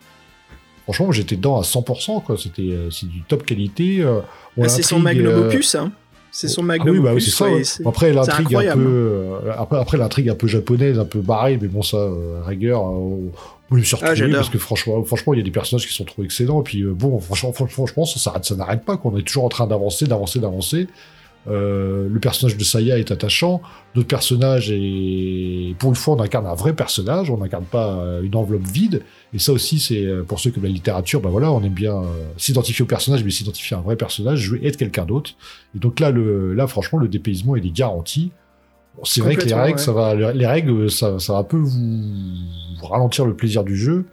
Franchement, 0.91 1.11
j'étais 1.11 1.36
dedans 1.36 1.60
à 1.60 1.61
100%, 1.61 2.24
quoi. 2.24 2.36
C'était, 2.36 2.64
euh, 2.64 2.90
c'est 2.90 3.07
du 3.07 3.22
top 3.22 3.45
qualité. 3.45 4.02
Euh, 4.02 4.22
ah, 4.60 4.68
c'est 4.68 4.82
son 4.82 4.98
magnum 4.98 5.28
euh, 5.28 5.48
opus, 5.48 5.76
hein. 5.76 5.91
C'est 6.32 6.48
son 6.48 6.64
magnum 6.64 6.88
ah 6.88 6.91
oui, 6.91 6.99
bah 6.99 7.11
oui, 7.14 7.22
c'est 7.22 7.30
ça. 7.30 7.45
Après 7.88 8.11
l'intrigue 8.11 8.56
un 8.56 8.76
peu, 8.76 9.26
après, 9.56 9.80
après 9.80 9.98
l'intrigue 9.98 10.30
un 10.30 10.36
peu 10.36 10.48
japonaise, 10.48 10.98
un 10.98 11.06
peu 11.06 11.22
barrée, 11.22 11.60
mais 11.61 11.68
bon 11.68 11.84
ça, 11.84 12.07
rigueur. 12.45 12.84
on 12.84 13.32
me 13.72 13.82
suis 13.82 13.98
ah, 14.02 14.14
parce 14.32 14.49
que 14.49 14.57
franchement, 14.57 15.03
franchement, 15.03 15.34
il 15.34 15.38
y 15.38 15.41
a 15.41 15.45
des 15.45 15.52
personnages 15.52 15.88
qui 15.88 15.94
sont 15.94 16.06
trop 16.06 16.24
excellents. 16.24 16.61
Et 16.61 16.64
puis 16.64 16.84
bon, 16.84 17.20
franchement, 17.20 17.52
franchement, 17.52 18.06
ça 18.06 18.20
s'arrête, 18.20 18.45
ça 18.45 18.56
n'arrête 18.56 18.84
pas. 18.84 18.98
Qu'on 18.98 19.16
est 19.18 19.22
toujours 19.22 19.45
en 19.45 19.49
train 19.49 19.68
d'avancer, 19.68 20.06
d'avancer, 20.06 20.40
d'avancer. 20.40 20.88
Euh, 21.48 22.07
le 22.10 22.20
personnage 22.20 22.57
de 22.57 22.64
Saya 22.64 22.99
est 22.99 23.11
attachant, 23.11 23.61
d'autres 23.95 24.07
personnages 24.07 24.72
et 24.72 25.74
pour 25.80 25.90
une 25.90 25.95
fois 25.95 26.16
on 26.16 26.20
incarne 26.20 26.45
un 26.45 26.53
vrai 26.53 26.74
personnage, 26.74 27.32
on 27.32 27.38
n'incarne 27.38 27.64
pas 27.64 27.94
euh, 27.94 28.22
une 28.22 28.36
enveloppe 28.36 28.68
vide. 28.68 29.03
Et 29.34 29.40
ça 29.40 29.52
aussi 29.52 29.80
c'est 29.80 30.06
euh, 30.06 30.24
pour 30.24 30.40
ceux 30.40 30.50
qui 30.50 30.60
aiment 30.60 30.66
la 30.66 30.72
littérature, 30.72 31.22
bah 31.22 31.30
voilà, 31.30 31.52
on 31.52 31.64
aime 31.64 31.74
bien 31.74 32.02
s'identifier 32.38 32.84
au 32.84 32.88
personnage, 32.88 33.24
mais 33.24 33.32
s'identifier 33.32 33.76
à 33.78 33.80
un 33.80 33.84
vrai 33.84 33.96
personnage, 33.96 34.40
jouer 34.40 34.62
être 34.66 34.78
quelqu'un 34.78 35.06
d'autre. 35.06 35.32
Et 35.76 35.80
donc 35.80 36.00
là, 36.00 36.12
le, 36.12 36.54
là 36.54 36.68
franchement, 36.68 37.00
le 37.00 37.08
dépaysement 37.08 37.56
est 37.56 37.72
garanti. 37.72 38.32
c'est 39.04 39.22
vrai 39.22 39.36
que 39.36 39.46
les 39.46 39.54
règles, 39.54 39.80
ça 39.80 39.92
va, 39.92 40.16
les 40.16 40.48
règles, 40.48 40.90
ça, 40.90 41.20
ça 41.20 41.34
va 41.34 41.40
un 41.40 41.44
peu 41.44 41.58
vous 41.58 42.86
ralentir 42.86 43.26
le 43.26 43.36
plaisir 43.36 43.64
du 43.64 43.76
jeu. 43.78 44.06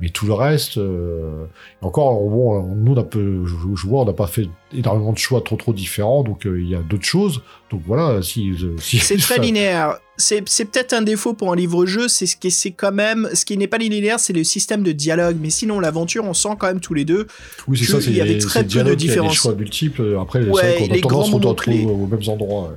Mais 0.00 0.10
tout 0.10 0.26
le 0.26 0.34
reste, 0.34 0.76
euh, 0.76 1.46
encore, 1.80 2.20
bon, 2.20 2.62
nous, 2.74 2.92
on 2.92 2.96
a 2.98 3.02
peu, 3.02 3.44
on 3.90 4.04
n'a 4.04 4.12
pas 4.12 4.26
fait 4.26 4.46
énormément 4.74 5.12
de 5.12 5.18
choix 5.18 5.40
trop 5.40 5.56
trop 5.56 5.72
différents, 5.72 6.22
donc 6.22 6.46
euh, 6.46 6.60
il 6.60 6.68
y 6.68 6.74
a 6.74 6.80
d'autres 6.80 7.06
choses. 7.06 7.40
Donc 7.70 7.80
voilà, 7.86 8.20
si. 8.20 8.52
si 8.78 8.98
c'est 8.98 9.16
très 9.18 9.38
linéaire. 9.38 9.98
C'est, 10.18 10.42
peut-être 10.42 10.94
un 10.94 11.02
défaut 11.02 11.34
pour 11.34 11.52
un 11.52 11.56
livre-jeu, 11.56 12.08
c'est 12.08 12.26
ce 12.26 12.36
qui 12.36 12.50
c'est 12.50 12.70
quand 12.70 12.92
même, 12.92 13.28
ce 13.34 13.44
qui 13.44 13.56
n'est 13.58 13.66
pas 13.66 13.76
linéaire, 13.78 14.18
c'est 14.18 14.32
le 14.32 14.44
système 14.44 14.82
de 14.82 14.92
dialogue. 14.92 15.36
Mais 15.40 15.50
sinon, 15.50 15.80
l'aventure, 15.80 16.24
on 16.24 16.34
sent 16.34 16.56
quand 16.58 16.68
même 16.68 16.80
tous 16.80 16.94
les 16.94 17.04
deux. 17.04 17.26
Oui, 17.68 17.78
c'est 17.78 17.84
ça. 17.84 17.98
Il 18.06 18.16
y 18.16 18.20
avait 18.20 18.38
très 18.38 18.64
peu 18.64 18.82
de 18.82 18.94
différences. 18.94 19.04
Il 19.04 19.16
y 19.16 19.18
a 19.18 19.28
des 19.28 19.34
choix 19.34 19.54
multiples. 19.54 20.18
Après, 20.20 20.42
ouais, 20.42 20.90
a 20.90 21.00
tendance 21.00 21.28
à 21.30 21.48
retrouver 21.48 21.84
aux 21.84 22.06
mêmes 22.06 22.28
endroits. 22.28 22.74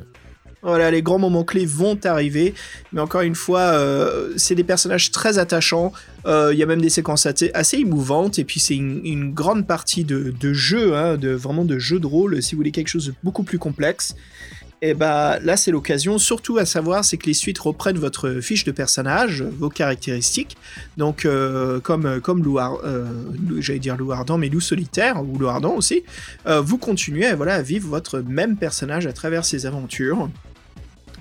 Voilà, 0.61 0.91
les 0.91 1.02
grands 1.02 1.19
moments 1.19 1.45
clés 1.45 1.65
vont 1.65 1.98
arriver, 2.03 2.53
mais 2.91 2.99
encore 2.99 3.22
une 3.22 3.36
fois, 3.36 3.61
euh, 3.61 4.34
c'est 4.36 4.56
des 4.56 4.65
personnages 4.65 5.11
très 5.11 5.38
attachants. 5.38 5.94
Euh, 6.26 6.49
il 6.52 6.60
y 6.60 6.64
a 6.64 6.65
même 6.65 6.81
des 6.81 6.90
séquences 6.90 7.26
assez, 7.26 7.77
émouvantes, 7.77 8.40
et 8.40 8.44
puis 8.44 8.60
c'est 8.60 8.76
une, 8.76 9.31
grande 9.34 9.65
partie 9.65 10.03
de, 10.03 10.53
jeu, 10.53 10.95
hein, 10.95 11.15
de 11.15 11.30
vraiment 11.30 11.64
de 11.64 11.80
jeu 11.80 11.99
de 11.99 12.07
rôle. 12.07 12.41
Si 12.41 12.56
vous 12.56 12.60
voulez 12.60 12.72
quelque 12.72 12.90
chose 12.90 13.07
de 13.07 13.14
beaucoup 13.23 13.44
plus 13.44 13.57
complexe, 13.57 14.15
et 14.81 14.91
eh 14.91 14.94
bah 14.94 15.40
là 15.41 15.57
c'est 15.57 15.72
l'occasion. 15.72 16.18
Surtout 16.18 16.57
à 16.57 16.65
savoir, 16.65 17.03
c'est 17.03 17.18
que 17.18 17.26
les 17.26 17.34
suites 17.34 17.60
reprennent 17.60 17.98
votre 17.98 18.40
fiche 18.40 18.64
de 18.64 18.72
personnage, 18.72 19.41
vos 19.44 19.68
caractéristiques. 19.68 20.56
Donc 20.95 21.26
euh, 21.26 21.81
comme 21.81 22.22
comme 22.22 22.41
Lou, 22.41 22.60
j'allais 23.60 23.80
dire 23.80 23.98
Lou 23.98 24.14
Ardent, 24.14 24.38
mais 24.38 24.48
Lou 24.48 24.61
Solitaire 24.61 25.22
ou 25.22 25.38
Lou 25.38 25.48
Ardent 25.49 25.76
aussi, 25.76 26.03
vous 26.45 26.77
continuez 26.77 27.34
voilà 27.34 27.56
à 27.56 27.61
vivre 27.61 27.90
votre 27.90 28.19
même 28.19 28.56
personnage 28.56 29.06
à 29.06 29.11
travers 29.11 29.44
ses 29.44 29.65
aventures. 29.65 30.30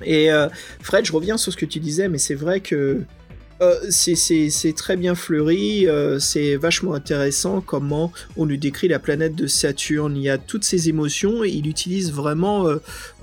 Et 0.04 0.30
euh, 0.30 0.48
Fred, 0.80 1.04
je 1.04 1.12
reviens 1.12 1.36
sur 1.36 1.52
ce 1.52 1.56
que 1.56 1.66
tu 1.66 1.80
disais, 1.80 2.08
mais 2.08 2.18
c'est 2.18 2.34
vrai 2.34 2.60
que 2.60 3.02
euh, 3.60 3.74
c'est 3.90 4.72
très 4.76 4.96
bien 4.96 5.14
fleuri, 5.14 5.88
euh, 5.88 6.18
c'est 6.18 6.56
vachement 6.56 6.94
intéressant 6.94 7.60
comment 7.60 8.12
on 8.36 8.44
lui 8.44 8.58
décrit 8.58 8.86
la 8.86 8.98
planète 8.98 9.34
de 9.34 9.46
Saturne. 9.46 10.16
Il 10.16 10.22
y 10.22 10.28
a 10.28 10.38
toutes 10.38 10.64
ces 10.64 10.88
émotions 10.88 11.42
et 11.42 11.48
il 11.48 11.66
utilise 11.66 12.12
vraiment 12.12 12.68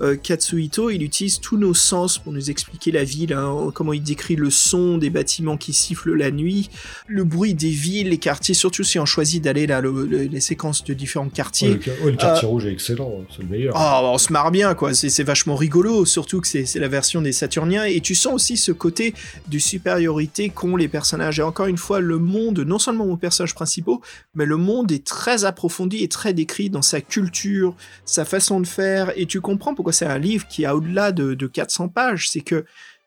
euh, 0.00 0.16
Katsuhito, 0.16 0.90
il 0.90 1.02
utilise 1.02 1.40
tous 1.40 1.56
nos 1.56 1.72
sens 1.72 2.18
pour 2.18 2.32
nous 2.32 2.50
expliquer 2.50 2.92
la 2.92 3.04
ville, 3.04 3.32
hein, 3.32 3.70
comment 3.74 3.94
il 3.94 4.02
décrit 4.02 4.36
le 4.36 4.50
son 4.50 4.98
des 4.98 5.10
bâtiments 5.10 5.56
qui 5.56 5.72
sifflent 5.72 6.14
la 6.14 6.30
nuit, 6.30 6.68
le 7.06 7.24
bruit 7.24 7.54
des 7.54 7.70
villes, 7.70 8.10
les 8.10 8.18
quartiers, 8.18 8.54
surtout 8.54 8.84
si 8.84 8.98
on 8.98 9.06
choisit 9.06 9.42
d'aller 9.42 9.66
là, 9.66 9.80
les 9.80 10.40
séquences 10.40 10.84
de 10.84 10.92
différents 10.92 11.28
quartiers. 11.28 11.78
le, 12.04 12.12
quartier 12.12 12.46
rouge 12.46 12.66
est 12.66 12.72
excellent, 12.72 13.20
hein, 13.20 13.26
c'est 13.34 13.42
le 13.42 13.48
meilleur. 13.48 13.74
Oh, 13.74 14.10
on 14.12 14.18
se 14.18 14.32
marre 14.32 14.50
bien, 14.50 14.74
quoi. 14.74 14.92
C'est 14.92 15.24
vachement 15.24 15.56
rigolo, 15.56 16.04
surtout 16.04 16.40
que 16.40 16.48
c'est 16.48 16.78
la 16.78 16.88
version 16.88 17.22
des 17.22 17.32
Saturniens 17.32 17.84
et 17.84 18.00
tu 18.00 18.14
sens 18.14 18.34
aussi 18.34 18.56
ce 18.56 18.72
côté 18.72 19.14
de 19.48 19.58
supériorité 19.58 20.25
qu'ont 20.54 20.76
les 20.76 20.88
personnages. 20.88 21.38
Et 21.38 21.42
encore 21.42 21.66
une 21.66 21.78
fois, 21.78 22.00
le 22.00 22.18
monde, 22.18 22.60
non 22.60 22.78
seulement 22.78 23.06
mon 23.06 23.16
personnage 23.16 23.54
principaux, 23.54 24.00
mais 24.34 24.46
le 24.46 24.56
monde 24.56 24.92
est 24.92 25.06
très 25.06 25.44
approfondi 25.44 26.02
et 26.02 26.08
très 26.08 26.32
décrit 26.34 26.70
dans 26.70 26.82
sa 26.82 27.00
culture, 27.00 27.74
sa 28.04 28.24
façon 28.24 28.60
de 28.60 28.66
faire. 28.66 29.12
Et 29.16 29.26
tu 29.26 29.40
comprends 29.40 29.74
pourquoi 29.74 29.92
c'est 29.92 30.06
un 30.06 30.18
livre 30.18 30.46
qui 30.48 30.64
a 30.64 30.76
au-delà 30.76 31.12
de, 31.12 31.46
400 31.46 31.88
pages. 31.88 32.30
C'est 32.30 32.40
que 32.40 32.64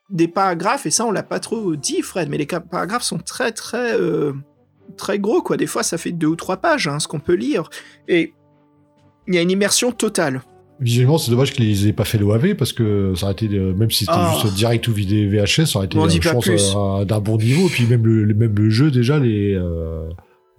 des 0.10 0.28
paragraphes, 0.28 0.86
et 0.86 0.92
ça 0.92 1.06
on 1.06 1.12
l'a 1.12 1.24
pas 1.24 1.40
trop 1.40 1.76
dit 1.76 2.02
Fred, 2.02 2.30
mais 2.30 2.38
les 2.38 2.48
paragraphes 2.48 3.04
sont 3.04 3.20
très 3.20 3.52
très 3.52 3.94
euh, 3.94 4.34
très 4.98 5.20
gros 5.20 5.44
quoi. 5.44 5.56
Des 5.56 5.68
fois 5.68 5.84
ça 5.84 6.00
fait 6.00 6.12
deux 6.12 6.28
ou 6.28 6.36
trois 6.36 6.58
pages 6.58 6.88
hein, 6.88 7.00
ce 7.00 7.08
qu'on 7.08 7.20
peut 7.20 7.36
lire. 7.36 7.70
Et 8.08 8.34
il 9.28 9.36
y 9.36 9.38
a 9.38 9.42
une 9.42 9.52
immersion 9.52 9.92
totale. 9.92 10.42
Visuellement, 10.82 11.18
c'est 11.18 11.32
dommage 11.32 11.52
qu'ils 11.52 11.88
aient 11.88 11.94
pas 11.94 12.06
fait 12.06 12.18
l'OAV 12.18 12.56
parce 12.56 12.72
que 12.72 13.14
ça 13.16 13.26
aurait 13.26 13.34
été, 13.34 13.48
euh, 13.48 13.74
même 13.74 13.92
si 13.92 14.06
c'était 14.06 14.12
ah. 14.14 14.38
juste 14.42 14.56
direct 14.56 14.88
ou 14.88 14.94
vidéo 14.94 15.30
VHS, 15.30 15.66
ça 15.66 15.80
aurait 15.80 15.88
été, 15.88 15.98
euh, 15.98 16.08
je 16.08 16.30
pense, 16.30 16.48
euh, 16.48 17.04
d'un 17.04 17.20
bon 17.20 17.38
niveau. 17.38 17.68
Et 17.68 17.70
puis 17.70 17.86
même 17.86 18.06
le, 18.06 18.34
même 18.34 18.56
le 18.58 18.70
jeu, 18.70 18.90
déjà, 18.90 19.20
les, 19.20 19.60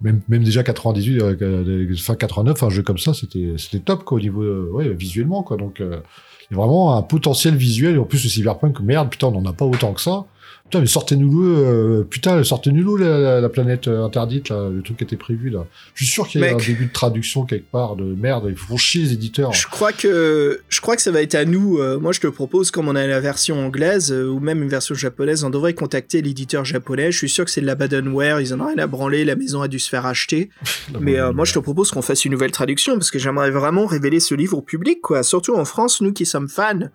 même, 0.01 0.21
même 0.29 0.43
déjà 0.43 0.61
98, 0.61 1.97
fin 1.97 2.15
89, 2.15 2.61
un 2.61 2.69
jeu 2.69 2.83
comme 2.83 2.99
ça, 2.99 3.15
c'était, 3.15 3.53
c'était 3.57 3.79
top, 3.79 4.03
quoi, 4.03 4.17
au 4.17 4.21
niveau, 4.21 4.43
ouais, 4.73 4.89
visuellement, 4.89 5.41
quoi. 5.41 5.57
Donc, 5.57 5.77
il 5.79 5.85
y 5.85 6.53
a 6.53 6.57
vraiment 6.57 6.95
un 6.95 7.01
potentiel 7.01 7.55
visuel. 7.55 7.95
Et 7.95 7.97
en 7.97 8.05
plus, 8.05 8.23
le 8.23 8.29
Cyberpunk, 8.29 8.79
merde, 8.81 9.09
putain, 9.09 9.27
on 9.27 9.37
en 9.37 9.45
a 9.45 9.53
pas 9.53 9.65
autant 9.65 9.93
que 9.93 10.01
ça. 10.01 10.25
Putain, 10.71 10.79
mais 10.79 10.87
sortez-nous-le, 10.87 11.57
euh, 11.57 12.03
putain, 12.09 12.41
sortez-nous 12.45 12.95
la, 12.95 13.41
la, 13.41 13.49
planète 13.49 13.89
euh, 13.89 14.05
interdite, 14.05 14.47
là, 14.47 14.69
le 14.69 14.81
truc 14.81 14.95
qui 14.95 15.03
était 15.03 15.17
prévu, 15.17 15.49
là. 15.49 15.65
Je 15.95 16.05
suis 16.05 16.13
sûr 16.13 16.25
qu'il 16.25 16.39
y 16.39 16.45
a 16.45 16.53
un 16.53 16.55
début 16.55 16.85
de 16.85 16.93
traduction 16.93 17.43
quelque 17.43 17.69
part 17.69 17.97
de 17.97 18.05
merde, 18.05 18.45
ils 18.47 18.55
font 18.55 18.77
chier 18.77 19.03
les 19.03 19.11
éditeurs. 19.11 19.51
Je 19.51 19.67
crois 19.67 19.91
que, 19.91 20.61
je 20.69 20.79
crois 20.79 20.95
que 20.95 21.01
ça 21.01 21.11
va 21.11 21.21
être 21.21 21.35
à 21.35 21.43
nous, 21.43 21.79
euh, 21.79 21.99
moi 21.99 22.13
je 22.13 22.21
te 22.21 22.27
propose, 22.27 22.71
comme 22.71 22.87
on 22.87 22.95
a 22.95 23.05
la 23.05 23.19
version 23.19 23.59
anglaise, 23.65 24.13
ou 24.13 24.39
même 24.39 24.63
une 24.63 24.69
version 24.69 24.95
japonaise, 24.95 25.43
on 25.43 25.49
devrait 25.49 25.73
contacter 25.73 26.21
l'éditeur 26.21 26.63
japonais, 26.63 27.11
je 27.11 27.17
suis 27.17 27.29
sûr 27.29 27.43
que 27.43 27.51
c'est 27.51 27.59
de 27.59 27.65
la 27.65 27.75
Badenware, 27.75 28.39
ils 28.39 28.53
en 28.53 28.61
ont 28.61 28.67
rien 28.67 28.77
à 28.77 28.87
branler, 28.87 29.25
la 29.25 29.35
maison 29.35 29.61
a 29.61 29.67
dû 29.67 29.77
se 29.77 29.89
faire 29.89 30.05
acheter. 30.05 30.51
mais 31.01 31.17
moi 31.33 31.43
je 31.43 31.51
te 31.51 31.59
propose 31.59 31.91
qu'on 31.91 32.01
fasse 32.01 32.23
une 32.23 32.31
nouvelle 32.31 32.51
traduction, 32.51 32.93
parce 32.93 33.11
que 33.11 33.19
j'aimerais 33.19 33.51
vraiment 33.51 33.87
révéler 33.87 34.21
ce 34.21 34.35
livre 34.35 34.59
au 34.59 34.61
public, 34.61 35.01
quoi. 35.01 35.23
Surtout 35.23 35.53
en 35.57 35.65
France, 35.65 35.99
nous 35.99 36.13
qui 36.13 36.25
sommes 36.25 36.47
fans 36.47 36.87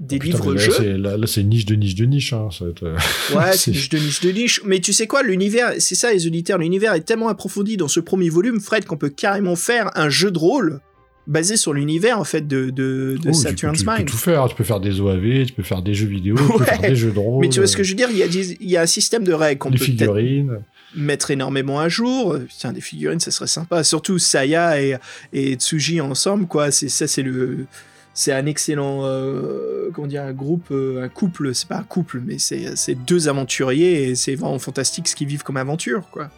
des 0.00 0.18
oh, 0.20 0.24
livres-jeux. 0.24 0.96
Là, 0.96 1.16
là, 1.16 1.26
c'est 1.26 1.42
niche 1.42 1.66
de 1.66 1.74
niche 1.74 1.94
de 1.94 2.04
niche. 2.04 2.32
Hein, 2.32 2.48
ça 2.50 2.64
euh, 2.64 2.96
Ouais, 3.34 3.52
c'est 3.52 3.70
niche 3.70 3.88
de 3.88 3.98
niche 3.98 4.20
de 4.20 4.30
niche. 4.30 4.60
Mais 4.64 4.80
tu 4.80 4.92
sais 4.92 5.06
quoi, 5.06 5.22
l'univers, 5.22 5.74
c'est 5.78 5.94
ça 5.94 6.12
les 6.12 6.26
auditeurs, 6.26 6.58
l'univers 6.58 6.94
est 6.94 7.02
tellement 7.02 7.28
approfondi 7.28 7.76
dans 7.76 7.88
ce 7.88 8.00
premier 8.00 8.28
volume, 8.28 8.60
Fred, 8.60 8.84
qu'on 8.84 8.96
peut 8.96 9.08
carrément 9.08 9.56
faire 9.56 9.90
un 9.94 10.08
jeu 10.08 10.30
de 10.30 10.38
rôle 10.38 10.80
basé 11.26 11.56
sur 11.56 11.72
l'univers 11.72 12.18
en 12.18 12.24
fait 12.24 12.46
de, 12.46 12.68
de, 12.68 13.16
de 13.22 13.32
Saturn's 13.32 13.78
tu, 13.78 13.86
Mind. 13.86 13.98
Tu 13.98 14.04
peux 14.04 14.10
tout 14.10 14.16
faire, 14.18 14.46
tu 14.48 14.54
peux 14.56 14.64
faire 14.64 14.80
des 14.80 15.00
OAV, 15.00 15.46
tu 15.46 15.52
peux 15.54 15.62
faire 15.62 15.80
des 15.80 15.94
jeux 15.94 16.06
vidéo, 16.06 16.36
tu 16.36 16.58
peux 16.58 16.64
faire 16.64 16.80
des 16.80 16.96
jeux 16.96 17.12
de 17.12 17.18
rôle. 17.18 17.40
Mais 17.40 17.48
tu 17.48 17.60
vois 17.60 17.66
ce 17.66 17.76
que 17.76 17.82
je 17.82 17.90
veux 17.90 17.96
dire, 17.96 18.08
il 18.10 18.18
y 18.18 18.22
a, 18.22 18.26
il 18.26 18.70
y 18.70 18.76
a 18.76 18.82
un 18.82 18.86
système 18.86 19.24
de 19.24 19.32
règles 19.32 19.58
qu'on 19.58 19.70
peut 19.70 19.78
figurines. 19.78 20.58
mettre 20.94 21.30
énormément 21.30 21.80
à 21.80 21.88
jour. 21.88 22.36
Tiens, 22.58 22.72
des 22.72 22.82
figurines, 22.82 23.20
ça 23.20 23.30
serait 23.30 23.46
sympa. 23.46 23.84
Surtout 23.84 24.18
Saya 24.18 24.82
et, 24.82 24.96
et 25.32 25.54
Tsuji 25.54 26.00
ensemble, 26.00 26.46
quoi. 26.46 26.70
C'est 26.70 26.88
ça, 26.88 27.06
c'est 27.06 27.22
le 27.22 27.66
c'est 28.14 28.32
un 28.32 28.46
excellent 28.46 29.00
euh, 29.02 29.90
comment 29.92 30.06
dire 30.06 30.22
un 30.22 30.32
groupe 30.32 30.68
euh, 30.70 31.02
un 31.02 31.08
couple. 31.08 31.52
C'est 31.52 31.68
pas 31.68 31.78
un 31.78 31.82
couple 31.82 32.22
mais 32.24 32.38
c'est 32.38 32.94
deux 32.94 33.28
aventuriers 33.28 34.08
et 34.08 34.14
c'est 34.14 34.36
vraiment 34.36 34.60
fantastique 34.60 35.08
ce 35.08 35.16
qu'ils 35.16 35.26
vivent 35.26 35.42
comme 35.42 35.56
aventure 35.56 36.08
quoi. 36.10 36.30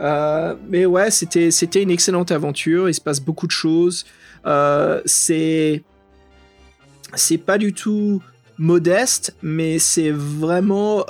Euh, 0.00 0.54
mais 0.70 0.86
ouais 0.86 1.10
c'était 1.10 1.50
c'était 1.50 1.82
une 1.82 1.90
excellente 1.90 2.32
aventure. 2.32 2.88
Il 2.88 2.94
se 2.94 3.02
passe 3.02 3.20
beaucoup 3.20 3.46
de 3.46 3.52
choses. 3.52 4.06
C'est 5.04 5.82
c'est 7.14 7.38
pas 7.38 7.58
du 7.58 7.74
tout 7.74 8.22
modeste 8.56 9.36
mais 9.42 9.78
c'est 9.78 10.10
vraiment 10.10 11.04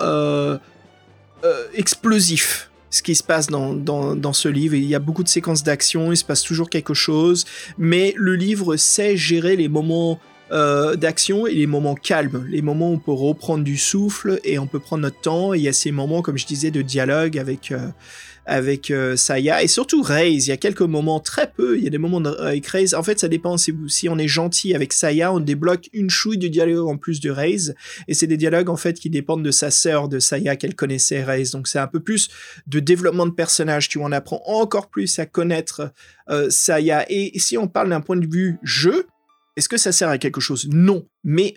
explosif 1.75 2.70
ce 2.91 3.03
qui 3.03 3.15
se 3.15 3.23
passe 3.23 3.47
dans, 3.47 3.73
dans, 3.73 4.15
dans, 4.17 4.33
ce 4.33 4.49
livre. 4.49 4.75
Il 4.75 4.85
y 4.85 4.95
a 4.95 4.99
beaucoup 4.99 5.23
de 5.23 5.29
séquences 5.29 5.63
d'action, 5.63 6.13
il 6.13 6.17
se 6.17 6.25
passe 6.25 6.43
toujours 6.43 6.69
quelque 6.69 6.95
chose, 6.95 7.45
mais 7.79 8.15
le 8.17 8.35
livre 8.35 8.77
sait 8.77 9.17
gérer 9.17 9.57
les 9.57 9.69
moments 9.69 10.19
euh, 10.53 10.97
d'action 10.97 11.47
et 11.47 11.55
les 11.55 11.69
moments 11.69 11.95
calmes, 11.95 12.45
les 12.49 12.61
moments 12.61 12.91
où 12.91 12.95
on 12.95 12.99
peut 12.99 13.13
reprendre 13.13 13.63
du 13.63 13.79
souffle 13.79 14.41
et 14.43 14.59
on 14.59 14.67
peut 14.67 14.81
prendre 14.81 15.03
notre 15.03 15.21
temps. 15.21 15.55
Et 15.55 15.59
il 15.59 15.63
y 15.63 15.69
a 15.69 15.73
ces 15.73 15.93
moments, 15.93 16.23
comme 16.23 16.37
je 16.37 16.47
disais, 16.47 16.73
de 16.73 16.83
dialogue 16.83 17.39
avec, 17.39 17.71
euh, 17.71 17.87
avec 18.47 18.91
euh, 18.91 19.17
Saya 19.17 19.63
et 19.63 19.69
surtout 19.69 20.03
Raze. 20.03 20.47
Il 20.47 20.51
y 20.51 20.53
a 20.53 20.57
quelques 20.57 20.81
moments, 20.81 21.21
très 21.21 21.51
peu, 21.51 21.79
il 21.79 21.85
y 21.85 21.87
a 21.87 21.91
des 21.91 21.99
moments 21.99 22.23
avec 22.25 22.67
Raze. 22.67 22.95
En 22.95 23.03
fait, 23.03 23.19
ça 23.19 23.29
dépend 23.29 23.57
si, 23.57 24.09
on 24.09 24.19
est 24.19 24.29
gentil 24.29 24.75
avec 24.75 24.93
Saya, 24.93 25.33
on 25.33 25.41
débloque 25.41 25.89
une 25.93 26.11
chouille 26.11 26.39
de 26.39 26.49
dialogue 26.49 26.89
en 26.89 26.97
plus 26.97 27.21
de 27.21 27.31
Raze. 27.31 27.75
Et 28.09 28.15
c'est 28.15 28.27
des 28.27 28.37
dialogues 28.37 28.69
en 28.69 28.77
fait 28.77 28.99
qui 28.99 29.11
dépendent 29.11 29.45
de 29.45 29.51
sa 29.51 29.71
sœur, 29.71 30.09
de 30.09 30.19
Saya, 30.19 30.57
qu'elle 30.57 30.75
connaissait 30.75 31.23
Raze. 31.23 31.51
Donc 31.51 31.69
c'est 31.69 31.79
un 31.79 31.87
peu 31.87 32.01
plus 32.01 32.29
de 32.67 32.81
développement 32.81 33.27
de 33.27 33.33
personnage. 33.33 33.89
Tu 33.89 33.99
en 33.99 34.13
apprends 34.13 34.43
encore 34.47 34.89
plus 34.89 35.19
à 35.19 35.27
connaître 35.27 35.93
euh, 36.29 36.49
Saya. 36.51 37.05
Et 37.09 37.39
si 37.39 37.57
on 37.57 37.69
parle 37.69 37.91
d'un 37.91 38.01
point 38.01 38.17
de 38.17 38.27
vue 38.27 38.59
jeu, 38.63 39.07
est-ce 39.57 39.69
que 39.69 39.77
ça 39.77 39.93
sert 39.93 40.09
à 40.09 40.19
quelque 40.19 40.41
chose? 40.41 40.69
Non. 40.71 41.07
Mais 41.25 41.55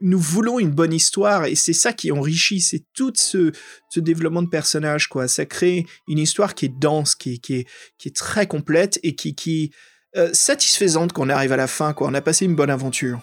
nous, 0.00 0.18
voulons 0.18 0.58
une 0.58 0.70
bonne 0.70 0.92
histoire 0.92 1.46
et 1.46 1.54
c'est 1.54 1.72
ça 1.72 1.92
qui 1.92 2.12
enrichit, 2.12 2.60
c'est 2.60 2.84
tout 2.94 3.12
ce, 3.14 3.52
ce, 3.90 4.00
développement 4.00 4.42
de 4.42 4.48
personnage, 4.48 5.08
quoi. 5.08 5.28
Ça 5.28 5.46
crée 5.46 5.86
une 6.08 6.18
histoire 6.18 6.54
qui 6.54 6.66
est 6.66 6.72
dense, 6.78 7.14
qui 7.14 7.40
qui 7.40 7.54
est, 7.54 7.66
qui 7.98 8.08
est 8.08 8.16
très 8.16 8.46
complète 8.46 8.98
et 9.02 9.14
qui, 9.14 9.34
qui 9.34 9.72
euh, 10.16 10.30
satisfaisante 10.32 11.12
quand 11.12 11.26
on 11.26 11.28
arrive 11.28 11.52
à 11.52 11.56
la 11.56 11.66
fin, 11.66 11.92
quoi. 11.92 12.08
On 12.08 12.14
a 12.14 12.20
passé 12.20 12.44
une 12.44 12.54
bonne 12.54 12.70
aventure. 12.70 13.20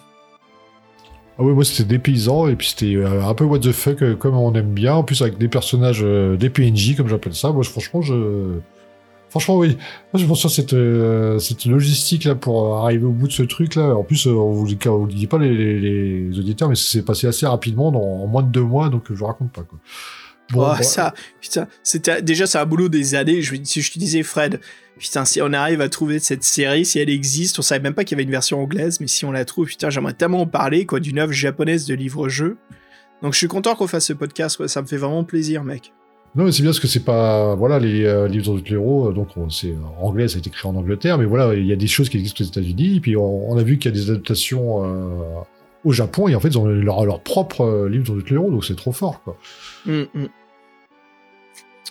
Ah 1.38 1.42
oui, 1.42 1.52
moi 1.52 1.64
c'était 1.64 1.84
dépaysant 1.84 2.48
et 2.48 2.56
puis 2.56 2.68
c'était 2.68 2.96
euh, 2.96 3.22
un 3.22 3.34
peu 3.34 3.44
what 3.44 3.58
the 3.58 3.72
fuck 3.72 4.02
euh, 4.02 4.16
comme 4.16 4.36
on 4.36 4.54
aime 4.54 4.72
bien, 4.72 4.94
en 4.94 5.04
plus 5.04 5.20
avec 5.20 5.36
des 5.36 5.48
personnages, 5.48 6.02
des 6.02 6.50
PNJ 6.50 6.96
comme 6.96 7.08
j'appelle 7.08 7.34
ça. 7.34 7.52
Moi 7.52 7.62
franchement 7.64 8.00
je 8.00 8.60
Franchement, 9.36 9.58
oui. 9.58 9.76
Moi, 10.14 10.22
je 10.22 10.24
pense 10.24 10.40
sur 10.40 10.50
cette, 10.50 10.72
euh, 10.72 11.38
cette 11.38 11.66
logistique 11.66 12.24
là 12.24 12.34
pour 12.34 12.78
arriver 12.78 13.04
au 13.04 13.12
bout 13.12 13.28
de 13.28 13.32
ce 13.32 13.42
truc 13.42 13.74
là. 13.74 13.94
En 13.94 14.02
plus, 14.02 14.26
euh, 14.26 14.30
on 14.30 14.50
vous, 14.50 14.64
vous 14.64 15.06
dit 15.06 15.26
pas 15.26 15.36
les, 15.36 15.54
les, 15.54 16.28
les 16.28 16.38
auditeurs, 16.38 16.70
mais 16.70 16.74
c'est 16.74 17.02
passé 17.02 17.26
assez 17.26 17.44
rapidement, 17.46 17.92
dans, 17.92 18.00
en 18.00 18.26
moins 18.26 18.42
de 18.42 18.48
deux 18.48 18.62
mois, 18.62 18.88
donc 18.88 19.04
je 19.10 19.14
vous 19.14 19.26
raconte 19.26 19.52
pas 19.52 19.62
quoi. 19.62 19.78
Bon, 20.52 20.66
oh, 20.70 20.82
ça, 20.82 21.12
putain, 21.38 21.66
c'était 21.82 22.22
déjà 22.22 22.46
c'est 22.46 22.56
un 22.56 22.64
boulot 22.64 22.88
des 22.88 23.14
années. 23.14 23.42
Je, 23.42 23.56
si 23.62 23.82
je 23.82 23.92
te 23.92 23.98
disais 23.98 24.22
Fred, 24.22 24.58
putain, 24.98 25.26
si 25.26 25.42
on 25.42 25.52
arrive 25.52 25.82
à 25.82 25.90
trouver 25.90 26.18
cette 26.18 26.44
série, 26.44 26.86
si 26.86 26.98
elle 26.98 27.10
existe, 27.10 27.58
on 27.58 27.62
savait 27.62 27.82
même 27.82 27.94
pas 27.94 28.04
qu'il 28.04 28.12
y 28.12 28.16
avait 28.16 28.24
une 28.24 28.30
version 28.30 28.62
anglaise, 28.62 29.00
mais 29.00 29.06
si 29.06 29.26
on 29.26 29.32
la 29.32 29.44
trouve, 29.44 29.66
putain, 29.66 29.90
j'aimerais 29.90 30.14
tellement 30.14 30.40
en 30.40 30.46
parler 30.46 30.86
quoi 30.86 30.98
d'une 30.98 31.18
œuvre 31.18 31.32
japonaise 31.32 31.84
de 31.84 31.94
livre-jeu. 31.94 32.56
Donc 33.22 33.34
je 33.34 33.38
suis 33.38 33.48
content 33.48 33.74
qu'on 33.74 33.86
fasse 33.86 34.06
ce 34.06 34.14
podcast, 34.14 34.66
ça 34.66 34.80
me 34.80 34.86
fait 34.86 34.96
vraiment 34.96 35.24
plaisir, 35.24 35.62
mec. 35.62 35.92
Non, 36.36 36.44
mais 36.44 36.52
c'est 36.52 36.60
bien 36.62 36.70
parce 36.70 36.80
que 36.80 36.86
c'est 36.86 37.04
pas, 37.04 37.54
voilà, 37.54 37.78
les 37.78 38.04
euh, 38.04 38.28
livres 38.28 38.60
de 38.60 38.72
héros, 38.74 39.10
donc 39.10 39.28
c'est 39.48 39.74
anglais, 39.98 40.28
ça 40.28 40.36
a 40.36 40.38
été 40.38 40.50
créé 40.50 40.70
en 40.70 40.76
Angleterre, 40.76 41.16
mais 41.16 41.24
voilà, 41.24 41.54
il 41.54 41.64
y 41.64 41.72
a 41.72 41.76
des 41.76 41.86
choses 41.86 42.10
qui 42.10 42.18
existent 42.18 42.44
aux 42.44 42.48
États-Unis, 42.48 43.00
puis 43.00 43.16
on, 43.16 43.56
a 43.56 43.62
vu 43.62 43.78
qu'il 43.78 43.90
y 43.90 43.94
a 43.94 43.98
des 43.98 44.10
adaptations 44.10 44.84
euh, 44.84 45.40
au 45.84 45.92
Japon, 45.92 46.28
et 46.28 46.34
en 46.34 46.40
fait, 46.40 46.48
ils 46.48 46.58
ont 46.58 46.66
leur, 46.66 47.20
propre 47.20 47.62
euh, 47.62 47.88
livre 47.88 48.18
héros, 48.30 48.50
donc 48.50 48.66
c'est 48.66 48.76
trop 48.76 48.92
fort, 48.92 49.22
quoi. 49.22 49.38
Mm, 49.86 50.02
mm. 50.12 50.28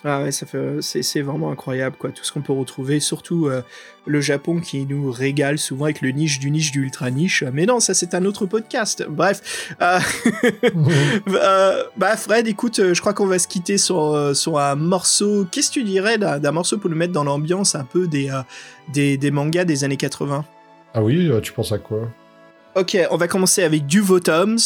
Ah 0.04 0.22
ouais, 0.22 0.32
ça 0.32 0.46
fait, 0.46 0.82
c'est, 0.82 1.22
vraiment 1.22 1.52
incroyable, 1.52 1.96
quoi. 1.98 2.12
Tout 2.12 2.24
ce 2.24 2.32
qu'on 2.32 2.42
peut 2.42 2.54
retrouver, 2.54 3.00
surtout 3.00 3.48
euh, 3.48 3.62
le 4.06 4.22
Japon 4.22 4.60
qui 4.60 4.86
nous 4.86 5.12
régale 5.12 5.58
souvent 5.58 5.86
avec 5.86 6.02
le 6.02 6.10
niche 6.12 6.40
du 6.40 6.52
niche 6.52 6.72
du 6.72 6.84
ultra 6.84 7.10
niche. 7.10 7.44
Mais 7.54 7.66
non, 7.66 7.80
ça 7.80 7.94
c'est 7.94 8.14
un 8.14 8.26
autre 8.26 8.46
podcast. 8.46 9.06
Bref, 9.08 9.74
euh, 9.82 10.00
euh, 11.28 11.84
bah 11.98 12.18
Fred, 12.18 12.48
écoute, 12.48 12.94
je 12.94 13.00
crois 13.00 13.14
qu'on 13.14 13.28
va 13.28 13.40
se 13.40 13.48
quitter 13.48 13.78
sur, 13.78 14.36
sur 14.36 14.60
un 14.60 14.76
morceau. 14.76 15.46
Qu'est-ce 15.52 15.70
que 15.70 15.76
tu 15.76 15.84
dirais 15.84 16.18
d'un, 16.18 16.52
morceau 16.52 16.78
pour 16.78 16.90
nous 16.90 16.98
mettre 16.98 17.14
dans 17.14 17.24
l'ambiance 17.24 17.76
un 17.76 17.86
peu 17.86 18.08
des, 18.08 18.30
des, 18.94 19.18
des 19.18 19.32
mangas 19.32 19.66
des 19.66 19.84
années 19.84 19.98
80 19.98 20.46
Ah 20.94 21.04
oui, 21.04 21.32
tu 21.42 21.52
penses 21.54 21.72
à 21.72 21.78
quoi? 21.78 22.10
Ok, 22.76 22.98
on 23.10 23.18
va 23.18 23.30
commencer 23.30 23.64
avec 23.64 23.86
du 23.86 24.02
Votoms. 24.02 24.58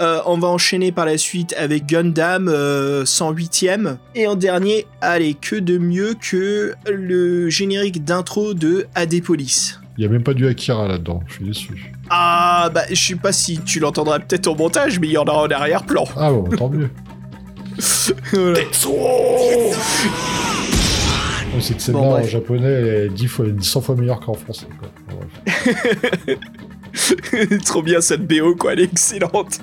Euh, 0.00 0.20
on 0.26 0.38
va 0.38 0.48
enchaîner 0.48 0.90
par 0.90 1.06
la 1.06 1.16
suite 1.18 1.54
avec 1.56 1.86
Gundam 1.86 2.48
euh, 2.48 3.04
108ème. 3.04 3.98
Et 4.16 4.26
en 4.26 4.34
dernier, 4.34 4.86
allez, 5.00 5.34
que 5.34 5.54
de 5.56 5.78
mieux 5.78 6.14
que 6.20 6.74
le 6.90 7.48
générique 7.48 8.04
d'intro 8.04 8.54
de 8.54 8.86
Adepolis. 8.94 9.78
Il 9.96 10.02
y 10.02 10.06
a 10.06 10.10
même 10.10 10.24
pas 10.24 10.34
du 10.34 10.48
Akira 10.48 10.88
là-dedans, 10.88 11.20
je 11.28 11.34
suis 11.34 11.44
déçu. 11.44 11.92
Ah, 12.10 12.68
bah 12.74 12.82
je 12.90 13.00
sais 13.00 13.14
pas 13.14 13.30
si 13.30 13.60
tu 13.60 13.78
l'entendras 13.78 14.18
peut-être 14.18 14.48
au 14.48 14.56
montage, 14.56 14.98
mais 14.98 15.06
il 15.06 15.12
y 15.12 15.18
en 15.18 15.24
a 15.24 15.32
en 15.32 15.48
arrière-plan. 15.48 16.04
Ah 16.16 16.32
bon, 16.32 16.42
tant 16.44 16.68
mieux. 16.68 16.90
voilà. 18.32 18.58
Oh, 21.56 21.60
cette 21.60 21.80
scène-là 21.80 22.00
bon, 22.00 22.14
en 22.14 22.22
japonais 22.24 22.66
est 22.66 23.08
10 23.10 23.28
fois, 23.28 23.46
100 23.60 23.80
fois 23.80 23.94
meilleure 23.94 24.18
qu'en 24.18 24.34
français. 24.34 24.66
Quoi. 24.80 24.88
Trop 27.64 27.82
bien 27.82 28.00
cette 28.00 28.26
BO, 28.26 28.56
quoi, 28.56 28.72
elle 28.72 28.80
est 28.80 28.92
excellente. 28.92 29.60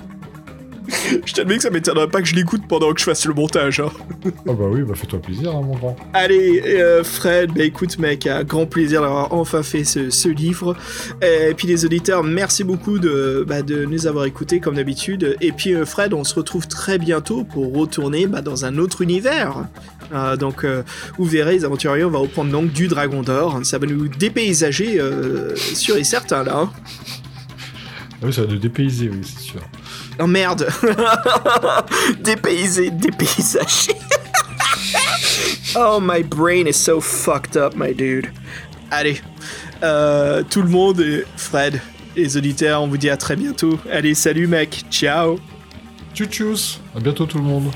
je 1.24 1.32
t'admets 1.32 1.56
que 1.56 1.62
ça 1.62 1.70
m'étonnerait 1.70 2.08
pas 2.08 2.20
que 2.20 2.28
je 2.28 2.34
l'écoute 2.34 2.62
pendant 2.68 2.92
que 2.92 3.00
je 3.00 3.04
fasse 3.04 3.26
le 3.26 3.34
montage. 3.34 3.80
Hein. 3.80 3.90
Ah 4.24 4.52
bah 4.52 4.66
oui, 4.70 4.82
bah 4.82 4.94
fais-toi 4.94 5.20
plaisir, 5.20 5.50
hein, 5.50 5.62
mon 5.62 5.74
grand. 5.74 5.96
Allez, 6.12 6.62
euh, 6.66 7.04
Fred, 7.04 7.52
bah 7.52 7.64
écoute 7.64 7.98
mec, 7.98 8.26
un 8.26 8.44
grand 8.44 8.66
plaisir 8.66 9.02
d'avoir 9.02 9.32
enfin 9.32 9.62
fait 9.62 9.84
ce, 9.84 10.10
ce, 10.10 10.28
livre. 10.28 10.76
Et 11.22 11.54
puis 11.54 11.68
les 11.68 11.84
auditeurs, 11.84 12.22
merci 12.24 12.64
beaucoup 12.64 12.98
de, 12.98 13.44
bah, 13.46 13.62
de 13.62 13.84
nous 13.84 14.06
avoir 14.06 14.24
écoutés 14.24 14.60
comme 14.60 14.76
d'habitude. 14.76 15.36
Et 15.40 15.52
puis 15.52 15.74
euh, 15.74 15.84
Fred, 15.84 16.14
on 16.14 16.24
se 16.24 16.34
retrouve 16.34 16.68
très 16.68 16.98
bientôt 16.98 17.44
pour 17.44 17.74
retourner 17.74 18.26
bah, 18.26 18.42
dans 18.42 18.64
un 18.64 18.78
autre 18.78 19.02
univers. 19.02 19.66
Euh, 20.12 20.36
donc 20.36 20.64
euh, 20.64 20.82
vous 21.18 21.24
verrez, 21.24 21.54
les 21.54 21.64
aventuriers, 21.64 22.04
on 22.04 22.10
va 22.10 22.18
reprendre 22.18 22.50
donc 22.50 22.72
du 22.72 22.88
Dragon 22.88 23.22
d'Or. 23.22 23.60
Ça 23.64 23.78
va 23.78 23.86
nous 23.86 24.08
dépaysager, 24.08 25.00
euh, 25.00 25.54
sûr 25.56 25.96
et 25.96 26.04
certain 26.04 26.44
là. 26.44 26.56
Hein. 26.56 26.70
Ah 28.20 28.26
oui, 28.26 28.32
ça 28.32 28.42
va 28.42 28.52
nous 28.52 28.58
dépayser, 28.58 29.08
oui, 29.08 29.20
c'est 29.22 29.40
sûr. 29.40 29.60
Oh 30.18 30.26
merde. 30.26 30.68
Dépaysé, 32.20 32.90
dépaysagé 32.90 33.94
Oh, 35.76 35.98
my 36.00 36.22
brain 36.22 36.66
is 36.66 36.74
so 36.74 37.00
fucked 37.00 37.56
up, 37.56 37.74
my 37.74 37.94
dude. 37.94 38.30
Allez, 38.90 39.20
euh, 39.82 40.42
tout 40.48 40.62
le 40.62 40.68
monde 40.68 41.00
et 41.00 41.24
Fred, 41.36 41.80
les 42.14 42.36
auditeurs, 42.36 42.82
on 42.82 42.88
vous 42.88 42.98
dit 42.98 43.08
à 43.08 43.16
très 43.16 43.36
bientôt. 43.36 43.78
Allez, 43.90 44.14
salut 44.14 44.46
mec, 44.46 44.84
ciao. 44.90 45.38
Tchou 46.14 46.26
tchous 46.26 46.78
À 46.94 47.00
bientôt 47.00 47.24
tout 47.24 47.38
le 47.38 47.44
monde 47.44 47.72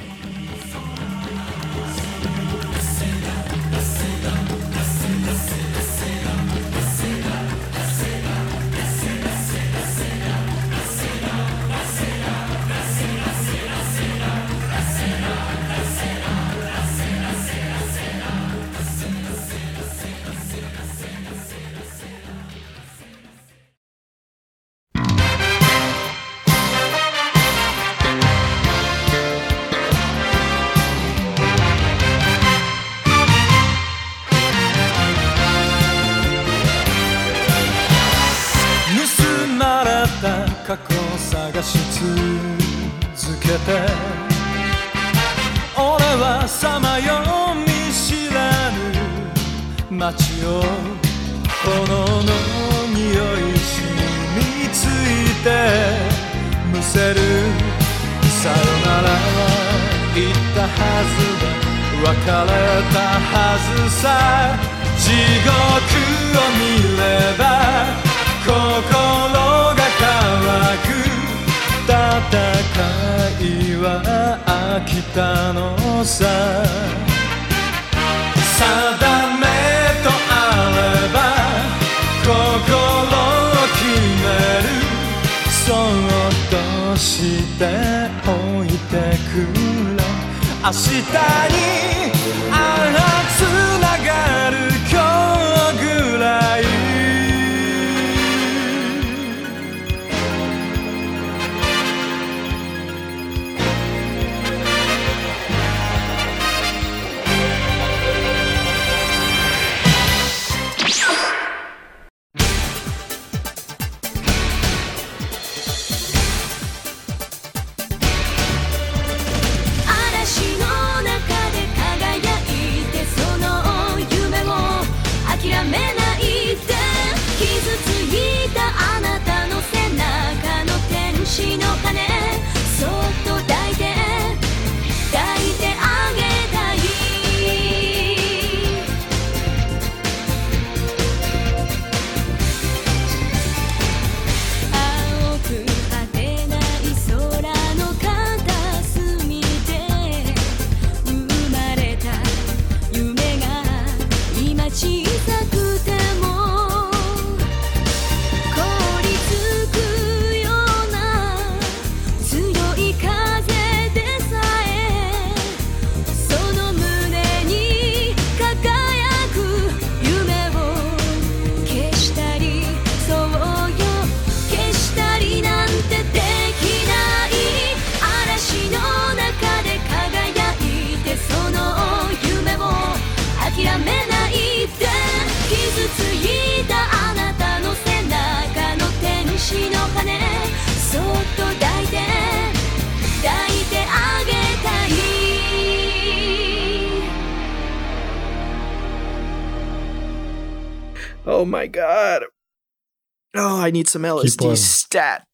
need 203.77 203.89
some 203.89 204.03
LSD 204.03 204.57
stat. 204.57 205.27